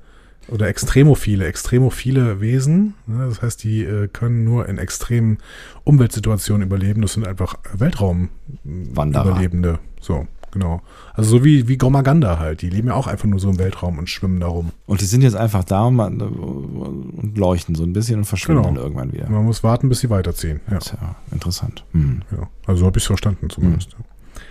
oder 0.49 0.67
Extremophile, 0.67 1.45
extremophile 1.45 2.39
Wesen. 2.39 2.93
Ne? 3.05 3.25
Das 3.27 3.41
heißt, 3.41 3.63
die 3.63 3.83
äh, 3.83 4.07
können 4.07 4.43
nur 4.43 4.69
in 4.69 4.77
extremen 4.77 5.39
Umweltsituationen 5.83 6.65
überleben. 6.65 7.01
Das 7.01 7.13
sind 7.13 7.27
einfach. 7.27 7.55
Weltraum-Überlebende. 7.73 9.79
So, 9.99 10.25
genau. 10.51 10.81
Also 11.13 11.39
so 11.39 11.43
wie, 11.43 11.67
wie 11.67 11.77
Gomaganda 11.77 12.39
halt. 12.39 12.61
Die 12.61 12.69
leben 12.69 12.87
ja 12.87 12.93
auch 12.93 13.07
einfach 13.07 13.25
nur 13.25 13.39
so 13.39 13.49
im 13.49 13.59
Weltraum 13.59 13.97
und 13.97 14.09
schwimmen 14.09 14.39
da 14.39 14.47
rum. 14.47 14.71
Und 14.85 15.01
die 15.01 15.05
sind 15.05 15.21
jetzt 15.21 15.35
einfach 15.35 15.65
da 15.65 15.83
und, 15.83 17.33
leuchten 17.35 17.75
so 17.75 17.83
ein 17.83 17.91
bisschen 17.93 18.19
und 18.19 18.25
verschwinden 18.25 18.63
Genau. 18.63 18.75
dann 18.75 18.83
irgendwann 18.83 19.11
wieder. 19.11 19.29
Man 19.29 19.43
muss 19.43 19.63
warten, 19.63 19.89
bis 19.89 19.99
sie 19.99 20.09
weiterziehen. 20.09 20.61
Ja, 20.71 20.79
Tja, 20.79 21.15
interessant. 21.31 21.83
Hm. 21.91 22.21
ja. 22.31 22.49
Also 22.65 22.81
so 22.81 22.85
habe 22.85 22.97
ich 22.97 23.03
es 23.03 23.07
verstanden 23.07 23.49
zumindest. 23.49 23.97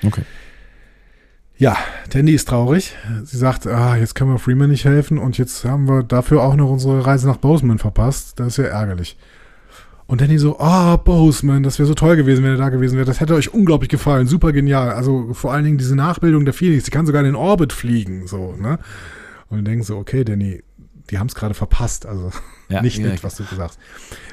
Okay. 0.05 0.22
Ja, 1.59 1.76
Tandy 2.11 2.34
ist 2.34 2.49
traurig. 2.49 2.94
Sie 3.24 3.38
sagt, 3.38 3.66
ah, 3.66 3.97
jetzt 3.97 4.14
können 4.14 4.30
wir 4.30 4.38
Freeman 4.38 4.68
nicht 4.68 4.84
helfen 4.84 5.18
und 5.18 5.38
jetzt 5.38 5.64
haben 5.64 5.88
wir 5.88 6.03
dafür 6.03 6.42
auch 6.42 6.55
noch 6.55 6.68
unsere 6.68 7.07
Reise 7.07 7.26
nach 7.26 7.38
Bozeman 7.38 7.78
verpasst. 7.78 8.38
Das 8.38 8.49
ist 8.49 8.57
ja 8.59 8.64
ärgerlich. 8.64 9.16
Und 10.07 10.20
Danny 10.20 10.38
so, 10.38 10.61
ah, 10.61 10.97
Bozeman, 10.97 11.62
das 11.62 11.78
wäre 11.78 11.86
so 11.86 11.94
toll 11.94 12.16
gewesen, 12.16 12.44
wenn 12.44 12.53
er 12.53 12.59
da 12.59 12.68
gewesen 12.68 12.97
wäre. 12.97 13.07
Das 13.07 13.20
hätte 13.20 13.34
euch 13.34 13.55
unglaublich 13.55 13.88
gefallen, 13.88 14.26
super 14.26 14.53
genial. 14.53 14.90
Also 14.90 15.32
vor 15.32 15.53
allen 15.53 15.64
Dingen 15.64 15.78
diese 15.78 15.97
Nachbildung 15.97 16.44
der 16.44 16.55
Phoenix, 16.55 16.84
die 16.84 16.90
kann 16.90 17.07
sogar 17.07 17.22
in 17.22 17.26
den 17.26 17.34
Orbit 17.34 17.72
fliegen, 17.72 18.26
so, 18.26 18.55
ne? 18.57 18.78
Und 19.49 19.59
wir 19.59 19.64
denken 19.64 19.82
so, 19.82 19.97
okay, 19.97 20.24
Danny, 20.24 20.62
die 21.11 21.18
haben 21.18 21.28
es 21.28 21.34
gerade 21.34 21.55
verpasst, 21.55 22.07
also 22.07 22.30
Ja, 22.68 22.82
nicht 22.82 23.01
nett, 23.01 23.24
was 23.24 23.36
du 23.36 23.44
gesagt 23.44 23.76
hast. 23.76 23.78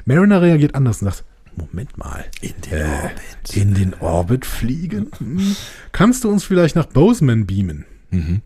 Mariner 0.04 0.42
reagiert 0.42 0.74
anders 0.74 1.02
und 1.02 1.06
sagt, 1.06 1.24
Moment 1.56 1.96
mal, 1.98 2.24
In 2.40 2.54
den 2.70 2.72
äh, 2.72 2.84
Orbit. 2.84 3.56
in 3.56 3.74
den 3.74 3.94
Orbit 3.94 4.46
fliegen? 4.46 5.10
Hm. 5.18 5.56
Kannst 5.92 6.24
du 6.24 6.30
uns 6.30 6.44
vielleicht 6.44 6.76
nach 6.76 6.86
Bozeman 6.86 7.46
beamen? 7.46 7.84
Mhm. 8.10 8.40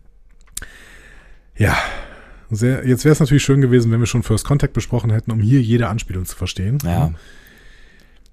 Ja, 1.55 1.77
sehr, 2.49 2.87
jetzt 2.87 3.05
wäre 3.05 3.13
es 3.13 3.19
natürlich 3.19 3.43
schön 3.43 3.61
gewesen, 3.61 3.91
wenn 3.91 3.99
wir 3.99 4.07
schon 4.07 4.23
First 4.23 4.45
Contact 4.45 4.73
besprochen 4.73 5.11
hätten, 5.11 5.31
um 5.31 5.39
hier 5.41 5.61
jede 5.61 5.87
Anspielung 5.87 6.25
zu 6.25 6.35
verstehen. 6.35 6.77
Ja. 6.83 7.11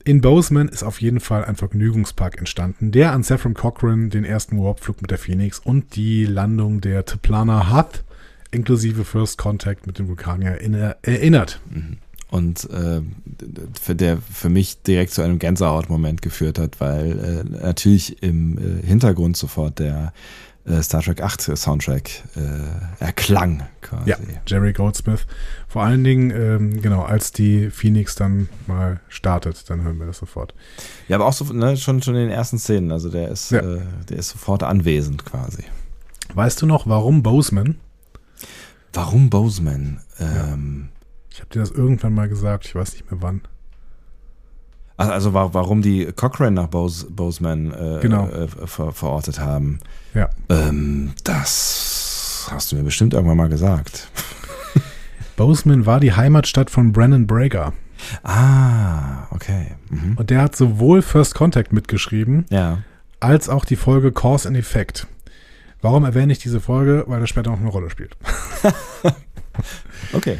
In 0.04 0.20
Bozeman 0.20 0.68
ist 0.68 0.84
auf 0.84 1.00
jeden 1.00 1.18
Fall 1.18 1.44
ein 1.44 1.56
Vergnügungspark 1.56 2.38
entstanden, 2.38 2.92
der 2.92 3.12
an 3.12 3.24
Saffron 3.24 3.54
Cochran 3.54 4.08
den 4.08 4.24
ersten 4.24 4.56
Warpflug 4.62 5.02
mit 5.02 5.10
der 5.10 5.18
Phoenix 5.18 5.58
und 5.58 5.96
die 5.96 6.24
Landung 6.24 6.80
der 6.80 7.04
Teplana 7.04 7.72
Huth 7.76 8.04
inklusive 8.52 9.04
First 9.04 9.36
Contact 9.38 9.86
mit 9.88 9.98
dem 9.98 10.06
Vulkanier 10.06 10.52
erinner- 10.52 10.96
erinnert. 11.02 11.60
Und 12.30 12.68
äh, 12.70 13.02
für 13.80 13.94
der 13.94 14.18
für 14.18 14.48
mich 14.48 14.82
direkt 14.82 15.12
zu 15.12 15.22
einem 15.22 15.38
Gänsehautmoment 15.38 16.22
geführt 16.22 16.58
hat, 16.58 16.80
weil 16.80 17.44
äh, 17.46 17.62
natürlich 17.62 18.22
im 18.22 18.58
äh, 18.58 18.84
Hintergrund 18.86 19.36
sofort 19.36 19.78
der 19.78 20.12
äh, 20.64 20.82
Star 20.82 21.02
Trek 21.02 21.22
8 21.22 21.56
Soundtrack 21.56 22.10
äh, 22.34 23.04
erklang 23.04 23.62
quasi. 23.80 24.10
Ja, 24.10 24.16
Jerry 24.44 24.72
Goldsmith. 24.72 25.24
Vor 25.68 25.84
allen 25.84 26.02
Dingen, 26.02 26.30
ähm, 26.32 26.82
genau, 26.82 27.02
als 27.02 27.30
die 27.30 27.70
Phoenix 27.70 28.16
dann 28.16 28.48
mal 28.66 28.98
startet, 29.08 29.70
dann 29.70 29.82
hören 29.84 29.98
wir 30.00 30.06
das 30.06 30.18
sofort. 30.18 30.52
Ja, 31.06 31.16
aber 31.16 31.26
auch 31.26 31.32
so, 31.32 31.44
ne, 31.44 31.76
schon, 31.76 32.02
schon 32.02 32.16
in 32.16 32.22
den 32.22 32.30
ersten 32.30 32.58
Szenen. 32.58 32.90
Also 32.90 33.08
der 33.08 33.28
ist, 33.28 33.52
Ja. 33.52 33.60
äh, 33.60 33.80
der 34.08 34.16
ist 34.18 34.30
sofort 34.30 34.64
anwesend 34.64 35.24
quasi. 35.24 35.62
Weißt 36.34 36.60
du 36.60 36.66
noch, 36.66 36.88
warum 36.88 37.22
Bozeman? 37.22 37.76
Warum 38.92 39.30
Bozeman? 39.30 40.00
Ähm, 40.18 40.88
Ich 41.36 41.40
habe 41.42 41.50
dir 41.52 41.60
das 41.60 41.70
irgendwann 41.70 42.14
mal 42.14 42.30
gesagt, 42.30 42.64
ich 42.64 42.74
weiß 42.74 42.94
nicht 42.94 43.10
mehr 43.10 43.20
wann. 43.20 43.42
also, 44.96 45.34
wa- 45.34 45.50
warum 45.52 45.82
die 45.82 46.06
Cochrane 46.06 46.52
nach 46.52 46.68
Bose, 46.68 47.10
Bozeman 47.10 47.74
äh, 47.74 47.98
Genau. 48.00 48.26
äh, 48.28 48.48
ver, 48.48 48.92
verortet 48.92 49.38
haben, 49.38 49.80
Ja. 50.14 50.30
ähm, 50.48 51.12
das 51.24 52.48
hast 52.50 52.72
du 52.72 52.76
mir 52.76 52.84
bestimmt 52.84 53.12
irgendwann 53.12 53.36
mal 53.36 53.50
gesagt. 53.50 54.08
Bozeman 55.36 55.84
war 55.84 56.00
die 56.00 56.14
Heimatstadt 56.14 56.70
von 56.70 56.92
Brennan 56.92 57.26
Brager. 57.26 57.74
Ah, 58.22 59.26
okay. 59.30 59.74
Mhm. 59.90 60.16
Und 60.16 60.30
der 60.30 60.40
hat 60.40 60.56
sowohl 60.56 61.02
First 61.02 61.34
Contact 61.34 61.70
mitgeschrieben, 61.74 62.46
Ja. 62.48 62.78
als 63.20 63.50
auch 63.50 63.66
die 63.66 63.76
Folge 63.76 64.10
Cause 64.10 64.48
and 64.48 64.56
Effect. 64.56 65.06
Warum 65.82 66.04
erwähne 66.06 66.32
ich 66.32 66.38
diese 66.38 66.60
Folge? 66.60 67.04
Weil 67.06 67.20
er 67.20 67.26
später 67.26 67.50
noch 67.50 67.60
eine 67.60 67.68
Rolle 67.68 67.90
spielt. 67.90 68.16
Okay. 70.12 70.38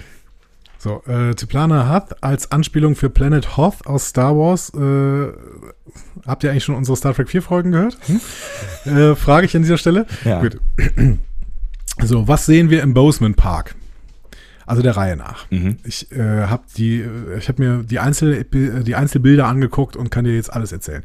So, 0.78 1.02
äh, 1.06 1.34
Tiplana 1.34 1.92
Huth 1.92 2.22
als 2.22 2.52
Anspielung 2.52 2.96
für 2.96 3.10
Planet 3.10 3.56
Hoth 3.56 3.86
aus 3.86 4.08
Star 4.08 4.36
Wars. 4.36 4.72
Äh, 4.74 5.32
habt 6.26 6.44
ihr 6.44 6.50
eigentlich 6.50 6.64
schon 6.64 6.74
unsere 6.74 6.96
Star 6.96 7.14
Trek 7.14 7.28
4 7.28 7.42
Folgen 7.42 7.72
gehört? 7.72 7.98
Hm? 8.06 8.20
Äh, 8.86 9.16
frage 9.16 9.46
ich 9.46 9.56
an 9.56 9.62
dieser 9.62 9.78
Stelle. 9.78 10.06
Ja. 10.24 10.40
Gut. 10.40 10.60
So, 12.04 12.28
was 12.28 12.46
sehen 12.46 12.70
wir 12.70 12.84
im 12.84 12.94
Bozeman 12.94 13.34
Park? 13.34 13.74
Also 14.66 14.82
der 14.82 14.96
Reihe 14.96 15.16
nach. 15.16 15.50
Mhm. 15.50 15.78
Ich 15.84 16.10
äh, 16.12 16.46
habe 16.46 16.64
die, 16.76 17.00
äh, 17.00 17.38
ich 17.38 17.48
habe 17.48 17.62
mir 17.62 17.82
die, 17.84 17.98
Einzel 17.98 18.44
die 18.44 18.94
Einzelbilder 18.94 19.46
angeguckt 19.46 19.96
und 19.96 20.10
kann 20.10 20.24
dir 20.24 20.34
jetzt 20.34 20.52
alles 20.52 20.72
erzählen. 20.72 21.02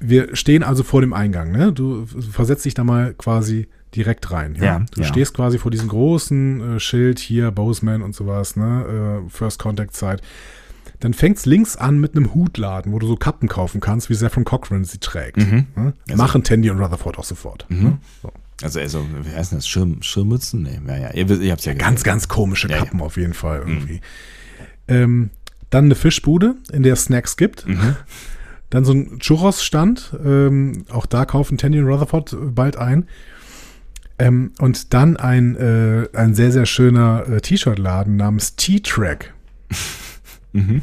Wir 0.00 0.34
stehen 0.36 0.62
also 0.62 0.82
vor 0.82 1.00
dem 1.00 1.12
Eingang. 1.12 1.50
Ne? 1.50 1.72
Du 1.72 2.06
versetzt 2.06 2.64
dich 2.64 2.74
da 2.74 2.84
mal 2.84 3.14
quasi 3.14 3.68
direkt 3.96 4.30
rein. 4.30 4.54
Ja? 4.56 4.64
Ja, 4.64 4.84
du 4.94 5.00
ja. 5.00 5.06
stehst 5.06 5.34
quasi 5.34 5.58
vor 5.58 5.70
diesem 5.70 5.88
großen 5.88 6.76
äh, 6.76 6.80
Schild 6.80 7.18
hier, 7.18 7.50
Bozeman 7.50 8.02
und 8.02 8.14
sowas, 8.14 8.56
ne? 8.56 9.22
äh, 9.26 9.30
First 9.30 9.58
Contact 9.58 9.94
Zeit. 9.94 10.22
Dann 11.00 11.12
fängt's 11.12 11.44
links 11.44 11.76
an 11.76 11.98
mit 12.00 12.16
einem 12.16 12.34
Hutladen, 12.34 12.92
wo 12.92 12.98
du 12.98 13.06
so 13.06 13.16
Kappen 13.16 13.48
kaufen 13.48 13.80
kannst, 13.80 14.08
wie 14.08 14.14
Saffron 14.14 14.44
Cochran 14.44 14.84
sie 14.84 14.98
trägt. 14.98 15.36
Mhm. 15.38 15.66
Ne? 15.76 15.92
Also- 16.08 16.22
Machen 16.22 16.42
Tandy 16.44 16.70
und 16.70 16.78
Rutherford 16.80 17.18
auch 17.18 17.24
sofort. 17.24 17.66
Ne? 17.68 17.98
So. 18.22 18.32
Also, 18.62 18.80
also, 18.80 19.06
wie 19.22 19.34
heißt 19.36 19.52
das? 19.52 19.68
Schirm, 19.68 20.02
Schirmmützen? 20.02 20.62
Nee, 20.62 20.80
ja, 20.88 20.96
ja. 20.96 21.10
Ihr, 21.12 21.28
ihr 21.42 21.52
habt's 21.52 21.66
ja 21.66 21.74
Ganz, 21.74 21.96
gesehen. 21.96 22.04
ganz 22.04 22.28
komische 22.28 22.68
Ja, 22.68 22.76
ja. 22.76 22.84
Kappen 22.84 23.02
auf 23.02 23.18
jeden 23.18 23.34
Fall 23.34 23.58
irgendwie. 23.66 24.00
Ähm, 24.88 25.28
dann 25.68 25.86
eine 25.86 25.94
Fischbude, 25.94 26.54
in 26.72 26.82
der 26.82 26.94
es 26.94 27.04
Snacks 27.04 27.36
gibt. 27.36 27.66
Mhm. 27.66 27.96
Dann 28.70 28.84
so 28.86 28.92
ein 28.92 29.18
Churros-Stand. 29.18 30.16
Ähm, 30.24 30.86
auch 30.90 31.04
da 31.04 31.26
kaufen 31.26 31.58
Tandy 31.58 31.78
und 31.80 31.86
Rutherford 31.86 32.34
bald 32.54 32.78
ein. 32.78 33.06
Ähm, 34.18 34.52
und 34.58 34.94
dann 34.94 35.16
ein, 35.16 35.56
äh, 35.56 36.08
ein 36.14 36.34
sehr, 36.34 36.52
sehr 36.52 36.66
schöner 36.66 37.28
äh, 37.28 37.40
T-Shirt-Laden 37.40 38.16
namens 38.16 38.56
T-Track. 38.56 39.34
Mhm. 40.52 40.82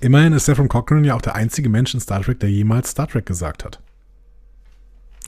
Immerhin 0.00 0.34
ist 0.34 0.44
Saffron 0.44 0.68
Cochran 0.68 1.04
ja 1.04 1.14
auch 1.14 1.22
der 1.22 1.34
einzige 1.34 1.70
Mensch 1.70 1.94
in 1.94 2.00
Star 2.00 2.20
Trek, 2.20 2.40
der 2.40 2.50
jemals 2.50 2.90
Star 2.90 3.08
Trek 3.08 3.24
gesagt 3.24 3.64
hat. 3.64 3.80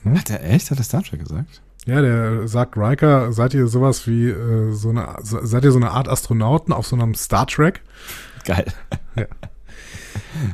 Hat 0.05 0.29
er 0.29 0.43
echt? 0.43 0.69
Hat 0.69 0.77
er 0.77 0.83
Star 0.83 1.01
Trek 1.01 1.19
gesagt? 1.19 1.61
Ja, 1.87 2.01
der 2.01 2.47
sagt 2.47 2.77
Riker, 2.77 3.31
seid 3.31 3.53
ihr 3.53 3.67
sowas 3.67 4.05
wie 4.07 4.27
äh, 4.27 4.71
so 4.73 4.89
eine, 4.89 5.15
seid 5.21 5.63
ihr 5.63 5.71
so 5.71 5.79
eine 5.79 5.91
Art 5.91 6.09
Astronauten 6.09 6.73
auf 6.73 6.85
so 6.85 6.95
einem 6.95 7.15
Star 7.15 7.47
Trek? 7.47 7.81
Geil. 8.45 8.65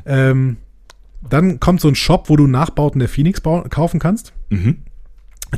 Ähm, 0.05 0.57
dann 1.29 1.59
kommt 1.59 1.81
so 1.81 1.87
ein 1.87 1.95
Shop, 1.95 2.29
wo 2.29 2.35
du 2.35 2.47
Nachbauten 2.47 2.99
der 2.99 3.09
Phoenix 3.09 3.41
kaufen 3.41 3.99
kannst. 3.99 4.33
Mhm. 4.49 4.79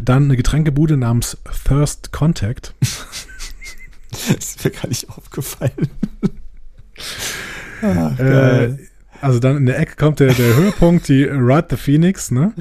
Dann 0.03 0.25
eine 0.25 0.37
Getränkebude 0.37 0.97
namens 0.97 1.37
Thirst 1.67 2.11
Contact. 2.11 2.73
Das 4.11 4.29
ist 4.37 4.63
mir 4.63 4.71
gar 4.71 4.87
nicht 4.87 5.09
aufgefallen. 5.09 5.71
Äh, 7.81 8.77
also 9.21 9.39
dann 9.39 9.57
in 9.57 9.65
der 9.65 9.79
Ecke 9.79 9.95
kommt 9.95 10.19
der, 10.19 10.33
der 10.33 10.55
Höhepunkt, 10.55 11.07
die 11.07 11.23
Ride 11.23 11.67
the 11.69 11.77
Phoenix, 11.77 12.31
ne? 12.31 12.53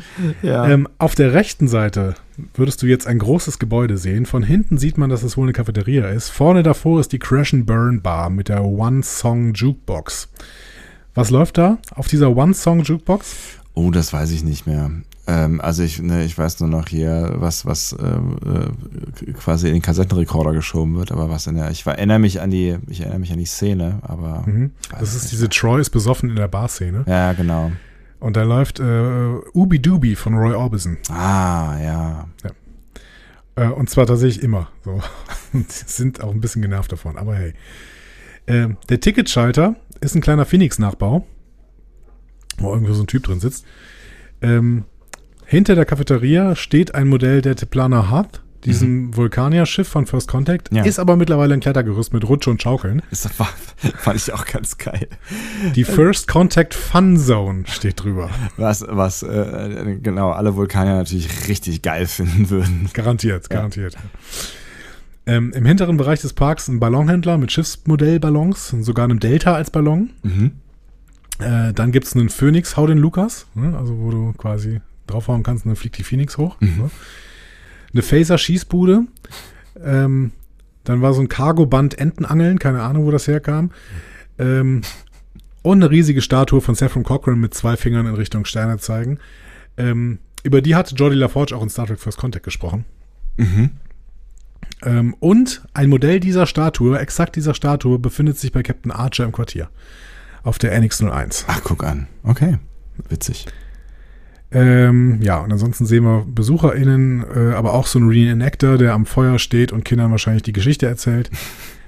Ja. 0.43 0.69
Ähm, 0.69 0.89
auf 0.99 1.15
der 1.15 1.33
rechten 1.33 1.69
Seite 1.69 2.15
würdest 2.55 2.83
du 2.83 2.87
jetzt 2.87 3.07
ein 3.07 3.19
großes 3.19 3.59
Gebäude 3.59 3.97
sehen. 3.97 4.27
Von 4.27 4.43
hinten 4.43 4.77
sieht 4.77 4.99
man, 4.99 5.11
dass 5.11 5.23
es 5.23 5.37
wohl 5.37 5.45
eine 5.45 5.53
Cafeteria 5.53 6.09
ist. 6.09 6.31
Vorne 6.31 6.63
davor 6.63 7.01
ist 7.01 7.13
die 7.13 7.19
Crash 7.19 7.55
and 7.55 7.67
Burn 7.67 8.03
Bar 8.03 8.31
mit 8.31 8.49
der 8.49 8.65
One-Song 8.65 9.55
Jukebox. 9.55 10.29
Was 11.15 11.31
läuft 11.31 11.59
da 11.59 11.79
auf 11.95 12.09
dieser 12.09 12.37
One-Song 12.37 12.81
Jukebox? 12.81 13.37
Oh, 13.75 13.91
das 13.91 14.13
weiß 14.13 14.31
ich 14.33 14.45
nicht 14.45 14.67
mehr. 14.67 14.91
Ähm, 15.27 15.61
also 15.61 15.83
ich, 15.83 16.03
ne, 16.03 16.25
ich 16.25 16.37
weiß 16.37 16.61
nur 16.61 16.69
noch 16.69 16.89
hier, 16.89 17.35
was, 17.37 17.65
was 17.65 17.97
ähm, 17.99 18.37
äh, 18.45 19.33
quasi 19.33 19.69
in 19.69 19.75
den 19.75 19.83
Kassettenrekorder 19.83 20.53
geschoben 20.53 20.97
wird, 20.97 21.13
aber 21.13 21.31
was 21.31 21.47
in 21.47 21.55
der. 21.55 21.71
Ich 21.71 21.87
erinnere 21.87 22.19
mich 22.19 22.41
an 22.41 22.51
die, 22.51 22.77
ich 22.89 23.01
erinnere 23.01 23.21
mich 23.21 23.33
an 23.33 23.39
die 23.39 23.47
Szene, 23.47 24.01
aber. 24.03 24.45
Mhm. 24.47 24.73
Das 24.99 25.15
ist 25.15 25.33
diese 25.33 25.49
Troy 25.49 25.81
ist 25.81 25.91
besoffen 25.91 26.31
in 26.31 26.37
der 26.37 26.49
Barszene. 26.49 27.05
Ja, 27.07 27.33
genau. 27.33 27.73
Und 28.21 28.37
da 28.37 28.43
läuft 28.43 28.81
äh, 28.81 29.35
Ubi 29.53 29.81
Dubi 29.81 30.15
von 30.15 30.35
Roy 30.35 30.55
Orbison. 30.55 30.99
Ah, 31.11 31.79
ja. 31.83 32.29
Äh, 33.57 33.69
und 33.69 33.89
zwar 33.89 34.07
tatsächlich 34.07 34.43
immer. 34.43 34.69
So. 34.85 35.01
Und 35.53 35.71
sind 35.71 36.23
auch 36.23 36.33
ein 36.33 36.41
bisschen 36.41 36.63
genervt 36.63 36.91
davon, 36.93 37.17
aber 37.17 37.37
hey. 37.37 37.55
Ähm, 38.47 38.77
der 38.89 39.01
Ticketschalter 39.01 39.77
ist 40.01 40.15
ein 40.15 40.21
kleiner 40.21 40.45
Phoenix-Nachbau, 40.45 41.27
wo 42.59 42.73
irgendwo 42.73 42.93
so 42.93 43.03
ein 43.03 43.07
Typ 43.07 43.23
drin 43.23 43.41
sitzt. 43.41 43.65
Ähm, 44.43 44.85
hinter 45.55 45.77
der 45.77 45.85
Cafeteria 45.85 46.57
steht 46.57 46.97
ein 46.97 47.07
Modell 47.07 47.41
der 47.41 47.55
Teplana 47.55 48.11
Hearth, 48.11 48.43
diesem 48.65 49.17
Vulkanier-Schiff 49.17 49.87
von 49.87 50.05
First 50.05 50.27
Contact, 50.27 50.73
Ja. 50.73 50.83
ist 50.83 50.99
aber 50.99 51.17
mittlerweile 51.17 51.55
ein 51.55 51.61
Klettergerüst 51.61 52.13
mit 52.13 52.29
Rutsche 52.29 52.51
und 52.51 52.61
Schaukeln. 52.61 53.03
Das 53.11 53.39
war, 53.39 53.49
fand 53.99 54.17
ich 54.17 54.33
auch 54.33 54.47
ganz 54.47 54.79
geil. 54.79 55.07
Die 55.77 55.85
First 55.85 56.27
Contact 56.27 56.75
Fun 56.75 57.17
Zone 57.17 57.65
steht 57.69 58.03
drüber. 58.03 58.31
Was, 58.57 58.85
was 58.89 59.23
äh, 59.23 59.99
genau 60.03 60.31
alle 60.31 60.57
Vulkanier 60.57 60.95
natürlich 60.97 61.49
richtig 61.49 61.83
geil 61.83 62.07
finden 62.07 62.51
würden. 62.51 62.91
Garantiert, 62.93 63.49
garantiert. 63.49 63.97
Ähm, 65.27 65.53
Im 65.55 65.65
hinteren 65.67 65.97
Bereich 65.97 66.21
des 66.21 66.33
Parks 66.33 66.67
ein 66.67 66.81
Ballonhändler 66.81 67.39
mit 67.39 67.53
Schiffsmodellballons, 67.53 68.71
sogar 68.81 69.05
einem 69.05 69.21
Delta 69.21 69.55
als 69.55 69.71
Ballon. 69.71 70.11
Mhm. 70.25 70.51
Äh, 71.39 71.73
dann 71.73 71.93
gibt 71.93 72.07
es 72.07 72.17
einen 72.17 72.29
Phoenix, 72.29 72.77
hau 72.77 72.89
den 72.89 72.99
Lukas, 72.99 73.47
ne? 73.55 73.77
also 73.79 73.97
wo 73.99 74.11
du 74.11 74.33
quasi 74.33 74.81
draufhauen 75.07 75.43
kannst 75.43 75.65
und 75.65 75.71
dann 75.71 75.77
fliegt 75.77 75.99
die 75.99 76.05
Phoenix 76.05 76.39
hoch. 76.39 76.61
Ne? 76.79 76.91
Eine 77.93 78.03
Phaser-Schießbude. 78.03 79.05
Ähm, 79.83 80.33
dann 80.85 81.03
war 81.03 81.15
so 81.15 81.21
ein 81.21 81.29
Cargo-Band 81.29 81.99
Entenangeln, 81.99 82.59
keine 82.59 82.83
Ahnung, 82.83 83.07
wo 83.07 83.11
das 83.11 83.27
herkam. 83.27 83.71
Ähm, 84.39 84.83
und 85.63 85.83
eine 85.83 85.91
riesige 85.91 86.21
Statue 86.21 86.61
von 86.61 86.75
Saffron 86.75 87.05
Cochran 87.05 87.41
mit 87.41 87.55
zwei 87.55 87.77
Fingern 87.77 88.07
in 88.07 88.15
Richtung 88.15 88.45
Sterne 88.45 88.79
zeigen. 88.79 89.19
Ähm, 89.77 90.19
über 90.43 90.61
die 90.61 90.75
hatte 90.75 90.95
Jordi 90.95 91.17
LaForge 91.17 91.57
auch 91.57 91.63
in 91.63 91.71
Star 91.71 91.87
Trek 91.87 91.99
First 91.99 92.19
Contact 92.19 92.45
gesprochen. 92.45 92.85
Ähm, 94.83 95.15
und 95.21 95.63
ein 95.73 95.89
Modell 95.89 96.21
dieser 96.21 96.47
Statue, 96.47 96.99
exakt 96.99 97.37
dieser 97.37 97.55
Statue, 97.55 97.99
befindet 97.99 98.39
sich 98.39 98.53
bei 98.53 98.63
Captain 98.63 98.93
Archer 98.93 99.25
im 99.25 99.33
Quartier. 99.33 99.71
Auf 100.43 100.59
der 100.59 100.79
NX-01. 100.79 101.45
Ach, 101.47 101.63
guck 101.65 101.85
an. 101.85 102.09
Okay. 102.23 102.59
Witzig. 103.09 103.47
Ähm, 104.55 105.19
ja, 105.21 105.41
und 105.41 105.53
ansonsten 105.53 105.85
sehen 105.85 106.05
wir 106.05 106.25
BesucherInnen, 106.27 107.25
äh, 107.35 107.55
aber 107.55 107.75
auch 107.75 107.89
so 107.89 107.99
ein 107.99 108.09
Reenactor, 108.09 108.79
der 108.79 108.95
am 108.95 109.05
Feuer 109.05 109.41
steht 109.41 109.73
und 109.73 109.85
Kindern 109.85 110.13
wahrscheinlich 110.13 110.45
die 110.45 110.53
Geschichte 110.53 110.87
erzählt. 110.87 111.31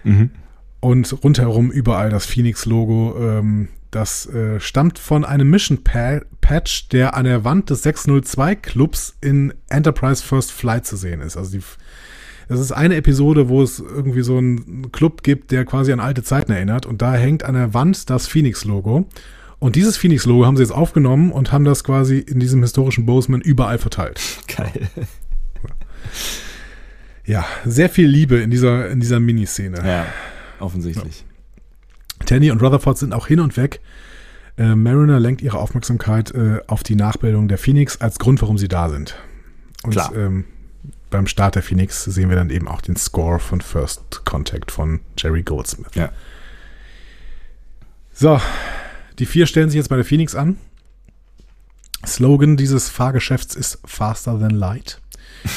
Mhm. 0.05 0.31
Und 0.79 1.25
rundherum 1.25 1.73
überall 1.73 2.11
das 2.11 2.27
Phoenix-Logo. 2.27 3.17
Ähm, 3.19 3.67
das 3.91 4.27
äh, 4.27 4.61
stammt 4.61 5.01
von 5.01 5.25
einem 5.25 5.51
Mission-Patch, 5.51 6.91
der 6.91 7.15
an 7.15 7.25
der 7.25 7.45
Wand 7.45 7.71
des 7.71 7.85
602-Clubs 7.85 9.17
in 9.21 9.53
Enterprise 9.69 10.23
First 10.23 10.53
Flight 10.53 10.87
zu 10.87 10.97
sehen 10.97 11.23
ist. 11.23 11.37
Also 11.37 11.59
die, 11.59 11.65
das 12.49 12.61
ist 12.61 12.71
eine 12.71 12.95
Episode, 12.95 13.49
wo 13.49 13.63
es 13.63 13.81
irgendwie 13.81 14.23
so 14.23 14.39
einen 14.39 14.93
Club 14.93 15.25
gibt, 15.25 15.51
der 15.51 15.65
quasi 15.65 15.93
an 15.93 15.99
alte 15.99 16.23
Zeiten 16.23 16.53
erinnert. 16.53 16.87
Und 16.87 17.03
da 17.03 17.15
hängt 17.15 17.43
an 17.43 17.55
der 17.55 17.75
Wand 17.75 18.09
das 18.09 18.29
Phoenix-Logo. 18.29 19.07
Und 19.59 19.77
dieses 19.77 19.97
Phoenix-Logo 19.97 20.45
haben 20.45 20.57
sie 20.57 20.63
jetzt 20.63 20.73
aufgenommen 20.73 21.33
und 21.33 21.53
haben 21.53 21.65
das 21.65 21.83
quasi 21.83 22.19
in 22.19 22.41
diesem 22.41 22.61
historischen 22.63 23.07
Bozeman 23.07 23.41
überall 23.41 23.79
verteilt. 23.79 24.21
Geil. 24.55 24.89
Ja, 27.25 27.45
sehr 27.65 27.89
viel 27.89 28.07
Liebe 28.09 28.37
in 28.37 28.51
dieser, 28.51 28.89
in 28.89 29.01
dieser 29.01 29.19
Miniszene. 29.19 29.79
Ja, 29.85 30.07
offensichtlich. 30.61 31.25
Tanny 32.25 32.51
und 32.51 32.63
Rutherford 32.63 32.99
sind 32.99 33.13
auch 33.13 33.27
hin 33.27 33.41
und 33.41 33.57
weg. 33.57 33.81
Äh, 34.57 34.75
Mariner 34.75 35.21
lenkt 35.21 35.43
ihre 35.43 35.59
Aufmerksamkeit 35.59 36.31
äh, 36.31 36.61
auf 36.67 36.83
die 36.83 36.95
Nachbildung 36.95 37.49
der 37.49 37.59
Phoenix 37.59 38.01
als 38.01 38.19
Grund, 38.19 38.41
warum 38.43 38.59
sie 38.59 38.69
da 38.69 38.89
sind. 38.89 39.17
Und 39.83 39.91
Klar. 39.91 40.15
Ähm, 40.15 40.45
beim 41.11 41.27
Start 41.27 41.55
der 41.55 41.63
Phoenix 41.63 42.05
sehen 42.05 42.29
wir 42.31 42.37
dann 42.37 42.51
eben 42.51 42.69
auch 42.69 42.81
den 42.81 42.97
Score 42.97 43.39
von 43.39 43.61
First 43.61 44.25
Contact 44.25 44.71
von 44.71 45.01
Jerry 45.17 45.43
Goldsmith. 45.43 45.95
Ja. 45.95 46.11
So, 48.13 48.41
die 49.19 49.27
vier 49.27 49.47
stellen 49.47 49.71
sich 49.71 49.77
jetzt 49.77 49.89
bei 49.89 49.97
der 49.97 50.05
Phoenix 50.05 50.35
an. 50.35 50.57
Slogan 52.07 52.57
dieses 52.57 52.89
Fahrgeschäfts 52.89 53.55
ist 53.55 53.79
Faster 53.85 54.39
than 54.39 54.51
Light. 54.51 55.01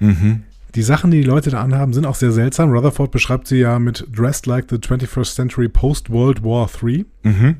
Mhm. 0.00 0.44
Die 0.74 0.82
Sachen, 0.82 1.10
die 1.10 1.22
die 1.22 1.26
Leute 1.26 1.50
da 1.50 1.60
anhaben, 1.60 1.92
sind 1.92 2.06
auch 2.06 2.14
sehr 2.14 2.30
seltsam. 2.30 2.70
Rutherford 2.70 3.10
beschreibt 3.10 3.48
sie 3.48 3.56
ja 3.56 3.78
mit 3.78 4.06
Dressed 4.14 4.46
like 4.46 4.66
the 4.70 4.76
21st 4.76 5.34
Century 5.34 5.68
Post-World 5.68 6.44
War 6.44 6.70
III. 6.82 7.04
Mhm. 7.22 7.56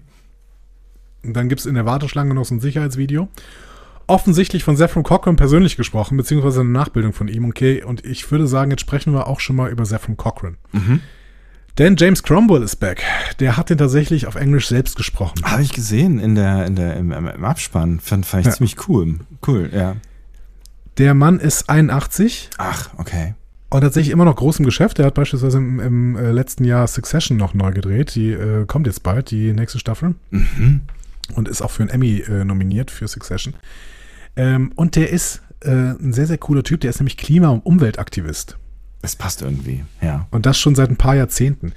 Und 1.25 1.35
dann 1.35 1.49
gibt 1.49 1.61
es 1.61 1.67
in 1.67 1.75
der 1.75 1.87
Warteschlange 1.87 2.35
noch 2.35 2.45
so 2.45 2.55
ein 2.55 2.61
Sicherheitsvideo. 2.61 3.29
Offensichtlich 4.07 4.65
von 4.65 4.77
Zephram 4.77 5.03
Cochran 5.03 5.37
persönlich 5.37 5.77
gesprochen, 5.77 6.17
beziehungsweise 6.17 6.61
eine 6.61 6.71
Nachbildung 6.71 7.13
von 7.13 7.29
ihm. 7.29 7.45
Okay, 7.47 7.83
und 7.83 8.07
ich 8.07 8.31
würde 8.31 8.47
sagen, 8.47 8.71
jetzt 8.71 8.81
sprechen 8.81 9.13
wir 9.13 9.27
auch 9.27 9.41
schon 9.41 9.57
mal 9.57 9.71
über 9.71 9.85
Zephram 9.85 10.17
Cochran. 10.17 10.57
Denn 11.79 11.95
James 11.97 12.23
Cromwell 12.25 12.63
ist 12.63 12.77
back. 12.77 13.05
Der 13.39 13.57
hat 13.57 13.71
den 13.71 13.79
tatsächlich 13.79 14.27
auf 14.27 14.35
Englisch 14.35 14.67
selbst 14.69 14.97
gesprochen. 14.97 15.37
Habe 15.45 15.63
ich 15.63 15.73
gesehen 15.73 16.19
in 16.19 16.35
der, 16.35 16.67
in 16.67 16.75
der, 16.75 16.97
im, 16.97 17.13
im 17.13 17.45
Abspann. 17.45 18.01
Fand, 18.01 18.27
fand 18.27 18.41
ich 18.43 18.47
Ja. 18.49 18.53
ziemlich 18.57 18.89
cool. 18.89 19.21
Cool, 19.47 19.71
ja. 19.73 19.95
Der 20.99 21.15
Mann 21.15 21.39
ist 21.39 21.71
81 21.71 22.51
Ach, 22.59 22.91
okay. 22.99 23.35
und 23.71 23.83
tatsächlich 23.83 24.13
immer 24.13 24.25
noch 24.25 24.35
groß 24.35 24.59
im 24.59 24.65
Geschäft. 24.65 24.99
Er 24.99 25.07
hat 25.07 25.15
beispielsweise 25.15 25.59
im, 25.59 25.79
im 25.79 26.17
äh, 26.17 26.33
letzten 26.33 26.65
Jahr 26.65 26.89
Succession 26.89 27.37
noch 27.37 27.55
neu 27.55 27.71
gedreht. 27.71 28.17
Die 28.17 28.33
äh, 28.33 28.65
kommt 28.67 28.89
jetzt 28.89 29.05
bald, 29.05 29.31
die 29.31 29.53
nächste 29.53 29.79
Staffel. 29.79 30.17
Und 31.37 31.49
ist 31.49 31.63
auch 31.63 31.71
für 31.71 31.85
einen 31.85 31.91
Emmy 31.91 32.19
äh, 32.29 32.45
nominiert 32.45 32.91
für 32.91 33.07
Succession. 33.07 33.55
Ähm, 34.35 34.73
und 34.75 34.97
der 34.97 35.11
ist 35.11 35.43
äh, 35.61 35.71
ein 35.71 36.13
sehr, 36.13 36.27
sehr 36.27 36.39
cooler 36.39 36.65
Typ. 36.65 36.81
Der 36.81 36.91
ist 36.91 36.99
nämlich 36.99 37.17
Klima- 37.17 37.51
und 37.51 37.65
Umweltaktivist. 37.65 38.59
Es 39.03 39.17
passt 39.17 39.43
irgendwie, 39.43 39.85
ja. 40.01 40.27
Und 40.31 40.47
das 40.47 40.59
schon 40.59 40.75
seit 40.75 40.91
ein 40.91 40.97
paar 40.97 41.15
Jahrzehnten. 41.15 41.73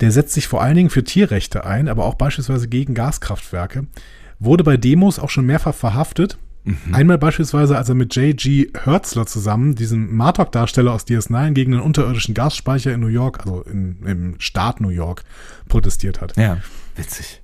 Der 0.00 0.10
setzt 0.10 0.32
sich 0.32 0.48
vor 0.48 0.62
allen 0.62 0.76
Dingen 0.76 0.90
für 0.90 1.04
Tierrechte 1.04 1.64
ein, 1.64 1.88
aber 1.88 2.04
auch 2.06 2.14
beispielsweise 2.14 2.68
gegen 2.68 2.94
Gaskraftwerke. 2.94 3.86
Wurde 4.38 4.64
bei 4.64 4.76
Demos 4.76 5.18
auch 5.18 5.28
schon 5.30 5.46
mehrfach 5.46 5.74
verhaftet. 5.74 6.38
Einmal 6.92 7.16
beispielsweise, 7.18 7.76
als 7.76 7.88
er 7.88 7.94
mit 7.94 8.14
J.G. 8.14 8.68
Hertzler 8.84 9.26
zusammen, 9.26 9.74
diesem 9.74 10.14
Martok-Darsteller 10.14 10.92
aus 10.92 11.06
DS9, 11.06 11.52
gegen 11.52 11.72
einen 11.72 11.82
unterirdischen 11.82 12.34
Gasspeicher 12.34 12.92
in 12.92 13.00
New 13.00 13.06
York, 13.06 13.40
also 13.40 13.62
in, 13.62 13.96
im 14.04 14.34
Staat 14.40 14.80
New 14.80 14.90
York, 14.90 15.24
protestiert 15.68 16.20
hat. 16.20 16.36
Ja. 16.36 16.58
Witzig. 16.96 17.39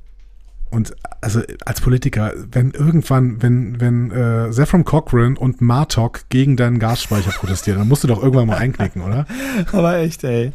Und 0.77 0.95
also 1.22 1.41
als 1.64 1.81
Politiker, 1.81 2.35
wenn 2.53 2.72
irgendwann, 2.72 3.41
wenn, 3.41 3.81
wenn 3.81 4.11
äh, 4.11 4.51
Zephram 4.51 4.85
Cochran 4.85 5.38
und 5.38 5.63
Martok 5.63 6.29
gegen 6.29 6.59
deinen 6.59 6.79
Gasspeicher 6.79 7.30
protestieren, 7.30 7.79
dann 7.79 7.88
musst 7.88 8.05
du 8.05 8.09
doch 8.09 8.22
irgendwann 8.22 8.49
mal 8.49 8.59
einknicken, 8.59 9.01
oder? 9.01 9.26
Aber 9.72 9.96
echt, 9.96 10.22
ey. 10.25 10.53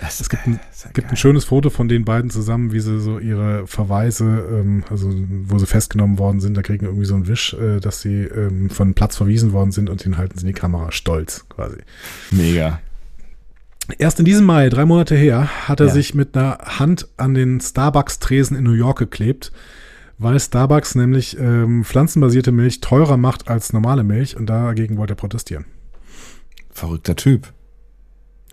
Das 0.00 0.20
Es 0.20 0.28
gibt 0.28 0.44
ein, 0.48 0.58
gibt 0.92 1.10
ein 1.10 1.16
schönes 1.16 1.44
Foto 1.44 1.70
von 1.70 1.86
den 1.86 2.04
beiden 2.04 2.30
zusammen, 2.30 2.72
wie 2.72 2.80
sie 2.80 2.98
so 2.98 3.20
ihre 3.20 3.68
Verweise, 3.68 4.24
ähm, 4.50 4.82
also 4.90 5.08
wo 5.44 5.56
sie 5.60 5.66
festgenommen 5.66 6.18
worden 6.18 6.40
sind, 6.40 6.56
da 6.56 6.62
kriegen 6.62 6.86
irgendwie 6.86 7.04
so 7.04 7.14
einen 7.14 7.28
Wisch, 7.28 7.54
äh, 7.54 7.78
dass 7.78 8.00
sie 8.00 8.24
ähm, 8.24 8.70
von 8.70 8.88
einem 8.88 8.94
Platz 8.94 9.16
verwiesen 9.16 9.52
worden 9.52 9.70
sind 9.70 9.88
und 9.88 10.04
den 10.04 10.18
halten 10.18 10.36
sie 10.36 10.42
in 10.42 10.52
die 10.52 10.60
Kamera 10.60 10.90
stolz 10.90 11.46
quasi. 11.48 11.76
Mega. 12.32 12.80
Erst 13.98 14.18
in 14.18 14.24
diesem 14.24 14.44
Mai, 14.46 14.68
drei 14.68 14.84
Monate 14.84 15.14
her, 15.14 15.68
hat 15.68 15.80
er 15.80 15.86
Ja. 15.86 15.92
sich 15.92 16.14
mit 16.14 16.36
einer 16.36 16.58
Hand 16.58 17.08
an 17.16 17.34
den 17.34 17.60
Starbucks-Tresen 17.60 18.56
in 18.56 18.64
New 18.64 18.72
York 18.72 18.98
geklebt, 18.98 19.52
weil 20.18 20.38
Starbucks 20.38 20.94
nämlich 20.94 21.38
ähm, 21.38 21.84
pflanzenbasierte 21.84 22.52
Milch 22.52 22.80
teurer 22.80 23.16
macht 23.16 23.48
als 23.48 23.72
normale 23.72 24.04
Milch 24.04 24.36
und 24.36 24.46
dagegen 24.46 24.96
wollte 24.96 25.14
er 25.14 25.16
protestieren. 25.16 25.64
Verrückter 26.70 27.16
Typ. 27.16 27.52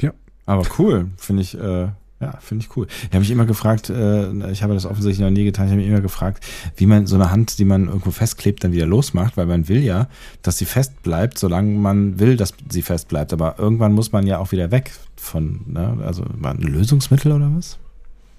Ja. 0.01 0.13
Aber 0.45 0.63
cool, 0.77 1.09
finde 1.17 1.41
ich, 1.43 1.57
äh, 1.57 1.89
Ja, 2.21 2.33
finde 2.41 2.65
ich 2.65 2.75
cool. 2.75 2.85
Ich 3.03 3.07
habe 3.09 3.19
mich 3.19 3.31
immer 3.31 3.45
gefragt, 3.45 3.89
äh, 3.89 4.51
ich 4.51 4.61
habe 4.61 4.73
das 4.73 4.85
offensichtlich 4.85 5.19
noch 5.25 5.29
nie 5.31 5.45
getan, 5.45 5.65
ich 5.67 5.71
habe 5.71 5.79
mich 5.81 5.89
immer 5.89 6.01
gefragt, 6.01 6.45
wie 6.75 6.85
man 6.85 7.07
so 7.07 7.15
eine 7.15 7.31
Hand, 7.31 7.59
die 7.59 7.65
man 7.65 7.87
irgendwo 7.87 8.11
festklebt, 8.11 8.61
dann 8.63 8.73
wieder 8.73 8.85
losmacht, 8.85 9.37
weil 9.37 9.45
man 9.45 9.69
will 9.69 9.81
ja, 9.81 10.07
dass 10.41 10.57
sie 10.57 10.65
fest 10.65 11.01
bleibt, 11.01 11.37
solange 11.37 11.71
man 11.77 12.19
will, 12.19 12.35
dass 12.35 12.53
sie 12.69 12.81
fest 12.81 13.07
bleibt. 13.07 13.31
Aber 13.31 13.55
irgendwann 13.57 13.93
muss 13.93 14.11
man 14.11 14.27
ja 14.27 14.37
auch 14.39 14.51
wieder 14.51 14.69
weg 14.71 14.91
von, 15.15 15.61
ne? 15.67 15.97
also 16.05 16.25
war 16.33 16.51
ein 16.51 16.61
Lösungsmittel 16.61 17.31
oder 17.31 17.49
was? 17.55 17.77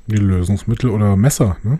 Die 0.08 0.16
Lösungsmittel 0.16 0.90
oder 0.90 1.16
Messer, 1.16 1.56
ne? 1.62 1.78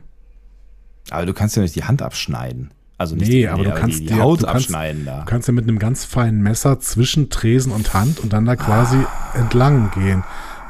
Aber 1.11 1.27
du 1.27 1.35
kannst 1.35 1.57
ja 1.57 1.63
nicht 1.63 1.75
die 1.77 1.85
Hand 1.85 2.01
abschneiden. 2.03 2.71
Also 2.97 3.17
nicht 3.17 3.29
Nee, 3.29 3.41
die, 3.41 3.49
aber 3.49 3.65
du 3.65 3.73
kannst 3.73 3.99
die, 4.01 4.07
die 4.07 4.15
dir- 4.15 4.21
Haut 4.23 4.41
kannst- 4.41 4.55
abschneiden 4.69 5.05
da. 5.07 5.21
Du 5.21 5.25
kannst 5.27 5.49
ja 5.49 5.55
mit 5.55 5.65
einem 5.67 5.79
ganz 5.79 6.05
feinen 6.05 6.43
Messer 6.43 6.79
zwischen 6.81 7.31
Tresen 7.31 7.73
und 7.73 7.93
Hand 7.95 8.21
und 8.21 8.33
dann 8.33 8.45
da 8.45 8.57
quasi 8.57 8.97
Ah. 8.99 9.39
entlang 9.39 9.91
gehen. 9.93 10.23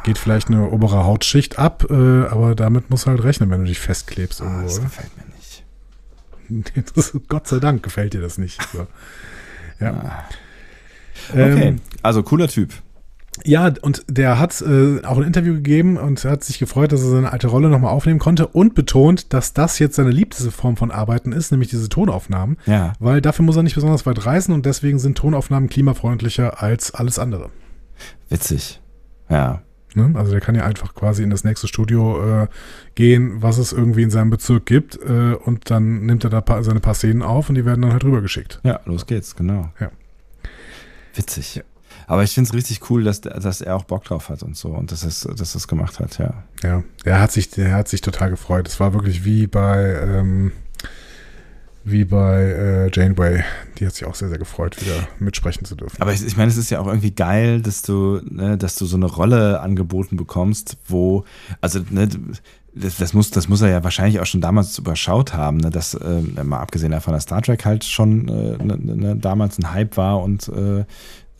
Geht 0.05 0.18
vielleicht 0.18 0.48
eine 0.48 0.70
obere 0.70 1.05
Hautschicht 1.05 1.59
ab, 1.59 1.86
äh, 1.90 1.94
aber 2.27 2.55
damit 2.55 2.89
musst 2.90 3.05
du 3.06 3.10
halt 3.10 3.22
rechnen, 3.22 3.51
wenn 3.51 3.60
du 3.60 3.66
dich 3.66 3.78
festklebst 3.81 4.40
Ah, 4.43 4.62
das 4.62 4.77
oder? 4.78 4.85
gefällt 4.86 5.10
mir 5.16 5.24
nicht. 5.35 5.64
Das, 6.97 7.12
Gott 7.28 7.47
sei 7.47 7.60
Dank 7.60 7.82
gefällt 7.82 8.12
dir 8.14 8.20
das 8.20 8.39
nicht. 8.39 8.60
So. 8.72 8.86
Ja. 9.81 10.24
Okay, 11.31 11.68
Ähm, 11.68 11.81
also 12.02 12.22
cooler 12.22 12.48
Typ. 12.48 12.72
ja, 13.44 13.72
und 13.82 14.05
der 14.09 14.39
hat 14.39 14.60
äh, 14.62 15.02
auch 15.05 15.16
ein 15.18 15.22
Interview 15.22 15.55
gegeben 15.55 15.97
und 15.97 16.22
hat 16.24 16.44
sich 16.44 16.59
gefreut, 16.59 16.93
dass 16.93 17.02
er 17.02 17.09
seine 17.10 17.32
alte 17.32 17.47
Rolle 17.47 17.68
nochmal 17.68 17.93
aufnehmen 17.93 18.18
konnte 18.18 18.47
und 18.47 18.74
betont, 18.74 19.32
dass 19.32 19.55
das 19.55 19.78
jetzt 19.78 19.97
seine 19.97 20.10
liebste 20.10 20.51
Form 20.51 20.77
von 20.77 20.90
Arbeiten 20.90 21.32
ist, 21.32 21.51
nämlich 21.51 21.70
diese 21.70 21.89
Tonaufnahmen. 21.89 22.59
Ja. 22.66 22.93
Weil 22.98 23.20
dafür 23.22 23.44
muss 23.44 23.56
er 23.56 23.62
nicht 23.62 23.74
besonders 23.74 24.05
weit 24.06 24.27
reisen 24.27 24.52
und 24.52 24.66
deswegen 24.66 24.98
sind 24.98 25.16
Tonaufnahmen 25.16 25.68
klimafreundlicher 25.70 26.62
als 26.62 26.93
alles 26.94 27.18
andere. 27.18 27.51
Witzig. 28.28 28.81
Ja. 29.31 29.62
Ne? 29.94 30.12
Also 30.14 30.32
der 30.32 30.40
kann 30.40 30.54
ja 30.54 30.64
einfach 30.64 30.94
quasi 30.94 31.22
in 31.22 31.30
das 31.30 31.44
nächste 31.44 31.68
Studio 31.68 32.42
äh, 32.42 32.46
gehen, 32.94 33.42
was 33.42 33.58
es 33.58 33.72
irgendwie 33.72 34.02
in 34.02 34.10
seinem 34.10 34.30
Bezirk 34.30 34.66
gibt 34.66 34.96
äh, 34.96 35.34
und 35.34 35.70
dann 35.70 36.06
nimmt 36.06 36.24
er 36.24 36.30
da 36.30 36.40
paar, 36.40 36.62
seine 36.62 36.80
paar 36.80 36.94
Szenen 36.94 37.22
auf 37.22 37.48
und 37.48 37.56
die 37.56 37.64
werden 37.64 37.82
dann 37.82 37.92
halt 37.92 38.04
rübergeschickt. 38.04 38.60
Ja, 38.62 38.80
los 38.84 39.06
geht's, 39.06 39.34
genau. 39.36 39.70
Ja. 39.80 39.90
Witzig. 41.14 41.62
Aber 42.06 42.24
ich 42.24 42.32
finde 42.32 42.48
es 42.48 42.54
richtig 42.54 42.90
cool, 42.90 43.04
dass, 43.04 43.20
dass 43.20 43.60
er 43.60 43.76
auch 43.76 43.84
Bock 43.84 44.04
drauf 44.04 44.30
hat 44.30 44.42
und 44.42 44.56
so 44.56 44.70
und 44.70 44.90
dass 44.90 45.04
es, 45.04 45.20
dass 45.20 45.54
es 45.54 45.68
gemacht 45.68 46.00
hat, 46.00 46.18
ja. 46.18 46.42
Ja, 46.62 46.82
der 47.04 47.20
hat 47.20 47.32
sich, 47.32 47.50
der 47.50 47.74
hat 47.74 47.88
sich 47.88 48.00
total 48.00 48.30
gefreut. 48.30 48.66
Es 48.66 48.80
war 48.80 48.94
wirklich 48.94 49.24
wie 49.24 49.46
bei, 49.46 49.96
ähm, 50.02 50.52
wie 51.85 52.05
bei 52.05 52.43
äh, 52.43 52.90
Janeway. 52.93 53.43
Die 53.78 53.86
hat 53.86 53.94
sich 53.94 54.07
auch 54.07 54.15
sehr, 54.15 54.28
sehr 54.28 54.39
gefreut, 54.39 54.81
wieder 54.81 55.09
mitsprechen 55.19 55.65
zu 55.65 55.74
dürfen. 55.74 56.01
Aber 56.01 56.12
ich, 56.12 56.24
ich 56.24 56.36
meine, 56.36 56.51
es 56.51 56.57
ist 56.57 56.70
ja 56.70 56.81
auch 56.81 56.86
irgendwie 56.86 57.12
geil, 57.12 57.62
dass 57.62 57.82
du, 57.82 58.20
ne, 58.24 58.59
dass 58.59 58.77
du 58.77 58.86
so 58.86 58.97
eine 58.97 59.07
Rolle 59.07 59.61
angeboten 59.61 60.16
bekommst, 60.16 60.77
wo, 60.86 61.24
also, 61.61 61.81
ne, 61.90 62.09
das, 62.74 62.98
das, 62.98 63.15
muss, 63.15 63.31
das 63.31 63.48
muss 63.48 63.62
er 63.62 63.70
ja 63.70 63.82
wahrscheinlich 63.82 64.20
auch 64.20 64.27
schon 64.27 64.40
damals 64.40 64.78
überschaut 64.78 65.35
haben, 65.35 65.57
ne, 65.57 65.70
dass, 65.70 65.94
äh, 65.94 66.23
mal 66.44 66.61
abgesehen 66.61 66.93
davon, 66.93 67.15
dass 67.15 67.24
Star 67.24 67.43
Trek 67.43 67.65
halt 67.65 67.85
schon 67.85 68.28
äh, 68.28 68.65
ne, 68.65 68.77
ne, 68.77 69.16
damals 69.16 69.59
ein 69.59 69.73
Hype 69.73 69.97
war 69.97 70.23
und 70.23 70.51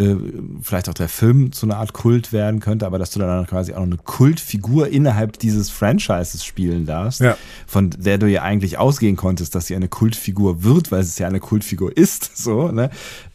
äh, 0.01 0.17
vielleicht 0.63 0.89
auch 0.89 0.95
der 0.95 1.09
Film 1.09 1.53
zu 1.53 1.67
einer 1.67 1.77
Art 1.77 1.93
Kult 1.93 2.33
werden 2.33 2.59
könnte, 2.61 2.87
aber 2.87 2.99
dass 2.99 3.11
du 3.11 3.21
dann 3.21 3.47
quasi 3.47 3.73
auch 3.75 3.79
noch 3.81 3.87
eine 3.87 3.97
Kultfigur 3.99 4.89
innerhalb 4.89 5.39
dieses 5.39 5.71
Franchises 5.71 6.45
spielen 6.45 6.87
darfst, 6.87 7.21
Ja. 7.21 7.37
von 7.67 7.91
der 7.91 8.19
du 8.19 8.27
ja 8.27 8.43
eigentlich 8.43 8.79
ausgehen 8.79 9.17
konntest, 9.17 9.55
dass 9.55 9.67
sie 9.67 9.77
eine 9.77 9.89
Kultfigur 9.89 10.63
wird, 10.65 10.91
weil 10.91 11.01
es 11.01 11.19
ja 11.19 11.27
eine 11.29 11.41
Kultfigur 11.41 11.97
ist, 11.97 12.37
so, 12.43 12.73
ne? 12.73 12.91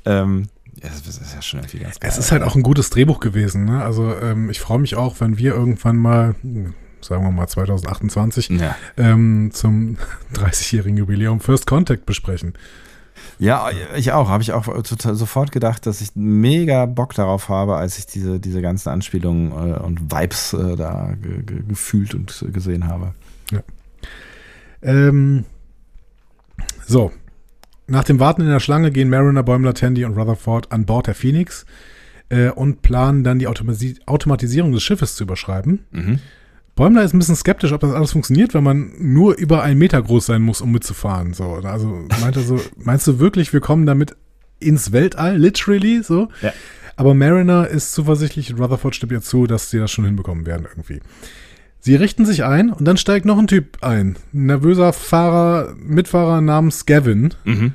Ähm, 0.05 0.47
das 0.81 1.17
ist 1.17 1.33
ja 1.33 1.41
schon 1.41 1.61
irgendwie 1.61 1.79
ganz 1.79 1.99
geil. 1.99 2.11
Es 2.11 2.17
ist 2.17 2.31
halt 2.31 2.43
auch 2.43 2.55
ein 2.55 2.61
gutes 2.61 2.89
Drehbuch 2.89 3.19
gewesen. 3.21 3.63
Ne? 3.65 3.81
Also 3.83 4.13
ähm, 4.21 4.49
ich 4.49 4.59
freue 4.59 4.77
mich 4.79 4.95
auch, 4.95 5.19
wenn 5.19 5.37
wir 5.37 5.53
irgendwann 5.55 5.95
mal, 5.95 6.35
hm, 6.41 6.73
sagen 7.01 7.23
wir 7.23 7.31
mal 7.31 7.47
2028, 7.47 8.49
Ja. 8.49 8.75
ähm, 8.97 9.51
zum 9.53 9.97
30-jährigen 10.35 10.97
Jubiläum 10.97 11.39
First 11.39 11.65
Contact 11.65 12.05
besprechen. 12.05 12.53
Ja, 13.39 13.69
ich 13.95 14.11
auch. 14.11 14.29
Habe 14.29 14.43
ich 14.43 14.53
auch 14.53 14.65
total 14.83 15.15
sofort 15.15 15.51
gedacht, 15.51 15.85
dass 15.85 16.01
ich 16.01 16.09
mega 16.15 16.85
Bock 16.85 17.13
darauf 17.13 17.49
habe, 17.49 17.75
als 17.75 17.97
ich 17.97 18.05
diese, 18.05 18.39
diese 18.39 18.61
ganzen 18.61 18.89
Anspielungen 18.89 19.51
äh, 19.51 19.77
und 19.79 20.11
Vibes 20.11 20.53
äh, 20.53 20.75
da 20.75 21.13
ge 21.21 21.43
ge 21.43 21.63
gefühlt 21.67 22.15
und 22.15 22.45
gesehen 22.53 22.87
habe. 22.87 23.13
Ähm, 24.81 25.45
so. 26.85 27.11
Nach 27.87 28.03
dem 28.03 28.19
Warten 28.19 28.41
in 28.41 28.47
der 28.47 28.59
Schlange 28.59 28.91
gehen 28.91 29.09
Mariner, 29.09 29.43
Bäumler, 29.43 29.73
Tandy 29.73 30.05
und 30.05 30.17
Rutherford 30.17 30.71
an 30.71 30.85
Bord 30.85 31.07
der 31.07 31.13
Phoenix 31.13 31.65
äh, 32.29 32.49
und 32.49 32.81
planen 32.81 33.23
dann 33.23 33.37
die 33.37 33.47
Automatisierung 33.47 34.71
des 34.71 34.81
Schiffes 34.81 35.15
zu 35.15 35.23
überschreiben. 35.23 35.85
Mhm. 35.91 36.19
Bäumler 36.75 37.03
ist 37.03 37.13
ein 37.13 37.19
bisschen 37.19 37.35
skeptisch, 37.37 37.71
ob 37.71 37.81
das 37.81 37.93
alles 37.93 38.11
funktioniert, 38.11 38.53
weil 38.53 38.61
man 38.61 38.91
nur 38.99 39.37
über 39.37 39.63
einen 39.63 39.79
Meter 39.79 40.01
groß 40.01 40.25
sein 40.25 40.41
muss, 40.41 40.59
um 40.61 40.71
mitzufahren. 40.71 41.33
So, 41.33 41.53
also 41.53 42.05
meint 42.21 42.35
er 42.35 42.41
so, 42.43 42.59
meinst 42.77 43.07
du 43.07 43.19
wirklich, 43.19 43.53
wir 43.53 43.61
kommen 43.61 43.85
damit 43.85 44.15
ins 44.59 44.91
Weltall, 44.91 45.37
literally, 45.37 46.03
so? 46.03 46.27
Ja. 46.41 46.53
Aber 46.97 47.13
Mariner 47.13 47.67
ist 47.67 47.93
zuversichtlich 47.93 48.53
und 48.53 48.59
Rutherford 48.59 48.95
stimmt 48.95 49.11
ihr 49.11 49.21
zu, 49.21 49.47
dass 49.47 49.69
sie 49.69 49.79
das 49.79 49.91
schon 49.91 50.05
hinbekommen 50.05 50.45
werden 50.45 50.65
irgendwie. 50.69 50.99
Sie 51.79 51.95
richten 51.95 52.25
sich 52.25 52.43
ein 52.43 52.71
und 52.71 52.85
dann 52.85 52.97
steigt 52.97 53.25
noch 53.25 53.37
ein 53.37 53.47
Typ 53.47 53.77
ein. 53.83 54.17
Ein 54.33 54.45
nervöser 54.45 54.91
Fahrer, 54.91 55.75
Mitfahrer 55.77 56.41
namens 56.41 56.85
Gavin, 56.85 57.33
Mhm. 57.43 57.73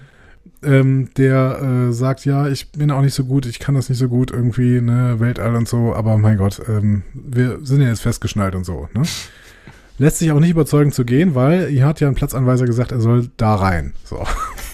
Ähm, 0.63 1.09
der 1.17 1.89
äh, 1.89 1.93
sagt, 1.93 2.25
ja, 2.25 2.49
ich 2.49 2.71
bin 2.73 2.91
auch 2.91 3.01
nicht 3.03 3.15
so 3.15 3.25
gut, 3.25 3.47
ich 3.47 3.59
kann 3.59 3.75
das 3.75 3.89
nicht 3.89 3.99
so 3.99 4.09
gut 4.09 4.31
irgendwie, 4.31 4.81
ne, 4.81 5.19
Weltall 5.21 5.55
und 5.57 5.69
so, 5.69 5.95
aber 5.95 6.19
mein 6.19 6.37
Gott, 6.37 6.61
ähm, 6.69 7.03
wir 7.15 7.59
sind 7.63 7.81
ja 7.81 7.89
jetzt 7.89 8.03
festgeschnallt 8.03 8.55
und 8.55 8.65
so, 8.65 8.89
ne? 8.95 9.03
Lässt 9.99 10.19
sich 10.19 10.33
auch 10.33 10.41
nicht 10.41 10.51
überzeugen 10.51 10.93
zu 10.93 11.05
gehen, 11.05 11.35
weil 11.35 11.67
hier 11.69 11.85
hat 11.85 12.01
ja 12.01 12.09
ein 12.09 12.15
Platzanweiser 12.15 12.65
gesagt, 12.65 12.91
er 12.91 13.01
soll 13.03 13.29
da 13.37 13.55
rein. 13.55 13.93
So. 14.05 14.25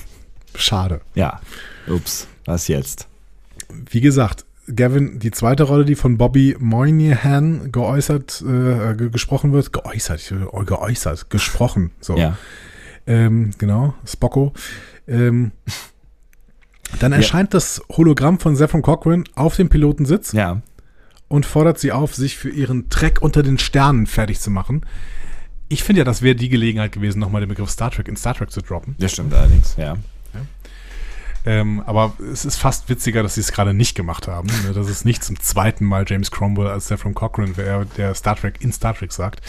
Schade. 0.54 1.00
Ja. 1.16 1.40
Ups. 1.88 2.28
Was 2.44 2.68
jetzt? 2.68 3.08
Wie 3.90 4.00
gesagt, 4.00 4.44
Gavin, 4.72 5.18
die 5.18 5.32
zweite 5.32 5.64
Rolle, 5.64 5.84
die 5.84 5.96
von 5.96 6.16
Bobby 6.16 6.56
Moynihan 6.60 7.72
geäußert, 7.72 8.40
äh, 8.46 8.94
ge- 8.94 9.10
gesprochen 9.10 9.52
wird, 9.52 9.72
geäußert, 9.72 10.32
geäußert, 10.64 11.28
gesprochen, 11.30 11.90
so. 12.00 12.16
Ja. 12.16 12.36
Ähm, 13.08 13.50
genau, 13.58 13.94
Spocko. 14.04 14.52
Ähm, 15.08 15.52
dann 17.00 17.12
erscheint 17.12 17.52
das 17.54 17.82
Hologramm 17.90 18.38
von 18.38 18.56
Zephon 18.56 18.82
Cochran 18.82 19.24
auf 19.34 19.56
dem 19.56 19.68
Pilotensitz 19.68 20.32
Ja. 20.32 20.62
und 21.28 21.44
fordert 21.46 21.78
sie 21.78 21.92
auf, 21.92 22.14
sich 22.14 22.36
für 22.36 22.50
ihren 22.50 22.88
Trek 22.88 23.20
unter 23.22 23.42
den 23.42 23.58
Sternen 23.58 24.06
fertig 24.06 24.40
zu 24.40 24.50
machen. 24.50 24.86
Ich 25.68 25.82
finde 25.82 26.00
ja, 26.00 26.04
das 26.04 26.22
wäre 26.22 26.36
die 26.36 26.48
Gelegenheit 26.48 26.92
gewesen, 26.92 27.18
nochmal 27.18 27.40
den 27.40 27.48
Begriff 27.48 27.70
Star 27.70 27.90
Trek 27.90 28.06
in 28.08 28.16
Star 28.16 28.34
Trek 28.34 28.50
zu 28.50 28.60
droppen. 28.62 28.94
Das 28.98 29.12
stimmt 29.12 29.34
allerdings, 29.34 29.74
ja. 29.76 29.96
Ähm, 31.44 31.80
aber 31.86 32.14
es 32.32 32.44
ist 32.44 32.56
fast 32.56 32.88
witziger, 32.88 33.22
dass 33.22 33.34
sie 33.36 33.40
es 33.40 33.52
gerade 33.52 33.72
nicht 33.72 33.94
gemacht 33.94 34.26
haben. 34.26 34.48
ne, 34.66 34.72
Dass 34.72 34.88
es 34.88 35.04
nicht 35.04 35.22
zum 35.22 35.38
zweiten 35.38 35.84
Mal 35.84 36.04
James 36.06 36.32
Cromwell 36.32 36.66
als 36.66 36.86
Zephon 36.86 37.14
Cochran 37.14 37.56
wäre, 37.56 37.86
der 37.96 38.14
Star 38.16 38.34
Trek 38.34 38.56
in 38.60 38.72
Star 38.72 38.94
Trek 38.96 39.12
sagt. 39.12 39.40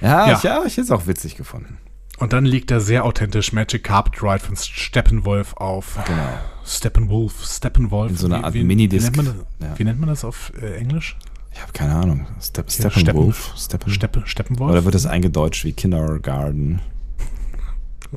Ja, 0.00 0.28
Ja. 0.28 0.36
ich, 0.36 0.42
ja, 0.44 0.58
ich 0.64 0.72
hätte 0.74 0.82
es 0.82 0.90
auch 0.92 1.08
witzig 1.08 1.34
gefunden. 1.36 1.78
Und 2.18 2.32
dann 2.32 2.44
liegt 2.46 2.70
da 2.70 2.80
sehr 2.80 3.04
authentisch 3.04 3.52
Magic 3.52 3.84
Carpet 3.84 4.22
Ride 4.22 4.38
von 4.40 4.56
Steppenwolf 4.56 5.54
auf. 5.54 5.98
Genau. 6.06 6.28
Steppenwolf, 6.64 7.44
Steppenwolf. 7.44 8.10
In 8.10 8.16
so 8.16 8.26
einer 8.26 8.44
Art 8.44 8.54
wie, 8.54 8.64
Minidisc. 8.64 9.12
Wie 9.12 9.16
nennt, 9.16 9.16
man 9.16 9.26
das, 9.58 9.68
Ja. 9.68 9.78
wie 9.78 9.84
nennt 9.84 10.00
man 10.00 10.08
das 10.08 10.24
auf 10.24 10.52
äh, 10.60 10.76
Englisch? 10.76 11.16
Ich 11.52 11.60
habe 11.62 11.72
keine 11.72 11.94
Ahnung. 11.94 12.26
Step, 12.40 12.70
Steppenwolf? 12.70 13.52
Steppen, 13.56 13.90
Steppe, 13.90 14.22
Steppenwolf? 14.24 14.70
Oder 14.72 14.84
wird 14.84 14.94
das 14.94 15.06
eingedeutscht 15.06 15.64
wie 15.64 15.72
Kindergarten? 15.72 16.80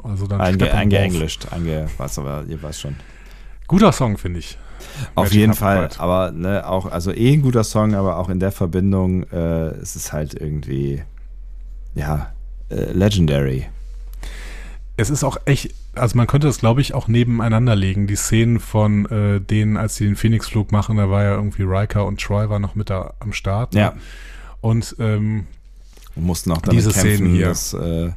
also 0.04 0.28
dann 0.28 0.40
Einge, 0.40 0.72
eingeenglischt. 0.74 1.52
Einge, 1.52 1.88
was, 1.98 2.18
aber 2.20 2.46
ihr 2.48 2.62
weißt 2.62 2.82
schon. 2.82 2.96
Guter 3.68 3.92
Song, 3.92 4.18
finde 4.18 4.40
ich. 4.40 4.58
Auf 5.16 5.26
Magic 5.26 5.40
jeden 5.40 5.54
Fall, 5.54 5.84
Ride. 5.86 6.00
aber 6.00 6.32
ne, 6.32 6.68
auch, 6.68 6.90
also 6.92 7.12
eh 7.12 7.34
ein 7.34 7.42
guter 7.42 7.64
Song, 7.64 7.96
aber 7.96 8.18
auch 8.18 8.30
in 8.30 8.40
der 8.40 8.52
Verbindung 8.52 9.24
äh, 9.32 9.78
ist 9.80 9.96
es 9.96 10.14
halt 10.14 10.34
irgendwie, 10.34 11.04
ja, 11.96 12.32
äh, 12.70 12.92
legendary. 12.94 13.68
Es 15.00 15.10
ist 15.10 15.24
auch 15.24 15.38
echt, 15.46 15.74
also 15.96 16.18
man 16.18 16.28
könnte 16.28 16.48
das, 16.48 16.60
glaube 16.60 16.82
ich, 16.82 16.94
auch 16.94 17.08
nebeneinander 17.08 17.76
legen. 17.76 18.06
Die 18.06 18.16
Szenen 18.18 18.60
von 18.60 19.06
äh, 19.06 19.40
denen, 19.40 19.78
als 19.78 19.96
sie 19.96 20.06
den 20.06 20.16
Phoenix-Flug 20.18 20.72
machen, 20.74 20.98
da 20.98 21.10
war 21.10 21.24
ja 21.24 21.36
irgendwie 21.36 21.64
Riker 21.64 22.06
und 22.06 22.22
Troy 22.22 22.50
war 22.50 22.60
noch 22.60 22.76
mit 22.76 22.90
da 22.90 23.14
am 23.20 23.32
Start. 23.32 23.74
Ja, 23.76 23.94
Und 24.62 24.96
ähm, 25.00 25.48
und 26.16 26.26
mussten 26.26 26.52
auch 26.52 26.62
damit 26.62 26.78
Diese 26.78 26.92
kämpfen, 26.92 27.16
Szenen 27.16 27.34
hier. 27.34 27.48
dass 27.48 27.74
äh, 27.74 28.12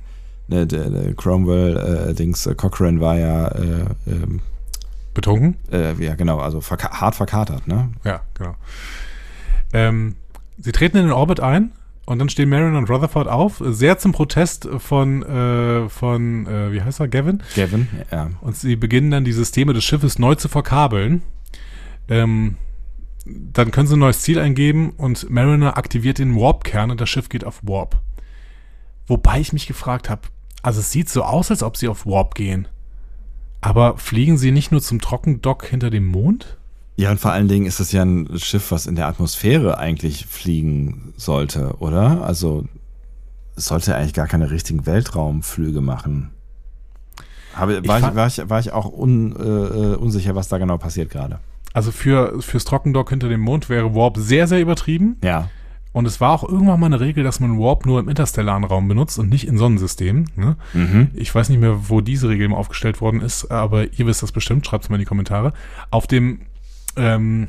ne, 0.49 0.67
der, 0.67 0.91
der 0.91 1.15
Cromwell, 1.15 2.09
äh, 2.11 2.15
Dings, 2.15 2.47
äh, 2.47 2.55
Cochrane 2.57 3.01
war 3.01 3.17
ja, 3.17 3.49
äh, 3.49 3.85
ähm, 4.09 4.41
betrunken? 5.15 5.57
äh, 5.71 5.95
ja 6.05 6.15
genau, 6.17 6.41
also 6.41 6.61
verka 6.61 7.01
hart 7.01 7.15
verkatert, 7.15 7.69
ne? 7.69 7.91
Ja, 8.03 8.23
genau. 8.35 8.57
Ähm, 9.73 10.17
sie 10.59 10.73
treten 10.73 10.97
in 10.97 11.05
den 11.05 11.13
Orbit 11.13 11.39
ein 11.39 11.71
und 12.13 12.19
dann 12.19 12.29
stehen 12.29 12.49
Marion 12.49 12.77
und 12.77 12.89
Rutherford 12.91 13.27
auf, 13.27 13.63
sehr 13.65 13.99
zum 13.99 14.13
Protest 14.13 14.69
von, 14.79 15.23
äh, 15.23 15.89
von 15.89 16.47
äh, 16.47 16.73
wie 16.73 16.83
heißt 16.83 17.01
er, 17.01 17.09
Gavin? 17.09 17.43
Gavin, 17.57 17.89
ja. 18.11 18.31
Und 18.41 18.55
sie 18.57 18.77
beginnen 18.77 19.11
dann 19.11 19.25
die 19.25 19.33
Systeme 19.33 19.73
des 19.73 19.85
Schiffes 19.85 20.19
neu 20.19 20.35
zu 20.35 20.49
verkabeln. 20.49 21.23
Ähm, 22.09 22.57
dann 23.25 23.71
können 23.71 23.87
sie 23.87 23.97
ein 23.97 24.01
neues 24.01 24.21
Ziel 24.23 24.39
eingeben 24.39 24.91
und 24.91 25.31
Mariner 25.31 25.77
aktiviert 25.77 26.19
den 26.19 26.37
Warp-Kern 26.37 26.91
und 26.91 27.01
das 27.01 27.09
Schiff 27.09 27.29
geht 27.29 27.45
auf 27.45 27.61
Warp. 27.63 28.01
Wobei 29.07 29.41
ich 29.41 29.53
mich 29.53 29.67
gefragt 29.67 30.11
habe, 30.11 30.23
also 30.63 30.81
es 30.81 30.91
sieht 30.91 31.09
so 31.09 31.23
aus, 31.23 31.51
als 31.51 31.63
ob 31.63 31.77
sie 31.77 31.89
auf 31.89 32.07
Warp 32.07 32.35
gehen. 32.35 32.69
Aber 33.61 33.97
fliegen 33.97 34.39
sie 34.39 34.51
nicht 34.51 34.73
nur 34.73 34.83
zum 34.83 35.01
Trockendock 35.01 35.65
hinter 35.65 35.91
dem 35.91 36.07
Mond? 36.07 36.59
Ja, 36.97 37.11
und 37.11 37.19
vor 37.21 37.33
allen 37.33 37.49
Dingen 37.49 37.67
ist 37.67 37.81
es 37.81 37.91
ja 37.93 38.03
ein 38.05 38.29
Schiff, 38.39 38.71
was 38.71 38.87
in 38.87 38.95
der 38.97 39.07
Atmosphäre 39.07 39.79
eigentlich 39.79 40.27
fliegen 40.27 41.13
sollte, 41.17 41.77
oder? 41.79 42.23
Also 42.25 42.67
es 43.57 43.67
sollte 43.67 43.95
eigentlich 43.97 44.13
gar 44.15 44.27
keine 44.27 44.51
richtigen 44.51 44.85
Weltraumflüge 44.87 45.81
machen. 45.81 46.31
Habe, 47.55 47.81
Ich 47.83 47.89
war, 47.89 47.99
ich, 47.99 48.05
fand- 48.05 48.17
war, 48.17 48.27
ich, 48.27 48.49
war 48.49 48.61
ich 48.61 48.73
auch 48.73 48.91
un, 48.93 49.35
äh, 49.37 49.43
äh, 49.43 49.97
unsicher, 49.97 50.35
was 50.35 50.49
da 50.49 50.59
genau 50.59 50.79
passiert 50.79 51.11
gerade. 51.11 51.39
Also 51.75 51.91
für, 51.91 52.41
fürs 52.43 52.65
Trockendock 52.65 53.11
hinter 53.11 53.29
dem 53.29 53.41
Mond 53.41 53.69
wäre 53.69 53.95
Warp 53.95 54.17
sehr, 54.19 54.47
sehr 54.47 54.61
übertrieben. 54.61 55.17
Ja. 55.25 55.49
Und 55.93 56.07
es 56.07 56.21
war 56.23 56.31
auch 56.33 56.49
irgendwann 56.49 56.81
mal 56.81 56.87
eine 56.87 57.01
Regel, 57.01 57.23
dass 57.25 57.41
man 57.41 57.59
Warp 57.59 57.85
nur 57.85 58.01
im 58.01 58.09
interstellaren 58.09 58.65
Raum 58.65 58.89
benutzt 58.89 59.19
und 59.19 59.29
nicht 59.29 59.47
in 59.47 59.59
Sonnensystemen. 59.59 60.31
Ne? 60.37 60.57
Mhm. 60.73 61.11
Ich 61.15 61.35
weiß 61.35 61.51
nicht 61.51 61.61
mehr, 61.61 61.91
wo 61.91 62.01
diese 62.01 62.31
Regel 62.31 62.49
mal 62.49 62.57
aufgestellt 62.57 63.03
worden 63.03 63.21
ist, 63.21 63.51
aber 63.51 63.93
ihr 63.93 64.07
wisst 64.07 64.23
das 64.23 64.33
bestimmt, 64.33 64.67
schreibt 64.67 64.85
es 64.85 64.91
mal 64.91 64.97
in 64.97 65.01
die 65.01 65.07
Kommentare. 65.07 65.53
Auf 65.91 66.07
dem 66.07 66.41
ähm, 66.97 67.49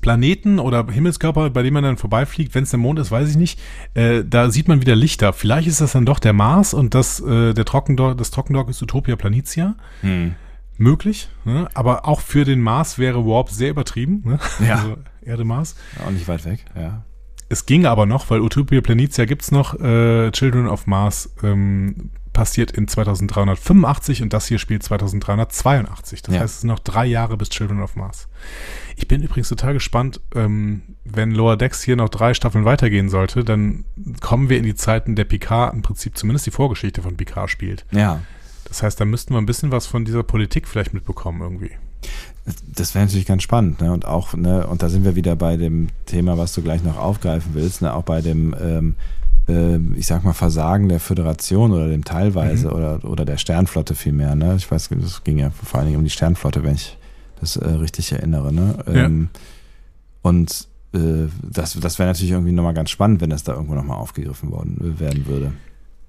Planeten 0.00 0.58
oder 0.58 0.86
Himmelskörper, 0.90 1.50
bei 1.50 1.62
dem 1.62 1.74
man 1.74 1.82
dann 1.82 1.96
vorbeifliegt, 1.96 2.54
wenn 2.54 2.64
es 2.64 2.70
der 2.70 2.78
Mond 2.78 2.98
ist, 2.98 3.10
weiß 3.10 3.30
ich 3.30 3.36
nicht, 3.36 3.58
äh, 3.94 4.22
da 4.24 4.50
sieht 4.50 4.68
man 4.68 4.80
wieder 4.80 4.94
Lichter. 4.94 5.32
Vielleicht 5.32 5.68
ist 5.68 5.80
das 5.80 5.92
dann 5.92 6.04
doch 6.04 6.18
der 6.18 6.32
Mars 6.32 6.74
und 6.74 6.94
das, 6.94 7.20
äh, 7.20 7.54
der 7.54 7.64
Trockendock, 7.64 8.18
das 8.18 8.30
Trockendock 8.30 8.68
ist 8.68 8.82
Utopia 8.82 9.16
Planitia. 9.16 9.76
Hm. 10.02 10.34
Möglich, 10.80 11.28
ne? 11.44 11.68
aber 11.74 12.06
auch 12.06 12.20
für 12.20 12.44
den 12.44 12.60
Mars 12.60 12.98
wäre 12.98 13.26
Warp 13.26 13.50
sehr 13.50 13.70
übertrieben. 13.70 14.22
Ne? 14.24 14.38
Ja. 14.64 14.76
Also 14.76 14.96
Erde-Mars. 15.22 15.74
Auch 16.06 16.10
nicht 16.10 16.28
weit 16.28 16.44
weg, 16.44 16.64
ja. 16.76 17.02
Es 17.48 17.66
ging 17.66 17.84
aber 17.86 18.06
noch, 18.06 18.30
weil 18.30 18.40
Utopia 18.40 18.80
Planitia 18.80 19.24
gibt's 19.24 19.50
noch. 19.50 19.74
Äh, 19.80 20.30
Children 20.30 20.68
of 20.68 20.86
Mars 20.86 21.34
ähm, 21.42 22.10
passiert 22.38 22.70
in 22.70 22.86
2385 22.86 24.22
und 24.22 24.32
das 24.32 24.46
hier 24.46 24.60
spielt 24.60 24.84
2382. 24.84 26.22
Das 26.22 26.34
Ja. 26.34 26.40
heißt, 26.42 26.54
es 26.54 26.60
sind 26.60 26.68
noch 26.68 26.78
drei 26.78 27.04
Jahre 27.04 27.36
bis 27.36 27.48
Children 27.48 27.82
of 27.82 27.96
Mars. 27.96 28.28
Ich 28.96 29.08
bin 29.08 29.22
übrigens 29.24 29.48
total 29.48 29.74
gespannt, 29.74 30.20
ähm, 30.36 30.82
wenn 31.04 31.32
Lower 31.32 31.56
Decks 31.56 31.82
hier 31.82 31.96
noch 31.96 32.08
drei 32.08 32.34
Staffeln 32.34 32.64
weitergehen 32.64 33.08
sollte, 33.08 33.42
dann 33.44 33.84
kommen 34.20 34.48
wir 34.48 34.56
in 34.58 34.62
die 34.64 34.76
Zeiten 34.76 35.16
der 35.16 35.24
Picard, 35.24 35.74
im 35.74 35.82
Prinzip 35.82 36.16
zumindest 36.16 36.46
die 36.46 36.52
Vorgeschichte 36.52 37.02
von 37.02 37.16
Picard 37.16 37.50
spielt. 37.50 37.84
Ja. 37.90 38.20
Das 38.66 38.84
heißt, 38.84 39.00
da 39.00 39.04
müssten 39.04 39.34
wir 39.34 39.38
ein 39.38 39.46
bisschen 39.46 39.72
was 39.72 39.86
von 39.86 40.04
dieser 40.04 40.22
Politik 40.22 40.68
vielleicht 40.68 40.94
mitbekommen 40.94 41.40
irgendwie. 41.40 41.72
Das 42.68 42.94
wäre 42.94 43.04
natürlich 43.04 43.26
ganz 43.26 43.42
spannend, 43.42 43.80
ne? 43.80 43.92
Und 43.92 44.04
auch, 44.04 44.34
ne, 44.34 44.64
und 44.68 44.82
da 44.82 44.88
sind 44.88 45.04
wir 45.04 45.16
wieder 45.16 45.34
bei 45.34 45.56
dem 45.56 45.88
Thema, 46.06 46.38
was 46.38 46.52
du 46.54 46.62
gleich 46.62 46.84
noch 46.84 46.96
aufgreifen 46.96 47.50
willst, 47.54 47.82
ne? 47.82 47.92
Auch 47.92 48.04
bei 48.04 48.20
dem, 48.20 48.54
ähm, 48.60 48.94
ich 49.96 50.06
sag 50.06 50.24
mal, 50.24 50.34
Versagen 50.34 50.88
der 50.88 51.00
Föderation 51.00 51.72
oder 51.72 51.88
dem 51.88 52.04
teilweise 52.04 52.70
oder, 52.70 53.02
oder 53.04 53.24
der 53.24 53.38
Sternflotte 53.38 53.94
vielmehr, 53.94 54.34
ne? 54.34 54.54
Ich 54.56 54.70
weiß, 54.70 54.90
es 54.90 55.24
ging 55.24 55.38
ja 55.38 55.50
vor 55.50 55.80
allen 55.80 55.86
Dingen 55.88 55.98
um 55.98 56.04
die 56.04 56.10
Sternflotte, 56.10 56.62
wenn 56.62 56.74
ich 56.74 56.98
das 57.40 57.56
äh, 57.56 57.66
richtig 57.68 58.12
erinnere, 58.12 58.52
ne? 58.52 58.78
Ja. 58.86 59.06
Ähm, 59.06 59.30
Und 60.20 60.68
äh, 60.92 61.28
das, 61.42 61.74
das 61.80 61.98
wäre 61.98 62.08
natürlich 62.08 62.32
irgendwie 62.32 62.52
nochmal 62.52 62.74
ganz 62.74 62.90
spannend, 62.90 63.20
wenn 63.20 63.30
das 63.30 63.42
da 63.44 63.54
irgendwo 63.54 63.74
nochmal 63.74 63.96
aufgegriffen 63.96 64.50
worden 64.50 64.96
äh, 64.96 65.00
werden 65.00 65.26
würde. 65.26 65.52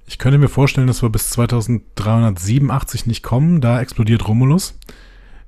Ich 0.05 0.17
könnte 0.17 0.37
mir 0.37 0.49
vorstellen, 0.49 0.87
dass 0.87 1.01
wir 1.01 1.09
bis 1.09 1.29
2387 1.29 3.05
nicht 3.05 3.23
kommen. 3.23 3.61
Da 3.61 3.79
explodiert 3.79 4.27
Romulus. 4.27 4.73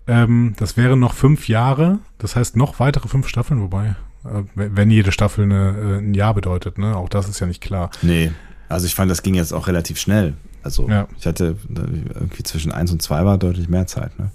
Ähm, 0.08 0.54
das 0.58 0.78
wären 0.78 1.00
noch 1.00 1.14
fünf 1.14 1.48
Jahre. 1.48 2.00
Das 2.20 2.36
heißt 2.36 2.56
noch 2.56 2.80
weitere 2.80 3.08
fünf 3.08 3.28
Staffeln, 3.28 3.62
wobei, 3.62 3.96
wenn 4.24 4.76
wenn 4.78 4.92
jede 4.92 5.12
Staffel 5.12 5.46
eine, 5.46 5.76
äh, 5.78 5.98
ein 6.00 6.14
Jahr 6.14 6.34
bedeutet, 6.34 6.78
ne? 6.78 6.96
Auch 6.96 7.10
das 7.10 7.28
ist 7.30 7.40
ja 7.40 7.48
nicht 7.48 7.62
klar. 7.62 7.90
Nee, 8.02 8.32
also 8.70 8.86
ich 8.86 8.96
fand, 8.96 9.10
das 9.12 9.24
ging 9.24 9.34
jetzt 9.36 9.54
auch 9.54 9.68
relativ 9.68 10.00
schnell. 10.00 10.34
Also 10.64 10.88
Ja. 10.88 11.08
ich 11.18 11.26
hatte 11.26 11.58
irgendwie 11.70 12.44
zwischen 12.44 12.72
eins 12.72 12.92
und 12.92 13.02
zwei 13.02 13.26
war 13.26 13.38
deutlich 13.38 13.68
mehr 13.70 13.88
Zeit, 13.88 14.18
ne? 14.20 14.30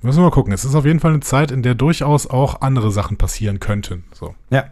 Müssen 0.00 0.18
wir 0.18 0.24
mal 0.24 0.30
gucken. 0.30 0.52
Es 0.52 0.64
ist 0.64 0.74
auf 0.74 0.84
jeden 0.84 0.98
Fall 1.00 1.12
eine 1.12 1.20
Zeit, 1.20 1.50
in 1.52 1.62
der 1.62 1.74
durchaus 1.76 2.26
auch 2.26 2.60
andere 2.60 2.90
Sachen 2.90 3.16
passieren 3.18 3.60
könnten. 3.60 4.02
So. 4.12 4.34
Ja. 4.50 4.64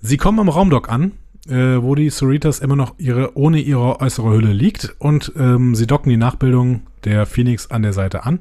Sie 0.00 0.16
kommen 0.16 0.38
am 0.38 0.48
Raumdock 0.48 0.88
an, 0.88 1.12
äh, 1.48 1.82
wo 1.82 1.94
die 1.96 2.08
Cerritas 2.10 2.60
immer 2.60 2.76
noch 2.76 2.94
ihre, 2.98 3.36
ohne 3.36 3.58
ihre 3.60 4.00
äußere 4.00 4.30
Hülle 4.30 4.52
liegt 4.52 4.94
und 4.98 5.32
ähm, 5.36 5.74
sie 5.74 5.86
docken 5.88 6.08
die 6.10 6.16
Nachbildung 6.16 6.82
der 7.04 7.26
Phoenix 7.26 7.70
an 7.70 7.82
der 7.82 7.92
Seite 7.92 8.24
an, 8.24 8.40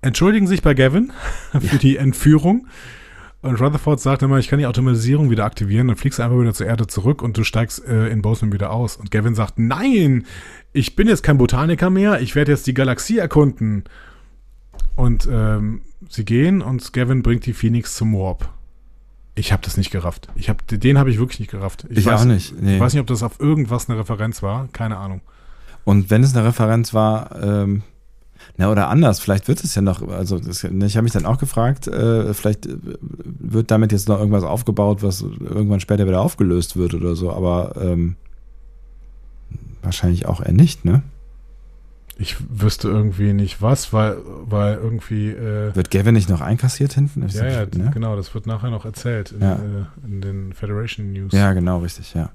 entschuldigen 0.00 0.46
sich 0.46 0.62
bei 0.62 0.74
Gavin 0.74 1.12
für 1.60 1.78
die 1.78 1.96
Entführung 1.96 2.66
und 3.42 3.60
Rutherford 3.60 4.00
sagt 4.00 4.22
immer, 4.22 4.38
ich 4.38 4.48
kann 4.48 4.58
die 4.58 4.66
Automatisierung 4.66 5.30
wieder 5.30 5.44
aktivieren, 5.44 5.88
dann 5.88 5.96
fliegst 5.96 6.18
du 6.18 6.22
einfach 6.22 6.40
wieder 6.40 6.54
zur 6.54 6.66
Erde 6.66 6.86
zurück 6.86 7.22
und 7.22 7.36
du 7.36 7.44
steigst 7.44 7.84
äh, 7.86 8.08
in 8.08 8.22
Bozeman 8.22 8.52
wieder 8.52 8.70
aus. 8.70 8.96
Und 8.96 9.10
Gavin 9.10 9.34
sagt, 9.34 9.58
nein, 9.58 10.26
ich 10.72 10.96
bin 10.96 11.06
jetzt 11.06 11.22
kein 11.22 11.38
Botaniker 11.38 11.90
mehr, 11.90 12.20
ich 12.20 12.34
werde 12.34 12.52
jetzt 12.52 12.66
die 12.66 12.74
Galaxie 12.74 13.18
erkunden. 13.18 13.84
Und 14.96 15.28
ähm, 15.30 15.82
sie 16.08 16.24
gehen 16.24 16.62
und 16.62 16.92
Gavin 16.92 17.22
bringt 17.22 17.46
die 17.46 17.52
Phoenix 17.52 17.94
zum 17.94 18.14
Warp. 18.14 18.48
Ich 19.34 19.52
habe 19.52 19.62
das 19.62 19.76
nicht 19.76 19.90
gerafft. 19.90 20.28
Ich 20.34 20.48
hab, 20.48 20.66
den 20.66 20.98
habe 20.98 21.10
ich 21.10 21.18
wirklich 21.18 21.40
nicht 21.40 21.50
gerafft. 21.50 21.86
Ich 21.90 22.10
auch 22.10 22.24
nicht, 22.24 22.60
nee. 22.60 22.76
Ich 22.76 22.80
weiß 22.80 22.94
nicht, 22.94 23.02
ob 23.02 23.06
das 23.06 23.22
auf 23.22 23.38
irgendwas 23.38 23.88
eine 23.88 23.98
Referenz 23.98 24.42
war. 24.42 24.68
Keine 24.72 24.96
Ahnung. 24.96 25.20
Und 25.84 26.10
wenn 26.10 26.22
es 26.22 26.34
eine 26.34 26.46
Referenz 26.46 26.94
war, 26.94 27.40
ähm, 27.42 27.82
na 28.58 28.70
oder 28.70 28.88
anders, 28.88 29.20
vielleicht 29.20 29.48
wird 29.48 29.62
es 29.62 29.74
ja 29.74 29.82
noch, 29.82 30.06
also 30.08 30.38
das, 30.38 30.64
ich 30.64 30.96
habe 30.96 31.02
mich 31.02 31.12
dann 31.12 31.26
auch 31.26 31.38
gefragt, 31.38 31.86
äh, 31.88 32.32
vielleicht 32.34 32.66
äh, 32.66 32.76
wird 33.24 33.70
damit 33.70 33.92
jetzt 33.92 34.08
noch 34.08 34.18
irgendwas 34.18 34.44
aufgebaut, 34.44 35.02
was 35.02 35.22
irgendwann 35.22 35.80
später 35.80 36.06
wieder 36.06 36.20
aufgelöst 36.20 36.76
wird 36.76 36.94
oder 36.94 37.16
so, 37.16 37.32
aber 37.32 37.74
ähm, 37.80 38.16
wahrscheinlich 39.82 40.26
auch 40.26 40.40
eher 40.40 40.52
nicht, 40.52 40.84
ne? 40.84 41.02
Ich 42.18 42.36
wüsste 42.48 42.88
irgendwie 42.88 43.34
nicht 43.34 43.60
was, 43.60 43.92
weil, 43.92 44.16
weil 44.46 44.76
irgendwie. 44.76 45.28
Äh, 45.32 45.76
Wird 45.76 45.90
Gavin 45.90 46.14
nicht 46.14 46.30
noch 46.30 46.40
einkassiert 46.40 46.94
hinten? 46.94 47.28
Ja, 47.28 47.46
ja, 47.46 47.66
ne? 47.66 47.90
genau. 47.92 48.16
Das 48.16 48.32
wird 48.34 48.46
nachher 48.46 48.70
noch 48.70 48.86
erzählt 48.86 49.32
in, 49.32 49.42
Ja. 49.42 49.52
äh, 49.56 50.06
in 50.06 50.20
den 50.22 50.52
Federation 50.54 51.12
News. 51.12 51.32
Ja, 51.34 51.52
genau, 51.52 51.80
richtig, 51.80 52.14
ja. 52.14 52.30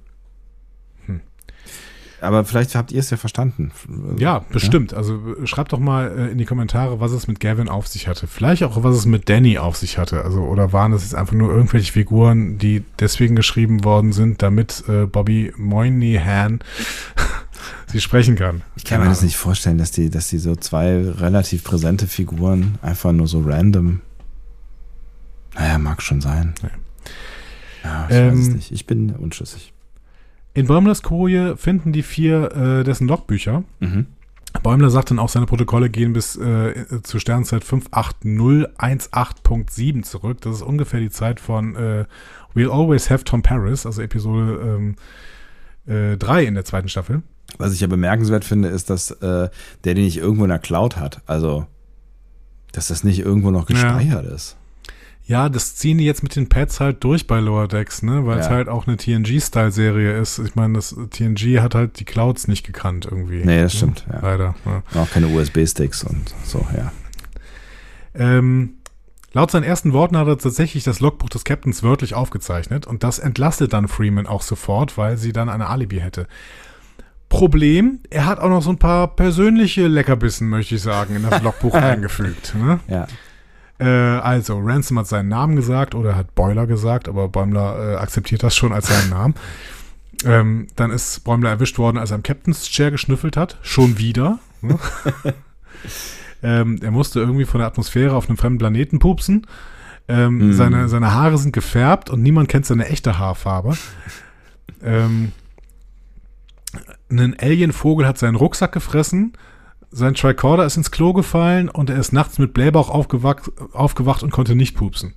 Aber 2.21 2.45
vielleicht 2.45 2.75
habt 2.75 2.91
ihr 2.91 2.99
es 2.99 3.09
ja 3.09 3.17
verstanden. 3.17 3.71
Ja, 4.17 4.45
bestimmt. 4.51 4.93
Also 4.93 5.15
äh, 5.41 5.47
schreibt 5.47 5.73
doch 5.73 5.79
mal 5.79 6.11
äh, 6.15 6.31
in 6.31 6.37
die 6.37 6.45
Kommentare, 6.45 6.99
was 6.99 7.11
es 7.11 7.27
mit 7.27 7.39
Gavin 7.39 7.67
auf 7.67 7.87
sich 7.87 8.07
hatte. 8.07 8.27
Vielleicht 8.27 8.63
auch, 8.63 8.83
was 8.83 8.95
es 8.95 9.05
mit 9.07 9.27
Danny 9.27 9.57
auf 9.57 9.75
sich 9.75 9.97
hatte. 9.97 10.23
Also, 10.23 10.41
oder 10.41 10.71
waren 10.71 10.93
es 10.93 11.01
jetzt 11.01 11.15
einfach 11.15 11.33
nur 11.33 11.51
irgendwelche 11.51 11.91
Figuren, 11.91 12.59
die 12.59 12.83
deswegen 12.99 13.35
geschrieben 13.35 13.83
worden 13.83 14.13
sind, 14.13 14.41
damit 14.43 14.83
äh, 14.87 15.07
Bobby 15.07 15.51
Moynihan 15.57 16.59
sie 17.87 17.99
sprechen 18.01 18.35
kann. 18.35 18.61
Ich 18.75 18.85
kann 18.85 19.01
mir 19.01 19.09
das 19.09 19.23
nicht 19.23 19.35
vorstellen, 19.37 19.79
dass 19.79 19.91
die, 19.91 20.09
dass 20.11 20.29
die 20.29 20.37
so 20.37 20.55
zwei 20.55 21.01
relativ 21.01 21.63
präsente 21.63 22.05
Figuren 22.07 22.77
einfach 22.83 23.11
nur 23.11 23.27
so 23.27 23.41
random. 23.41 24.01
Naja, 25.55 25.77
mag 25.79 26.01
schon 26.01 26.21
sein. 26.21 26.53
Nee. 26.61 26.69
Ja, 27.83 28.05
ich 28.09 28.15
weiß 28.15 28.39
es 28.39 28.47
Ähm, 28.47 28.53
nicht. 28.53 28.71
Ich 28.71 28.85
bin 28.85 29.09
unschlüssig. 29.15 29.73
In 30.53 30.67
Bäumlers 30.67 31.01
Koje 31.01 31.55
finden 31.57 31.91
die 31.93 32.03
vier 32.03 32.51
äh, 32.55 32.83
dessen 32.83 33.07
Logbücher. 33.07 33.63
Mhm. 33.79 34.05
Bäumler 34.63 34.89
sagt 34.89 35.11
dann 35.11 35.19
auch, 35.19 35.29
seine 35.29 35.45
Protokolle 35.45 35.89
gehen 35.89 36.11
bis 36.11 36.35
äh, 36.35 36.73
zur 37.03 37.21
Sternzeit 37.21 37.63
58018.7 37.63 40.03
zurück. 40.03 40.41
Das 40.41 40.55
ist 40.57 40.61
ungefähr 40.61 40.99
die 40.99 41.09
Zeit 41.09 41.39
von 41.39 41.73
äh, 41.75 42.03
We'll 42.53 42.69
Always 42.69 43.09
Have 43.09 43.23
Tom 43.23 43.41
Paris, 43.43 43.85
also 43.85 44.01
Episode 44.01 44.95
ähm, 45.87 45.87
äh, 45.87 46.17
3 46.17 46.43
in 46.45 46.55
der 46.55 46.65
zweiten 46.65 46.89
Staffel. 46.89 47.23
Was 47.57 47.73
ich 47.73 47.79
ja 47.81 47.87
bemerkenswert 47.87 48.43
finde, 48.45 48.69
ist, 48.69 48.89
dass 48.89 49.11
äh, 49.11 49.49
der 49.83 49.93
den 49.93 50.03
nicht 50.03 50.17
irgendwo 50.17 50.43
in 50.43 50.49
der 50.49 50.59
Cloud 50.59 50.97
hat. 50.97 51.21
Also, 51.27 51.65
dass 52.71 52.87
das 52.89 53.03
nicht 53.03 53.19
irgendwo 53.19 53.51
noch 53.51 53.69
Ja. 53.69 53.75
gespeichert 53.75 54.25
ist. 54.25 54.57
Ja, 55.31 55.47
das 55.47 55.77
ziehen 55.77 55.97
die 55.97 56.03
jetzt 56.03 56.23
mit 56.23 56.35
den 56.35 56.49
Pads 56.49 56.81
halt 56.81 57.01
durch 57.05 57.25
bei 57.25 57.39
Lower 57.39 57.69
Decks, 57.69 58.03
ne? 58.03 58.25
Weil 58.25 58.39
es 58.39 58.47
Ja. 58.47 58.51
halt 58.51 58.67
auch 58.67 58.85
eine 58.85 58.97
TNG-Style-Serie 58.97 60.19
ist. 60.19 60.39
Ich 60.39 60.55
meine, 60.55 60.73
das 60.73 60.93
TNG 61.09 61.61
hat 61.61 61.73
halt 61.73 62.01
die 62.01 62.03
Clouds 62.03 62.49
nicht 62.49 62.65
gekannt 62.65 63.07
irgendwie. 63.09 63.37
Nee, 63.45 63.61
das 63.61 63.73
ne? 63.73 63.77
stimmt, 63.77 64.05
ja. 64.11 64.19
Leider. 64.21 64.55
Ja. 64.65 65.01
Auch 65.01 65.09
keine 65.09 65.27
USB-Sticks 65.27 66.03
und 66.03 66.33
so, 66.43 66.65
ja. 66.75 66.91
Ähm, 68.13 68.73
laut 69.31 69.51
seinen 69.51 69.63
ersten 69.63 69.93
Worten 69.93 70.17
hat 70.17 70.27
er 70.27 70.37
tatsächlich 70.37 70.83
das 70.83 70.99
Logbuch 70.99 71.29
des 71.29 71.45
Captains 71.45 71.81
wörtlich 71.81 72.13
aufgezeichnet 72.13 72.85
und 72.85 73.03
das 73.03 73.17
entlastet 73.17 73.71
dann 73.71 73.87
Freeman 73.87 74.27
auch 74.27 74.41
sofort, 74.41 74.97
weil 74.97 75.15
sie 75.15 75.31
dann 75.31 75.47
eine 75.47 75.69
Alibi 75.69 75.99
hätte. 76.01 76.27
Problem, 77.29 77.99
er 78.09 78.25
hat 78.25 78.39
auch 78.39 78.49
noch 78.49 78.61
so 78.61 78.69
ein 78.69 78.77
paar 78.79 79.15
persönliche 79.15 79.87
Leckerbissen, 79.87 80.49
möchte 80.49 80.75
ich 80.75 80.81
sagen, 80.81 81.15
in 81.15 81.23
das 81.23 81.41
Logbuch 81.43 81.73
eingefügt. 81.73 82.53
Ne? 82.55 82.81
Ja. 82.89 83.07
Äh, 83.81 83.85
also, 83.85 84.59
Ransom 84.59 84.99
hat 84.99 85.07
seinen 85.07 85.29
Namen 85.29 85.55
gesagt 85.55 85.95
oder 85.95 86.15
hat 86.15 86.35
Boiler 86.35 86.67
gesagt, 86.67 87.09
aber 87.09 87.27
Bäumler 87.29 87.93
äh, 87.93 87.95
akzeptiert 87.95 88.43
das 88.43 88.55
schon 88.55 88.73
als 88.73 88.87
seinen 88.87 89.09
Namen. 89.09 89.35
Ähm, 90.23 90.67
dann 90.75 90.91
ist 90.91 91.23
Bäumler 91.23 91.49
erwischt 91.49 91.79
worden, 91.79 91.97
als 91.97 92.11
er 92.11 92.15
am 92.15 92.23
Captain's 92.23 92.69
Chair 92.69 92.91
geschnüffelt 92.91 93.35
hat. 93.37 93.57
Schon 93.63 93.97
wieder. 93.97 94.37
Ne? 94.61 94.77
ähm, 96.43 96.77
er 96.83 96.91
musste 96.91 97.19
irgendwie 97.19 97.45
von 97.45 97.57
der 97.57 97.67
Atmosphäre 97.67 98.15
auf 98.15 98.29
einem 98.29 98.37
fremden 98.37 98.59
Planeten 98.59 98.99
pupsen. 98.99 99.47
Ähm, 100.07 100.53
seine, 100.53 100.87
seine 100.87 101.13
Haare 101.13 101.39
sind 101.39 101.53
gefärbt 101.53 102.11
und 102.11 102.21
niemand 102.21 102.49
kennt 102.49 102.67
seine 102.67 102.87
echte 102.87 103.17
Haarfarbe. 103.17 103.77
ähm, 104.83 105.31
ein 107.09 107.35
Alienvogel 107.39 108.05
hat 108.05 108.19
seinen 108.19 108.35
Rucksack 108.35 108.73
gefressen, 108.73 109.33
sein 109.91 110.15
Tricorder 110.15 110.65
ist 110.65 110.77
ins 110.77 110.91
Klo 110.91 111.13
gefallen 111.13 111.69
und 111.69 111.89
er 111.89 111.99
ist 111.99 112.13
nachts 112.13 112.39
mit 112.39 112.53
Blähbauch 112.53 112.89
aufgewacht, 112.89 113.51
aufgewacht 113.73 114.23
und 114.23 114.31
konnte 114.31 114.55
nicht 114.55 114.75
pupsen. 114.75 115.13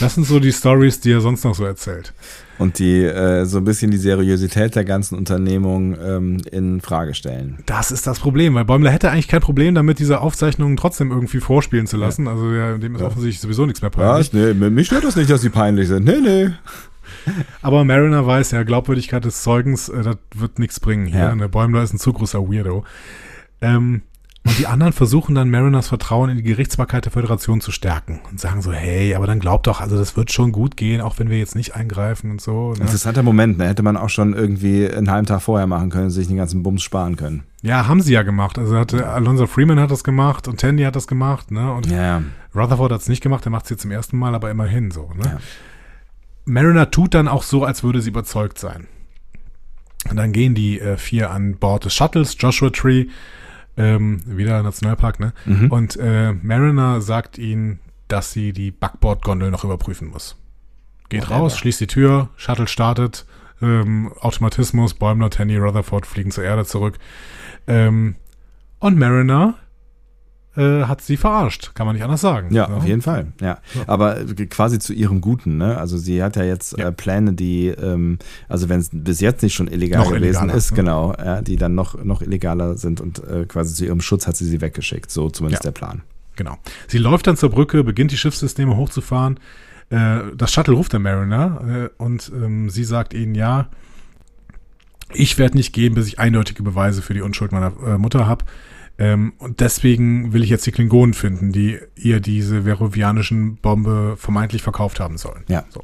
Das 0.00 0.16
sind 0.16 0.26
so 0.26 0.40
die 0.40 0.52
Stories, 0.52 0.98
die 0.98 1.12
er 1.12 1.20
sonst 1.20 1.44
noch 1.44 1.54
so 1.54 1.64
erzählt. 1.64 2.12
Und 2.58 2.80
die 2.80 3.04
äh, 3.04 3.44
so 3.44 3.58
ein 3.58 3.64
bisschen 3.64 3.92
die 3.92 3.98
Seriosität 3.98 4.74
der 4.74 4.84
ganzen 4.84 5.16
Unternehmung 5.16 5.96
ähm, 6.00 6.38
in 6.50 6.80
Frage 6.80 7.14
stellen. 7.14 7.58
Das 7.66 7.92
ist 7.92 8.04
das 8.06 8.18
Problem, 8.18 8.54
weil 8.54 8.64
Bäumler 8.64 8.90
hätte 8.90 9.10
eigentlich 9.10 9.28
kein 9.28 9.42
Problem 9.42 9.76
damit, 9.76 10.00
diese 10.00 10.20
Aufzeichnungen 10.20 10.76
trotzdem 10.76 11.12
irgendwie 11.12 11.38
vorspielen 11.38 11.86
zu 11.86 11.96
lassen. 11.96 12.26
Also 12.26 12.52
ja, 12.52 12.76
dem 12.78 12.96
ist 12.96 13.02
offensichtlich 13.02 13.40
sowieso 13.40 13.64
nichts 13.66 13.80
mehr 13.80 13.90
peinlich. 13.90 14.32
Nee, 14.32 14.54
mich 14.54 14.88
stört 14.88 15.04
das 15.04 15.14
nicht, 15.14 15.30
dass 15.30 15.42
sie 15.42 15.50
peinlich 15.50 15.86
sind. 15.86 16.04
Nee, 16.04 16.20
nee. 16.20 16.50
Aber 17.62 17.84
Mariner 17.84 18.26
weiß 18.26 18.52
ja, 18.52 18.64
Glaubwürdigkeit 18.64 19.24
des 19.24 19.42
Zeugens, 19.42 19.88
äh, 19.88 20.02
das 20.02 20.16
wird 20.34 20.58
nichts 20.58 20.80
bringen 20.80 21.06
hier. 21.06 21.20
Ja. 21.20 21.34
Ne? 21.34 21.48
Bäumler 21.48 21.84
ist 21.84 21.94
ein 21.94 21.98
zu 21.98 22.12
großer 22.12 22.40
Weirdo. 22.40 22.84
Ähm, 23.60 24.02
und 24.46 24.58
die 24.58 24.66
anderen 24.66 24.92
versuchen 24.92 25.34
dann 25.34 25.50
Mariners 25.50 25.88
Vertrauen 25.88 26.30
in 26.30 26.36
die 26.36 26.42
Gerichtsbarkeit 26.42 27.04
der 27.04 27.12
Föderation 27.12 27.60
zu 27.60 27.72
stärken 27.72 28.20
und 28.30 28.38
sagen 28.40 28.62
so, 28.62 28.72
hey, 28.72 29.14
aber 29.14 29.26
dann 29.26 29.40
glaubt 29.40 29.66
doch, 29.66 29.80
also 29.80 29.98
das 29.98 30.16
wird 30.16 30.32
schon 30.32 30.52
gut 30.52 30.76
gehen, 30.76 31.00
auch 31.00 31.18
wenn 31.18 31.28
wir 31.28 31.38
jetzt 31.38 31.56
nicht 31.56 31.74
eingreifen 31.74 32.30
und 32.30 32.40
so. 32.40 32.72
Ne? 32.72 32.82
Interessanter 32.82 33.22
Moment, 33.22 33.58
ne? 33.58 33.66
Hätte 33.68 33.82
man 33.82 33.96
auch 33.96 34.08
schon 34.08 34.34
irgendwie 34.34 34.88
einen 34.88 35.10
halben 35.10 35.26
Tag 35.26 35.42
vorher 35.42 35.66
machen 35.66 35.90
können, 35.90 36.10
sich 36.10 36.28
den 36.28 36.36
ganzen 36.36 36.62
Bums 36.62 36.82
sparen 36.82 37.16
können. 37.16 37.42
Ja, 37.62 37.88
haben 37.88 38.00
sie 38.00 38.12
ja 38.12 38.22
gemacht. 38.22 38.58
Also 38.58 38.76
hatte 38.76 39.08
Alonso 39.08 39.46
Freeman 39.46 39.80
hat 39.80 39.90
das 39.90 40.04
gemacht 40.04 40.46
und 40.46 40.60
Tandy 40.60 40.84
hat 40.84 40.94
das 40.94 41.06
gemacht, 41.06 41.50
ne? 41.50 41.72
Und 41.72 41.86
Ja. 41.90 42.22
Rutherford 42.54 42.92
hat 42.92 43.00
es 43.00 43.08
nicht 43.08 43.22
gemacht, 43.22 43.44
der 43.44 43.52
macht 43.52 43.64
es 43.64 43.70
jetzt 43.70 43.82
zum 43.82 43.90
ersten 43.90 44.16
Mal, 44.16 44.34
aber 44.34 44.50
immerhin 44.50 44.90
so. 44.90 45.10
Ne? 45.14 45.24
Ja. 45.24 45.38
Mariner 46.44 46.90
tut 46.90 47.14
dann 47.14 47.28
auch 47.28 47.42
so, 47.42 47.64
als 47.64 47.82
würde 47.82 48.00
sie 48.00 48.10
überzeugt 48.10 48.58
sein. 48.58 48.86
Und 50.08 50.16
dann 50.16 50.32
gehen 50.32 50.54
die 50.54 50.80
äh, 50.80 50.96
vier 50.96 51.30
an 51.30 51.56
Bord 51.56 51.84
des 51.84 51.94
Shuttles, 51.94 52.36
Joshua 52.38 52.70
Tree, 52.70 53.06
ähm, 53.76 54.22
wieder 54.26 54.62
Nationalpark, 54.62 55.20
ne? 55.20 55.32
Mhm. 55.44 55.70
Und 55.70 55.96
äh, 55.96 56.32
Mariner 56.32 57.00
sagt 57.00 57.38
ihnen, 57.38 57.80
dass 58.08 58.32
sie 58.32 58.52
die 58.52 58.70
Backbord-Gondel 58.70 59.50
noch 59.50 59.64
überprüfen 59.64 60.08
muss. 60.08 60.36
Geht 61.08 61.22
Whatever. 61.22 61.40
raus, 61.40 61.58
schließt 61.58 61.80
die 61.80 61.86
Tür, 61.86 62.28
Shuttle 62.36 62.66
startet, 62.66 63.26
ähm, 63.62 64.12
Automatismus, 64.20 64.94
Bäumler, 64.94 65.30
Tanny, 65.30 65.56
Rutherford 65.56 66.06
fliegen 66.06 66.30
zur 66.30 66.44
Erde 66.44 66.64
zurück. 66.64 66.98
Ähm, 67.66 68.16
und 68.78 68.98
Mariner 68.98 69.54
äh, 70.56 70.84
hat 70.84 71.02
sie 71.02 71.16
verarscht, 71.16 71.74
kann 71.74 71.86
man 71.86 71.94
nicht 71.96 72.02
anders 72.04 72.20
sagen. 72.20 72.54
Ja, 72.54 72.68
auf 72.68 72.86
jeden 72.86 73.02
Fall. 73.02 73.26
Ja, 73.40 73.58
aber 73.86 74.16
quasi 74.50 74.78
zu 74.78 74.92
ihrem 74.92 75.20
Guten. 75.20 75.58
Ne? 75.58 75.76
Also 75.76 75.98
sie 75.98 76.22
hat 76.22 76.36
ja 76.36 76.44
jetzt 76.44 76.76
Ja. 76.78 76.88
Äh, 76.88 76.92
Pläne, 76.92 77.32
die, 77.34 77.68
ähm, 77.68 78.18
also 78.48 78.68
wenn 78.68 78.80
es 78.80 78.90
bis 78.92 79.20
jetzt 79.20 79.42
nicht 79.42 79.54
schon 79.54 79.68
illegal 79.68 80.00
Noch 80.00 80.08
gewesen 80.12 80.24
illegaler, 80.24 80.54
ist, 80.54 80.70
ne? 80.72 80.76
genau, 80.76 81.14
ja, 81.18 81.42
die 81.42 81.56
dann 81.56 81.74
noch 81.74 82.02
noch 82.02 82.22
illegaler 82.22 82.76
sind 82.76 83.00
und 83.00 83.22
äh, 83.24 83.44
quasi 83.46 83.74
zu 83.74 83.84
ihrem 83.84 84.00
Schutz 84.00 84.26
hat 84.26 84.36
sie 84.36 84.44
sie 84.46 84.60
weggeschickt. 84.60 85.10
So 85.10 85.28
zumindest 85.30 85.64
Ja. 85.64 85.70
der 85.70 85.78
Plan. 85.78 86.02
Genau. 86.36 86.56
Sie 86.88 86.98
läuft 86.98 87.26
dann 87.26 87.36
zur 87.36 87.50
Brücke, 87.50 87.82
beginnt 87.84 88.10
die 88.12 88.16
Schiffssysteme 88.18 88.76
hochzufahren. 88.76 89.40
Äh, 89.90 90.18
das 90.36 90.52
Shuttle 90.52 90.74
ruft 90.74 90.92
der 90.92 91.00
Mariner 91.00 91.90
äh, 91.98 92.02
und 92.02 92.30
ähm, 92.34 92.68
sie 92.70 92.84
sagt 92.84 93.14
ihnen, 93.14 93.34
ja, 93.34 93.68
ich 95.12 95.38
werde 95.38 95.56
nicht 95.56 95.72
gehen, 95.72 95.94
bis 95.94 96.08
ich 96.08 96.18
eindeutige 96.18 96.62
Beweise 96.62 97.00
für 97.00 97.14
die 97.14 97.20
Unschuld 97.22 97.52
meiner 97.52 97.72
äh, 97.86 97.96
Mutter 97.96 98.26
habe. 98.26 98.44
Ähm, 98.98 99.34
und 99.38 99.60
deswegen 99.60 100.32
will 100.32 100.42
ich 100.42 100.48
jetzt 100.48 100.66
die 100.66 100.72
Klingonen 100.72 101.12
finden, 101.14 101.52
die 101.52 101.78
ihr 101.96 102.20
diese 102.20 102.64
verovianischen 102.64 103.56
Bombe 103.56 104.16
vermeintlich 104.16 104.62
verkauft 104.62 105.00
haben 105.00 105.18
sollen. 105.18 105.44
Ja. 105.48 105.64
So. 105.68 105.82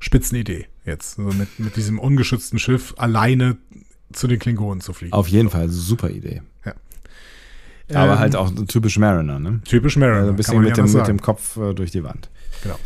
Spitzenidee 0.00 0.66
jetzt. 0.84 1.16
So 1.16 1.22
mit, 1.22 1.58
mit 1.58 1.76
diesem 1.76 1.98
ungeschützten 1.98 2.58
Schiff 2.58 2.94
alleine 2.96 3.58
zu 4.12 4.26
den 4.26 4.38
Klingonen 4.38 4.80
zu 4.80 4.92
fliegen. 4.92 5.12
Auf 5.12 5.28
jeden 5.28 5.50
Fall, 5.50 5.68
super 5.68 6.10
Idee. 6.10 6.42
Ja. 6.64 6.74
Aber 7.94 8.12
Ähm, 8.14 8.18
halt 8.18 8.36
auch 8.36 8.50
typisch 8.66 8.98
Mariner, 8.98 9.38
ne? 9.38 9.60
typisch 9.64 9.96
Mariner. 9.96 10.18
Also 10.20 10.30
ein 10.30 10.36
bisschen 10.36 10.60
mit 10.62 10.76
dem, 10.76 10.90
mit 10.90 11.06
dem 11.06 11.20
Kopf 11.20 11.56
äh, 11.56 11.74
durch 11.74 11.90
die 11.90 12.04
Wand. 12.04 12.30
Genau. 12.62 12.78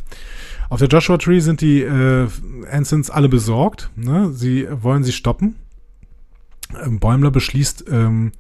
Auf 0.68 0.78
der 0.78 0.88
Joshua 0.88 1.18
Tree 1.18 1.40
sind 1.40 1.60
die 1.60 1.82
äh, 1.82 2.28
Ensigns 2.70 3.10
alle 3.10 3.28
besorgt. 3.28 3.90
Ne? 3.94 4.32
Sie 4.32 4.66
wollen 4.70 5.04
sie 5.04 5.12
stoppen. 5.12 5.56
Ähm, 6.82 6.98
Bäumler 6.98 7.30
beschließt, 7.30 7.84
ähm, 7.90 8.32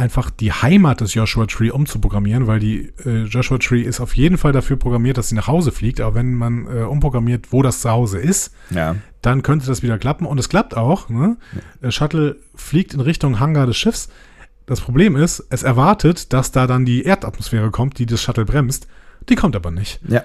einfach 0.00 0.30
die 0.30 0.50
Heimat 0.52 1.00
des 1.00 1.14
Joshua 1.14 1.46
Tree 1.46 1.70
umzuprogrammieren, 1.70 2.46
weil 2.46 2.58
die 2.58 2.92
äh, 3.04 3.24
Joshua 3.24 3.58
Tree 3.58 3.82
ist 3.82 4.00
auf 4.00 4.16
jeden 4.16 4.38
Fall 4.38 4.52
dafür 4.52 4.76
programmiert, 4.76 5.18
dass 5.18 5.28
sie 5.28 5.34
nach 5.34 5.46
Hause 5.46 5.70
fliegt. 5.72 6.00
Aber 6.00 6.14
wenn 6.14 6.34
man 6.34 6.66
äh, 6.66 6.82
umprogrammiert, 6.82 7.52
wo 7.52 7.62
das 7.62 7.80
Zuhause 7.80 8.18
ist, 8.18 8.52
Ja. 8.70 8.96
dann 9.22 9.42
könnte 9.42 9.66
das 9.66 9.82
wieder 9.82 9.98
klappen. 9.98 10.26
Und 10.26 10.38
es 10.38 10.48
klappt 10.48 10.76
auch. 10.76 11.08
Ne? 11.08 11.36
Der 11.82 11.90
Shuttle 11.90 12.36
fliegt 12.54 12.94
in 12.94 13.00
Richtung 13.00 13.38
Hangar 13.40 13.66
des 13.66 13.76
Schiffs. 13.76 14.08
Das 14.66 14.80
Problem 14.80 15.16
ist, 15.16 15.44
es 15.50 15.62
erwartet, 15.62 16.32
dass 16.32 16.52
da 16.52 16.66
dann 16.66 16.84
die 16.84 17.02
Erdatmosphäre 17.04 17.70
kommt, 17.70 17.98
die 17.98 18.06
das 18.06 18.22
Shuttle 18.22 18.44
bremst. 18.44 18.86
Die 19.28 19.34
kommt 19.34 19.54
aber 19.56 19.70
nicht. 19.70 20.00
Ja. 20.08 20.24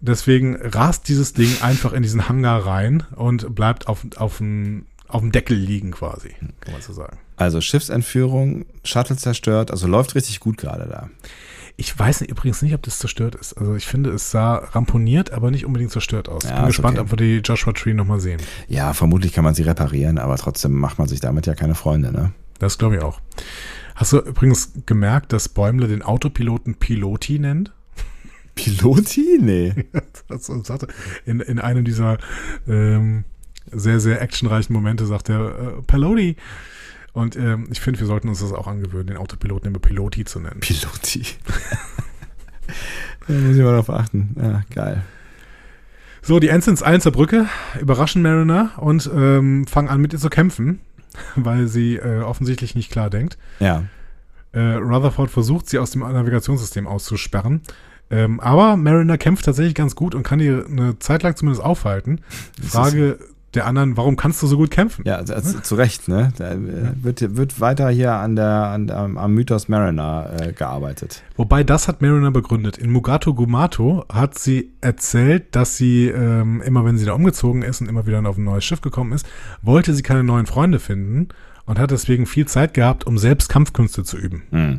Deswegen 0.00 0.56
rast 0.56 1.08
dieses 1.08 1.32
Ding 1.32 1.50
einfach 1.62 1.92
in 1.92 2.02
diesen 2.02 2.28
Hangar 2.28 2.66
rein 2.66 3.04
und 3.16 3.54
bleibt 3.54 3.86
auf, 3.88 4.06
auf, 4.16 4.38
dem, 4.38 4.86
auf 5.08 5.20
dem 5.22 5.32
Deckel 5.32 5.56
liegen 5.56 5.92
quasi, 5.92 6.30
kann 6.60 6.72
man 6.72 6.82
so 6.82 6.92
sagen. 6.92 7.18
Also 7.36 7.60
Schiffsentführung, 7.60 8.64
Shuttle 8.84 9.16
zerstört, 9.16 9.70
also 9.70 9.86
läuft 9.86 10.14
richtig 10.14 10.40
gut 10.40 10.56
gerade 10.56 10.86
da. 10.88 11.10
Ich 11.76 11.98
weiß 11.98 12.22
übrigens 12.22 12.62
nicht, 12.62 12.74
ob 12.74 12.82
das 12.82 12.98
zerstört 13.00 13.34
ist. 13.34 13.54
Also 13.54 13.74
ich 13.74 13.86
finde, 13.86 14.10
es 14.10 14.30
sah 14.30 14.56
ramponiert, 14.58 15.32
aber 15.32 15.50
nicht 15.50 15.66
unbedingt 15.66 15.90
zerstört 15.90 16.28
aus. 16.28 16.44
Ich 16.44 16.50
Ja, 16.50 16.58
bin 16.58 16.66
gespannt, 16.66 16.98
okay. 16.98 17.04
ob 17.04 17.12
wir 17.12 17.16
die 17.16 17.38
Joshua 17.44 17.72
Tree 17.72 17.94
nochmal 17.94 18.20
sehen. 18.20 18.40
Ja, 18.68 18.92
vermutlich 18.92 19.32
kann 19.32 19.42
man 19.42 19.54
sie 19.56 19.62
reparieren, 19.62 20.18
aber 20.18 20.36
trotzdem 20.36 20.72
macht 20.72 20.98
man 20.98 21.08
sich 21.08 21.18
damit 21.18 21.46
ja 21.46 21.54
keine 21.56 21.74
Freunde, 21.74 22.12
ne? 22.12 22.32
Das 22.60 22.78
glaube 22.78 22.96
ich 22.96 23.02
auch. 23.02 23.20
Hast 23.96 24.12
du 24.12 24.18
übrigens 24.18 24.70
gemerkt, 24.86 25.32
dass 25.32 25.48
Bäumle 25.48 25.88
den 25.88 26.02
Autopiloten 26.02 26.76
Piloti 26.76 27.40
nennt? 27.40 27.72
Piloti? 28.54 29.38
Nee. 29.40 29.74
In, 31.26 31.40
in 31.40 31.58
einem 31.58 31.84
dieser 31.84 32.18
ähm, 32.68 33.24
sehr, 33.72 33.98
sehr 33.98 34.22
actionreichen 34.22 34.72
Momente 34.72 35.06
sagt 35.06 35.28
er 35.28 35.46
äh, 35.78 35.82
Peloti. 35.86 36.36
Und 37.14 37.36
ähm, 37.36 37.68
ich 37.70 37.80
finde, 37.80 38.00
wir 38.00 38.08
sollten 38.08 38.28
uns 38.28 38.40
das 38.40 38.52
auch 38.52 38.66
angewöhnen, 38.66 39.06
den 39.06 39.16
Autopiloten 39.16 39.68
immer 39.68 39.78
Piloti 39.78 40.24
zu 40.24 40.40
nennen. 40.40 40.60
Piloti. 40.60 41.22
da 43.28 43.32
muss 43.32 43.56
ich 43.56 43.62
mal 43.62 43.72
drauf 43.72 43.88
achten. 43.88 44.34
Ja, 44.36 44.62
geil. 44.74 45.02
So, 46.22 46.40
die 46.40 46.48
Ensigns 46.48 46.82
eilen 46.82 47.00
zur 47.00 47.12
Brücke, 47.12 47.46
überraschen 47.80 48.20
Mariner 48.20 48.72
und 48.78 49.08
ähm, 49.14 49.64
fangen 49.68 49.88
an, 49.88 50.00
mit 50.00 50.12
ihr 50.12 50.18
zu 50.18 50.28
kämpfen, 50.28 50.80
weil 51.36 51.68
sie 51.68 51.96
äh, 51.96 52.20
offensichtlich 52.20 52.74
nicht 52.74 52.90
klar 52.90 53.10
denkt. 53.10 53.38
Ja. 53.60 53.84
Äh, 54.50 54.74
Rutherford 54.74 55.30
versucht, 55.30 55.68
sie 55.68 55.78
aus 55.78 55.92
dem 55.92 56.00
Navigationssystem 56.00 56.88
auszusperren. 56.88 57.62
Ähm, 58.10 58.40
aber 58.40 58.76
Mariner 58.76 59.18
kämpft 59.18 59.44
tatsächlich 59.44 59.74
ganz 59.74 59.94
gut 59.94 60.16
und 60.16 60.24
kann 60.24 60.40
die 60.40 60.48
eine 60.48 60.98
Zeit 60.98 61.22
lang 61.22 61.36
zumindest 61.36 61.64
aufhalten. 61.64 62.22
Frage 62.60 63.18
der 63.54 63.66
anderen, 63.66 63.96
warum 63.96 64.16
kannst 64.16 64.42
du 64.42 64.46
so 64.46 64.56
gut 64.56 64.70
kämpfen? 64.70 65.04
Ja, 65.06 65.16
also, 65.16 65.60
zu 65.60 65.74
Recht, 65.74 66.08
ne? 66.08 66.32
Da 66.36 66.52
äh, 66.52 66.58
wird, 67.02 67.36
wird 67.36 67.60
weiter 67.60 67.88
hier 67.90 68.12
an 68.12 68.36
der, 68.36 68.46
an, 68.68 68.90
am, 68.90 69.34
Mythos 69.34 69.68
Mariner 69.68 70.30
äh, 70.40 70.52
gearbeitet. 70.52 71.22
Wobei 71.36 71.64
das 71.64 71.88
hat 71.88 72.02
Mariner 72.02 72.30
begründet. 72.30 72.78
In 72.78 72.90
Mugato 72.90 73.34
Gumato 73.34 74.04
hat 74.12 74.38
sie 74.38 74.72
erzählt, 74.80 75.54
dass 75.56 75.76
sie 75.76 76.08
ähm, 76.08 76.62
immer, 76.62 76.84
wenn 76.84 76.98
sie 76.98 77.04
da 77.06 77.12
umgezogen 77.12 77.62
ist 77.62 77.80
und 77.80 77.88
immer 77.88 78.06
wieder 78.06 78.24
auf 78.28 78.36
ein 78.38 78.44
neues 78.44 78.64
Schiff 78.64 78.80
gekommen 78.80 79.12
ist, 79.12 79.26
wollte 79.62 79.94
sie 79.94 80.02
keine 80.02 80.24
neuen 80.24 80.46
Freunde 80.46 80.78
finden 80.78 81.28
und 81.66 81.78
hat 81.78 81.90
deswegen 81.90 82.26
viel 82.26 82.46
Zeit 82.46 82.74
gehabt, 82.74 83.06
um 83.06 83.18
selbst 83.18 83.48
Kampfkünste 83.48 84.04
zu 84.04 84.16
üben 84.18 84.42
Hm. 84.50 84.78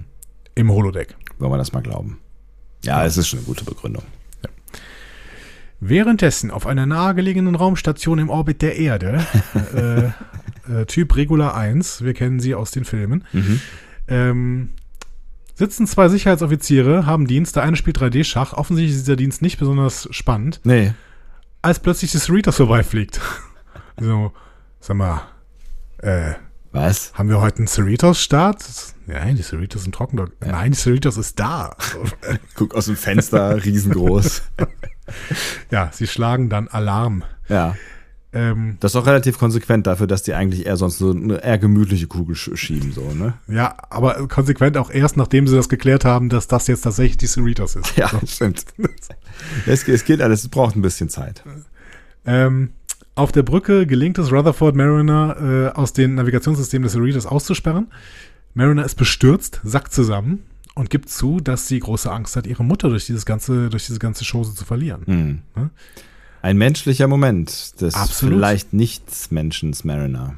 im 0.56 0.72
Holodeck. 0.72 1.16
Wollen 1.40 1.52
wir 1.52 1.58
das 1.58 1.74
mal 1.74 1.82
glauben? 1.82 2.20
Ja, 2.84 3.04
es 3.06 3.18
ist 3.18 3.28
schon 3.28 3.40
eine 3.40 3.46
gute 3.48 3.66
Begründung. 3.66 4.04
Währenddessen 5.80 6.52
auf 6.52 6.66
einer 6.68 6.86
nahegelegenen 6.86 7.56
Raumstation 7.56 8.20
im 8.20 8.30
Orbit 8.30 8.62
der 8.62 8.78
Erde, 8.78 9.26
äh, 9.76 10.82
äh, 10.82 10.86
Typ 10.86 11.16
Regula 11.16 11.54
1, 11.54 12.04
wir 12.04 12.14
kennen 12.14 12.40
sie 12.40 12.56
aus 12.56 12.72
den 12.72 12.86
Filmen, 12.86 13.24
ähm, 14.08 14.70
sitzen 15.54 15.86
zwei 15.86 16.08
Sicherheitsoffiziere, 16.10 17.06
haben 17.06 17.28
Dienst, 17.28 17.56
der 17.56 17.64
eine 17.64 17.76
spielt 17.76 18.00
3D-Schach, 18.00 18.54
offensichtlich 18.54 18.96
ist 18.96 19.06
dieser 19.08 19.16
Dienst 19.18 19.42
nicht 19.42 19.60
besonders 19.60 20.08
spannend, 20.12 20.62
Nee. 20.64 20.94
als 21.62 21.80
plötzlich 21.80 22.12
die 22.12 22.20
Cerritos 22.20 22.58
vorbeifliegt. 22.58 23.20
so, 24.00 24.32
sag 24.80 24.96
mal, 24.98 25.22
äh, 25.98 26.34
Was? 26.72 27.14
haben 27.16 27.30
wir 27.30 27.42
heute 27.42 27.60
einen 27.60 27.68
Cerritos-Start? 27.68 28.64
Nein, 29.08 29.36
die 29.36 29.44
Cerritos 29.44 29.84
sind 29.84 29.94
trocken. 29.94 30.20
Nein, 30.40 30.72
die 30.72 30.78
Cerritos 30.78 31.18
ist 31.18 31.40
da. 31.40 31.76
Guck 32.56 32.74
aus 32.74 32.86
dem 32.88 32.96
Fenster, 32.96 33.64
riesengroß. 33.64 34.42
ja, 35.72 35.90
sie 35.92 36.08
schlagen 36.08 36.50
dann 36.50 36.68
Alarm. 36.68 37.24
Ja. 37.50 37.76
Ähm, 38.34 38.78
Das 38.82 38.92
ist 38.92 38.96
auch 38.98 39.06
relativ 39.08 39.38
konsequent 39.40 39.88
dafür, 39.88 40.08
dass 40.08 40.24
die 40.24 40.34
eigentlich 40.34 40.66
eher 40.66 40.76
sonst 40.76 40.98
so 40.98 41.12
eine 41.12 41.42
eher 41.44 41.58
gemütliche 41.58 42.08
Kugel 42.08 42.36
sch- 42.36 42.58
schieben, 42.58 42.92
so, 42.92 43.14
ne? 43.14 43.34
ja, 43.48 43.76
aber 43.90 44.28
konsequent 44.28 44.76
auch 44.78 44.92
erst, 44.92 45.16
nachdem 45.16 45.48
sie 45.48 45.56
das 45.56 45.70
geklärt 45.70 46.04
haben, 46.04 46.28
dass 46.28 46.48
das 46.48 46.68
jetzt 46.68 46.82
tatsächlich 46.82 47.18
die 47.18 47.28
Cerritos 47.28 47.78
ist. 47.78 47.96
Ja, 47.96 48.10
stimmt. 48.26 48.66
es, 49.66 49.88
es 49.88 50.04
geht 50.04 50.22
alles, 50.22 50.42
es 50.42 50.50
braucht 50.50 50.76
ein 50.76 50.82
bisschen 50.82 51.08
Zeit. 51.08 51.44
Ähm, 52.26 52.72
auf 53.14 53.32
der 53.32 53.44
Brücke 53.44 53.88
gelingt 53.88 54.18
es 54.18 54.32
Rutherford 54.34 54.76
Mariner 54.76 55.72
äh, 55.74 55.78
aus 55.78 55.94
den 55.94 56.16
Navigationssystemen 56.16 56.84
des 56.84 56.92
Cerritos 56.94 57.26
auszusperren. 57.26 57.88
Mariner 58.54 58.84
ist 58.84 58.96
bestürzt, 58.96 59.62
sackt 59.64 59.94
zusammen 59.94 60.44
und 60.76 60.90
gibt 60.90 61.10
zu, 61.10 61.40
dass 61.40 61.68
sie 61.68 61.80
große 61.80 62.12
Angst 62.12 62.36
hat, 62.36 62.46
ihre 62.46 62.64
Mutter 62.64 62.90
durch 62.90 63.06
dieses 63.06 63.26
ganze, 63.26 63.70
durch 63.70 63.88
diese 63.88 64.00
ganze 64.00 64.26
Chose 64.26 64.54
zu 64.54 64.66
verlieren. 64.66 65.04
Hm. 65.06 65.40
Ne? 65.56 65.70
Ein 66.42 66.58
menschlicher 66.58 67.08
Moment 67.08 67.82
des 67.82 67.96
Absolut. 67.96 68.36
vielleicht 68.36 68.74
nichts 68.74 69.32
Menschens 69.32 69.84
Mariner. 69.84 70.36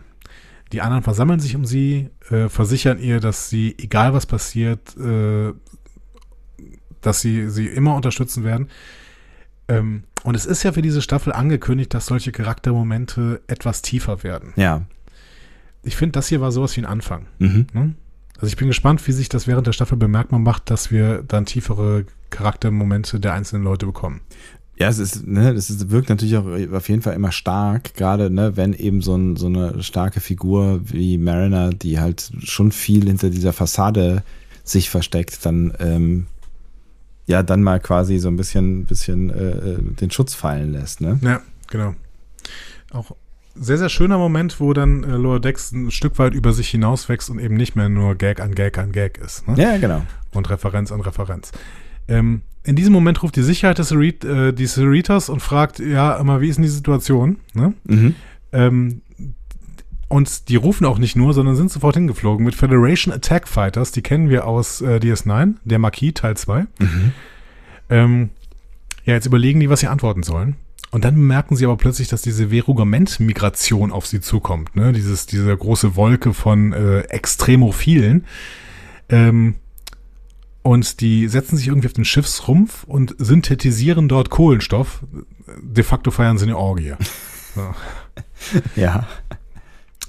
Die 0.71 0.81
anderen 0.81 1.03
versammeln 1.03 1.39
sich 1.39 1.55
um 1.55 1.65
sie, 1.65 2.09
äh, 2.29 2.49
versichern 2.49 2.99
ihr, 2.99 3.19
dass 3.19 3.49
sie, 3.49 3.75
egal 3.77 4.13
was 4.13 4.25
passiert, 4.25 4.95
äh, 4.97 5.53
dass 7.01 7.21
sie 7.21 7.49
sie 7.49 7.67
immer 7.67 7.95
unterstützen 7.95 8.43
werden. 8.43 8.69
Ähm, 9.67 10.03
und 10.23 10.35
es 10.35 10.45
ist 10.45 10.63
ja 10.63 10.71
für 10.71 10.81
diese 10.81 11.01
Staffel 11.01 11.33
angekündigt, 11.33 11.93
dass 11.93 12.05
solche 12.05 12.31
Charaktermomente 12.31 13.41
etwas 13.47 13.81
tiefer 13.81 14.23
werden. 14.23 14.53
Ja. 14.55 14.83
Ich 15.83 15.95
finde, 15.95 16.13
das 16.13 16.27
hier 16.27 16.41
war 16.41 16.51
sowas 16.51 16.75
wie 16.75 16.81
ein 16.81 16.85
Anfang. 16.85 17.27
Mhm. 17.39 17.67
Ne? 17.73 17.95
Also 18.37 18.47
ich 18.47 18.55
bin 18.55 18.67
gespannt, 18.67 19.05
wie 19.07 19.11
sich 19.11 19.29
das 19.29 19.47
während 19.47 19.67
der 19.67 19.73
Staffel 19.73 19.97
bemerkbar 19.97 20.39
macht, 20.39 20.69
dass 20.69 20.91
wir 20.91 21.23
dann 21.23 21.45
tiefere 21.45 22.05
Charaktermomente 22.29 23.19
der 23.19 23.33
einzelnen 23.33 23.63
Leute 23.63 23.85
bekommen. 23.85 24.21
Ja, 24.79 24.89
es 24.89 24.99
ist, 24.99 25.25
ne, 25.25 25.55
das 25.55 25.71
ist, 25.71 25.89
wirkt 25.89 26.09
natürlich 26.09 26.37
auch 26.37 26.45
auf 26.71 26.87
jeden 26.87 27.01
Fall 27.01 27.15
immer 27.15 27.31
stark, 27.31 27.95
gerade, 27.95 28.29
ne, 28.29 28.55
wenn 28.55 28.73
eben 28.73 29.01
so, 29.01 29.15
ein, 29.15 29.35
so 29.35 29.47
eine 29.47 29.81
starke 29.81 30.19
Figur 30.19 30.81
wie 30.83 31.17
Mariner, 31.17 31.71
die 31.71 31.99
halt 31.99 32.31
schon 32.43 32.71
viel 32.71 33.05
hinter 33.05 33.31
dieser 33.31 33.53
Fassade 33.53 34.21
sich 34.63 34.91
versteckt, 34.91 35.43
dann, 35.45 35.73
ähm, 35.79 36.27
ja, 37.25 37.41
dann 37.41 37.63
mal 37.63 37.79
quasi 37.79 38.19
so 38.19 38.27
ein 38.27 38.37
bisschen, 38.37 38.85
bisschen 38.85 39.31
äh, 39.31 39.49
äh, 39.49 39.77
den 39.81 40.11
Schutz 40.11 40.35
fallen 40.35 40.73
lässt, 40.73 41.01
ne? 41.01 41.19
Ja, 41.23 41.41
genau. 41.69 41.95
Auch 42.91 43.15
sehr, 43.59 43.77
sehr 43.77 43.89
schöner 43.89 44.17
Moment, 44.17 44.59
wo 44.59 44.73
dann 44.73 45.03
äh, 45.03 45.15
Lower 45.15 45.39
Decks 45.39 45.71
ein 45.71 45.91
Stück 45.91 46.19
weit 46.19 46.33
über 46.33 46.53
sich 46.53 46.69
hinauswächst 46.69 47.29
und 47.29 47.39
eben 47.39 47.55
nicht 47.55 47.75
mehr 47.75 47.89
nur 47.89 48.15
Gag 48.15 48.39
an 48.39 48.55
Gag 48.55 48.77
an 48.77 48.91
Gag 48.91 49.17
ist. 49.17 49.47
Ne? 49.47 49.55
Ja, 49.61 49.77
genau. 49.77 50.03
Und 50.33 50.49
Referenz 50.49 50.91
an 50.91 51.01
Referenz. 51.01 51.51
Ähm, 52.07 52.41
in 52.63 52.75
diesem 52.75 52.93
Moment 52.93 53.23
ruft 53.23 53.35
die 53.35 53.43
Sicherheit 53.43 53.77
des 53.77 53.89
Cerit 53.89 54.23
äh, 54.25 54.53
die 54.53 54.67
Cerritos 54.67 55.29
und 55.29 55.41
fragt, 55.41 55.79
ja, 55.79 56.15
immer, 56.17 56.41
wie 56.41 56.49
ist 56.49 56.57
denn 56.57 56.63
die 56.63 56.69
Situation? 56.69 57.37
Ne? 57.53 57.73
Mhm. 57.85 58.15
Ähm, 58.51 59.01
und 60.09 60.49
die 60.49 60.55
rufen 60.55 60.85
auch 60.85 60.99
nicht 60.99 61.15
nur, 61.15 61.33
sondern 61.33 61.55
sind 61.55 61.71
sofort 61.71 61.95
hingeflogen 61.95 62.45
mit 62.45 62.55
Federation 62.55 63.13
Attack 63.13 63.47
Fighters. 63.47 63.91
Die 63.91 64.01
kennen 64.01 64.29
wir 64.29 64.47
aus 64.47 64.81
äh, 64.81 64.99
DS9, 65.01 65.55
der 65.65 65.79
Marquis 65.79 66.13
Teil 66.13 66.37
2. 66.37 66.65
Ähm, 67.89 68.29
ja, 69.03 69.13
jetzt 69.13 69.25
überlegen 69.25 69.59
die, 69.59 69.69
was 69.69 69.81
sie 69.81 69.87
antworten 69.87 70.23
sollen. 70.23 70.55
Und 70.91 71.03
dann 71.03 71.15
bemerken 71.15 71.55
sie 71.55 71.65
aber 71.65 71.77
plötzlich, 71.77 72.07
dass 72.07 72.21
diese 72.21 72.49
Verugament-Migration 72.49 73.91
auf 73.91 74.07
sie 74.07 74.21
zukommt. 74.21 74.75
Ne? 74.75 74.93
Dieses, 74.93 75.25
diese 75.25 75.55
große 75.55 75.95
Wolke 75.95 76.33
von 76.33 76.71
äh, 76.71 77.01
Extremophilen. 77.01 78.25
Ähm, 79.09 79.55
und 80.63 81.01
die 81.01 81.27
setzen 81.27 81.57
sich 81.57 81.67
irgendwie 81.67 81.87
auf 81.87 81.93
den 81.93 82.05
Schiffsrumpf 82.05 82.83
und 82.85 83.15
synthetisieren 83.17 84.07
dort 84.07 84.29
Kohlenstoff. 84.29 85.03
De 85.61 85.83
facto 85.83 86.11
feiern 86.11 86.37
sie 86.37 86.45
eine 86.45 86.57
Orgie. 86.57 86.93
So. 87.55 87.73
Ja. 88.75 89.07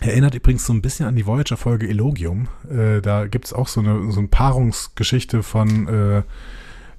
Erinnert 0.00 0.34
übrigens 0.34 0.64
so 0.64 0.72
ein 0.72 0.82
bisschen 0.82 1.06
an 1.06 1.16
die 1.16 1.26
Voyager-Folge 1.26 1.88
Elogium. 1.88 2.48
Äh, 2.70 3.00
da 3.00 3.26
gibt's 3.26 3.52
auch 3.52 3.66
so 3.68 3.80
eine, 3.80 4.12
so 4.12 4.20
eine 4.20 4.28
Paarungsgeschichte 4.28 5.42
von 5.42 5.88
äh, 5.88 6.22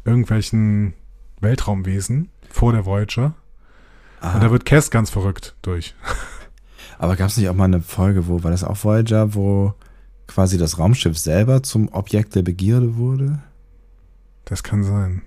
irgendwelchen 0.03 0.93
Weltraumwesen 1.39 2.29
vor 2.49 2.73
der 2.73 2.85
Voyager. 2.85 3.35
Und 4.21 4.43
da 4.43 4.51
wird 4.51 4.65
Cass 4.65 4.91
ganz 4.91 5.09
verrückt 5.09 5.55
durch. 5.61 5.95
Aber 6.97 7.15
gab 7.15 7.29
es 7.29 7.37
nicht 7.37 7.47
auch 7.49 7.55
mal 7.55 7.65
eine 7.65 7.81
Folge, 7.81 8.27
wo, 8.27 8.43
war 8.43 8.51
das 8.51 8.63
auch 8.63 8.83
Voyager, 8.83 9.33
wo 9.33 9.73
quasi 10.27 10.57
das 10.57 10.77
Raumschiff 10.77 11.17
selber 11.17 11.63
zum 11.63 11.87
Objekt 11.93 12.35
der 12.35 12.41
Begierde 12.41 12.97
wurde? 12.97 13.39
Das 14.45 14.63
kann 14.63 14.83
sein. 14.83 15.21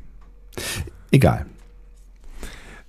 Egal. 1.11 1.47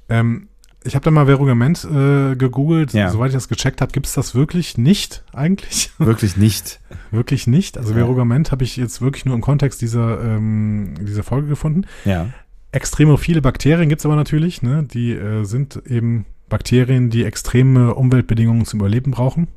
Ähm, 0.09 0.49
ich 0.83 0.95
habe 0.95 1.05
da 1.05 1.11
mal 1.11 1.25
Verugament 1.27 1.85
äh, 1.85 2.35
gegoogelt. 2.35 2.93
Ja. 2.93 3.09
Soweit 3.09 3.29
ich 3.29 3.35
das 3.35 3.47
gecheckt 3.47 3.79
habe, 3.81 3.91
gibt's 3.91 4.13
das 4.13 4.35
wirklich 4.35 4.77
nicht 4.77 5.23
eigentlich. 5.31 5.91
Wirklich 5.97 6.35
nicht. 6.35 6.81
wirklich 7.11 7.47
nicht. 7.47 7.77
Also 7.77 7.91
Ja. 7.91 7.99
Verugament 7.99 8.51
habe 8.51 8.63
ich 8.63 8.75
jetzt 8.75 9.01
wirklich 9.01 9.25
nur 9.25 9.35
im 9.35 9.41
Kontext 9.41 9.81
dieser, 9.81 10.21
ähm, 10.21 10.95
dieser 10.99 11.23
Folge 11.23 11.47
gefunden. 11.47 11.85
Ja. 12.03 12.27
Extremophile 12.73 13.41
Bakterien 13.41 13.87
gibt's 13.87 14.05
aber 14.05 14.15
natürlich. 14.15 14.61
Ne? 14.61 14.83
Die 14.83 15.11
äh, 15.11 15.43
sind 15.43 15.81
eben 15.87 16.25
Bakterien, 16.49 17.09
die 17.09 17.23
extreme 17.23 17.93
Umweltbedingungen 17.93 18.65
zum 18.65 18.79
Überleben 18.79 19.11
brauchen. 19.11 19.47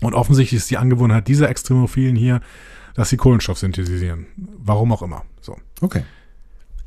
Und 0.00 0.12
offensichtlich 0.14 0.58
ist 0.58 0.70
die 0.70 0.76
Angewohnheit 0.76 1.28
dieser 1.28 1.48
Extremophilen 1.48 2.16
hier, 2.16 2.40
dass 2.94 3.10
sie 3.10 3.16
Kohlenstoff 3.16 3.58
synthetisieren. 3.58 4.26
Warum 4.36 4.92
auch 4.92 5.02
immer. 5.02 5.24
So. 5.40 5.56
Okay. 5.80 6.02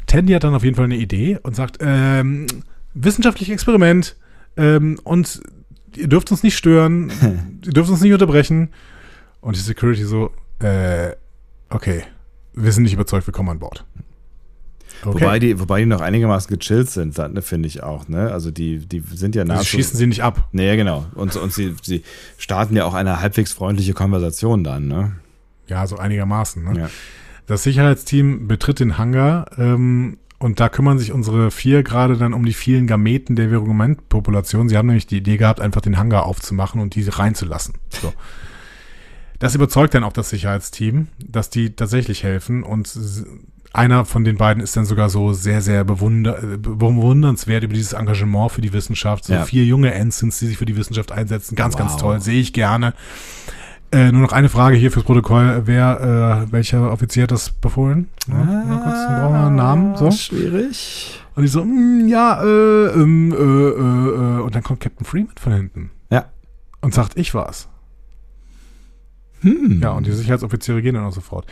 Tandy 0.08 0.34
hat 0.34 0.44
dann 0.44 0.56
auf 0.56 0.64
jeden 0.64 0.76
Fall 0.76 0.86
eine 0.86 0.98
Idee 0.98 1.40
und 1.42 1.56
sagt, 1.56 1.78
ähm, 1.80 2.48
wissenschaftliches 2.94 3.54
Experiment 3.54 4.18
ähm, 4.58 5.00
und 5.04 5.42
ihr 5.96 6.08
dürft 6.08 6.32
uns 6.32 6.44
nicht 6.44 6.58
stören, 6.58 7.12
ihr 7.66 7.74
dürft 7.74 7.90
uns 7.90 8.02
nicht 8.02 8.14
unterbrechen. 8.14 8.70
Und 9.40 9.56
die 9.56 9.62
Security 9.62 10.04
so, 10.04 10.32
äh, 10.60 11.12
okay, 11.70 12.04
wir 12.54 12.72
sind 12.74 12.84
nicht 12.84 12.94
überzeugt, 12.94 13.26
wir 13.26 13.32
kommen 13.32 13.50
an 13.50 13.60
Bord. 13.60 13.86
Okay. 15.04 15.14
Wobei, 15.14 15.40
die, 15.40 15.60
wobei 15.60 15.80
die 15.80 15.86
noch 15.86 16.02
einigermaßen 16.02 16.56
gechillt 16.56 16.90
sind, 16.90 17.18
ne, 17.18 17.42
finde 17.42 17.68
ich 17.68 17.84
auch. 17.84 18.08
Ne? 18.08 18.32
Also 18.32 18.52
die, 18.52 18.80
die 18.80 19.02
sind 19.14 19.36
ja 19.36 19.44
also 19.44 19.54
nahezu... 19.54 19.78
schießen 19.78 19.98
sie 19.98 20.08
nicht 20.08 20.24
ab. 20.24 20.48
Nee, 20.52 20.76
genau. 20.76 21.06
Und, 21.16 21.36
und 21.36 21.54
sie, 21.54 21.76
sie 21.82 22.04
starten 22.38 22.76
ja 22.76 22.86
auch 22.86 22.94
eine 22.94 23.22
halbwegs 23.22 23.54
freundliche 23.54 23.94
Konversation 23.94 24.64
dann, 24.64 24.88
ne? 24.88 25.14
Ja, 25.68 25.86
so 25.88 25.98
einigermaßen. 25.98 26.64
Ne? 26.64 26.80
Ja. 26.80 26.90
Das 27.48 27.64
Sicherheitsteam 27.64 28.48
betritt 28.48 28.80
den 28.80 28.98
Hangar 28.98 29.46
ähm, 29.58 30.18
und 30.40 30.60
da 30.60 30.70
kümmern 30.70 31.00
sich 31.00 31.12
unsere 31.12 31.52
vier 31.52 31.84
gerade 31.84 32.18
dann 32.18 32.34
um 32.34 32.46
die 32.46 32.54
vielen 32.54 32.88
Gameten 32.88 33.36
der 33.36 33.52
Virugament-Population. 33.52 34.70
Sie 34.70 34.78
haben 34.78 34.88
nämlich 34.88 35.08
die 35.08 35.18
Idee 35.18 35.38
gehabt, 35.38 35.62
einfach 35.62 35.82
den 35.82 35.98
Hangar 35.98 36.26
aufzumachen 36.26 36.82
und 36.82 36.96
die 36.96 37.08
reinzulassen. 37.08 37.76
So. 38.02 38.14
Das 39.40 39.56
überzeugt 39.56 39.94
dann 39.94 40.04
auch 40.04 40.14
das 40.14 40.30
Sicherheitsteam, 40.30 41.08
dass 41.18 41.50
die 41.50 41.76
tatsächlich 41.76 42.24
helfen 42.24 42.64
und 42.64 42.88
einer 43.72 44.04
von 44.06 44.24
den 44.24 44.38
beiden 44.38 44.64
ist 44.64 44.76
dann 44.76 44.86
sogar 44.86 45.10
so 45.10 45.34
sehr, 45.34 45.62
sehr 45.62 45.84
bewunder 45.84 46.34
bewundernswert 46.58 47.64
über 47.64 47.74
dieses 47.74 47.94
Engagement 47.94 48.52
für 48.52 48.62
die 48.62 48.74
Wissenschaft. 48.74 49.26
So 49.26 49.34
Ja. 49.34 49.44
vier 49.46 49.64
junge 49.66 49.94
Ensigns, 49.94 50.40
die 50.40 50.48
sich 50.48 50.58
für 50.58 50.66
die 50.66 50.76
Wissenschaft 50.76 51.12
einsetzen. 51.12 51.56
Ganz, 51.56 51.78
ganz 51.78 51.94
Wow. 51.94 52.02
toll. 52.02 52.22
Sehe 52.22 52.40
ich 52.40 52.54
gerne. 52.54 52.94
Äh, 53.92 54.12
nur 54.12 54.22
noch 54.22 54.32
eine 54.34 54.50
Frage 54.50 54.76
hier 54.76 54.92
fürs 54.92 55.06
Protokoll. 55.06 55.64
Wer, 55.66 56.46
äh, 56.48 56.52
welcher 56.52 56.92
Offizier 56.92 57.24
hat 57.24 57.32
das 57.32 57.50
befohlen? 57.52 58.08
Ja, 58.28 58.36
mal 58.36 58.80
kurz, 58.84 59.06
dann 59.08 59.22
brauchen 59.22 59.34
wir 59.34 59.48
einen 59.48 59.56
Namen. 59.56 59.98
So. 59.98 60.12
Schwierig. 60.12 61.20
Und 61.36 61.44
die 61.44 61.48
so, 61.48 61.64
mm, 61.64 62.08
ja, 62.08 62.42
äh, 62.44 62.86
ähm, 62.94 63.32
äh, 63.32 63.36
äh, 63.36 64.38
äh. 64.38 64.42
Und 64.42 64.54
dann 64.56 64.62
kommt 64.64 64.80
Captain 64.82 65.06
Freeman 65.06 65.34
von 65.40 65.54
hinten 65.54 65.92
Ja. 66.12 66.26
und 66.82 66.94
sagt, 66.94 67.18
ich 67.18 67.34
war's. 67.34 67.68
Hm. 69.42 69.80
Ja, 69.82 69.92
und 69.92 70.06
die 70.06 70.12
Sicherheitsoffiziere 70.12 70.82
gehen 70.82 70.96
dann 70.96 71.06
auch 71.06 71.14
sofort. 71.14 71.46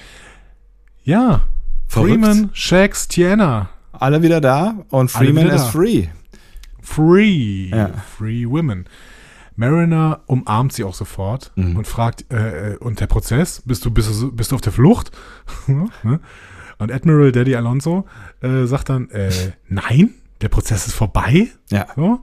Ja, 1.04 1.42
Verrückt. 1.88 2.12
Freeman, 2.12 2.50
Shax, 2.54 3.08
Tiana. 3.08 3.70
Alle 3.94 4.22
wieder 4.22 4.42
da 4.42 4.86
und 4.90 5.10
Freeman 5.10 5.48
ist 5.48 5.64
da. 5.66 5.70
free. 5.72 6.08
Free. 6.82 7.70
Ja. 7.70 7.90
Free 8.18 8.46
Women. 8.48 8.86
Mariner 9.56 10.22
umarmt 10.28 10.72
sie 10.74 10.84
auch 10.84 10.94
sofort 10.94 11.52
Mhm. 11.56 11.78
und 11.78 11.88
fragt, 11.88 12.32
äh, 12.32 12.74
äh, 12.74 12.78
und 12.78 13.00
der 13.00 13.08
Prozess? 13.08 13.64
Bist 13.66 13.84
du, 13.86 13.92
bist 13.92 14.10
du, 14.22 14.32
bist 14.32 14.52
du 14.52 14.56
auf 14.56 14.62
der 14.62 14.72
Flucht? 14.74 15.12
Ne? 15.68 16.20
und 16.80 16.92
Admiral 16.92 17.32
Daddy 17.32 17.56
Alonso 17.56 18.06
äh, 18.42 18.66
sagt 18.66 18.90
dann, 18.90 19.10
äh, 19.10 19.32
nein, 19.68 20.12
der 20.42 20.50
Prozess 20.50 20.86
ist 20.86 20.94
vorbei. 20.94 21.48
Ja. 21.72 21.88
So. 21.96 22.20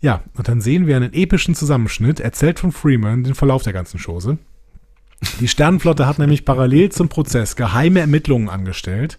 Ja, 0.00 0.22
und 0.36 0.48
dann 0.48 0.60
sehen 0.60 0.88
wir 0.88 0.96
einen 0.96 1.12
epischen 1.14 1.54
Zusammenschnitt, 1.54 2.18
erzählt 2.18 2.58
von 2.58 2.72
Freeman, 2.72 3.22
den 3.22 3.36
Verlauf 3.36 3.62
der 3.62 3.72
ganzen 3.72 4.00
Chose. 4.00 4.38
Die 5.40 5.48
Sternenflotte 5.48 6.06
hat 6.06 6.18
nämlich 6.18 6.44
parallel 6.44 6.90
zum 6.90 7.08
Prozess 7.08 7.56
geheime 7.56 8.00
Ermittlungen 8.00 8.48
angestellt. 8.48 9.18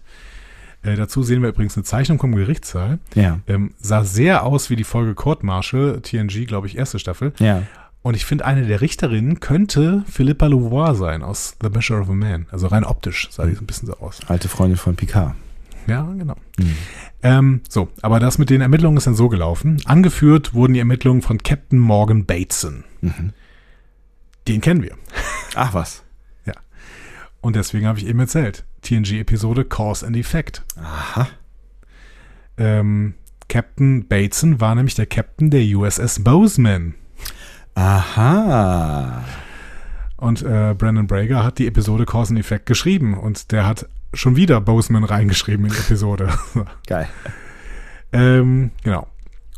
Äh, 0.82 0.96
dazu 0.96 1.22
sehen 1.22 1.42
wir 1.42 1.48
übrigens 1.48 1.76
eine 1.76 1.84
Zeichnung 1.84 2.18
vom 2.18 2.34
Gerichtssaal. 2.34 2.98
Ja. 3.14 3.40
Ähm, 3.46 3.72
sah 3.78 4.04
sehr 4.04 4.44
aus 4.44 4.70
wie 4.70 4.76
die 4.76 4.84
Folge 4.84 5.14
Court 5.14 5.42
Martial, 5.42 6.00
TNG, 6.00 6.46
glaube 6.46 6.66
ich, 6.66 6.76
erste 6.76 6.98
Staffel. 6.98 7.32
Ja. 7.38 7.62
Und 8.02 8.14
ich 8.14 8.24
finde, 8.24 8.44
eine 8.44 8.66
der 8.66 8.80
Richterinnen 8.80 9.40
könnte 9.40 10.04
Philippa 10.08 10.46
Louvois 10.46 10.96
sein 10.96 11.24
aus 11.24 11.56
The 11.60 11.70
Measure 11.70 12.00
of 12.00 12.08
a 12.08 12.12
Man. 12.12 12.46
Also 12.52 12.68
rein 12.68 12.84
optisch 12.84 13.28
sah 13.32 13.46
die 13.46 13.54
so 13.54 13.62
ein 13.62 13.66
bisschen 13.66 13.88
so 13.88 13.96
aus. 13.98 14.20
Alte 14.28 14.48
Freundin 14.48 14.76
von 14.76 14.94
Picard. 14.94 15.34
Ja, 15.88 16.02
genau. 16.16 16.36
Ähm, 17.22 17.62
so, 17.68 17.88
aber 18.02 18.20
das 18.20 18.38
mit 18.38 18.50
den 18.50 18.60
Ermittlungen 18.60 18.96
ist 18.96 19.06
dann 19.06 19.16
so 19.16 19.28
gelaufen. 19.28 19.80
Angeführt 19.86 20.54
wurden 20.54 20.74
die 20.74 20.78
Ermittlungen 20.78 21.22
von 21.22 21.38
Captain 21.38 21.78
Morgan 21.78 22.26
Bateson. 22.26 22.84
Den 24.48 24.60
kennen 24.60 24.82
wir. 24.82 24.96
Ach 25.54 25.74
was. 25.74 26.02
Ja. 26.44 26.54
Und 27.40 27.56
deswegen 27.56 27.86
habe 27.86 27.98
ich 27.98 28.06
eben 28.06 28.20
erzählt. 28.20 28.64
TNG-Episode 28.82 29.64
Cause 29.64 30.06
and 30.06 30.16
Effect. 30.16 30.62
Aha. 30.76 31.28
Ähm, 32.58 33.14
Captain 33.48 34.06
Bateson 34.06 34.60
war 34.60 34.74
nämlich 34.74 34.94
der 34.94 35.06
Captain 35.06 35.50
der 35.50 35.62
USS 35.62 36.22
Bozeman. 36.22 36.94
Aha. 37.74 39.24
Und 40.16 40.42
äh, 40.42 40.74
Brandon 40.76 41.06
Brager 41.06 41.44
hat 41.44 41.58
die 41.58 41.66
Episode 41.66 42.06
Cause 42.06 42.32
and 42.32 42.40
Effect 42.40 42.66
geschrieben. 42.66 43.18
Und 43.18 43.52
der 43.52 43.66
hat 43.66 43.86
schon 44.14 44.36
wieder 44.36 44.60
Bozeman 44.60 45.04
reingeschrieben 45.04 45.66
in 45.66 45.72
die 45.72 45.78
Episode. 45.78 46.30
Geil. 46.86 47.08
ähm, 48.12 48.70
genau. 48.82 49.06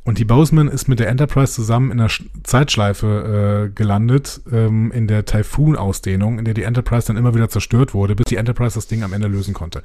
Und 0.08 0.16
die 0.16 0.24
Bozeman 0.24 0.68
ist 0.68 0.88
mit 0.88 1.00
der 1.00 1.08
Enterprise 1.08 1.52
zusammen 1.52 1.90
in 1.90 1.98
der 1.98 2.08
Sch 2.08 2.24
Zeitschleife 2.42 3.66
äh, 3.68 3.74
gelandet, 3.74 4.40
ähm, 4.50 4.90
in 4.90 5.06
der 5.06 5.26
Typhoon-Ausdehnung, 5.26 6.38
in 6.38 6.46
der 6.46 6.54
die 6.54 6.62
Enterprise 6.62 7.08
dann 7.08 7.18
immer 7.18 7.34
wieder 7.34 7.50
zerstört 7.50 7.92
wurde, 7.92 8.16
bis 8.16 8.24
die 8.24 8.36
Enterprise 8.36 8.74
das 8.74 8.86
Ding 8.86 9.02
am 9.02 9.12
Ende 9.12 9.28
lösen 9.28 9.52
konnte. 9.52 9.82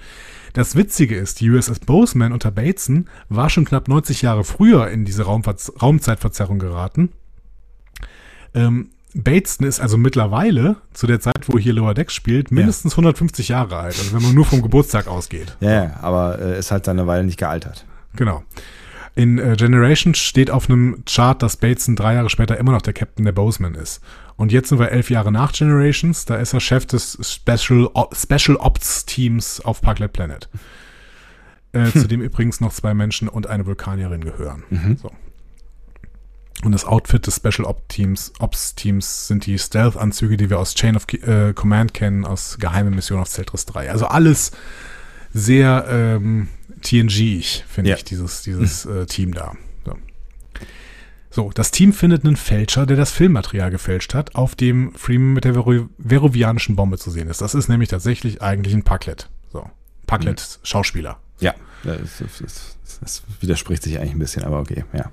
Das 0.53 0.77
Witzige 0.77 1.17
ist, 1.17 1.41
die 1.41 1.49
USS 1.49 1.79
Bozeman 1.79 2.31
unter 2.31 2.51
Bateson 2.51 3.09
war 3.27 3.49
schon 3.49 3.65
knapp 3.65 3.89
90 3.89 4.21
Jahre 4.21 4.45
früher 4.45 4.87
in 4.87 5.03
diese 5.03 5.23
Raumver 5.23 5.57
Raumzeitverzerrung 5.81 6.57
geraten. 6.57 7.09
Ähm, 8.53 8.91
Bateson 9.13 9.67
ist 9.67 9.81
also 9.81 9.97
mittlerweile, 9.97 10.77
zu 10.93 11.05
der 11.05 11.19
Zeit, 11.19 11.49
wo 11.49 11.59
hier 11.59 11.73
Lower 11.73 11.95
Decks 11.95 12.13
spielt, 12.13 12.49
mindestens 12.49 12.93
150 12.93 13.49
Jahre 13.49 13.75
alt. 13.75 13.99
Also 13.99 14.13
wenn 14.13 14.21
man 14.21 14.33
nur 14.33 14.45
vom 14.45 14.61
Geburtstag 14.61 15.07
ausgeht. 15.07 15.57
Ja, 15.59 15.83
ja, 15.83 15.99
aber 16.01 16.39
äh, 16.39 16.59
ist 16.59 16.71
halt 16.71 16.85
seine 16.85 17.07
Weile 17.07 17.25
nicht 17.25 17.39
gealtert. 17.39 17.85
Genau. 18.15 18.45
In 19.15 19.37
äh, 19.37 19.55
Generations 19.57 20.17
steht 20.17 20.49
auf 20.49 20.69
einem 20.69 21.03
Chart, 21.05 21.41
dass 21.41 21.57
Bateson 21.57 21.95
drei 21.95 22.15
Jahre 22.15 22.29
später 22.31 22.57
immer 22.57 22.71
noch 22.71 22.81
der 22.81 22.93
Captain 22.93 23.25
der 23.25 23.31
Bozeman 23.31 23.75
ist. 23.75 24.01
Und 24.37 24.51
jetzt 24.51 24.69
sind 24.69 24.79
wir 24.79 24.89
elf 24.91 25.11
Jahre 25.11 25.31
nach 25.31 25.51
Generations, 25.53 26.25
da 26.25 26.35
ist 26.37 26.53
er 26.53 26.59
Chef 26.59 26.87
des 26.87 27.17
Special, 27.21 27.87
O- 27.93 28.09
Special 28.11 28.57
Ops 28.57 29.05
Teams 29.05 29.61
auf 29.61 29.81
Parklet 29.81 30.13
Planet. 30.13 30.49
Äh, 31.73 31.91
zu 31.91 32.07
dem 32.07 32.21
übrigens 32.21 32.59
noch 32.59 32.73
zwei 32.73 32.93
Menschen 32.95 33.27
und 33.27 33.45
eine 33.47 33.65
Vulkanierin 33.67 34.21
gehören. 34.23 34.63
So. 35.01 35.11
Und 36.63 36.71
das 36.71 36.85
Outfit 36.85 37.27
des 37.27 37.35
Special 37.35 37.65
Ops 37.67 37.81
Teams, 37.89 38.33
Ops 38.39 38.73
Teams 38.75 39.27
sind 39.27 39.45
die 39.45 39.59
Stealth-Anzüge, 39.59 40.37
die 40.37 40.49
wir 40.49 40.59
aus 40.59 40.73
Chain 40.75 40.95
of 40.95 41.05
äh, 41.13 41.53
Command 41.53 41.93
kennen, 41.93 42.25
aus 42.25 42.57
Geheime 42.59 42.89
Mission 42.89 43.19
auf 43.19 43.29
Zeltris 43.29 43.65
3. 43.65 43.91
Also 43.91 44.05
alles 44.07 44.51
sehr 45.33 45.85
ähm, 45.89 46.47
TNG-ig, 46.83 47.63
finde 47.67 47.89
Ja. 47.91 47.95
ich, 47.95 48.03
dieses, 48.03 48.41
dieses 48.43 48.85
äh, 48.85 49.05
Team 49.05 49.33
da. 49.33 49.53
So. 49.85 49.97
so, 51.29 51.51
das 51.53 51.71
Team 51.71 51.93
findet 51.93 52.25
einen 52.25 52.35
Fälscher, 52.35 52.85
der 52.85 52.97
das 52.97 53.11
Filmmaterial 53.11 53.71
gefälscht 53.71 54.13
hat, 54.13 54.35
auf 54.35 54.55
dem 54.55 54.93
Freeman 54.95 55.33
mit 55.33 55.45
der 55.45 55.53
Veru 55.55 55.87
veruvianischen 56.05 56.75
Bombe 56.75 56.97
zu 56.97 57.09
sehen 57.11 57.27
ist. 57.29 57.41
Das 57.41 57.55
ist 57.55 57.67
nämlich 57.69 57.89
tatsächlich 57.89 58.41
eigentlich 58.41 58.73
ein 58.73 58.83
Packlet. 58.83 59.29
So, 59.51 59.69
Packlet-Schauspieler. 60.07 61.17
Ja. 61.39 61.53
Das, 61.83 61.97
das, 62.19 62.37
das, 62.39 62.77
das 63.01 63.23
widerspricht 63.41 63.83
sich 63.83 63.99
eigentlich 63.99 64.13
ein 64.13 64.19
bisschen, 64.19 64.43
aber 64.43 64.59
okay, 64.59 64.85
ja. 64.93 65.11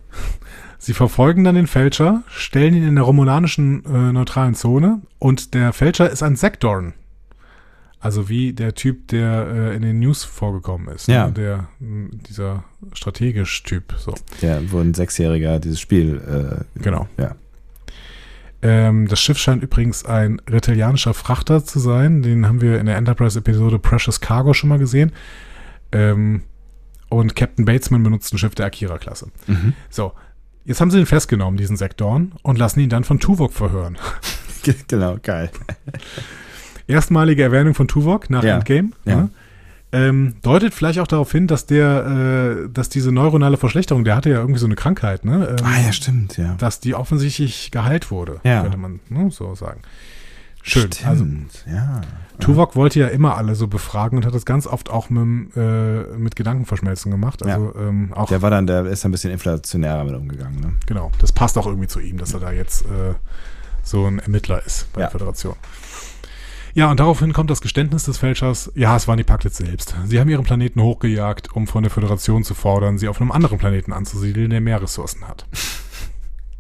Sie 0.79 0.95
verfolgen 0.95 1.45
dann 1.45 1.57
den 1.57 1.67
Fälscher, 1.67 2.23
stellen 2.29 2.75
ihn 2.75 2.87
in 2.87 2.95
der 2.95 3.05
romulanischen 3.05 3.85
äh, 3.85 4.13
neutralen 4.13 4.55
Zone 4.55 5.03
und 5.19 5.53
der 5.55 5.73
Fälscher 5.73 6.09
ist 6.09 6.23
ein 6.23 6.37
Sektorn. 6.37 6.95
Also 8.03 8.31
wie 8.31 8.55
der 8.55 8.75
Typ, 8.75 9.09
der 9.09 9.47
äh, 9.47 9.77
in 9.77 9.83
den 9.83 9.99
News 10.01 10.25
vorgekommen 10.25 10.89
ist. 10.89 11.07
Ja. 11.07 11.27
Ne? 11.27 11.33
Der, 11.33 11.69
mh, 11.81 12.09
dieser 12.29 12.65
strategisch 12.95 13.63
Typ. 13.63 13.95
So. 13.99 14.15
Ja, 14.41 14.59
wo 14.73 14.79
ein 14.79 14.95
Sechsjähriger 14.95 15.61
dieses 15.61 15.81
Spiel, 15.81 16.17
äh, 16.77 16.81
Genau. 16.83 17.09
ja. 17.19 17.35
Ähm, 18.63 19.07
das 19.09 19.21
Schiff 19.21 19.39
scheint 19.39 19.63
übrigens 19.63 20.05
ein 20.05 20.41
retelianischer 20.49 21.15
Frachter 21.15 21.65
zu 21.65 21.79
sein. 21.79 22.23
Den 22.23 22.47
haben 22.47 22.61
wir 22.61 22.79
in 22.81 22.87
der 22.87 22.97
Enterprise-Episode 22.97 23.79
Precious 23.79 24.21
Cargo 24.21 24.53
schon 24.55 24.69
mal 24.69 24.79
gesehen. 24.79 25.13
Ähm, 25.93 26.43
und 27.09 27.35
Captain 27.37 27.65
Batesman 27.65 28.03
benutzt 28.03 28.33
ein 28.33 28.39
Schiff 28.39 28.55
der 28.55 28.67
Akira-Klasse. 28.67 29.29
So, 29.89 30.13
jetzt 30.65 30.81
haben 30.81 30.91
sie 30.91 31.01
ihn 31.01 31.07
festgenommen, 31.07 31.57
diesen 31.57 31.77
Sektorn, 31.77 32.33
und 32.43 32.57
lassen 32.59 32.81
ihn 32.81 32.89
dann 32.91 33.03
von 33.05 33.19
Tuvok 33.19 33.53
verhören. 33.53 33.99
genau, 34.89 35.17
geil. 35.23 35.51
Erstmalige 36.91 37.43
Erwähnung 37.43 37.75
von 37.75 37.89
Tuvok 37.89 38.31
nach 38.31 38.43
Ja. 38.45 38.57
Endgame. 38.57 38.91
Ja. 39.05 39.17
ne? 39.17 39.31
Ähm, 39.93 40.35
deutet 40.43 40.73
vielleicht 40.73 41.01
auch 41.01 41.09
darauf 41.09 41.33
hin, 41.33 41.49
dass 41.49 41.67
der, 41.67 42.07
äh, 42.67 42.69
dass 42.73 42.89
diese 42.91 43.11
neuronale 43.11 43.57
Verschlechterung, 43.57 44.05
der 44.05 44.15
hatte 44.15 44.31
ja 44.31 44.39
irgendwie 44.39 44.61
so 44.61 44.67
eine 44.67 44.77
Krankheit, 44.77 45.25
ne? 45.25 45.57
Ähm, 45.59 45.67
Ah 45.67 45.81
ja, 45.85 45.93
stimmt, 45.93 46.37
ja. 46.37 46.55
Dass 46.59 46.79
die 46.79 46.95
offensichtlich 46.95 47.73
geheilt 47.73 48.11
wurde, 48.13 48.41
Ja. 48.45 48.63
könnte 48.63 48.77
man 48.79 49.01
ne, 49.09 49.31
so 49.33 49.53
sagen. 49.57 49.81
Schön. 50.63 50.91
Also 51.07 51.25
Stimmt, 51.25 51.65
ja. 51.73 52.03
Tuvok 52.39 52.77
wollte 52.77 53.01
ja 53.01 53.09
immer 53.09 53.37
alle 53.37 53.55
so 53.57 53.67
befragen 53.67 54.19
und 54.19 54.27
hat 54.27 54.35
das 54.35 54.45
ganz 54.45 54.67
oft 54.69 54.91
auch 54.91 55.11
mit, 55.11 55.57
äh, 55.57 56.03
mit 56.19 56.37
Gedankenverschmelzen 56.37 57.11
gemacht. 57.11 57.45
Also 57.45 57.75
ähm, 57.77 58.13
auch 58.15 58.29
Der 58.29 58.43
war 58.43 58.51
dann, 58.51 58.67
der 58.69 58.85
ist 58.85 59.05
ein 59.05 59.11
bisschen 59.11 59.33
inflationärer 59.33 60.05
mit 60.05 60.15
umgegangen, 60.15 60.61
ne? 60.61 60.73
genau. 60.87 61.11
Das 61.19 61.33
passt 61.33 61.57
auch 61.59 61.67
irgendwie 61.67 61.89
zu 61.89 61.99
ihm, 61.99 62.19
dass 62.19 62.33
er 62.35 62.41
da 62.41 62.53
jetzt 62.53 62.83
äh, 62.85 63.15
so 63.83 64.07
ein 64.07 64.19
Ermittler 64.21 64.65
ist 64.65 64.93
bei 64.93 65.01
Ja. 65.01 65.07
der 65.07 65.13
Föderation. 65.13 65.55
Ja, 65.55 65.69
und 66.91 67.01
daraufhin 67.01 67.33
kommt 67.33 67.51
das 67.51 67.61
Geständnis 67.61 68.05
des 68.05 68.19
Fälschers, 68.19 68.71
ja, 68.75 68.97
es 68.97 69.09
waren 69.09 69.17
die 69.17 69.25
Packlets 69.25 69.57
selbst. 69.57 69.95
Sie 70.05 70.21
haben 70.21 70.29
ihren 70.29 70.45
Planeten 70.45 70.81
hochgejagt, 70.83 71.53
um 71.55 71.67
von 71.67 71.83
der 71.83 71.91
Föderation 71.91 72.45
zu 72.45 72.55
fordern, 72.55 72.99
sie 72.99 73.09
auf 73.09 73.21
einem 73.21 73.33
anderen 73.33 73.59
Planeten 73.59 73.93
anzusiedeln, 73.93 74.51
der 74.51 74.61
mehr 74.61 74.81
Ressourcen 74.81 75.27
hat. 75.27 75.47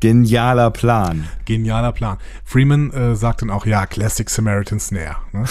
Genialer 0.00 0.70
Plan. 0.70 1.28
Genialer 1.44 1.92
Plan. 1.92 2.16
Freeman 2.44 2.90
äh, 2.90 3.14
sagt 3.14 3.42
dann 3.42 3.50
auch, 3.50 3.66
ja, 3.66 3.86
Classic 3.86 4.28
Samaritan 4.28 4.80
Snare. 4.80 5.16
Ne? 5.32 5.44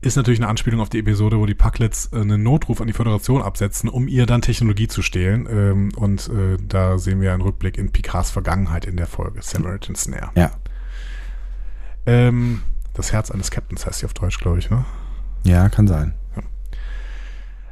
Ist 0.00 0.16
natürlich 0.16 0.40
eine 0.40 0.48
Anspielung 0.48 0.80
auf 0.80 0.88
die 0.88 1.00
Episode, 1.00 1.38
wo 1.38 1.44
die 1.44 1.54
Pucklets 1.54 2.10
äh, 2.12 2.20
einen 2.20 2.42
Notruf 2.42 2.80
an 2.80 2.86
die 2.86 2.92
Föderation 2.94 3.42
absetzen, 3.42 3.90
um 3.90 4.08
ihr 4.08 4.24
dann 4.26 4.40
Technologie 4.40 4.88
zu 4.88 5.02
stehlen. 5.02 5.46
Ähm, 5.50 5.90
und 5.96 6.28
äh, 6.28 6.56
da 6.66 6.98
sehen 6.98 7.20
wir 7.20 7.32
einen 7.32 7.42
Rückblick 7.42 7.76
in 7.76 7.92
Picards 7.92 8.30
Vergangenheit 8.30 8.86
in 8.86 8.96
der 8.96 9.06
Folge, 9.06 9.42
Samaritan 9.42 9.96
Snare. 9.96 10.30
Ja. 10.34 10.50
Ähm, 12.06 12.62
das 12.98 13.12
Herz 13.12 13.30
eines 13.30 13.50
Captains 13.50 13.86
heißt 13.86 14.00
sie 14.00 14.06
auf 14.06 14.12
Deutsch, 14.14 14.38
glaube 14.38 14.58
ich, 14.58 14.68
ne? 14.70 14.84
Ja, 15.44 15.68
kann 15.68 15.86
sein. 15.86 16.14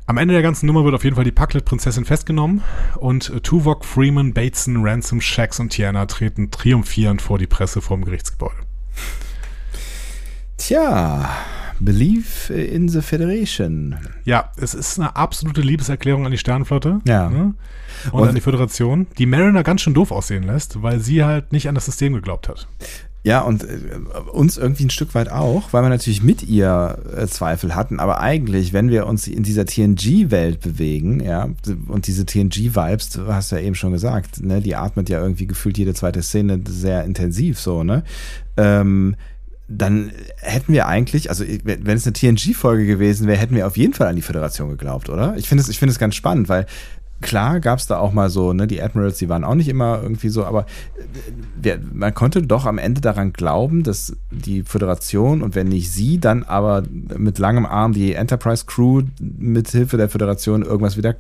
Am 0.09 0.19
Ende 0.19 0.35
der 0.35 0.43
ganzen 0.43 0.67
Nummer 0.67 0.85
wird 0.85 0.95
auf 0.95 1.03
jeden 1.03 1.17
Fall 1.17 1.25
die 1.25 1.33
Packlet-Prinzessin 1.33 2.05
festgenommen 2.05 2.63
und 2.95 3.29
äh, 3.31 3.41
Tuvok, 3.41 3.85
Freeman, 3.85 4.33
Bateson, 4.33 4.87
Ransom, 4.87 5.21
Shax 5.21 5.59
und 5.59 5.71
Tiana 5.71 6.07
treten 6.07 6.53
triumphierend 6.53 7.21
vor 7.21 7.39
die 7.39 7.49
Presse 7.49 7.81
vorm 7.81 8.05
Gerichtsgebäude. 8.05 8.55
Tja, 10.59 11.29
Believe 11.79 12.55
in 12.55 12.89
the 12.89 13.03
Federation. 13.03 13.97
Ja, 14.25 14.51
es 14.57 14.73
ist 14.75 14.99
eine 14.99 15.15
absolute 15.17 15.61
Liebeserklärung 15.61 16.25
an 16.25 16.31
die 16.33 16.39
Sternenflotte. 16.39 17.01
Ja. 17.05 17.29
Ne? 17.29 17.55
Und, 18.13 18.21
Und- 18.21 18.29
an 18.29 18.35
die 18.35 18.41
Föderation, 18.41 19.07
die 19.19 19.27
Mariner 19.27 19.63
ganz 19.63 19.83
schön 19.83 19.93
doof 19.93 20.11
aussehen 20.13 20.45
lässt, 20.45 20.83
weil 20.83 21.01
sie 21.01 21.25
halt 21.25 21.53
nicht 21.53 21.69
an 21.69 21.75
das 21.75 21.85
System 21.85 22.15
geglaubt 22.15 22.49
hat. 22.49 22.67
Ja, 23.27 23.41
und 23.41 23.65
äh, 23.65 23.77
uns 24.31 24.57
irgendwie 24.57 24.85
ein 24.85 24.91
Stück 24.91 25.17
weit 25.17 25.33
auch, 25.33 25.73
weil 25.73 25.83
wir 25.83 25.89
natürlich 25.89 26.23
mit 26.23 26.45
ihr 26.45 26.97
äh, 27.13 27.27
Zweifel 27.27 27.75
hatten, 27.75 27.99
aber 27.99 28.21
eigentlich, 28.21 28.73
wenn 28.73 28.89
wir 28.89 29.09
uns 29.09 29.27
in 29.27 29.43
dieser 29.43 29.67
TNG-Welt 29.67 30.61
bewegen, 30.61 31.19
ja, 31.19 31.49
und 31.89 32.07
diese 32.07 32.25
TNG-Vibes, 32.25 33.11
du 33.11 33.27
hast 33.27 33.51
ja 33.51 33.59
eben 33.59 33.75
schon 33.75 33.91
gesagt, 33.91 34.45
ne, 34.45 34.61
die 34.61 34.77
atmet 34.77 35.09
ja 35.09 35.21
irgendwie 35.21 35.49
gefühlt 35.49 35.77
jede 35.77 35.93
zweite 35.93 36.23
Szene 36.23 36.61
sehr 36.69 37.03
intensiv 37.03 37.59
so, 37.59 37.83
ne? 37.83 38.05
Ähm, 38.57 39.17
dann 39.67 40.13
hätten 40.37 40.73
wir 40.73 40.87
eigentlich, 40.87 41.29
also 41.29 41.45
wenn 41.65 41.97
es 41.97 42.07
eine 42.07 42.13
TNG-Folge 42.13 42.87
gewesen 42.87 43.27
wäre, 43.27 43.41
hätten 43.41 43.57
wir 43.57 43.67
auf 43.67 43.77
jeden 43.77 43.95
Fall 43.95 44.07
an 44.07 44.15
die 44.15 44.23
Föderation 44.23 44.69
geglaubt, 44.69 45.09
oder? 45.09 45.35
Ich 45.37 45.49
finde 45.49 45.63
es, 45.63 45.69
ich 45.69 45.81
finde 45.81 45.91
es 45.91 45.99
ganz 45.99 46.15
spannend, 46.15 46.49
weil 46.49 46.67
klar 47.21 47.61
gab 47.61 47.79
es 47.79 47.87
da 47.87 47.99
auch 47.99 48.13
mal 48.13 48.31
so, 48.31 48.53
ne, 48.53 48.67
die 48.67 48.83
Admirals, 48.83 49.19
die 49.19 49.29
waren 49.29 49.45
auch 49.45 49.55
nicht 49.55 49.69
immer 49.69 50.01
irgendwie 50.03 50.29
so, 50.29 50.45
aber 50.45 50.63
äh, 50.97 51.03
wer, 51.61 51.79
man 51.93 52.15
konnte 52.15 52.43
doch 52.43 52.67
am 52.67 52.79
Ende 52.79 53.01
daran 53.01 53.33
glauben, 53.33 53.83
dass 53.83 54.17
die 54.31 54.63
Föderation 54.63 55.43
und 55.43 55.55
wenn 55.55 55.69
nicht 55.69 55.91
sie, 55.91 56.19
dann 56.19 56.43
aber 56.43 56.83
mit 57.17 57.39
langem 57.39 57.67
Arm 57.67 57.93
die 57.93 58.15
Enterprise 58.15 58.65
Crew 58.67 59.03
mit 59.21 59.69
Hilfe 59.69 59.97
der 59.97 60.09
Föderation 60.09 60.63
irgendwas 60.63 60.97
wieder 60.97 61.17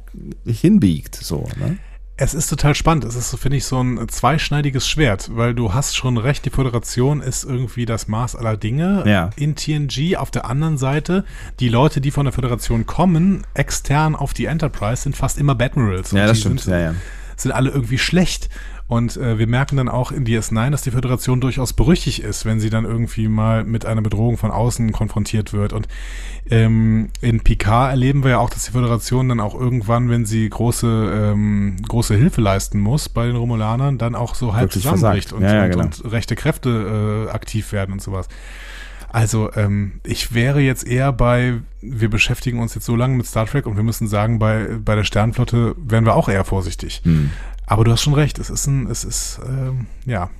hinbiegt, 0.46 1.14
so, 1.14 1.46
ne? 1.58 1.78
Es 2.18 2.32
ist 2.32 2.48
total 2.48 2.74
spannend. 2.74 3.04
Es 3.04 3.14
ist, 3.14 3.30
so, 3.30 3.36
finde 3.36 3.58
ich, 3.58 3.66
so 3.66 3.78
ein 3.78 4.08
zweischneidiges 4.08 4.88
Schwert, 4.88 5.28
weil 5.36 5.54
du 5.54 5.74
hast 5.74 5.94
schon 5.96 6.16
recht, 6.16 6.46
die 6.46 6.50
Föderation 6.50 7.20
ist 7.20 7.44
irgendwie 7.44 7.84
das 7.84 8.08
Maß 8.08 8.36
aller 8.36 8.56
Dinge 8.56 9.02
Ja. 9.06 9.30
in 9.36 9.54
TNG. 9.54 10.16
Auf 10.16 10.30
der 10.30 10.46
anderen 10.46 10.78
Seite, 10.78 11.24
die 11.60 11.68
Leute, 11.68 12.00
die 12.00 12.10
von 12.10 12.24
der 12.24 12.32
Föderation 12.32 12.86
kommen, 12.86 13.44
extern 13.52 14.16
auf 14.16 14.32
die 14.32 14.46
Enterprise, 14.46 15.02
sind 15.02 15.14
fast 15.14 15.36
immer 15.38 15.54
Badmirals. 15.54 16.12
Ja, 16.12 16.26
das 16.26 16.40
stimmt. 16.40 16.60
Sind, 16.62 16.72
Ja, 16.72 16.80
ja. 16.80 16.94
sind 17.36 17.52
alle 17.52 17.68
irgendwie 17.68 17.98
schlecht. 17.98 18.48
Und 18.88 19.16
äh, 19.16 19.38
wir 19.38 19.48
merken 19.48 19.76
dann 19.76 19.88
auch 19.88 20.12
in 20.12 20.24
DS9, 20.24 20.70
dass 20.70 20.82
die 20.82 20.92
Föderation 20.92 21.40
durchaus 21.40 21.72
berüchtigt 21.72 22.20
ist, 22.20 22.44
wenn 22.44 22.60
sie 22.60 22.70
dann 22.70 22.84
irgendwie 22.84 23.26
mal 23.26 23.64
mit 23.64 23.84
einer 23.84 24.00
Bedrohung 24.00 24.36
von 24.36 24.52
außen 24.52 24.92
konfrontiert 24.92 25.52
wird. 25.52 25.72
Und 25.72 25.88
ähm, 26.48 27.08
in 27.20 27.40
Picard 27.40 27.90
erleben 27.90 28.22
wir 28.22 28.30
ja 28.32 28.38
auch, 28.38 28.50
dass 28.50 28.64
die 28.64 28.70
Föderation 28.70 29.28
dann 29.28 29.40
auch 29.40 29.54
irgendwann, 29.58 30.08
wenn 30.08 30.24
sie 30.24 30.48
große, 30.48 31.32
ähm, 31.32 31.76
große 31.88 32.14
Hilfe 32.14 32.40
leisten 32.40 32.78
muss 32.78 33.08
bei 33.08 33.26
den 33.26 33.34
Romulanern, 33.34 33.98
dann 33.98 34.14
auch 34.14 34.36
so 34.36 34.54
halb 34.54 34.72
zusammenbricht 34.72 35.32
und, 35.32 35.42
Ja, 35.42 35.54
ja, 35.54 35.64
und, 35.64 35.70
genau. 35.70 35.84
und 35.84 36.12
rechte 36.12 36.36
Kräfte 36.36 37.26
äh, 37.28 37.30
aktiv 37.32 37.72
werden 37.72 37.92
und 37.92 38.02
sowas. 38.02 38.28
Also 39.08 39.50
ähm, 39.54 40.00
ich 40.04 40.34
wäre 40.34 40.60
jetzt 40.60 40.86
eher 40.86 41.12
bei, 41.12 41.54
wir 41.80 42.10
beschäftigen 42.10 42.60
uns 42.60 42.74
jetzt 42.74 42.84
so 42.84 42.96
lange 42.96 43.16
mit 43.16 43.26
Star 43.26 43.46
Trek 43.46 43.66
und 43.66 43.76
wir 43.76 43.82
müssen 43.82 44.08
sagen, 44.08 44.38
bei, 44.38 44.68
bei 44.84 44.94
der 44.94 45.04
Sternflotte 45.04 45.74
wären 45.78 46.04
wir 46.04 46.14
auch 46.14 46.28
eher 46.28 46.44
vorsichtig. 46.44 47.00
Hm. 47.04 47.30
Aber 47.66 47.84
du 47.84 47.90
hast 47.92 48.02
schon 48.02 48.14
recht, 48.14 48.38
es 48.38 48.48
ist 48.50 48.66
ein, 48.66 48.88
es 48.90 49.04
ist, 49.04 49.40
ähm, 49.46 49.86
ja, 50.04 50.30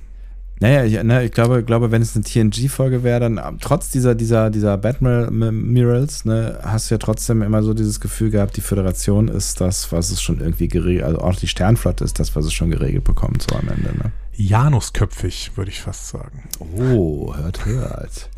Naja, 0.59 0.85
ich, 0.85 1.03
ne, 1.03 1.23
ich 1.23 1.31
glaube, 1.31 1.63
glaube, 1.63 1.91
wenn 1.91 2.01
es 2.01 2.15
eine 2.15 2.23
TNG-Folge 2.23 3.03
wäre, 3.03 3.19
dann 3.19 3.37
ähm, 3.37 3.57
trotz 3.61 3.91
dieser, 3.91 4.15
dieser, 4.15 4.49
dieser 4.49 4.75
Batmirals, 4.77 6.25
ne, 6.25 6.59
hast 6.63 6.89
du 6.89 6.95
ja 6.95 6.99
trotzdem 6.99 7.41
immer 7.43 7.61
so 7.61 7.73
dieses 7.75 7.99
Gefühl 7.99 8.31
gehabt, 8.31 8.57
die 8.57 8.61
Föderation 8.61 9.27
ist 9.27 9.61
das, 9.61 9.91
was 9.91 10.09
es 10.09 10.19
schon 10.21 10.39
irgendwie 10.39 10.67
geregelt, 10.67 11.03
also 11.03 11.19
auch 11.19 11.35
die 11.35 11.47
Sternflotte 11.47 12.03
ist 12.03 12.17
das, 12.19 12.35
was 12.35 12.45
es 12.45 12.53
schon 12.53 12.71
geregelt 12.71 13.03
bekommt, 13.03 13.43
so 13.43 13.55
am 13.55 13.67
Ende, 13.67 13.95
ne? 13.97 14.11
Janusköpfig, 14.33 15.51
würde 15.55 15.69
ich 15.71 15.81
fast 15.81 16.07
sagen. 16.07 16.43
Oh, 16.59 17.35
hört, 17.35 17.65
hört. 17.65 18.29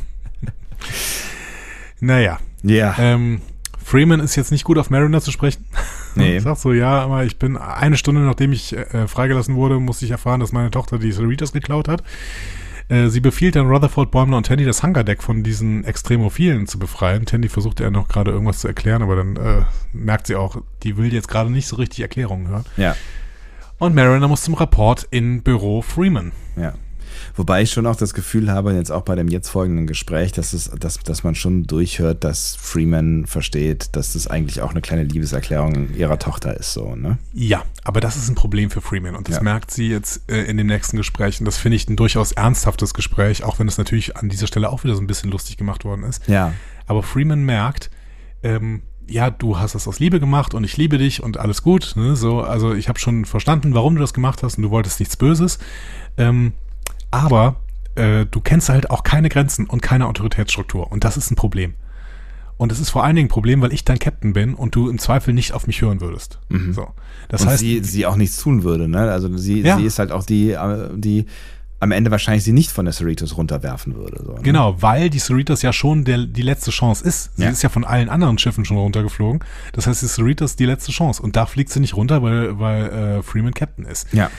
Naja, 2.02 2.40
Ja. 2.64 2.96
ähm, 2.98 3.42
Freeman 3.90 4.20
ist 4.20 4.36
jetzt 4.36 4.52
nicht 4.52 4.66
gut 4.66 4.78
auf 4.78 4.92
Mariner 4.92 5.20
zu 5.22 5.32
sprechen. 5.32 5.66
Nee. 6.16 6.40
Sagt 6.40 6.60
so, 6.60 6.74
ja, 6.74 7.04
aber 7.04 7.24
ich 7.24 7.38
bin 7.38 7.56
eine 7.56 7.96
Stunde 7.96 8.22
nachdem 8.22 8.52
ich 8.52 8.76
äh, 8.76 9.08
freigelassen 9.08 9.56
wurde, 9.56 9.80
musste 9.80 10.06
ich 10.06 10.12
erfahren, 10.12 10.40
dass 10.40 10.52
meine 10.52 10.72
Tochter 10.72 10.98
die 10.98 11.12
Cerritos 11.12 11.54
geklaut 11.54 11.88
hat. 11.88 12.04
Äh, 12.90 13.10
sie 13.10 13.20
befiehlt 13.20 13.56
dann 13.56 13.68
Rutherford, 13.68 14.10
Bäumler 14.10 14.38
und 14.38 14.48
Tandy 14.48 14.66
das 14.66 14.82
Hangardeck 14.82 15.22
von 15.22 15.44
diesen 15.44 15.86
Extremophilen 15.86 16.66
zu 16.66 16.80
befreien. 16.80 17.26
Tandy 17.26 17.48
versucht 17.48 17.80
ja 17.80 17.92
noch 17.92 18.08
gerade 18.08 18.32
irgendwas 18.32 18.60
zu 18.60 18.68
erklären, 18.68 19.04
aber 19.04 19.16
dann 19.16 19.36
äh, 19.36 19.62
merkt 19.94 20.28
sie 20.28 20.36
auch, 20.36 20.58
die 20.82 20.98
will 20.98 21.14
jetzt 21.14 21.28
gerade 21.28 21.52
nicht 21.52 21.68
so 21.68 21.76
richtig 21.76 22.00
Erklärungen 22.00 22.48
hören. 22.48 22.66
Ja. 22.76 22.96
Und 23.78 23.94
Mariner 23.94 24.28
muss 24.28 24.42
zum 24.42 24.56
Rapport 24.56 25.08
in 25.12 25.44
Büro 25.44 25.84
Freeman. 25.84 26.32
Ja. 26.58 26.74
Wobei 27.36 27.62
ich 27.62 27.72
schon 27.72 27.86
auch 27.86 27.96
das 27.96 28.14
Gefühl 28.14 28.52
habe, 28.52 28.74
jetzt 28.74 28.92
auch 28.92 29.02
bei 29.04 29.16
dem 29.16 29.28
jetzt 29.28 29.50
folgenden 29.50 29.88
Gespräch, 29.88 30.32
dass, 30.32 30.54
es, 30.54 30.70
dass, 30.80 31.00
dass 31.00 31.24
man 31.24 31.36
schon 31.36 31.64
durchhört, 31.66 32.24
dass 32.24 32.56
Freeman 32.56 33.26
versteht, 33.26 33.96
dass 33.96 34.14
das 34.14 34.28
eigentlich 34.28 34.62
auch 34.62 34.72
eine 34.72 34.82
kleine 34.82 35.04
Liebeserklärung 35.04 35.94
ihrer 35.96 36.20
Tochter 36.20 36.56
ist, 36.58 36.74
so, 36.74 36.96
ne? 36.96 37.18
Ja, 37.34 37.64
aber 37.84 38.02
das 38.02 38.16
ist 38.16 38.30
ein 38.30 38.36
Problem 38.36 38.70
für 38.70 38.82
Freeman 38.82 39.16
und 39.16 39.28
das 39.28 39.38
Ja. 39.38 39.44
merkt 39.44 39.72
sie 39.72 39.90
jetzt 39.90 40.30
äh, 40.32 40.44
in 40.44 40.58
dem 40.58 40.68
nächsten 40.68 40.98
Gespräch 40.98 41.40
und 41.40 41.46
das 41.46 41.58
finde 41.58 41.76
ich 41.78 41.90
ein 41.90 41.96
durchaus 41.96 42.32
ernsthaftes 42.32 42.94
Gespräch, 42.94 43.44
auch 43.44 43.60
wenn 43.60 43.68
es 43.68 43.78
natürlich 43.78 44.16
an 44.18 44.30
dieser 44.30 44.48
Stelle 44.48 44.70
auch 44.70 44.84
wieder 44.84 44.96
so 44.96 45.02
ein 45.02 45.08
bisschen 45.08 45.32
lustig 45.32 45.58
gemacht 45.58 45.86
worden 45.86 46.04
ist. 46.04 46.28
Ja. 46.28 46.54
Aber 46.88 47.04
Freeman 47.04 47.44
merkt, 47.44 47.90
ähm, 48.44 48.82
ja, 49.08 49.32
du 49.32 49.58
hast 49.58 49.74
das 49.74 49.88
aus 49.88 50.00
Liebe 50.00 50.20
gemacht 50.20 50.54
und 50.54 50.64
ich 50.64 50.78
liebe 50.78 50.98
dich 51.00 51.24
und 51.24 51.38
alles 51.38 51.64
gut. 51.64 51.94
Ne? 51.96 52.16
So, 52.16 52.42
also 52.42 52.74
ich 52.76 52.90
habe 52.90 53.00
schon 53.00 53.26
verstanden, 53.26 53.74
warum 53.74 53.96
du 53.96 54.02
das 54.02 54.14
gemacht 54.14 54.44
hast 54.44 54.58
und 54.58 54.64
du 54.64 54.70
wolltest 54.70 55.00
nichts 55.00 55.18
Böses. 55.18 55.58
Ähm, 56.18 56.54
aber 57.12 57.58
äh, 57.96 58.26
du 58.26 58.42
kennst 58.42 58.70
halt 58.70 58.90
auch 58.90 59.04
keine 59.04 59.30
Grenzen 59.30 59.66
und 59.66 59.82
keine 59.82 60.08
Autoritätsstruktur 60.08 60.92
und 60.92 61.04
das 61.04 61.18
ist 61.18 61.32
ein 61.32 61.36
Problem. 61.36 61.74
Und 62.58 62.74
es 62.74 62.80
ist 62.82 62.90
vor 62.90 63.06
allen 63.06 63.16
Dingen 63.16 63.28
ein 63.28 63.32
Problem, 63.32 63.62
weil 63.62 63.72
ich 63.72 63.86
dein 63.86 64.00
Captain 64.00 64.34
bin 64.34 64.54
und 64.54 64.76
du 64.76 64.90
im 64.90 65.00
Zweifel 65.00 65.34
nicht 65.34 65.54
auf 65.54 65.66
mich 65.66 65.82
hören 65.82 66.02
würdest. 66.02 66.40
So. 66.72 66.90
Das 67.30 67.42
und 67.44 67.48
heißt, 67.50 67.60
sie, 67.60 67.82
sie 67.82 68.06
auch 68.06 68.18
nichts 68.18 68.36
tun 68.38 68.64
würde, 68.64 68.90
ne? 68.90 69.10
Also 69.12 69.36
sie, 69.38 69.62
Ja. 69.62 69.78
sie 69.78 69.86
ist 69.86 69.98
halt 69.98 70.12
auch 70.12 70.26
die, 70.26 70.52
äh, 70.52 70.90
die 70.94 71.26
am 71.80 71.92
Ende 71.94 72.12
wahrscheinlich 72.12 72.44
sie 72.44 72.52
nicht 72.52 72.72
von 72.72 72.84
der 72.84 72.94
Cerritos 72.94 73.38
runterwerfen 73.38 73.96
würde. 73.96 74.22
So, 74.26 74.34
ne? 74.34 74.42
Genau, 74.42 74.82
weil 74.82 75.10
die 75.10 75.20
Cerritos 75.20 75.62
ja 75.62 75.72
schon 75.72 76.04
der, 76.04 76.26
die 76.26 76.42
letzte 76.42 76.72
Chance 76.72 77.02
ist. 77.06 77.38
Sie 77.38 77.44
Ja. 77.44 77.50
ist 77.50 77.62
ja 77.64 77.70
von 77.70 77.86
allen 77.86 78.10
anderen 78.10 78.38
Schiffen 78.38 78.66
schon 78.66 78.76
runtergeflogen. 78.76 79.42
Das 79.72 79.88
heißt, 79.88 80.02
die 80.02 80.08
Cerritos 80.08 80.58
die 80.58 80.66
letzte 80.66 80.92
Chance. 80.92 81.22
Und 81.22 81.38
da 81.38 81.46
fliegt 81.46 81.70
sie 81.72 81.80
nicht 81.80 81.96
runter, 81.96 82.22
weil, 82.22 82.60
weil 82.60 82.90
äh, 82.90 83.24
Freeman 83.24 83.54
Captain 83.54 83.86
ist. 83.86 84.12
Ja. 84.12 84.30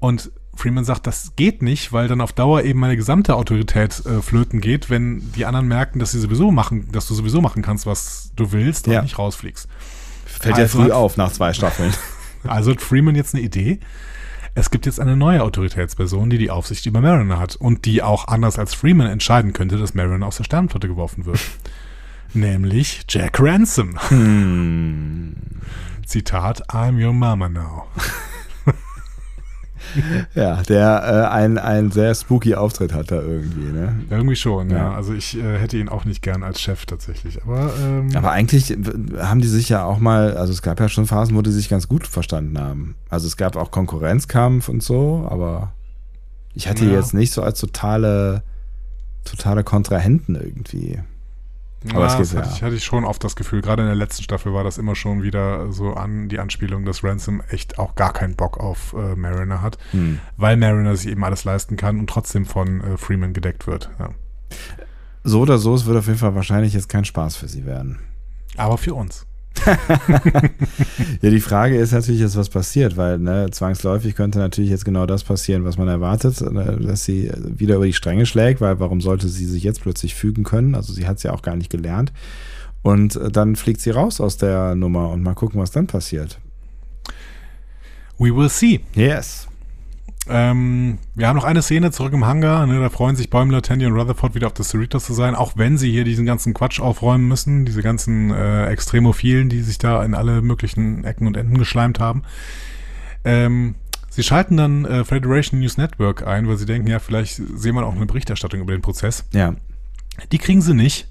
Und 0.00 0.30
Freeman 0.56 0.84
sagt, 0.84 1.06
das 1.06 1.32
geht 1.36 1.62
nicht, 1.62 1.92
weil 1.92 2.08
dann 2.08 2.20
auf 2.20 2.32
Dauer 2.32 2.62
eben 2.62 2.80
meine 2.80 2.96
gesamte 2.96 3.34
Autorität 3.36 4.04
äh, 4.06 4.22
flöten 4.22 4.60
geht, 4.60 4.90
wenn 4.90 5.32
die 5.32 5.44
anderen 5.46 5.66
merken, 5.68 5.98
dass 5.98 6.12
sie 6.12 6.20
sowieso 6.20 6.50
machen, 6.50 6.90
dass 6.92 7.08
du 7.08 7.14
sowieso 7.14 7.40
machen 7.40 7.62
kannst, 7.62 7.86
was 7.86 8.30
du 8.36 8.52
willst 8.52 8.86
und 8.86 8.94
Ja. 8.94 9.02
nicht 9.02 9.18
rausfliegst. 9.18 9.68
Fällt 10.26 10.54
Also 10.56 10.78
ja 10.80 10.84
früh 10.84 10.90
hat- 10.90 10.96
auf 10.98 11.16
nach 11.16 11.32
zwei 11.32 11.52
Staffeln. 11.52 11.92
Also 12.46 12.72
hat 12.72 12.82
Freeman 12.82 13.14
jetzt 13.14 13.34
eine 13.34 13.42
Idee. 13.42 13.80
Es 14.54 14.70
gibt 14.70 14.84
jetzt 14.84 15.00
eine 15.00 15.16
neue 15.16 15.42
Autoritätsperson, 15.42 16.28
die 16.28 16.36
die 16.38 16.50
Aufsicht 16.50 16.84
über 16.84 17.00
Mariner 17.00 17.38
hat 17.38 17.56
und 17.56 17.86
die 17.86 18.02
auch 18.02 18.28
anders 18.28 18.58
als 18.58 18.74
Freeman 18.74 19.06
entscheiden 19.06 19.52
könnte, 19.54 19.78
dass 19.78 19.94
Mariner 19.94 20.26
aus 20.26 20.36
der 20.36 20.44
Sternenflotte 20.44 20.86
geworfen 20.86 21.24
wird. 21.24 21.40
Nämlich 22.34 23.04
Jack 23.08 23.40
Ransom. 23.40 23.96
Zitat, 26.06 26.68
I'm 26.68 27.02
your 27.04 27.14
mama 27.14 27.48
now. 27.48 27.84
ja, 30.34 30.62
der 30.62 31.28
äh, 31.30 31.32
ein, 31.34 31.58
ein 31.58 31.90
sehr 31.90 32.14
spooky 32.14 32.54
Auftritt 32.54 32.92
hat 32.92 33.10
da 33.10 33.20
irgendwie, 33.20 33.72
ne? 33.72 33.94
Irgendwie 34.10 34.36
schon, 34.36 34.70
ja. 34.70 34.76
Ja. 34.76 34.94
Also 34.94 35.12
ich 35.14 35.36
äh, 35.38 35.58
hätte 35.58 35.76
ihn 35.78 35.88
auch 35.88 36.04
nicht 36.04 36.22
gern 36.22 36.42
als 36.42 36.60
Chef 36.60 36.86
tatsächlich. 36.86 37.42
Aber, 37.42 37.70
ähm, 37.82 38.10
Aber 38.14 38.30
eigentlich 38.32 38.70
haben 39.18 39.40
die 39.40 39.48
sich 39.48 39.68
ja 39.68 39.84
auch 39.84 39.98
mal, 39.98 40.36
also 40.36 40.52
es 40.52 40.62
gab 40.62 40.80
ja 40.80 40.88
schon 40.88 41.06
Phasen, 41.06 41.36
wo 41.36 41.42
die 41.42 41.52
sich 41.52 41.68
ganz 41.68 41.88
gut 41.88 42.06
verstanden 42.06 42.58
haben. 42.58 42.94
Also 43.08 43.26
es 43.26 43.36
gab 43.36 43.56
auch 43.56 43.70
Konkurrenzkampf 43.70 44.68
und 44.68 44.82
so, 44.82 45.26
aber 45.30 45.72
ich 46.54 46.68
hatte 46.68 46.84
Ja. 46.84 46.92
jetzt 46.92 47.14
nicht 47.14 47.32
so 47.32 47.42
als 47.42 47.60
totale, 47.60 48.42
totale 49.24 49.64
Kontrahenten 49.64 50.34
irgendwie. 50.36 50.98
Aber 51.90 52.06
ja, 52.06 52.10
geht 52.12 52.20
das 52.20 52.34
hatte, 52.34 52.48
ja. 52.48 52.54
ich, 52.54 52.62
hatte 52.62 52.74
ich 52.76 52.84
schon 52.84 53.04
oft 53.04 53.22
das 53.22 53.36
Gefühl, 53.36 53.60
gerade 53.60 53.82
in 53.82 53.88
der 53.88 53.96
letzten 53.96 54.22
Staffel 54.22 54.54
war 54.54 54.64
das 54.64 54.78
immer 54.78 54.94
schon 54.94 55.22
wieder 55.22 55.70
so 55.72 55.94
an 55.94 56.28
die 56.28 56.38
Anspielung, 56.38 56.84
dass 56.84 57.04
Ransom 57.04 57.42
echt 57.50 57.78
auch 57.78 57.94
gar 57.94 58.12
keinen 58.12 58.36
Bock 58.36 58.58
auf 58.58 58.94
äh, 58.94 59.14
Mariner 59.16 59.60
hat, 59.60 59.78
Hm. 59.90 60.18
weil 60.36 60.56
Mariner 60.56 60.96
sich 60.96 61.10
eben 61.10 61.24
alles 61.24 61.44
leisten 61.44 61.76
kann 61.76 61.98
und 61.98 62.08
trotzdem 62.08 62.46
von 62.46 62.80
äh, 62.80 62.96
Freeman 62.96 63.32
gedeckt 63.32 63.66
wird. 63.66 63.90
Ja. 63.98 64.10
So 65.24 65.40
oder 65.40 65.58
so, 65.58 65.74
es 65.74 65.86
wird 65.86 65.96
auf 65.98 66.06
jeden 66.06 66.18
Fall 66.18 66.34
wahrscheinlich 66.34 66.74
jetzt 66.74 66.88
kein 66.88 67.04
Spaß 67.04 67.36
für 67.36 67.48
sie 67.48 67.64
werden. 67.66 67.98
Aber 68.56 68.78
für 68.78 68.94
uns. 68.94 69.26
Ja, 71.22 71.30
die 71.30 71.40
Frage 71.40 71.76
ist 71.76 71.92
natürlich 71.92 72.20
jetzt, 72.20 72.36
was 72.36 72.48
passiert, 72.48 72.96
weil 72.96 73.18
ne, 73.18 73.48
zwangsläufig 73.50 74.14
könnte 74.14 74.38
natürlich 74.38 74.70
jetzt 74.70 74.84
genau 74.84 75.06
das 75.06 75.24
passieren, 75.24 75.64
was 75.64 75.78
man 75.78 75.88
erwartet, 75.88 76.40
ne, 76.40 76.78
dass 76.80 77.04
sie 77.04 77.30
wieder 77.42 77.76
über 77.76 77.86
die 77.86 77.92
Stränge 77.92 78.26
schlägt, 78.26 78.60
weil 78.60 78.78
warum 78.80 79.00
sollte 79.00 79.28
sie 79.28 79.46
sich 79.46 79.62
jetzt 79.62 79.80
plötzlich 79.80 80.14
fügen 80.14 80.44
können? 80.44 80.74
Also 80.74 80.92
sie 80.92 81.06
hat 81.06 81.18
es 81.18 81.22
ja 81.22 81.32
auch 81.32 81.42
gar 81.42 81.56
nicht 81.56 81.70
gelernt. 81.70 82.12
Und 82.82 83.16
äh, 83.16 83.30
dann 83.30 83.56
fliegt 83.56 83.80
sie 83.80 83.90
raus 83.90 84.20
aus 84.20 84.36
der 84.36 84.74
Nummer 84.74 85.10
und 85.10 85.22
mal 85.22 85.34
gucken, 85.34 85.60
was 85.60 85.70
dann 85.70 85.86
passiert. 85.86 86.38
We 88.18 88.34
will 88.34 88.48
see. 88.48 88.80
Yes. 88.94 89.48
Ähm, 90.26 90.98
wir 91.14 91.28
haben 91.28 91.36
noch 91.36 91.44
eine 91.44 91.60
Szene 91.60 91.90
zurück 91.90 92.12
im 92.12 92.24
Hangar. 92.24 92.66
Ne, 92.66 92.80
da 92.80 92.88
freuen 92.88 93.16
sich 93.16 93.28
Bäumler, 93.28 93.60
Tandy 93.62 93.86
und 93.86 93.92
Rutherford 93.92 94.34
wieder 94.34 94.46
auf 94.46 94.54
das 94.54 94.70
Cerritos 94.70 95.04
zu 95.04 95.12
sein, 95.12 95.34
auch 95.34 95.52
wenn 95.56 95.76
sie 95.76 95.90
hier 95.90 96.04
diesen 96.04 96.24
ganzen 96.24 96.54
Quatsch 96.54 96.80
aufräumen 96.80 97.28
müssen, 97.28 97.64
diese 97.64 97.82
ganzen 97.82 98.30
äh, 98.30 98.66
Extremophilen, 98.66 99.48
die 99.48 99.60
sich 99.60 99.78
da 99.78 100.02
in 100.02 100.14
alle 100.14 100.40
möglichen 100.40 101.04
Ecken 101.04 101.26
und 101.26 101.36
Enden 101.36 101.58
geschleimt 101.58 102.00
haben. 102.00 102.22
Ähm, 103.24 103.74
sie 104.08 104.22
schalten 104.22 104.56
dann 104.56 104.84
äh, 104.86 105.04
Federation 105.04 105.60
News 105.60 105.76
Network 105.76 106.26
ein, 106.26 106.48
weil 106.48 106.56
sie 106.56 106.66
denken, 106.66 106.88
ja, 106.88 106.98
vielleicht 107.00 107.34
sehen 107.34 107.74
wir 107.74 107.86
auch 107.86 107.94
eine 107.94 108.06
Berichterstattung 108.06 108.60
über 108.60 108.72
den 108.72 108.82
Prozess. 108.82 109.24
Ja. 109.32 109.54
Die 110.32 110.38
kriegen 110.38 110.62
sie 110.62 110.74
nicht. 110.74 111.08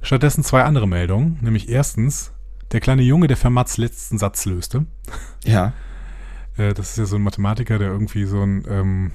Stattdessen 0.00 0.44
zwei 0.44 0.62
andere 0.62 0.86
Meldungen, 0.86 1.38
nämlich 1.40 1.68
erstens, 1.68 2.32
der 2.72 2.80
kleine 2.80 3.02
Junge, 3.02 3.26
der 3.26 3.36
Fermats 3.36 3.78
letzten 3.78 4.16
Satz 4.16 4.44
löste. 4.46 4.86
Ja. 5.44 5.72
Äh, 6.58 6.74
das 6.74 6.90
ist 6.90 6.98
ja 6.98 7.04
so 7.06 7.16
ein 7.16 7.22
Mathematiker, 7.22 7.78
der 7.78 7.88
irgendwie 7.88 8.24
so 8.24 8.40
einen 8.42 8.64
ähm, 8.68 9.10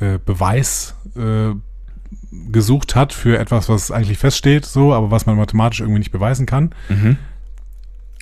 äh, 0.00 0.18
Beweis 0.24 0.94
äh, 1.16 1.50
gesucht 2.50 2.94
hat 2.94 3.12
für 3.12 3.38
etwas, 3.38 3.68
was 3.68 3.90
eigentlich 3.90 4.18
feststeht, 4.18 4.64
so, 4.66 4.92
aber 4.92 5.10
was 5.10 5.26
man 5.26 5.36
mathematisch 5.36 5.80
irgendwie 5.80 5.98
nicht 5.98 6.12
beweisen 6.12 6.46
kann. 6.46 6.74
Mhm. 6.88 7.16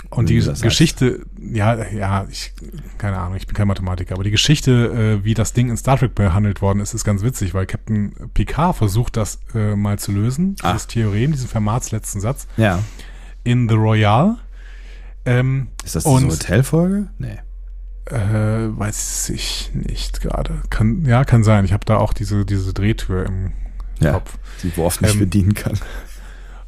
Und 0.08 0.28
die 0.28 0.40
Geschichte, 0.62 1.24
ja, 1.38 1.86
ja, 1.88 2.26
ich, 2.28 2.52
keine 2.98 3.18
Ahnung, 3.18 3.36
ich 3.36 3.46
bin 3.46 3.54
kein 3.54 3.68
Mathematiker, 3.68 4.14
aber 4.14 4.24
die 4.24 4.32
Geschichte, 4.32 5.18
äh, 5.20 5.24
wie 5.24 5.34
das 5.34 5.52
Ding 5.52 5.68
in 5.70 5.76
Star 5.76 5.98
Trek 5.98 6.14
behandelt 6.16 6.62
worden 6.62 6.80
ist, 6.80 6.94
ist 6.94 7.04
ganz 7.04 7.22
witzig, 7.22 7.54
weil 7.54 7.66
Captain 7.66 8.12
Picard 8.34 8.76
versucht, 8.76 9.16
das 9.16 9.38
äh, 9.54 9.76
mal 9.76 9.98
zu 10.00 10.10
lösen, 10.10 10.56
Ah. 10.62 10.72
dieses 10.72 10.88
Theorem, 10.88 11.30
diesen 11.32 11.48
Fermats 11.48 11.92
letzten 11.92 12.20
Satz, 12.20 12.48
Ja. 12.56 12.80
in 13.44 13.68
The 13.68 13.74
Royale. 13.76 14.38
Ähm, 15.26 15.68
Ist 15.84 15.94
das 15.96 16.06
Und- 16.06 16.24
diese 16.24 16.38
Hotelfolge? 16.38 17.08
Nee. 17.18 17.38
Äh, 18.10 18.76
weiß 18.78 19.30
ich 19.30 19.70
nicht 19.72 20.20
gerade. 20.20 20.62
Kann, 20.70 21.04
ja, 21.04 21.24
kann 21.24 21.44
sein. 21.44 21.64
Ich 21.64 21.72
habe 21.72 21.84
da 21.84 21.98
auch 21.98 22.12
diese, 22.12 22.44
diese 22.44 22.72
Drehtür 22.72 23.26
im 23.26 23.52
Ja. 24.00 24.14
Kopf. 24.14 24.38
Die 24.62 24.76
wo 24.76 24.84
oft 24.84 25.00
nicht 25.02 25.14
Ähm, 25.14 25.20
bedienen 25.20 25.54
kann. 25.54 25.78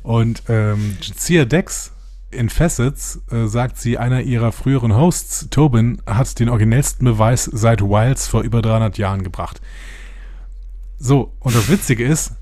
Und 0.02 0.44
ähm, 0.48 0.96
Jadzia 1.00 1.44
Dex 1.44 1.92
in 2.30 2.48
Facets 2.48 3.20
äh, 3.30 3.46
sagt 3.46 3.78
sie, 3.78 3.98
einer 3.98 4.22
ihrer 4.22 4.52
früheren 4.52 4.94
Hosts, 4.94 5.48
Tobin, 5.50 6.00
hat 6.06 6.38
den 6.38 6.48
originellsten 6.48 7.04
Beweis 7.04 7.44
seit 7.44 7.82
Wilds 7.82 8.26
vor 8.26 8.42
über 8.42 8.62
300 8.62 8.96
Jahren 8.98 9.22
gebracht. 9.22 9.60
So, 10.98 11.34
und 11.40 11.54
das 11.54 11.68
Witzige 11.68 12.04
ist, 12.04 12.32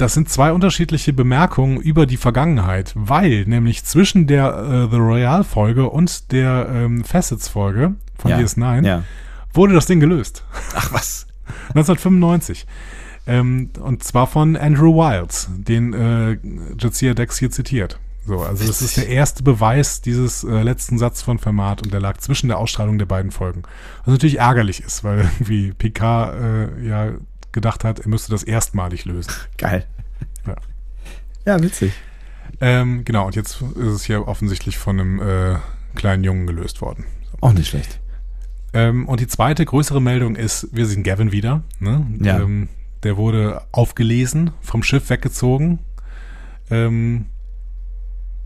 das 0.00 0.14
sind 0.14 0.28
zwei 0.28 0.52
unterschiedliche 0.52 1.12
Bemerkungen 1.12 1.80
über 1.80 2.06
die 2.06 2.16
Vergangenheit, 2.16 2.92
weil 2.94 3.44
nämlich 3.46 3.84
zwischen 3.84 4.26
der 4.26 4.54
äh, 4.54 4.90
The 4.90 4.96
Royale-Folge 4.96 5.88
und 5.88 6.32
der 6.32 6.68
ähm, 6.72 7.04
Facets-Folge 7.04 7.94
von 8.18 8.30
Ja, 8.30 8.38
DS9 8.38 8.86
ja. 8.86 9.02
wurde 9.52 9.74
das 9.74 9.86
Ding 9.86 10.00
gelöst. 10.00 10.44
Ach 10.74 10.92
was. 10.92 11.26
1995. 11.68 12.66
Ähm, 13.26 13.70
und 13.80 14.02
zwar 14.02 14.26
von 14.26 14.56
Andrew 14.56 14.94
Wiles, 14.94 15.48
den 15.50 15.92
äh, 15.92 16.38
Jazia 16.78 17.14
Dex 17.14 17.38
hier 17.38 17.50
zitiert. 17.50 17.98
So, 18.26 18.40
also 18.40 18.66
das 18.66 18.82
ist 18.82 18.96
der 18.96 19.08
erste 19.08 19.42
Beweis 19.42 20.00
dieses 20.02 20.44
äh, 20.44 20.62
letzten 20.62 20.98
Satz 20.98 21.22
von 21.22 21.38
Fermat 21.38 21.82
und 21.82 21.92
der 21.92 22.00
lag 22.00 22.18
zwischen 22.18 22.48
der 22.48 22.58
Ausstrahlung 22.58 22.98
der 22.98 23.06
beiden 23.06 23.30
Folgen. 23.30 23.62
Was 24.04 24.12
natürlich 24.12 24.38
ärgerlich 24.38 24.82
ist, 24.82 25.04
weil 25.04 25.20
irgendwie 25.38 25.72
Picard 25.72 26.34
äh, 26.40 26.86
ja 26.86 27.12
gedacht 27.52 27.84
hat, 27.84 28.00
er 28.00 28.08
müsste 28.08 28.30
das 28.30 28.42
erstmalig 28.42 29.04
lösen. 29.04 29.32
Geil. 29.58 29.86
Ja. 30.46 30.56
Ja, 31.46 31.62
witzig. 31.62 31.92
Ähm, 32.60 33.04
genau, 33.04 33.26
und 33.26 33.36
jetzt 33.36 33.62
ist 33.62 33.76
es 33.76 34.04
hier 34.04 34.28
offensichtlich 34.28 34.76
von 34.76 35.00
einem 35.00 35.20
äh, 35.20 35.56
kleinen 35.94 36.24
Jungen 36.24 36.46
gelöst 36.46 36.80
worden. 36.80 37.04
Auch 37.40 37.52
nicht 37.52 37.68
schlecht. 37.68 38.00
Ähm, 38.72 39.08
und 39.08 39.20
die 39.20 39.26
zweite 39.26 39.64
größere 39.64 40.00
Meldung 40.00 40.36
ist, 40.36 40.68
wir 40.72 40.86
sehen 40.86 41.02
Gavin 41.02 41.32
wieder. 41.32 41.62
Ne? 41.78 42.06
Ja. 42.20 42.40
Ähm, 42.40 42.68
der 43.02 43.16
wurde 43.16 43.62
aufgelesen, 43.72 44.50
vom 44.60 44.82
Schiff 44.82 45.08
weggezogen. 45.10 45.78
Ähm, 46.70 47.26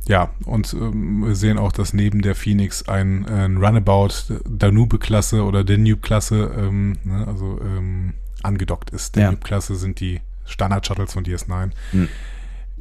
ja, 0.07 0.31
und 0.45 0.75
ähm, 0.75 1.27
wir 1.27 1.35
sehen 1.35 1.59
auch, 1.59 1.73
dass 1.73 1.95
neben 1.95 2.23
der 2.23 2.35
Phoenix 2.35 2.87
ein, 2.89 3.27
ein 3.27 3.57
Runabout 3.57 4.41
Danube-Klasse 4.49 5.45
oder 5.45 5.65
Danube-Klasse, 5.65 6.53
ähm, 6.57 6.99
ne, 7.05 7.27
also 7.27 7.59
ähm, 7.61 8.15
angedockt 8.45 8.91
ist. 8.91 9.16
Ja. 9.16 9.25
Danube-Klasse 9.25 9.75
sind 9.77 10.01
die 10.01 10.21
Standard-Shuttles 10.45 11.12
von 11.12 11.25
DS9. 11.25 11.71
Hm. 11.93 12.09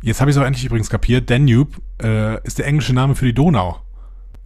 Jetzt 0.02 0.19
habe 0.19 0.30
ich 0.30 0.35
es 0.38 0.41
auch 0.41 0.45
endlich 0.45 0.65
übrigens 0.65 0.90
kapiert. 0.90 1.30
Danube 1.30 1.72
äh, 2.02 2.41
ist 2.45 2.60
der 2.60 2.68
englische 2.68 2.94
Name 2.94 3.15
für 3.15 3.26
die 3.26 3.34
Donau. 3.34 3.80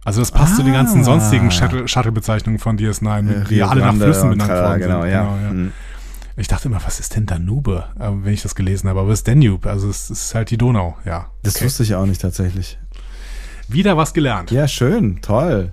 Also 0.04 0.20
das 0.20 0.30
passt 0.30 0.56
zu 0.56 0.62
den 0.62 0.72
ganzen 0.72 1.00
Ah. 1.00 1.04
sonstigen 1.04 1.50
Shuttle- 1.50 1.88
Shuttle-Bezeichnungen 1.88 2.58
von 2.60 2.78
DS9, 2.78 3.44
die 3.48 3.54
Rio 3.56 3.66
alle 3.66 3.80
nach 3.80 3.94
Flüssen 3.96 4.30
benannt 4.30 4.50
worden 4.50 4.80
genau, 4.80 5.02
sind. 5.02 5.10
ja. 5.10 5.38
Hm. 5.50 5.72
Ich 6.36 6.46
dachte 6.46 6.68
immer, 6.68 6.80
was 6.86 7.00
ist 7.00 7.16
denn 7.16 7.26
Danube, 7.26 7.84
wenn 7.96 8.32
ich 8.32 8.42
das 8.42 8.54
gelesen 8.54 8.88
habe? 8.88 9.00
Aber 9.00 9.10
es 9.10 9.18
ist 9.20 9.28
Danube, 9.28 9.68
also 9.68 9.90
es 9.90 10.08
ist 10.08 10.34
halt 10.36 10.50
die 10.50 10.56
Donau, 10.56 10.96
ja. 11.04 11.26
Das 11.42 11.56
Okay. 11.56 11.64
wusste 11.64 11.82
ich 11.82 11.96
auch 11.96 12.06
nicht 12.06 12.20
tatsächlich. 12.22 12.78
Wieder 13.66 13.96
was 13.96 14.14
gelernt. 14.14 14.52
Ja, 14.52 14.68
schön, 14.68 15.20
toll. 15.20 15.72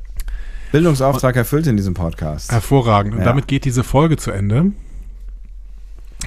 Bildungsauftrag 0.71 1.35
erfüllt 1.35 1.67
in 1.67 1.77
diesem 1.77 1.93
Podcast. 1.93 2.51
Hervorragend. 2.51 3.13
Und 3.13 3.19
Ja. 3.19 3.25
damit 3.25 3.47
geht 3.47 3.63
diese 3.63 3.83
Folge 3.83 4.17
zu 4.17 4.31
Ende. 4.31 4.71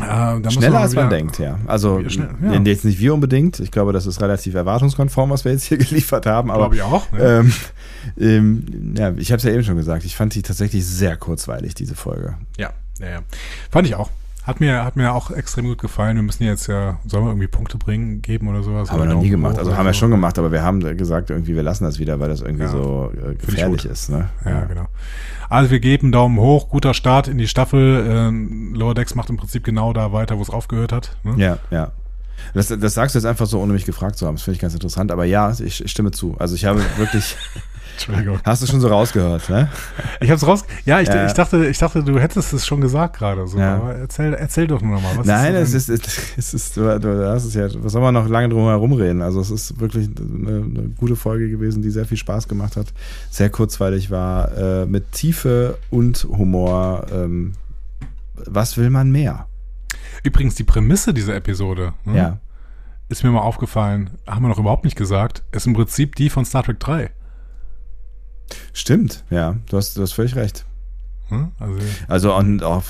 Äh, 0.00 0.50
Schneller 0.50 0.80
als 0.80 0.94
man 0.94 1.10
denkt, 1.10 1.38
ja. 1.38 1.58
Also 1.66 2.02
schnell, 2.08 2.30
ja. 2.42 2.52
ja. 2.52 2.60
jetzt 2.60 2.84
nicht 2.84 2.98
wir 2.98 3.14
unbedingt. 3.14 3.60
Ich 3.60 3.70
glaube, 3.70 3.92
das 3.92 4.06
ist 4.06 4.20
relativ 4.20 4.54
erwartungskonform, 4.54 5.30
was 5.30 5.44
wir 5.44 5.52
jetzt 5.52 5.64
hier 5.64 5.78
geliefert 5.78 6.26
haben. 6.26 6.50
Aber 6.50 6.70
Glaube 6.70 6.76
ich 6.76 6.82
auch. 6.82 7.12
ne? 7.12 7.20
ähm, 7.20 7.52
ähm, 8.18 8.94
ja, 8.96 9.12
ich 9.16 9.30
habe 9.30 9.38
es 9.38 9.44
ja 9.44 9.52
eben 9.52 9.64
schon 9.64 9.76
gesagt. 9.76 10.04
Ich 10.04 10.16
fand 10.16 10.34
die 10.34 10.42
tatsächlich 10.42 10.84
sehr 10.86 11.16
kurzweilig 11.16 11.74
diese 11.74 11.94
Folge. 11.94 12.36
Ja, 12.56 12.70
ja, 13.00 13.08
ja. 13.08 13.20
Fand 13.70 13.86
ich 13.86 13.94
auch. 13.94 14.10
Hat 14.48 14.60
mir, 14.60 14.82
hat 14.82 14.96
mir 14.96 15.12
auch 15.12 15.30
extrem 15.30 15.66
gut 15.66 15.76
gefallen. 15.76 16.16
Wir 16.16 16.22
müssen 16.22 16.42
jetzt 16.42 16.68
ja, 16.68 16.98
sollen 17.06 17.24
wir 17.24 17.32
irgendwie 17.32 17.48
Punkte 17.48 17.76
bringen, 17.76 18.22
geben 18.22 18.48
oder 18.48 18.62
sowas? 18.62 18.90
Haben 18.90 19.00
wir 19.00 19.14
noch 19.14 19.20
nie 19.20 19.28
gemacht. 19.28 19.58
Also 19.58 19.76
haben 19.76 19.84
wir 19.84 19.92
so? 19.92 19.98
schon 19.98 20.10
gemacht, 20.10 20.38
aber 20.38 20.50
wir 20.50 20.62
haben 20.62 20.80
gesagt, 20.96 21.28
irgendwie, 21.28 21.54
wir 21.54 21.62
lassen 21.62 21.84
das 21.84 21.98
wieder, 21.98 22.18
weil 22.18 22.30
das 22.30 22.40
irgendwie 22.40 22.64
Ja. 22.64 22.70
so 22.70 23.12
äh, 23.14 23.34
gefährlich 23.34 23.84
ist. 23.84 24.08
Ne? 24.08 24.30
Ja, 24.46 24.64
genau. 24.64 24.86
Also 25.50 25.70
wir 25.70 25.80
geben 25.80 26.12
Daumen 26.12 26.38
hoch, 26.38 26.70
guter 26.70 26.94
Start 26.94 27.28
in 27.28 27.36
die 27.36 27.46
Staffel. 27.46 28.06
Ähm, 28.08 28.72
Lower 28.74 28.94
Decks 28.94 29.14
macht 29.14 29.28
im 29.28 29.36
Prinzip 29.36 29.64
genau 29.64 29.92
da 29.92 30.14
weiter, 30.14 30.38
wo 30.38 30.42
es 30.42 30.48
aufgehört 30.48 30.92
hat. 30.92 31.14
Ne? 31.24 31.34
Ja, 31.36 31.58
ja. 31.70 31.92
Das, 32.54 32.68
das 32.68 32.94
sagst 32.94 33.14
du 33.14 33.18
jetzt 33.18 33.26
einfach 33.26 33.44
so, 33.46 33.60
ohne 33.60 33.74
mich 33.74 33.84
gefragt 33.84 34.16
zu 34.16 34.26
haben. 34.26 34.36
Das 34.36 34.44
finde 34.44 34.54
ich 34.54 34.60
ganz 34.62 34.72
interessant. 34.72 35.12
Aber 35.12 35.26
ja, 35.26 35.50
ich, 35.50 35.84
ich 35.84 35.90
stimme 35.90 36.10
zu. 36.10 36.36
Also 36.38 36.54
ich 36.54 36.64
habe 36.64 36.80
wirklich, 36.96 37.36
Entschuldigung. 37.98 38.38
hast 38.44 38.62
du 38.62 38.66
schon 38.66 38.80
so 38.80 38.88
rausgehört, 38.88 39.48
ne? 39.50 39.68
Ich 40.20 40.30
hab's 40.30 40.46
raus. 40.46 40.64
Ja, 40.84 41.00
ich, 41.00 41.08
Ja. 41.08 41.26
ich 41.26 41.32
dachte, 41.32 41.66
ich 41.66 41.78
dachte, 41.78 42.02
du 42.04 42.18
hättest 42.20 42.52
es 42.52 42.64
schon 42.66 42.80
gesagt 42.80 43.16
gerade. 43.18 43.46
So. 43.48 43.58
Ja. 43.58 43.76
Aber 43.76 43.94
erzähl, 43.96 44.34
erzähl 44.34 44.66
doch 44.68 44.80
nur 44.80 44.94
noch 44.96 45.02
mal. 45.02 45.18
Was 45.18 45.26
Nein, 45.26 45.54
ist 45.56 45.74
es 45.74 45.88
ist, 45.88 46.32
es 46.36 46.54
ist, 46.54 46.76
du, 46.76 46.98
du 47.00 47.28
hast 47.28 47.44
es 47.44 47.54
ja, 47.54 47.66
was 47.82 47.92
soll 47.92 48.00
man 48.02 48.14
noch 48.14 48.28
lange 48.28 48.48
drum 48.48 48.64
herum 48.66 48.92
reden? 48.92 49.20
Also 49.20 49.40
es 49.40 49.50
ist 49.50 49.80
wirklich 49.80 50.08
eine, 50.16 50.58
eine 50.64 50.88
gute 50.96 51.16
Folge 51.16 51.48
gewesen, 51.50 51.82
die 51.82 51.90
sehr 51.90 52.04
viel 52.04 52.16
Spaß 52.16 52.46
gemacht 52.48 52.76
hat, 52.76 52.86
sehr 53.30 53.50
kurzweilig 53.50 54.10
war, 54.10 54.56
äh, 54.56 54.86
mit 54.86 55.12
Tiefe 55.12 55.76
und 55.90 56.24
Humor. 56.30 57.06
Ähm, 57.12 57.52
was 58.46 58.76
will 58.76 58.90
man 58.90 59.10
mehr? 59.10 59.46
Übrigens 60.22 60.54
die 60.54 60.64
Prämisse 60.64 61.12
dieser 61.12 61.34
Episode. 61.34 61.92
ne, 62.04 62.16
Ja. 62.16 62.38
Ist 63.10 63.24
mir 63.24 63.30
mal 63.30 63.40
aufgefallen, 63.40 64.10
haben 64.26 64.42
wir 64.42 64.48
noch 64.48 64.58
überhaupt 64.58 64.84
nicht 64.84 64.96
gesagt, 64.96 65.42
ist 65.50 65.66
im 65.66 65.72
Prinzip 65.72 66.14
die 66.16 66.28
von 66.28 66.44
Star 66.44 66.62
Trek 66.62 66.78
3. 66.78 67.10
Stimmt, 68.72 69.24
ja, 69.30 69.56
du 69.68 69.76
hast, 69.76 69.96
du 69.96 70.02
hast 70.02 70.12
völlig 70.12 70.34
recht. 70.36 70.64
ne? 71.30 71.50
Also, 71.58 71.78
Also 72.08 72.34
und 72.36 72.62
auch 72.62 72.82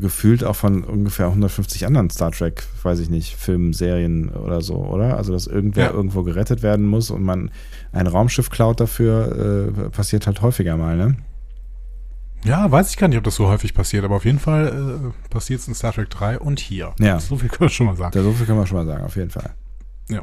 gefühlt 0.00 0.44
auch 0.44 0.56
von 0.56 0.84
ungefähr 0.84 1.26
150 1.26 1.86
anderen 1.86 2.10
Star 2.10 2.30
Trek, 2.30 2.62
weiß 2.82 3.00
ich 3.00 3.10
nicht, 3.10 3.34
Filmen, 3.36 3.72
Serien 3.72 4.28
oder 4.30 4.60
so, 4.60 4.76
oder? 4.76 5.16
Also 5.16 5.32
dass 5.32 5.46
irgendwer 5.46 5.86
Ja. 5.86 5.90
irgendwo 5.92 6.22
gerettet 6.22 6.62
werden 6.62 6.86
muss 6.86 7.10
und 7.10 7.22
man 7.22 7.50
ein 7.92 8.06
Raumschiff 8.06 8.50
klaut 8.50 8.80
dafür, 8.80 9.72
äh, 9.76 9.90
passiert 9.90 10.26
halt 10.26 10.40
häufiger 10.42 10.76
mal, 10.76 10.96
ne? 10.96 11.16
ja, 12.44 12.70
weiß 12.70 12.90
ich 12.90 12.98
gar 12.98 13.08
nicht, 13.08 13.16
ob 13.16 13.24
das 13.24 13.36
so 13.36 13.48
häufig 13.48 13.72
passiert, 13.72 14.04
aber 14.04 14.16
auf 14.16 14.26
jeden 14.26 14.38
Fall 14.38 15.12
äh, 15.24 15.30
passiert 15.30 15.60
es 15.60 15.68
in 15.68 15.74
Star 15.74 15.94
Trek 15.94 16.10
3 16.10 16.38
und 16.38 16.60
hier. 16.60 16.92
Ja. 17.00 17.18
So 17.18 17.38
viel 17.38 17.48
können 17.48 17.70
wir 17.70 17.74
schon 17.74 17.86
mal 17.86 17.96
sagen. 17.96 18.10
Da 18.12 18.22
so 18.22 18.32
viel 18.32 18.44
kann 18.46 18.56
man 18.56 18.66
schon 18.66 18.76
mal 18.76 18.84
sagen, 18.86 19.02
auf 19.02 19.16
jeden 19.16 19.30
Fall. 19.30 19.54
Ja. 20.10 20.20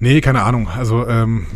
Nee, 0.00 0.20
keine 0.20 0.42
Ahnung. 0.42 0.68
Also, 0.68 1.06
ähm, 1.08 1.46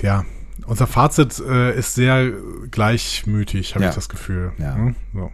ja, 0.00 0.24
unser 0.66 0.86
Fazit 0.86 1.38
äh, 1.40 1.76
ist 1.78 1.94
sehr 1.94 2.32
gleichmütig, 2.70 3.74
habe 3.74 3.84
Ja. 3.84 3.90
ich 3.90 3.94
das 3.96 4.08
Gefühl. 4.08 4.52
Ja. 4.58 4.74
Hm? 4.76 4.94
So. 5.14 5.30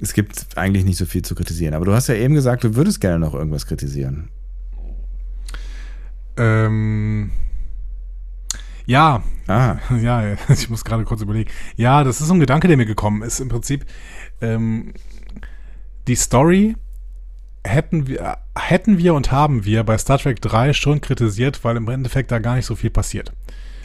Es 0.00 0.12
gibt 0.12 0.56
eigentlich 0.56 0.84
nicht 0.84 0.96
so 0.98 1.06
viel 1.06 1.22
zu 1.22 1.34
kritisieren, 1.34 1.74
aber 1.74 1.84
du 1.86 1.92
hast 1.94 2.06
ja 2.08 2.14
eben 2.14 2.34
gesagt, 2.34 2.62
du 2.64 2.76
würdest 2.76 3.00
gerne 3.00 3.18
noch 3.18 3.34
irgendwas 3.34 3.66
kritisieren. 3.66 4.28
Ähm, 6.36 7.30
ja, 8.84 9.22
Ah, 9.48 9.76
ja, 10.02 10.34
ich 10.48 10.68
muss 10.70 10.84
gerade 10.84 11.04
kurz 11.04 11.22
überlegen. 11.22 11.50
Ja, 11.76 12.02
das 12.04 12.20
ist 12.20 12.26
so 12.28 12.34
ein 12.34 12.40
Gedanke, 12.40 12.68
der 12.68 12.76
mir 12.76 12.86
gekommen 12.86 13.22
ist. 13.22 13.40
Im 13.40 13.48
Prinzip, 13.48 13.86
ähm, 14.40 14.92
die 16.08 16.16
Story 16.16 16.76
hätten 17.64 18.06
wir, 18.06 18.38
hätten 18.56 18.98
wir 18.98 19.14
und 19.14 19.30
haben 19.32 19.64
wir 19.64 19.84
bei 19.84 19.98
Star 19.98 20.18
Trek 20.18 20.40
3 20.40 20.72
schon 20.72 21.00
kritisiert, 21.00 21.64
weil 21.64 21.76
im 21.76 21.88
Endeffekt 21.88 22.30
da 22.30 22.38
gar 22.38 22.56
nicht 22.56 22.66
so 22.66 22.74
viel 22.76 22.90
passiert. 22.90 23.32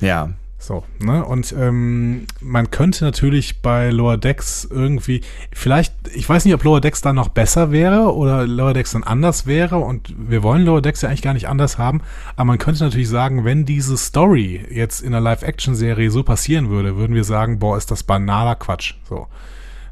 Ja. 0.02 0.30
So, 0.62 0.84
ne? 1.00 1.26
Und 1.26 1.56
ähm, 1.58 2.28
man 2.40 2.70
könnte 2.70 3.04
natürlich 3.04 3.64
bei 3.64 3.90
Lower 3.90 4.18
Decks 4.18 4.68
irgendwie, 4.70 5.22
vielleicht, 5.52 5.92
ich 6.14 6.30
weiß 6.30 6.46
nicht, 6.46 6.54
ob 6.54 6.64
Lower 6.64 6.80
Decks 6.80 7.02
dann 7.02 7.16
noch 7.16 7.30
besser 7.30 7.72
wäre 7.72 8.14
oder 8.14 8.46
Lower 8.46 8.76
Decks 8.76 8.92
dann 8.92 9.04
anders 9.04 9.48
wäre 9.48 9.78
und 9.78 10.14
wir 10.16 10.44
wollen 10.44 10.64
Lower 10.64 10.84
Decks 10.84 11.02
ja 11.02 11.10
eigentlich 11.10 11.24
gar 11.24 11.34
nicht 11.34 11.50
anders 11.50 11.80
haben, 11.80 12.02
aber 12.36 12.46
man 12.46 12.60
könnte 12.60 12.84
natürlich 12.84 13.10
sagen, 13.10 13.44
wenn 13.44 13.66
diese 13.66 13.98
Story 13.98 14.64
jetzt 14.70 15.02
in 15.02 15.16
einer 15.16 15.22
Live-Action-Serie 15.22 16.12
so 16.12 16.22
passieren 16.22 16.70
würde, 16.70 16.96
würden 16.96 17.16
wir 17.16 17.24
sagen, 17.24 17.58
boah, 17.58 17.76
ist 17.76 17.90
das 17.90 18.04
banaler 18.04 18.56
Quatsch. 18.56 18.94
So, 19.10 19.26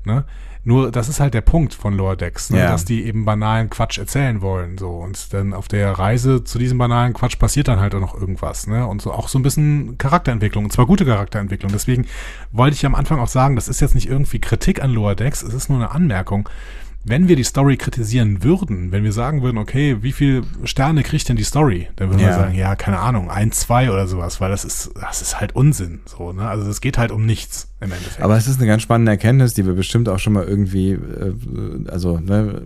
ne? 0.06 0.24
Nur, 0.64 0.92
das 0.92 1.08
ist 1.08 1.20
halt 1.20 1.34
der 1.34 1.42
Punkt 1.42 1.74
von 1.74 1.96
Lower 1.96 2.16
Decks, 2.16 2.50
ne? 2.50 2.60
Ja. 2.60 2.72
dass 2.72 2.84
die 2.84 3.06
eben 3.06 3.24
banalen 3.24 3.70
Quatsch 3.70 3.98
erzählen 3.98 4.42
wollen. 4.42 4.78
So. 4.78 4.90
Und 4.90 5.34
dann 5.34 5.54
auf 5.54 5.68
der 5.68 5.94
Reise 5.94 6.44
zu 6.44 6.60
diesem 6.60 6.78
banalen 6.78 7.14
Quatsch 7.14 7.40
passiert 7.40 7.70
dann 7.70 7.80
halt 7.80 7.96
auch 7.96 8.02
noch 8.02 8.20
irgendwas. 8.20 8.68
Ne? 8.68 8.86
Und 8.86 9.02
so 9.02 9.12
auch 9.12 9.30
so 9.30 9.40
ein 9.40 9.44
bisschen 9.44 9.98
Charakterentwicklung, 9.98 10.66
und 10.66 10.72
zwar 10.72 10.86
gute 10.86 11.06
Charakterentwicklung. 11.06 11.72
Deswegen 11.72 12.06
wollte 12.52 12.76
ich 12.76 12.86
am 12.86 12.96
Anfang 12.96 13.20
auch 13.20 13.28
sagen, 13.28 13.56
das 13.56 13.70
ist 13.70 13.80
jetzt 13.80 13.96
nicht 13.96 14.10
irgendwie 14.10 14.40
Kritik 14.40 14.84
an 14.84 14.92
Lower 14.92 15.16
Decks, 15.16 15.44
es 15.44 15.54
ist 15.54 15.70
nur 15.70 15.80
eine 15.80 15.92
Anmerkung. 15.92 16.50
Wenn 17.06 17.30
wir 17.30 17.38
die 17.38 17.44
Story 17.46 17.78
kritisieren 17.78 18.44
würden, 18.44 18.92
wenn 18.92 19.04
wir 19.06 19.14
sagen 19.14 19.42
würden, 19.42 19.58
okay, 19.58 19.98
wie 20.02 20.12
viel 20.12 20.44
Sterne 20.66 21.02
kriegt 21.02 21.30
denn 21.30 21.38
die 21.38 21.44
Story? 21.44 21.88
Dann 21.96 22.10
würden 22.10 22.20
wir 22.20 22.28
Ja. 22.28 22.36
sagen, 22.36 22.54
ja, 22.56 22.76
keine 22.76 23.00
Ahnung, 23.00 23.32
ein, 23.32 23.52
zwei 23.54 23.90
oder 23.90 24.06
sowas, 24.06 24.42
weil 24.42 24.52
das 24.52 24.66
ist, 24.66 24.92
das 25.00 25.22
ist 25.22 25.40
halt 25.40 25.56
Unsinn. 25.56 26.02
So, 26.06 26.34
ne? 26.34 26.48
Also 26.48 26.68
das 26.68 26.82
geht 26.82 26.98
halt 26.98 27.12
um 27.12 27.26
nichts 27.26 27.70
im 27.80 27.92
Endeffekt. 27.94 28.22
Aber 28.22 28.36
es 28.36 28.48
ist 28.48 28.58
eine 28.58 28.68
ganz 28.68 28.82
spannende 28.84 29.12
Erkenntnis, 29.14 29.54
die 29.54 29.66
wir 29.66 29.74
bestimmt 29.74 30.10
auch 30.10 30.20
schon 30.20 30.34
mal 30.34 30.44
irgendwie, 30.44 30.92
äh, 30.92 31.34
also, 31.88 32.20
ne, 32.20 32.64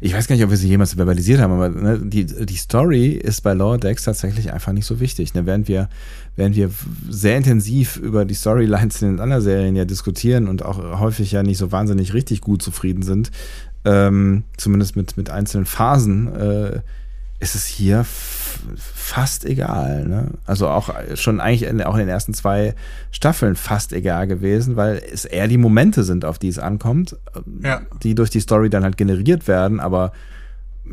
ich 0.00 0.14
weiß 0.14 0.28
gar 0.28 0.36
nicht, 0.36 0.44
ob 0.44 0.50
wir 0.50 0.56
sie 0.56 0.68
jemals 0.68 0.94
verbalisiert 0.94 1.40
haben, 1.40 1.52
aber 1.52 1.68
ne, 1.68 1.98
die, 1.98 2.24
die 2.24 2.56
Story 2.56 3.08
ist 3.08 3.40
bei 3.40 3.52
Lower 3.52 3.78
Decks 3.78 4.04
tatsächlich 4.04 4.52
einfach 4.52 4.72
nicht 4.72 4.86
so 4.86 5.00
wichtig. 5.00 5.34
Ne? 5.34 5.44
Während 5.44 5.66
wir, 5.66 5.88
während 6.36 6.56
wir 6.56 6.70
sehr 7.08 7.36
intensiv 7.36 7.96
über 7.96 8.24
die 8.24 8.34
Storylines 8.34 9.02
in 9.02 9.08
den 9.12 9.20
anderen 9.20 9.42
Serien 9.42 9.76
ja 9.76 9.84
diskutieren 9.84 10.48
und 10.48 10.64
auch 10.64 10.98
häufig 11.00 11.32
ja 11.32 11.42
nicht 11.42 11.58
so 11.58 11.72
wahnsinnig 11.72 12.14
richtig 12.14 12.40
gut 12.40 12.62
zufrieden 12.62 13.02
sind, 13.02 13.30
ähm, 13.84 14.44
zumindest 14.56 14.96
mit, 14.96 15.16
mit 15.16 15.28
einzelnen 15.30 15.66
Phasen, 15.66 16.34
äh, 16.34 16.80
ist 17.40 17.56
es 17.56 17.66
hier 17.66 18.06
fast 18.76 19.44
egal. 19.44 20.06
Ne? 20.06 20.28
Also 20.46 20.68
auch 20.68 20.90
schon 21.14 21.40
eigentlich 21.40 21.64
in, 21.68 21.82
auch 21.82 21.94
in 21.94 22.00
den 22.00 22.08
ersten 22.08 22.34
zwei 22.34 22.74
Staffeln 23.10 23.56
fast 23.56 23.92
egal 23.92 24.26
gewesen, 24.28 24.76
weil 24.76 25.02
es 25.12 25.24
eher 25.24 25.48
die 25.48 25.58
Momente 25.58 26.04
sind, 26.04 26.24
auf 26.24 26.38
die 26.38 26.48
es 26.48 26.60
ankommt, 26.60 27.16
Ja. 27.62 27.80
die 28.02 28.14
durch 28.14 28.30
die 28.30 28.40
Story 28.40 28.70
dann 28.70 28.84
halt 28.84 28.96
generiert 28.96 29.48
werden, 29.48 29.80
aber 29.80 30.12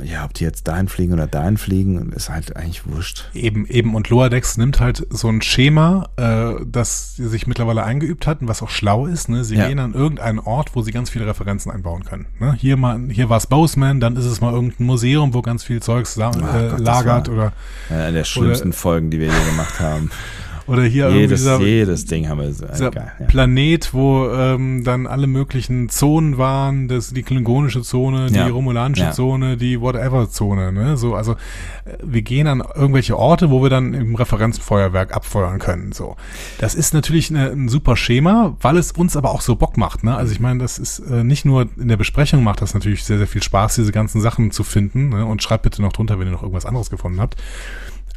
ja, 0.04 0.26
ob 0.26 0.34
die 0.34 0.44
jetzt 0.44 0.68
dahin 0.68 0.88
fliegen 0.88 1.14
oder 1.14 1.28
dahin 1.28 1.58
fliegen, 1.58 2.12
ist 2.12 2.30
halt 2.30 2.56
eigentlich 2.56 2.86
wurscht. 2.88 3.30
Eben, 3.34 3.66
eben. 3.68 3.96
Und 3.96 4.10
Loadex 4.10 4.58
nimmt 4.58 4.80
halt 4.80 5.06
so 5.10 5.28
ein 5.30 5.42
Schema, 5.42 6.10
äh, 6.18 6.64
das 6.66 7.16
sie 7.16 7.28
sich 7.28 7.48
mittlerweile 7.48 7.84
eingeübt 7.84 8.28
hatten, 8.28 8.48
was 8.48 8.62
auch 8.62 8.70
schlau 8.70 9.06
ist. 9.06 9.30
Ne? 9.30 9.44
Sie 9.44 9.56
Ja. 9.56 9.68
gehen 9.68 9.80
an 9.80 9.94
irgendeinen 9.94 10.40
Ort, 10.40 10.76
wo 10.76 10.82
sie 10.82 10.92
ganz 10.92 11.10
viele 11.10 11.28
Referenzen 11.28 11.72
einbauen 11.72 12.04
können. 12.06 12.28
Ne? 12.40 12.54
Hier 12.58 12.78
mal, 12.78 13.00
hier 13.10 13.30
war 13.30 13.38
es 13.38 13.48
Boseman, 13.48 14.00
dann 14.00 14.16
ist 14.16 14.26
es 14.26 14.42
mal 14.42 14.54
irgendein 14.54 14.86
Museum, 14.86 15.34
wo 15.34 15.42
ganz 15.42 15.64
viel 15.64 15.82
Zeugs 15.82 16.16
Gott, 16.16 16.36
äh, 16.38 16.70
das 16.70 16.82
lagert 16.82 17.28
war- 17.28 17.34
oder, 17.34 17.54
Eine 17.90 18.12
der 18.14 18.24
schlimmsten 18.24 18.74
Folgen, 18.74 19.10
die 19.12 19.20
wir 19.20 19.28
je 19.28 19.46
gemacht 19.52 19.80
haben. 19.80 20.12
oder 20.70 20.84
hier 20.84 21.04
irgendwie 21.06 21.22
jedes, 21.22 21.40
dieser, 21.42 21.60
jedes 21.62 22.06
Ding 22.06 22.30
haben 22.30 22.40
wir 22.40 22.54
so. 22.54 22.66
dieser 22.66 22.88
egal, 22.88 23.12
ja. 23.20 23.26
Planet, 23.26 23.94
wo 23.94 24.30
ähm, 24.30 24.84
dann 24.84 25.08
alle 25.08 25.28
möglichen 25.28 25.90
Zonen 25.90 26.38
waren, 26.38 26.88
das, 26.88 27.12
die 27.14 27.24
klingonische 27.24 27.82
Zone, 27.82 28.28
die 28.28 28.36
Ja. 28.36 28.48
romulanische 28.48 29.04
Ja. 29.04 29.12
Zone, 29.12 29.58
die 29.58 29.82
Whatever-Zone, 29.82 30.72
ne? 30.72 30.98
So, 30.98 31.16
also 31.16 31.34
äh, 31.34 31.98
wir 32.04 32.22
gehen 32.22 32.48
an 32.48 32.62
irgendwelche 32.76 33.18
Orte, 33.18 33.50
wo 33.50 33.62
wir 33.64 33.70
dann 33.70 33.94
im 33.94 34.16
Referenzfeuerwerk 34.16 35.16
abfeuern 35.16 35.60
können. 35.60 35.92
So. 35.92 36.16
Das 36.60 36.76
ist 36.76 36.94
natürlich 36.94 37.30
eine, 37.30 37.50
ein 37.52 37.70
super 37.70 37.96
Schema, 37.96 38.56
weil 38.62 38.78
es 38.78 38.92
uns 38.92 39.18
aber 39.18 39.32
auch 39.32 39.42
so 39.42 39.56
Bock 39.56 39.78
macht, 39.78 40.04
ne? 40.04 40.16
Also 40.16 40.32
ich 40.32 40.40
meine, 40.40 40.60
das 40.60 40.78
ist 40.80 41.00
äh, 41.00 41.24
nicht 41.24 41.46
nur 41.46 41.68
in 41.78 41.88
der 41.88 41.98
Besprechung 41.98 42.44
macht 42.44 42.62
das 42.62 42.74
natürlich 42.74 43.04
sehr, 43.04 43.18
sehr 43.18 43.28
viel 43.28 43.44
Spaß, 43.44 43.76
diese 43.76 43.92
ganzen 43.92 44.22
Sachen 44.22 44.52
zu 44.52 44.64
finden, 44.64 45.10
ne? 45.10 45.26
Und 45.26 45.42
schreibt 45.42 45.64
bitte 45.64 45.82
noch 45.82 45.94
drunter, 45.94 46.20
wenn 46.20 46.28
ihr 46.28 46.32
noch 46.32 46.44
irgendwas 46.44 46.66
anderes 46.66 46.90
gefunden 46.90 47.20
habt. 47.20 47.36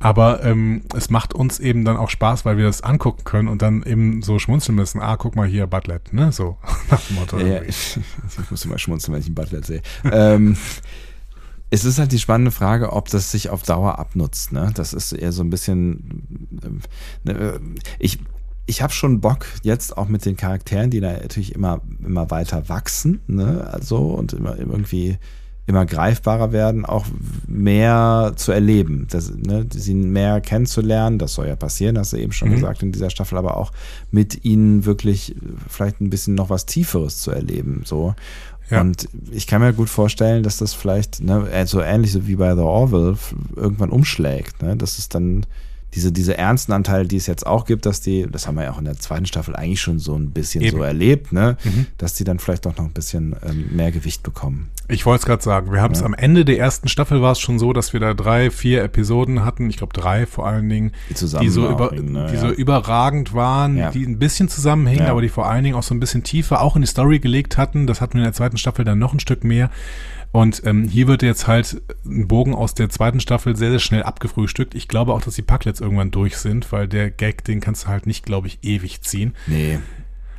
Aber 0.02 0.44
ähm, 0.44 0.82
es 0.96 1.10
macht 1.10 1.32
uns 1.32 1.60
eben 1.60 1.84
dann 1.84 1.96
auch 1.96 2.10
Spaß, 2.10 2.44
weil 2.44 2.56
wir 2.56 2.64
das 2.64 2.82
angucken 2.82 3.24
können 3.24 3.48
und 3.48 3.62
dann 3.62 3.82
eben 3.84 4.22
so 4.22 4.38
schmunzeln 4.38 4.74
müssen. 4.74 5.00
Ah, 5.00 5.16
guck 5.16 5.36
mal 5.36 5.46
hier, 5.46 5.66
Butlet, 5.66 6.12
ne? 6.12 6.32
So, 6.32 6.56
nach 6.90 7.00
dem 7.00 7.16
Motto. 7.16 7.38
Ja, 7.38 7.62
ich, 7.66 7.98
ich 8.38 8.50
muss 8.50 8.64
immer 8.64 8.78
schmunzeln, 8.78 9.14
wenn 9.14 9.20
ich 9.20 9.26
einen 9.26 9.34
Butler 9.36 9.62
sehe. 9.62 9.82
ähm, 10.04 10.56
es 11.70 11.84
ist 11.84 11.98
halt 11.98 12.12
die 12.12 12.18
spannende 12.18 12.50
Frage, 12.50 12.92
ob 12.92 13.08
das 13.08 13.30
sich 13.30 13.48
auf 13.48 13.62
Dauer 13.62 13.98
abnutzt. 13.98 14.52
Ne? 14.52 14.72
Das 14.74 14.92
ist 14.92 15.12
eher 15.12 15.32
so 15.32 15.42
ein 15.42 15.50
bisschen. 15.50 16.50
ähm, 16.62 16.80
ne, 17.24 17.60
ich 17.98 18.18
ich 18.66 18.82
habe 18.82 18.92
schon 18.92 19.20
Bock 19.20 19.46
jetzt 19.62 19.96
auch 19.96 20.08
mit 20.08 20.24
den 20.24 20.36
Charakteren, 20.36 20.90
die 20.90 21.00
da 21.00 21.12
natürlich 21.12 21.54
immer, 21.54 21.80
immer 22.04 22.30
weiter 22.30 22.68
wachsen, 22.68 23.20
ne? 23.26 23.68
also 23.72 23.98
und 23.98 24.32
immer 24.34 24.56
irgendwie 24.56 25.18
immer 25.66 25.86
greifbarer 25.86 26.50
werden, 26.52 26.84
auch 26.84 27.06
mehr 27.46 28.32
zu 28.36 28.50
erleben, 28.52 29.06
das, 29.10 29.30
ne, 29.34 29.66
sie 29.72 29.94
mehr 29.94 30.40
kennenzulernen, 30.40 31.18
das 31.18 31.34
soll 31.34 31.46
ja 31.46 31.56
passieren, 31.56 31.98
hast 31.98 32.12
du 32.12 32.16
eben 32.16 32.32
schon 32.32 32.48
Mhm. 32.50 32.54
gesagt 32.54 32.82
in 32.82 32.92
dieser 32.92 33.10
Staffel, 33.10 33.38
aber 33.38 33.56
auch 33.56 33.72
mit 34.10 34.44
ihnen 34.44 34.84
wirklich 34.84 35.36
vielleicht 35.68 36.00
ein 36.00 36.10
bisschen 36.10 36.34
noch 36.34 36.50
was 36.50 36.66
Tieferes 36.66 37.18
zu 37.18 37.30
erleben, 37.30 37.82
so. 37.84 38.14
Ja. 38.70 38.80
Und 38.80 39.08
ich 39.30 39.46
kann 39.46 39.60
mir 39.60 39.72
gut 39.72 39.90
vorstellen, 39.90 40.42
dass 40.42 40.56
das 40.56 40.72
vielleicht 40.72 41.22
ne, 41.22 41.46
so 41.66 41.80
ähnlich 41.80 42.12
so 42.12 42.26
wie 42.26 42.36
bei 42.36 42.54
The 42.54 42.62
Orville 42.62 43.16
irgendwann 43.54 43.90
umschlägt, 43.90 44.62
ne, 44.62 44.76
dass 44.76 44.98
es 44.98 45.08
dann 45.08 45.44
diese, 45.94 46.10
diese 46.10 46.38
ernsten 46.38 46.72
Anteile, 46.72 47.06
die 47.06 47.16
es 47.18 47.26
jetzt 47.26 47.46
auch 47.46 47.66
gibt, 47.66 47.84
dass 47.84 48.00
die, 48.00 48.26
das 48.30 48.46
haben 48.46 48.54
wir 48.54 48.64
ja 48.64 48.72
auch 48.72 48.78
in 48.78 48.86
der 48.86 48.96
zweiten 48.98 49.26
Staffel 49.26 49.54
eigentlich 49.54 49.82
schon 49.82 49.98
so 49.98 50.14
ein 50.16 50.30
bisschen 50.30 50.62
Eben. 50.62 50.78
so 50.78 50.82
erlebt, 50.82 51.32
ne, 51.32 51.58
Mhm. 51.64 51.86
dass 51.98 52.14
die 52.14 52.24
dann 52.24 52.38
vielleicht 52.38 52.64
doch 52.64 52.74
noch 52.78 52.86
ein 52.86 52.92
bisschen 52.94 53.36
ähm, 53.46 53.66
mehr 53.76 53.92
Gewicht 53.92 54.22
bekommen. 54.22 54.68
Ich 54.92 55.06
wollte 55.06 55.20
es 55.22 55.26
gerade 55.26 55.42
sagen, 55.42 55.72
wir 55.72 55.80
haben 55.80 55.92
es 55.92 56.00
Ja. 56.00 56.06
am 56.06 56.14
Ende 56.14 56.44
der 56.44 56.58
ersten 56.58 56.88
Staffel 56.88 57.22
war 57.22 57.32
es 57.32 57.40
schon 57.40 57.58
so, 57.58 57.72
dass 57.72 57.92
wir 57.92 58.00
da 58.00 58.14
drei, 58.14 58.50
vier 58.50 58.82
Episoden 58.84 59.44
hatten, 59.44 59.68
ich 59.70 59.76
glaube 59.78 59.92
drei 59.92 60.26
vor 60.26 60.46
allen 60.46 60.68
Dingen, 60.68 60.92
Die 61.08 61.14
die 61.14 61.48
so, 61.48 61.68
über, 61.70 61.92
ne, 61.92 62.26
die 62.30 62.34
ja. 62.34 62.40
so 62.40 62.48
überragend 62.48 63.34
waren, 63.34 63.76
Ja. 63.76 63.90
die 63.90 64.04
ein 64.04 64.18
bisschen 64.18 64.48
zusammenhängen, 64.48 65.04
Ja. 65.04 65.10
aber 65.10 65.22
die 65.22 65.28
vor 65.28 65.48
allen 65.48 65.64
Dingen 65.64 65.76
auch 65.76 65.82
so 65.82 65.94
ein 65.94 66.00
bisschen 66.00 66.22
tiefer 66.22 66.60
auch 66.60 66.76
in 66.76 66.82
die 66.82 66.88
Story 66.88 67.18
gelegt 67.18 67.56
hatten. 67.58 67.86
Das 67.86 68.00
hatten 68.00 68.14
wir 68.14 68.20
in 68.20 68.24
der 68.26 68.32
zweiten 68.34 68.56
Staffel 68.58 68.84
dann 68.84 68.98
noch 68.98 69.12
ein 69.14 69.20
Stück 69.20 69.44
mehr. 69.44 69.70
Und 70.30 70.62
ähm, 70.64 70.88
hier 70.88 71.08
wird 71.08 71.22
jetzt 71.22 71.46
halt 71.46 71.82
ein 72.06 72.26
Bogen 72.26 72.54
aus 72.54 72.74
der 72.74 72.88
zweiten 72.88 73.20
Staffel 73.20 73.54
sehr, 73.54 73.68
sehr 73.70 73.78
schnell 73.80 74.02
abgefrühstückt. 74.02 74.74
Ich 74.74 74.88
glaube 74.88 75.12
auch, 75.12 75.20
dass 75.20 75.34
die 75.34 75.42
Packlets 75.42 75.80
irgendwann 75.80 76.10
durch 76.10 76.38
sind, 76.38 76.72
weil 76.72 76.88
der 76.88 77.10
Gag, 77.10 77.44
den 77.44 77.60
kannst 77.60 77.84
du 77.84 77.88
halt 77.88 78.06
nicht, 78.06 78.24
glaube 78.24 78.46
ich, 78.46 78.58
ewig 78.62 79.02
ziehen. 79.02 79.34
Nee. 79.46 79.78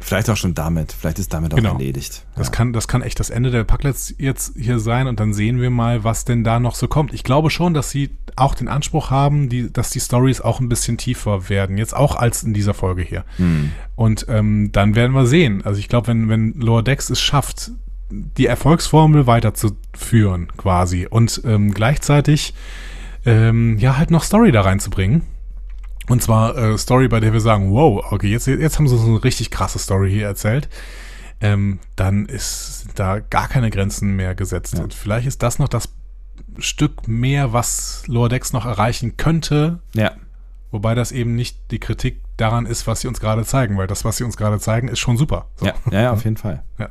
Vielleicht 0.03 0.29
auch 0.29 0.37
schon 0.37 0.53
damit. 0.53 0.91
Vielleicht 0.91 1.17
ist 1.19 1.33
damit 1.33 1.53
auch 1.53 1.57
Genau. 1.57 1.73
erledigt. 1.73 2.25
Das 2.35 2.47
ja. 2.47 2.51
kann, 2.51 2.73
das 2.73 2.87
kann 2.87 3.01
echt 3.01 3.19
das 3.19 3.29
Ende 3.29 3.51
der 3.51 3.63
Packlets 3.63 4.13
jetzt 4.17 4.53
hier 4.57 4.79
sein 4.79 5.07
und 5.07 5.19
dann 5.19 5.33
sehen 5.33 5.61
wir 5.61 5.69
mal, 5.69 6.03
was 6.03 6.25
denn 6.25 6.43
da 6.43 6.59
noch 6.59 6.75
so 6.75 6.87
kommt. 6.87 7.13
Ich 7.13 7.23
glaube 7.23 7.49
schon, 7.49 7.73
dass 7.73 7.89
sie 7.89 8.11
auch 8.35 8.53
den 8.53 8.67
Anspruch 8.67 9.11
haben, 9.11 9.47
die, 9.47 9.71
dass 9.71 9.91
die 9.91 9.99
Stories 9.99 10.41
auch 10.41 10.59
ein 10.59 10.67
bisschen 10.67 10.97
tiefer 10.97 11.47
werden, 11.49 11.77
jetzt 11.77 11.95
auch 11.95 12.15
als 12.15 12.43
in 12.43 12.53
dieser 12.53 12.73
Folge 12.73 13.01
hier. 13.01 13.23
Hm. 13.37 13.71
Und 13.95 14.25
ähm, 14.27 14.71
dann 14.73 14.95
werden 14.95 15.13
wir 15.13 15.25
sehen. 15.25 15.61
Also 15.63 15.79
ich 15.79 15.87
glaube, 15.87 16.07
wenn, 16.07 16.27
wenn 16.27 16.53
Lower 16.59 16.83
Decks 16.83 17.09
es 17.09 17.21
schafft, 17.21 17.71
die 18.09 18.45
Erfolgsformel 18.45 19.25
weiterzuführen 19.25 20.47
quasi 20.57 21.07
und 21.09 21.41
ähm, 21.45 21.73
gleichzeitig 21.73 22.53
ähm, 23.25 23.77
ja 23.79 23.97
halt 23.97 24.11
noch 24.11 24.23
Story 24.23 24.51
da 24.51 24.61
reinzubringen. 24.61 25.21
Und 26.09 26.21
zwar 26.21 26.57
äh, 26.57 26.77
Story, 26.77 27.07
bei 27.07 27.19
der 27.19 27.33
wir 27.33 27.39
sagen, 27.41 27.71
wow, 27.71 28.03
okay, 28.11 28.27
jetzt, 28.27 28.47
jetzt 28.47 28.77
haben 28.77 28.87
sie 28.87 28.97
so 28.97 29.05
eine 29.07 29.23
richtig 29.23 29.51
krasse 29.51 29.79
Story 29.79 30.11
hier 30.11 30.27
erzählt. 30.27 30.67
Ähm, 31.41 31.79
dann 31.95 32.25
ist 32.25 32.87
da 32.95 33.19
gar 33.19 33.47
keine 33.47 33.69
Grenzen 33.69 34.15
mehr 34.15 34.35
gesetzt. 34.35 34.75
Ja. 34.75 34.83
Und 34.83 34.93
vielleicht 34.93 35.27
ist 35.27 35.43
das 35.43 35.59
noch 35.59 35.67
das 35.69 35.89
Stück 36.57 37.07
mehr, 37.07 37.53
was 37.53 38.03
Lower 38.07 38.29
Decks 38.29 38.53
noch 38.53 38.65
erreichen 38.65 39.17
könnte, 39.17 39.79
Ja. 39.93 40.11
wobei 40.71 40.93
das 40.95 41.11
eben 41.11 41.35
nicht 41.35 41.57
die 41.71 41.79
Kritik 41.79 42.21
daran 42.37 42.65
ist, 42.65 42.85
was 42.87 43.01
sie 43.01 43.07
uns 43.07 43.19
gerade 43.19 43.45
zeigen, 43.45 43.77
weil 43.77 43.87
das, 43.87 44.05
was 44.05 44.17
sie 44.17 44.23
uns 44.23 44.37
gerade 44.37 44.59
zeigen, 44.59 44.87
ist 44.87 44.99
schon 44.99 45.17
super. 45.17 45.47
So. 45.55 45.65
Ja, 45.67 45.73
ja, 45.91 46.01
ja, 46.01 46.11
auf 46.11 46.23
jeden 46.23 46.37
Fall. 46.37 46.63
Ja. 46.79 46.89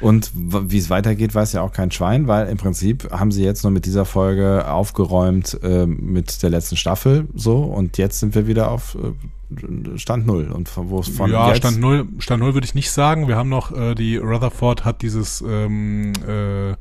Und 0.00 0.30
wie 0.34 0.78
es 0.78 0.90
weitergeht, 0.90 1.34
weiß 1.34 1.52
ja 1.52 1.62
auch 1.62 1.72
kein 1.72 1.90
Schwein, 1.90 2.28
weil 2.28 2.48
im 2.48 2.58
Prinzip 2.58 3.10
haben 3.10 3.32
sie 3.32 3.44
jetzt 3.44 3.62
nur 3.62 3.70
mit 3.70 3.86
dieser 3.86 4.04
Folge 4.04 4.68
aufgeräumt 4.68 5.58
äh, 5.62 5.86
mit 5.86 6.42
der 6.42 6.50
letzten 6.50 6.76
Staffel 6.76 7.28
so 7.34 7.58
und 7.58 7.98
jetzt 7.98 8.20
sind 8.20 8.34
wir 8.34 8.46
wieder 8.46 8.70
auf 8.70 8.96
äh, 8.96 9.98
Stand 9.98 10.26
Null 10.26 10.50
und 10.50 10.68
von 10.68 10.90
wo 10.90 11.00
es 11.00 11.08
von 11.08 11.30
ja, 11.30 11.48
jetzt, 11.48 11.58
Stand 11.58 11.80
Null, 11.80 12.06
Stand 12.18 12.42
Null 12.42 12.54
würde 12.54 12.66
ich 12.66 12.74
nicht 12.74 12.90
sagen. 12.90 13.28
Wir 13.28 13.36
haben 13.36 13.48
noch, 13.48 13.72
äh, 13.72 13.94
die 13.94 14.16
Rutherford 14.16 14.84
hat 14.84 15.02
dieses 15.02 15.42
ähm, 15.46 16.12
äh, 16.26 16.74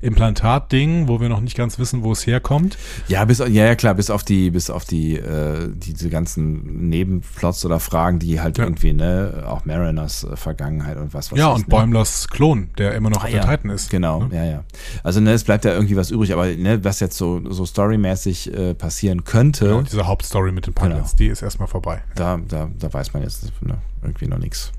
Implantat-Ding, 0.00 1.08
wo 1.08 1.20
wir 1.20 1.28
noch 1.28 1.40
nicht 1.40 1.56
ganz 1.56 1.78
wissen, 1.78 2.02
wo 2.02 2.12
es 2.12 2.26
herkommt. 2.26 2.76
Ja, 3.08 3.24
bis 3.24 3.38
ja, 3.38 3.46
ja 3.46 3.74
klar, 3.74 3.94
bis 3.94 4.10
auf 4.10 4.22
die, 4.22 4.50
bis 4.50 4.70
auf 4.70 4.84
die, 4.84 5.16
äh, 5.16 5.68
diese 5.74 6.10
ganzen 6.10 6.88
Nebenplots 6.88 7.64
oder 7.64 7.80
Fragen, 7.80 8.18
die 8.18 8.40
halt 8.40 8.58
Ja. 8.58 8.64
irgendwie, 8.64 8.92
ne, 8.92 9.44
auch 9.46 9.64
Mariners 9.64 10.24
äh, 10.24 10.36
Vergangenheit 10.36 10.96
und 10.96 11.14
was 11.14 11.32
was 11.32 11.38
ja, 11.38 11.48
und 11.48 11.60
ne? 11.60 11.64
Bäumlers 11.68 12.28
Klon, 12.28 12.70
der 12.78 12.94
immer 12.94 13.10
noch 13.10 13.22
Ah, 13.22 13.26
auf 13.26 13.30
ja. 13.30 13.44
der 13.44 13.56
Titan 13.56 13.70
ist. 13.70 13.90
Genau, 13.90 14.24
Ne? 14.24 14.36
ja, 14.36 14.44
ja. 14.44 14.64
Also 15.02 15.20
ne, 15.20 15.32
es 15.32 15.44
bleibt 15.44 15.64
ja 15.64 15.72
irgendwie 15.72 15.96
was 15.96 16.10
übrig, 16.10 16.32
aber 16.32 16.46
ne, 16.46 16.84
was 16.84 17.00
jetzt 17.00 17.16
so, 17.16 17.40
so 17.50 17.66
storymäßig 17.66 18.52
äh, 18.54 18.74
passieren 18.74 19.24
könnte, 19.24 19.66
Genau, 19.66 19.82
diese 19.82 20.06
Hauptstory 20.06 20.52
mit 20.52 20.66
den 20.66 20.74
Pilots, 20.74 21.14
die 21.16 21.26
ist 21.26 21.42
erstmal 21.42 21.68
vorbei. 21.68 22.02
da, 22.14 22.38
da, 22.46 22.68
da 22.78 22.92
weiß 22.92 23.12
man 23.14 23.22
jetzt 23.22 23.50
ne, 23.62 23.78
irgendwie 24.02 24.26
noch 24.26 24.38
nichts. 24.38 24.72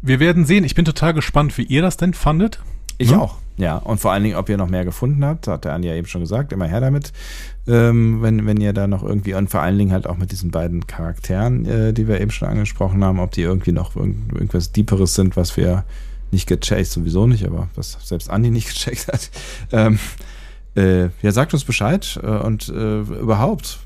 Wir 0.00 0.20
werden 0.20 0.46
sehen. 0.46 0.62
Ich 0.64 0.74
bin 0.76 0.84
total 0.84 1.12
gespannt, 1.12 1.58
wie 1.58 1.62
ihr 1.64 1.82
das 1.82 1.96
denn 1.96 2.14
fandet. 2.14 2.60
Ich 2.98 3.10
Hm? 3.10 3.18
auch. 3.20 3.38
Ja, 3.58 3.76
und 3.76 3.98
vor 3.98 4.12
allen 4.12 4.22
Dingen, 4.22 4.36
ob 4.36 4.48
ihr 4.48 4.56
noch 4.56 4.68
mehr 4.68 4.84
gefunden 4.84 5.24
habt, 5.24 5.48
hat 5.48 5.64
der 5.64 5.74
Andi 5.74 5.88
ja 5.88 5.94
eben 5.94 6.06
schon 6.06 6.20
gesagt, 6.20 6.52
immer 6.52 6.66
her 6.66 6.80
damit, 6.80 7.12
ähm, 7.66 8.22
wenn, 8.22 8.46
wenn 8.46 8.60
ihr 8.60 8.72
da 8.72 8.86
noch 8.86 9.02
irgendwie, 9.02 9.34
und 9.34 9.50
vor 9.50 9.60
allen 9.60 9.76
Dingen 9.76 9.92
halt 9.92 10.06
auch 10.06 10.16
mit 10.16 10.30
diesen 10.30 10.52
beiden 10.52 10.86
Charakteren, 10.86 11.66
äh, 11.66 11.92
die 11.92 12.06
wir 12.06 12.20
eben 12.20 12.30
schon 12.30 12.48
angesprochen 12.48 13.02
haben, 13.02 13.18
ob 13.18 13.32
die 13.32 13.42
irgendwie 13.42 13.72
noch 13.72 13.96
irgend, 13.96 14.32
irgendwas 14.32 14.70
Deeperes 14.70 15.16
sind, 15.16 15.36
was 15.36 15.56
wir 15.56 15.84
nicht 16.30 16.46
gecheckt, 16.46 16.86
sowieso 16.86 17.26
nicht, 17.26 17.44
aber 17.44 17.68
was 17.74 17.98
selbst 18.04 18.30
Andi 18.30 18.50
nicht 18.50 18.68
gecheckt 18.72 19.08
hat. 19.08 19.30
Ähm, 19.72 19.98
äh, 20.76 21.08
ja, 21.22 21.32
sagt 21.32 21.52
uns 21.52 21.64
Bescheid 21.64 22.18
äh, 22.22 22.26
und 22.26 22.68
äh, 22.68 23.00
überhaupt, 23.00 23.80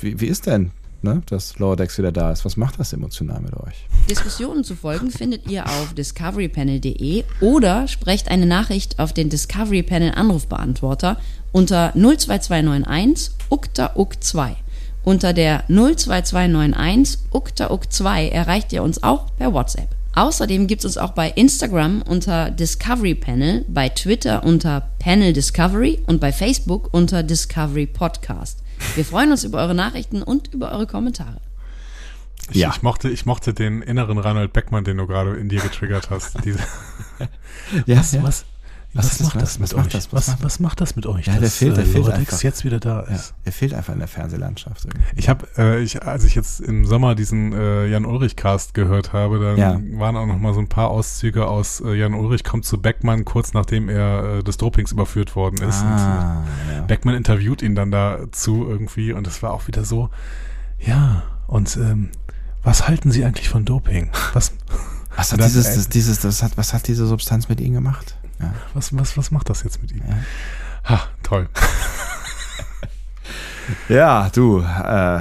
wie, 0.00 0.20
wie 0.20 0.26
ist 0.26 0.46
denn, 0.46 0.70
ne, 1.02 1.22
dass 1.26 1.58
Lower 1.58 1.76
Decks 1.76 1.98
wieder 1.98 2.12
da 2.12 2.32
ist? 2.32 2.44
Was 2.44 2.56
macht 2.56 2.78
das 2.78 2.92
emotional 2.92 3.40
mit 3.40 3.54
euch? 3.54 3.86
Diskussionen 4.08 4.64
zu 4.64 4.74
folgen 4.74 5.10
findet 5.10 5.48
ihr 5.50 5.66
auf 5.66 5.94
discoverypanel.de 5.94 7.24
oder 7.40 7.88
sprecht 7.88 8.30
eine 8.30 8.46
Nachricht 8.46 8.98
auf 8.98 9.12
den 9.12 9.28
Discovery 9.28 9.82
Panel 9.82 10.12
Anrufbeantworter 10.14 11.16
unter 11.52 11.92
02291 11.94 13.34
ukta 13.48 13.92
uk 13.96 14.22
2. 14.22 14.56
Unter 15.02 15.32
der 15.32 15.64
02291 15.68 17.20
ukta 17.32 17.70
uk 17.70 17.90
2 17.90 18.28
erreicht 18.28 18.72
ihr 18.72 18.82
uns 18.82 19.02
auch 19.02 19.26
per 19.36 19.52
WhatsApp. 19.52 19.88
Außerdem 20.14 20.66
gibt 20.66 20.80
es 20.80 20.86
uns 20.86 20.98
auch 20.98 21.12
bei 21.12 21.30
Instagram 21.30 22.02
unter 22.02 22.50
Discovery 22.50 23.14
Panel, 23.14 23.64
bei 23.68 23.88
Twitter 23.88 24.44
unter 24.44 24.88
Panel 24.98 25.32
Discovery 25.32 26.00
und 26.06 26.20
bei 26.20 26.32
Facebook 26.32 26.88
unter 26.92 27.22
Discovery 27.22 27.86
Podcast. 27.86 28.59
Wir 28.94 29.04
freuen 29.04 29.30
uns 29.30 29.44
über 29.44 29.58
eure 29.58 29.74
Nachrichten 29.74 30.22
und 30.22 30.52
über 30.52 30.72
eure 30.72 30.86
Kommentare. 30.86 31.40
Ich, 32.50 32.56
Ja. 32.56 32.70
ich, 32.74 32.82
mochte, 32.82 33.08
ich 33.08 33.26
mochte 33.26 33.54
den 33.54 33.82
inneren 33.82 34.18
Reinhold 34.18 34.52
Beckmann, 34.52 34.84
den 34.84 34.96
du 34.96 35.06
gerade 35.06 35.34
in 35.36 35.48
dir 35.48 35.60
getriggert 35.60 36.10
hast. 36.10 36.36
Diese, 36.44 36.58
Ja, 37.86 37.98
was, 37.98 38.22
was? 38.22 38.44
Was, 38.92 39.06
Was 39.20 39.20
macht 39.22 39.40
das? 39.42 39.58
mit 39.60 39.72
Was 39.72 39.74
euch? 39.86 39.92
das? 39.92 40.12
Was 40.12 40.12
Was, 40.12 40.28
macht- 40.28 40.44
was 40.44 40.60
macht 40.60 40.80
das 40.80 40.96
mit 40.96 41.06
euch, 41.06 41.26
Ja, 41.26 41.38
der 41.38 41.48
fehlt- 41.48 41.76
der 41.76 41.84
äh, 41.84 41.86
fehlt 41.86 42.04
Loradex 42.06 42.32
einfach. 42.32 42.42
jetzt 42.42 42.64
wieder 42.64 42.80
da 42.80 43.04
Ja, 43.08 43.14
ist? 43.14 43.34
er 43.44 43.52
fehlt 43.52 43.72
einfach 43.72 43.92
in 43.92 44.00
der 44.00 44.08
Fernsehlandschaft. 44.08 44.84
irgendwie. 44.86 45.04
Ich 45.14 45.28
habe, 45.28 45.46
äh, 45.56 45.80
ich, 45.80 46.02
als 46.02 46.24
ich 46.24 46.34
jetzt 46.34 46.60
im 46.60 46.84
Sommer 46.86 47.14
diesen 47.14 47.52
äh, 47.52 47.86
Jan 47.86 48.04
Ulrich 48.04 48.34
Cast 48.34 48.74
gehört 48.74 49.12
habe, 49.12 49.38
dann 49.38 49.56
Ja. 49.56 49.80
waren 50.00 50.16
auch 50.16 50.26
noch 50.26 50.38
mal 50.38 50.52
so 50.54 50.60
ein 50.60 50.68
paar 50.68 50.88
Auszüge 50.90 51.46
aus 51.46 51.80
äh, 51.80 51.94
Jan 51.94 52.14
Ulrich 52.14 52.42
kommt 52.42 52.64
zu 52.64 52.78
Beckmann 52.82 53.24
kurz 53.24 53.52
nachdem 53.52 53.88
er 53.88 54.38
äh, 54.38 54.42
des 54.42 54.56
Dopings 54.56 54.90
überführt 54.90 55.36
worden 55.36 55.62
ist. 55.62 55.82
Ah, 55.82 56.42
äh, 56.68 56.74
ja. 56.76 56.80
Beckmann 56.82 57.14
interviewt 57.14 57.62
ihn 57.62 57.76
dann 57.76 57.92
dazu 57.92 58.66
irgendwie 58.68 59.12
und 59.12 59.24
es 59.28 59.40
war 59.40 59.52
auch 59.52 59.68
wieder 59.68 59.84
so, 59.84 60.08
ja, 60.80 61.22
und 61.46 61.76
ähm, 61.76 62.08
was 62.64 62.88
halten 62.88 63.10
Sie 63.12 63.24
eigentlich 63.24 63.48
von 63.48 63.64
Doping? 63.64 64.10
Was, 64.32 64.52
Was 65.14 65.32
hat 65.32 65.40
dann, 65.40 65.46
dieses, 65.46 65.66
äh, 65.66 65.74
das, 65.76 65.88
dieses, 65.88 66.20
das 66.20 66.42
hat, 66.42 66.56
was 66.56 66.74
hat 66.74 66.88
diese 66.88 67.06
Substanz 67.06 67.48
mit 67.48 67.60
Ihnen 67.60 67.74
gemacht? 67.74 68.16
Ja. 68.40 68.54
was, 68.74 68.96
was, 68.96 69.16
was 69.16 69.30
macht 69.30 69.48
das 69.50 69.62
jetzt 69.62 69.80
mit 69.82 69.92
ihm? 69.92 70.02
Ja. 70.08 70.16
Ha, 70.96 71.00
toll. 71.22 71.48
Ja, 73.88 74.28
du, 74.30 74.60
äh, 74.60 75.20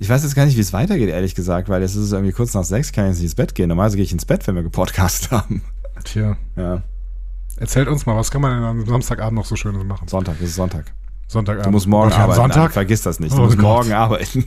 ich 0.00 0.08
weiß 0.08 0.22
jetzt 0.24 0.34
gar 0.34 0.44
nicht, 0.46 0.56
wie 0.56 0.60
es 0.60 0.72
weitergeht, 0.72 1.08
ehrlich 1.08 1.34
gesagt, 1.36 1.68
weil 1.68 1.80
jetzt 1.80 1.92
ist 1.94 2.02
es 2.02 2.12
irgendwie 2.12 2.32
kurz 2.32 2.54
nach 2.54 2.64
sechs, 2.64 2.90
kann 2.92 3.04
ich 3.04 3.10
jetzt 3.10 3.18
nicht 3.18 3.24
ins 3.26 3.34
Bett 3.36 3.54
gehen. 3.54 3.68
Normalerweise 3.68 3.96
gehe 3.96 4.04
ich 4.04 4.12
ins 4.12 4.24
Bett, 4.24 4.46
wenn 4.46 4.56
wir 4.56 4.62
gepodcast 4.64 5.30
haben. 5.30 5.62
Tja, 6.04 6.36
Ja, 6.56 6.82
erzählt 7.56 7.86
uns 7.88 8.04
mal, 8.04 8.16
was 8.16 8.30
kann 8.32 8.40
man 8.42 8.52
denn 8.56 8.64
am 8.64 8.84
Samstagabend 8.86 9.34
noch 9.38 9.44
so 9.46 9.54
Schönes 9.54 9.84
machen? 9.84 10.08
Sonntag, 10.08 10.36
es 10.40 10.50
ist 10.50 10.54
Sonntag. 10.56 10.86
Sonntagabend. 11.28 11.66
Du 11.66 11.70
musst 11.70 11.86
morgen 11.86 12.12
haben 12.12 12.22
arbeiten. 12.32 12.52
Sonntag? 12.52 12.72
Vergiss 12.72 13.02
das 13.02 13.20
nicht. 13.20 13.36
Du 13.36 13.40
Oh 13.40 13.44
musst 13.44 13.56
Gott. 13.58 13.64
morgen 13.64 13.92
arbeiten. 13.92 14.44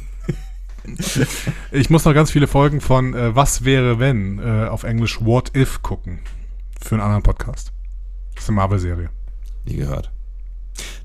Ich 1.72 1.90
muss 1.90 2.04
noch 2.06 2.14
ganz 2.14 2.32
viele 2.32 2.48
Folgen 2.48 2.82
von 2.82 3.14
äh, 3.14 3.36
Was 3.36 3.64
wäre 3.64 4.00
wenn 4.00 4.40
äh, 4.40 4.68
auf 4.68 4.84
Englisch 4.84 5.22
What 5.22 5.56
If 5.56 5.82
gucken. 5.84 6.20
Für 6.82 6.96
einen 6.96 7.02
anderen 7.04 7.24
Podcast. 7.24 7.72
Das 8.36 8.44
ist 8.44 8.50
eine 8.50 8.56
Marvel-Serie. 8.58 9.10
Nie 9.66 9.76
gehört. 9.76 10.12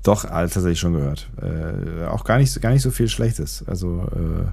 Doch, 0.03 0.23
tatsächlich 0.23 0.79
schon 0.79 0.93
gehört. 0.93 1.29
Äh, 1.41 2.05
auch 2.05 2.23
gar 2.23 2.37
nicht, 2.37 2.51
so- 2.51 2.59
gar 2.59 2.71
nicht 2.71 2.81
so 2.81 2.91
viel 2.91 3.09
Schlechtes. 3.09 3.63
Also, 3.67 4.03
äh, 4.15 4.45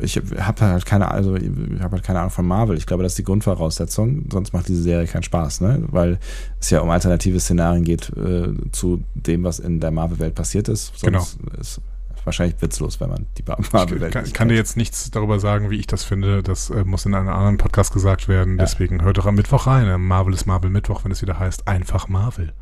ich 0.00 0.16
habe 0.16 0.60
halt 0.60 0.86
keine, 0.86 1.10
also 1.10 1.36
ich 1.36 1.48
habe 1.80 1.96
halt 1.96 2.02
keine 2.04 2.18
Ahnung 2.20 2.30
von 2.30 2.46
Marvel. 2.46 2.76
Ich 2.76 2.86
glaube, 2.86 3.02
das 3.02 3.12
ist 3.12 3.18
die 3.18 3.24
Grundvoraussetzung. 3.24 4.24
Sonst 4.30 4.52
macht 4.52 4.68
diese 4.68 4.82
Serie 4.82 5.06
keinen 5.06 5.22
Spaß, 5.22 5.60
ne? 5.60 5.82
Weil 5.88 6.18
es 6.60 6.70
ja 6.70 6.80
um 6.80 6.90
alternative 6.90 7.38
Szenarien 7.40 7.84
geht 7.84 8.10
äh, 8.16 8.52
zu 8.72 9.02
dem, 9.14 9.44
was 9.44 9.58
in 9.60 9.80
der 9.80 9.90
Marvel-Welt 9.92 10.34
passiert 10.34 10.68
ist. 10.68 10.92
Sonst 10.98 11.38
ist 11.60 11.80
wahrscheinlich 12.28 12.60
witzlos, 12.60 13.00
wenn 13.00 13.10
man 13.10 13.26
die 13.36 13.42
Genau. 13.42 14.06
Ich 14.06 14.12
kann, 14.12 14.32
kann 14.32 14.48
dir 14.48 14.54
jetzt 14.54 14.76
nichts 14.76 15.10
darüber 15.10 15.40
sagen, 15.40 15.70
wie 15.70 15.78
ich 15.78 15.86
das 15.86 16.04
finde. 16.04 16.42
Das 16.42 16.70
äh, 16.70 16.84
muss 16.84 17.06
in 17.06 17.14
einem 17.14 17.28
anderen 17.28 17.56
Podcast 17.56 17.92
gesagt 17.92 18.28
werden. 18.28 18.58
Ja. 18.58 18.64
Deswegen 18.64 19.02
hört 19.02 19.18
doch 19.18 19.26
am 19.26 19.34
Mittwoch 19.34 19.66
rein. 19.66 20.00
Marvel 20.02 20.34
ist 20.34 20.46
Marvel 20.46 20.70
Mittwoch, 20.70 21.04
wenn 21.04 21.12
es 21.12 21.22
wieder 21.22 21.38
heißt 21.38 21.66
einfach 21.66 22.08
Marvel. 22.08 22.52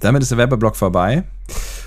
Damit 0.00 0.22
ist 0.22 0.30
der 0.30 0.38
Werbeblock 0.38 0.76
vorbei. 0.76 1.24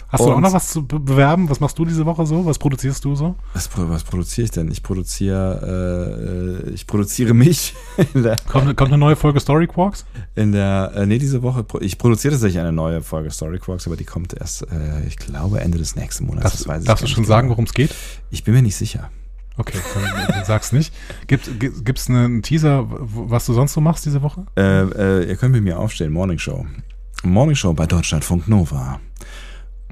Hast 0.10 0.22
du 0.24 0.30
Und- 0.30 0.36
auch 0.36 0.40
noch 0.40 0.54
was 0.54 0.70
zu 0.70 0.86
be 0.88 1.00
bewerben? 1.00 1.50
Was 1.50 1.60
machst 1.60 1.78
du 1.78 1.84
diese 1.84 2.06
Woche 2.06 2.26
so? 2.26 2.46
Was 2.46 2.58
produzierst 2.58 3.04
du 3.04 3.16
so? 3.16 3.36
Was, 3.54 3.70
was 3.76 4.04
produziere 4.06 4.46
ich 4.46 4.52
denn? 4.52 4.72
Ich 4.72 4.82
produziere, 4.82 6.64
äh, 6.66 6.70
äh, 6.70 6.74
ich 6.74 6.88
produziere 6.88 7.34
mich 7.34 7.76
in 8.14 8.24
der, 8.24 8.38
Kommt, 8.48 8.76
kommt 8.78 8.92
eine 8.92 8.98
neue 9.00 9.16
Folge 9.18 9.40
Story 9.42 9.68
Quarks? 9.68 10.06
in 10.36 10.54
der, 10.54 10.94
äh, 10.96 11.06
nee, 11.06 11.18
diese 11.18 11.42
Woche, 11.44 11.66
ich 11.82 11.98
produziere 11.98 12.34
tatsächlich 12.34 12.60
eine 12.60 12.72
neue 12.72 13.02
Folge 13.02 13.32
Story 13.32 13.60
Quarks, 13.60 13.86
aber 13.88 13.98
die 13.98 14.06
kommt 14.06 14.34
erst, 14.34 14.64
äh, 14.72 15.06
ich 15.08 15.18
glaube, 15.18 15.60
Ende 15.60 15.78
des 15.78 15.96
nächsten 15.96 16.26
Monats. 16.26 16.52
Das, 16.52 16.68
weiß 16.68 16.82
ich 16.84 16.88
darfst 16.88 17.04
du 17.04 17.08
schon 17.08 17.22
nicht 17.22 17.28
sagen, 17.28 17.48
genau. 17.48 17.56
worum 17.58 17.66
es 17.66 17.74
geht? 17.74 17.94
Ich 18.32 18.44
bin 18.46 18.54
mir 18.54 18.62
nicht 18.62 18.76
sicher. 18.78 19.10
Okay, 19.58 19.78
dann, 20.28 20.46
sag's 20.46 20.72
nicht. 20.72 20.94
Gibt 21.28 21.48
es 22.00 22.10
einen 22.10 22.44
Teaser, 22.44 22.86
was 22.88 23.46
du 23.48 23.54
sonst 23.54 23.74
so 23.74 23.82
machst 23.82 24.06
diese 24.06 24.22
Woche? 24.22 24.46
Äh, 24.56 24.84
äh, 24.84 25.28
ihr 25.28 25.36
könnt 25.36 25.52
mit 25.54 25.64
mir 25.64 25.80
aufstehen, 25.80 26.14
Morning 26.14 26.38
Show. 26.38 26.66
Morning 27.24 27.56
Show 27.56 27.74
bei 27.74 27.88
Deutschlandfunk 27.88 28.48
Nova. 28.48 29.00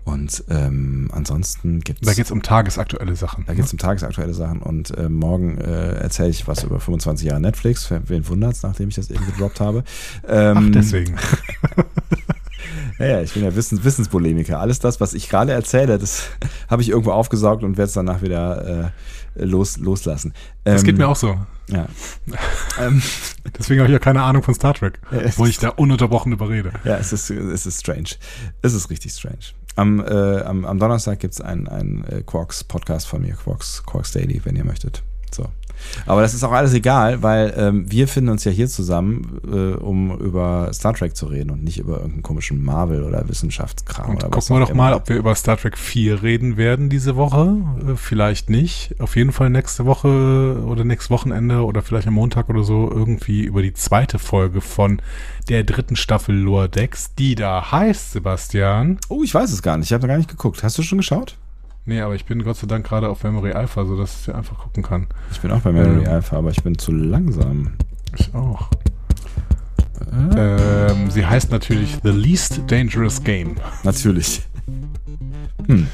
Und 0.06 0.44
ähm, 0.50 1.10
ansonsten 1.12 1.82
gibt's 1.82 2.06
Da 2.08 2.14
geht's 2.14 2.32
um 2.32 2.44
tagesaktuelle 2.44 3.16
Sachen. 3.16 3.44
Da 3.48 3.56
geht 3.56 3.66
es 3.66 3.74
um 3.74 3.80
tagesaktuelle 3.80 4.36
Sachen 4.36 4.62
und 4.62 4.96
äh, 4.96 5.10
morgen 5.10 5.58
äh, 5.58 5.96
erzähle 5.96 6.30
ich 6.30 6.48
was 6.48 6.64
über 6.64 6.80
25 6.80 7.28
Jahre 7.28 7.42
Netflix. 7.42 7.90
Wen 7.90 8.28
wundert's, 8.28 8.62
nachdem 8.62 8.90
ich 8.90 8.96
das 8.96 9.10
eben 9.10 9.26
gedroppt 9.26 9.60
habe. 9.60 9.84
Ähm, 10.28 10.58
Ach, 10.58 10.72
deswegen. 10.72 11.16
Ja, 13.00 13.06
ja, 13.08 13.22
ich 13.22 13.34
bin 13.34 13.44
ja 13.44 13.56
Wissens 13.56 13.84
Wissenspolemiker. 13.84 14.60
Alles 14.60 14.80
das, 14.80 15.02
was 15.02 15.14
ich 15.14 15.30
gerade 15.30 15.52
erzähle, 15.52 15.98
das 15.98 16.30
habe 16.70 16.82
ich 16.82 16.90
irgendwo 16.90 17.12
aufgesaugt 17.12 17.64
und 17.64 17.78
werde 17.78 17.88
es 17.88 17.94
danach 17.94 18.22
wieder 18.22 18.92
äh, 19.36 19.44
los, 19.44 19.78
loslassen. 19.78 20.34
Das 20.64 20.82
Ähm, 20.82 20.86
geht 20.86 20.98
mir 20.98 21.08
auch 21.08 21.16
so. 21.16 21.38
Ja. 21.70 21.88
ähm, 22.80 23.02
Deswegen 23.58 23.82
habe 23.82 23.90
ich 23.90 23.94
ja 23.94 24.00
keine 24.00 24.22
Ahnung 24.22 24.44
von 24.44 24.54
Star 24.54 24.74
Trek, 24.74 25.00
es 25.12 25.38
wo 25.38 25.46
ich 25.46 25.58
da 25.58 25.70
ununterbrochen 25.70 26.32
überrede. 26.32 26.72
ja, 26.84 26.98
es 26.98 27.12
ist, 27.12 27.30
es 27.30 27.66
ist 27.66 27.80
strange. 27.80 28.10
Es 28.62 28.74
ist 28.74 28.90
richtig 28.90 29.12
strange. 29.14 29.54
Am, 29.76 30.00
äh, 30.00 30.42
am, 30.42 30.66
am 30.66 30.80
Donnerstag 30.80 31.20
gibt 31.20 31.34
es 31.34 31.42
einen 31.42 31.68
ein 31.68 32.06
äh, 32.10 32.22
Quarks-Podcast 32.22 33.08
von 33.08 33.22
mir, 33.22 33.34
Quarks, 33.36 33.84
Quarks 33.86 34.14
Daily, 34.14 34.42
wenn 34.46 34.56
ihr 34.56 34.64
möchtet. 34.64 35.04
So. 35.32 35.48
Aber 36.06 36.22
das 36.22 36.34
ist 36.34 36.44
auch 36.44 36.52
alles 36.52 36.74
egal, 36.74 37.24
weil 37.24 37.54
ähm, 37.58 37.92
wir 37.92 38.08
finden 38.08 38.30
uns 38.30 38.44
ja 38.44 38.52
hier 38.52 38.68
zusammen, 38.68 39.40
äh, 39.52 39.76
um 39.76 40.18
über 40.20 40.72
Star 40.74 40.94
Trek 40.94 41.16
zu 41.16 41.28
reden 41.28 41.52
und 41.52 41.64
nicht 41.64 41.80
über 41.80 41.96
irgendeinen 41.96 42.24
komischen 42.24 42.64
Marvel 42.64 43.04
oder 43.04 43.28
Wissenschaftskram. 43.28 44.12
Und 44.12 44.18
oder 44.18 44.30
gucken 44.30 44.56
wir 44.56 44.60
doch 44.60 44.74
mal, 44.74 44.90
immer. 44.90 44.98
ob 44.98 45.10
wir 45.10 45.16
über 45.16 45.36
Star 45.36 45.58
Trek 45.58 45.78
4 45.78 46.24
reden 46.24 46.58
werden 46.58 46.90
diese 46.90 47.16
Woche. 47.16 47.58
Äh, 47.88 47.96
Vielleicht 47.96 48.50
nicht. 48.50 48.96
Auf 49.00 49.16
jeden 49.16 49.32
Fall 49.32 49.50
nächste 49.50 49.86
Woche 49.86 50.64
oder 50.66 50.84
nächstes 50.84 51.10
Wochenende 51.10 51.64
oder 51.64 51.82
vielleicht 51.82 52.08
am 52.08 52.14
Montag 52.14 52.50
oder 52.50 52.64
so 52.64 52.90
irgendwie 52.92 53.44
über 53.44 53.62
die 53.62 53.74
zweite 53.74 54.20
Folge 54.20 54.62
von 54.62 55.02
der 55.50 55.64
dritten 55.64 55.96
Staffel 55.96 56.36
Lower 56.36 56.68
Decks, 56.68 57.14
die 57.16 57.36
da 57.36 57.72
heißt, 57.72 58.14
Sebastian. 58.14 59.00
Oh, 59.10 59.24
ich 59.24 59.34
weiß 59.34 59.52
es 59.52 59.62
gar 59.62 59.78
nicht. 59.78 59.88
Ich 59.88 59.94
habe 59.94 60.04
noch 60.04 60.10
gar 60.10 60.18
nicht 60.18 60.30
geguckt. 60.30 60.64
Hast 60.64 60.78
du 60.78 60.84
schon 60.84 60.98
geschaut? 60.98 61.38
Nee, 61.86 62.02
aber 62.02 62.16
ich 62.16 62.26
bin 62.26 62.44
Gott 62.44 62.58
sei 62.58 62.68
Dank 62.68 62.86
gerade 62.86 63.10
auf 63.10 63.24
Memory 63.24 63.52
Alpha, 63.54 63.86
sodass 63.86 64.28
ich 64.28 64.34
einfach 64.34 64.58
gucken 64.58 64.84
kann. 64.84 65.08
Ich 65.32 65.40
bin 65.40 65.52
auch 65.52 65.62
bei 65.62 65.72
Memory 65.72 66.06
Ähm. 66.06 66.10
Alpha, 66.12 66.38
aber 66.38 66.50
ich 66.50 66.64
bin 66.64 66.78
zu 66.78 66.92
langsam. 66.92 67.74
Ich 68.18 68.34
auch. 68.34 68.70
Ähm, 70.36 71.10
sie 71.12 71.26
heißt 71.26 71.52
natürlich 71.52 71.98
The 72.04 72.10
Least 72.12 72.62
Dangerous 72.68 73.24
Game. 73.24 73.56
Natürlich. 73.84 74.42
Hm. 75.68 75.88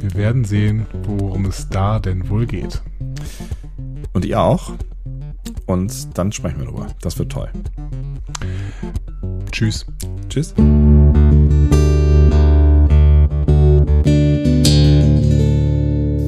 Wir 0.00 0.14
werden 0.14 0.44
sehen, 0.44 0.86
worum 1.02 1.46
es 1.46 1.68
da 1.68 1.98
denn 1.98 2.28
wohl 2.28 2.46
geht. 2.46 2.80
Und 4.12 4.24
ihr 4.24 4.40
auch. 4.40 4.72
Und 5.66 6.16
dann 6.16 6.30
sprechen 6.30 6.60
wir 6.60 6.66
drüber. 6.66 6.86
Das 7.00 7.18
wird 7.18 7.32
toll. 7.32 7.50
Tschüss. 9.50 9.84
Tschüss. 10.28 10.54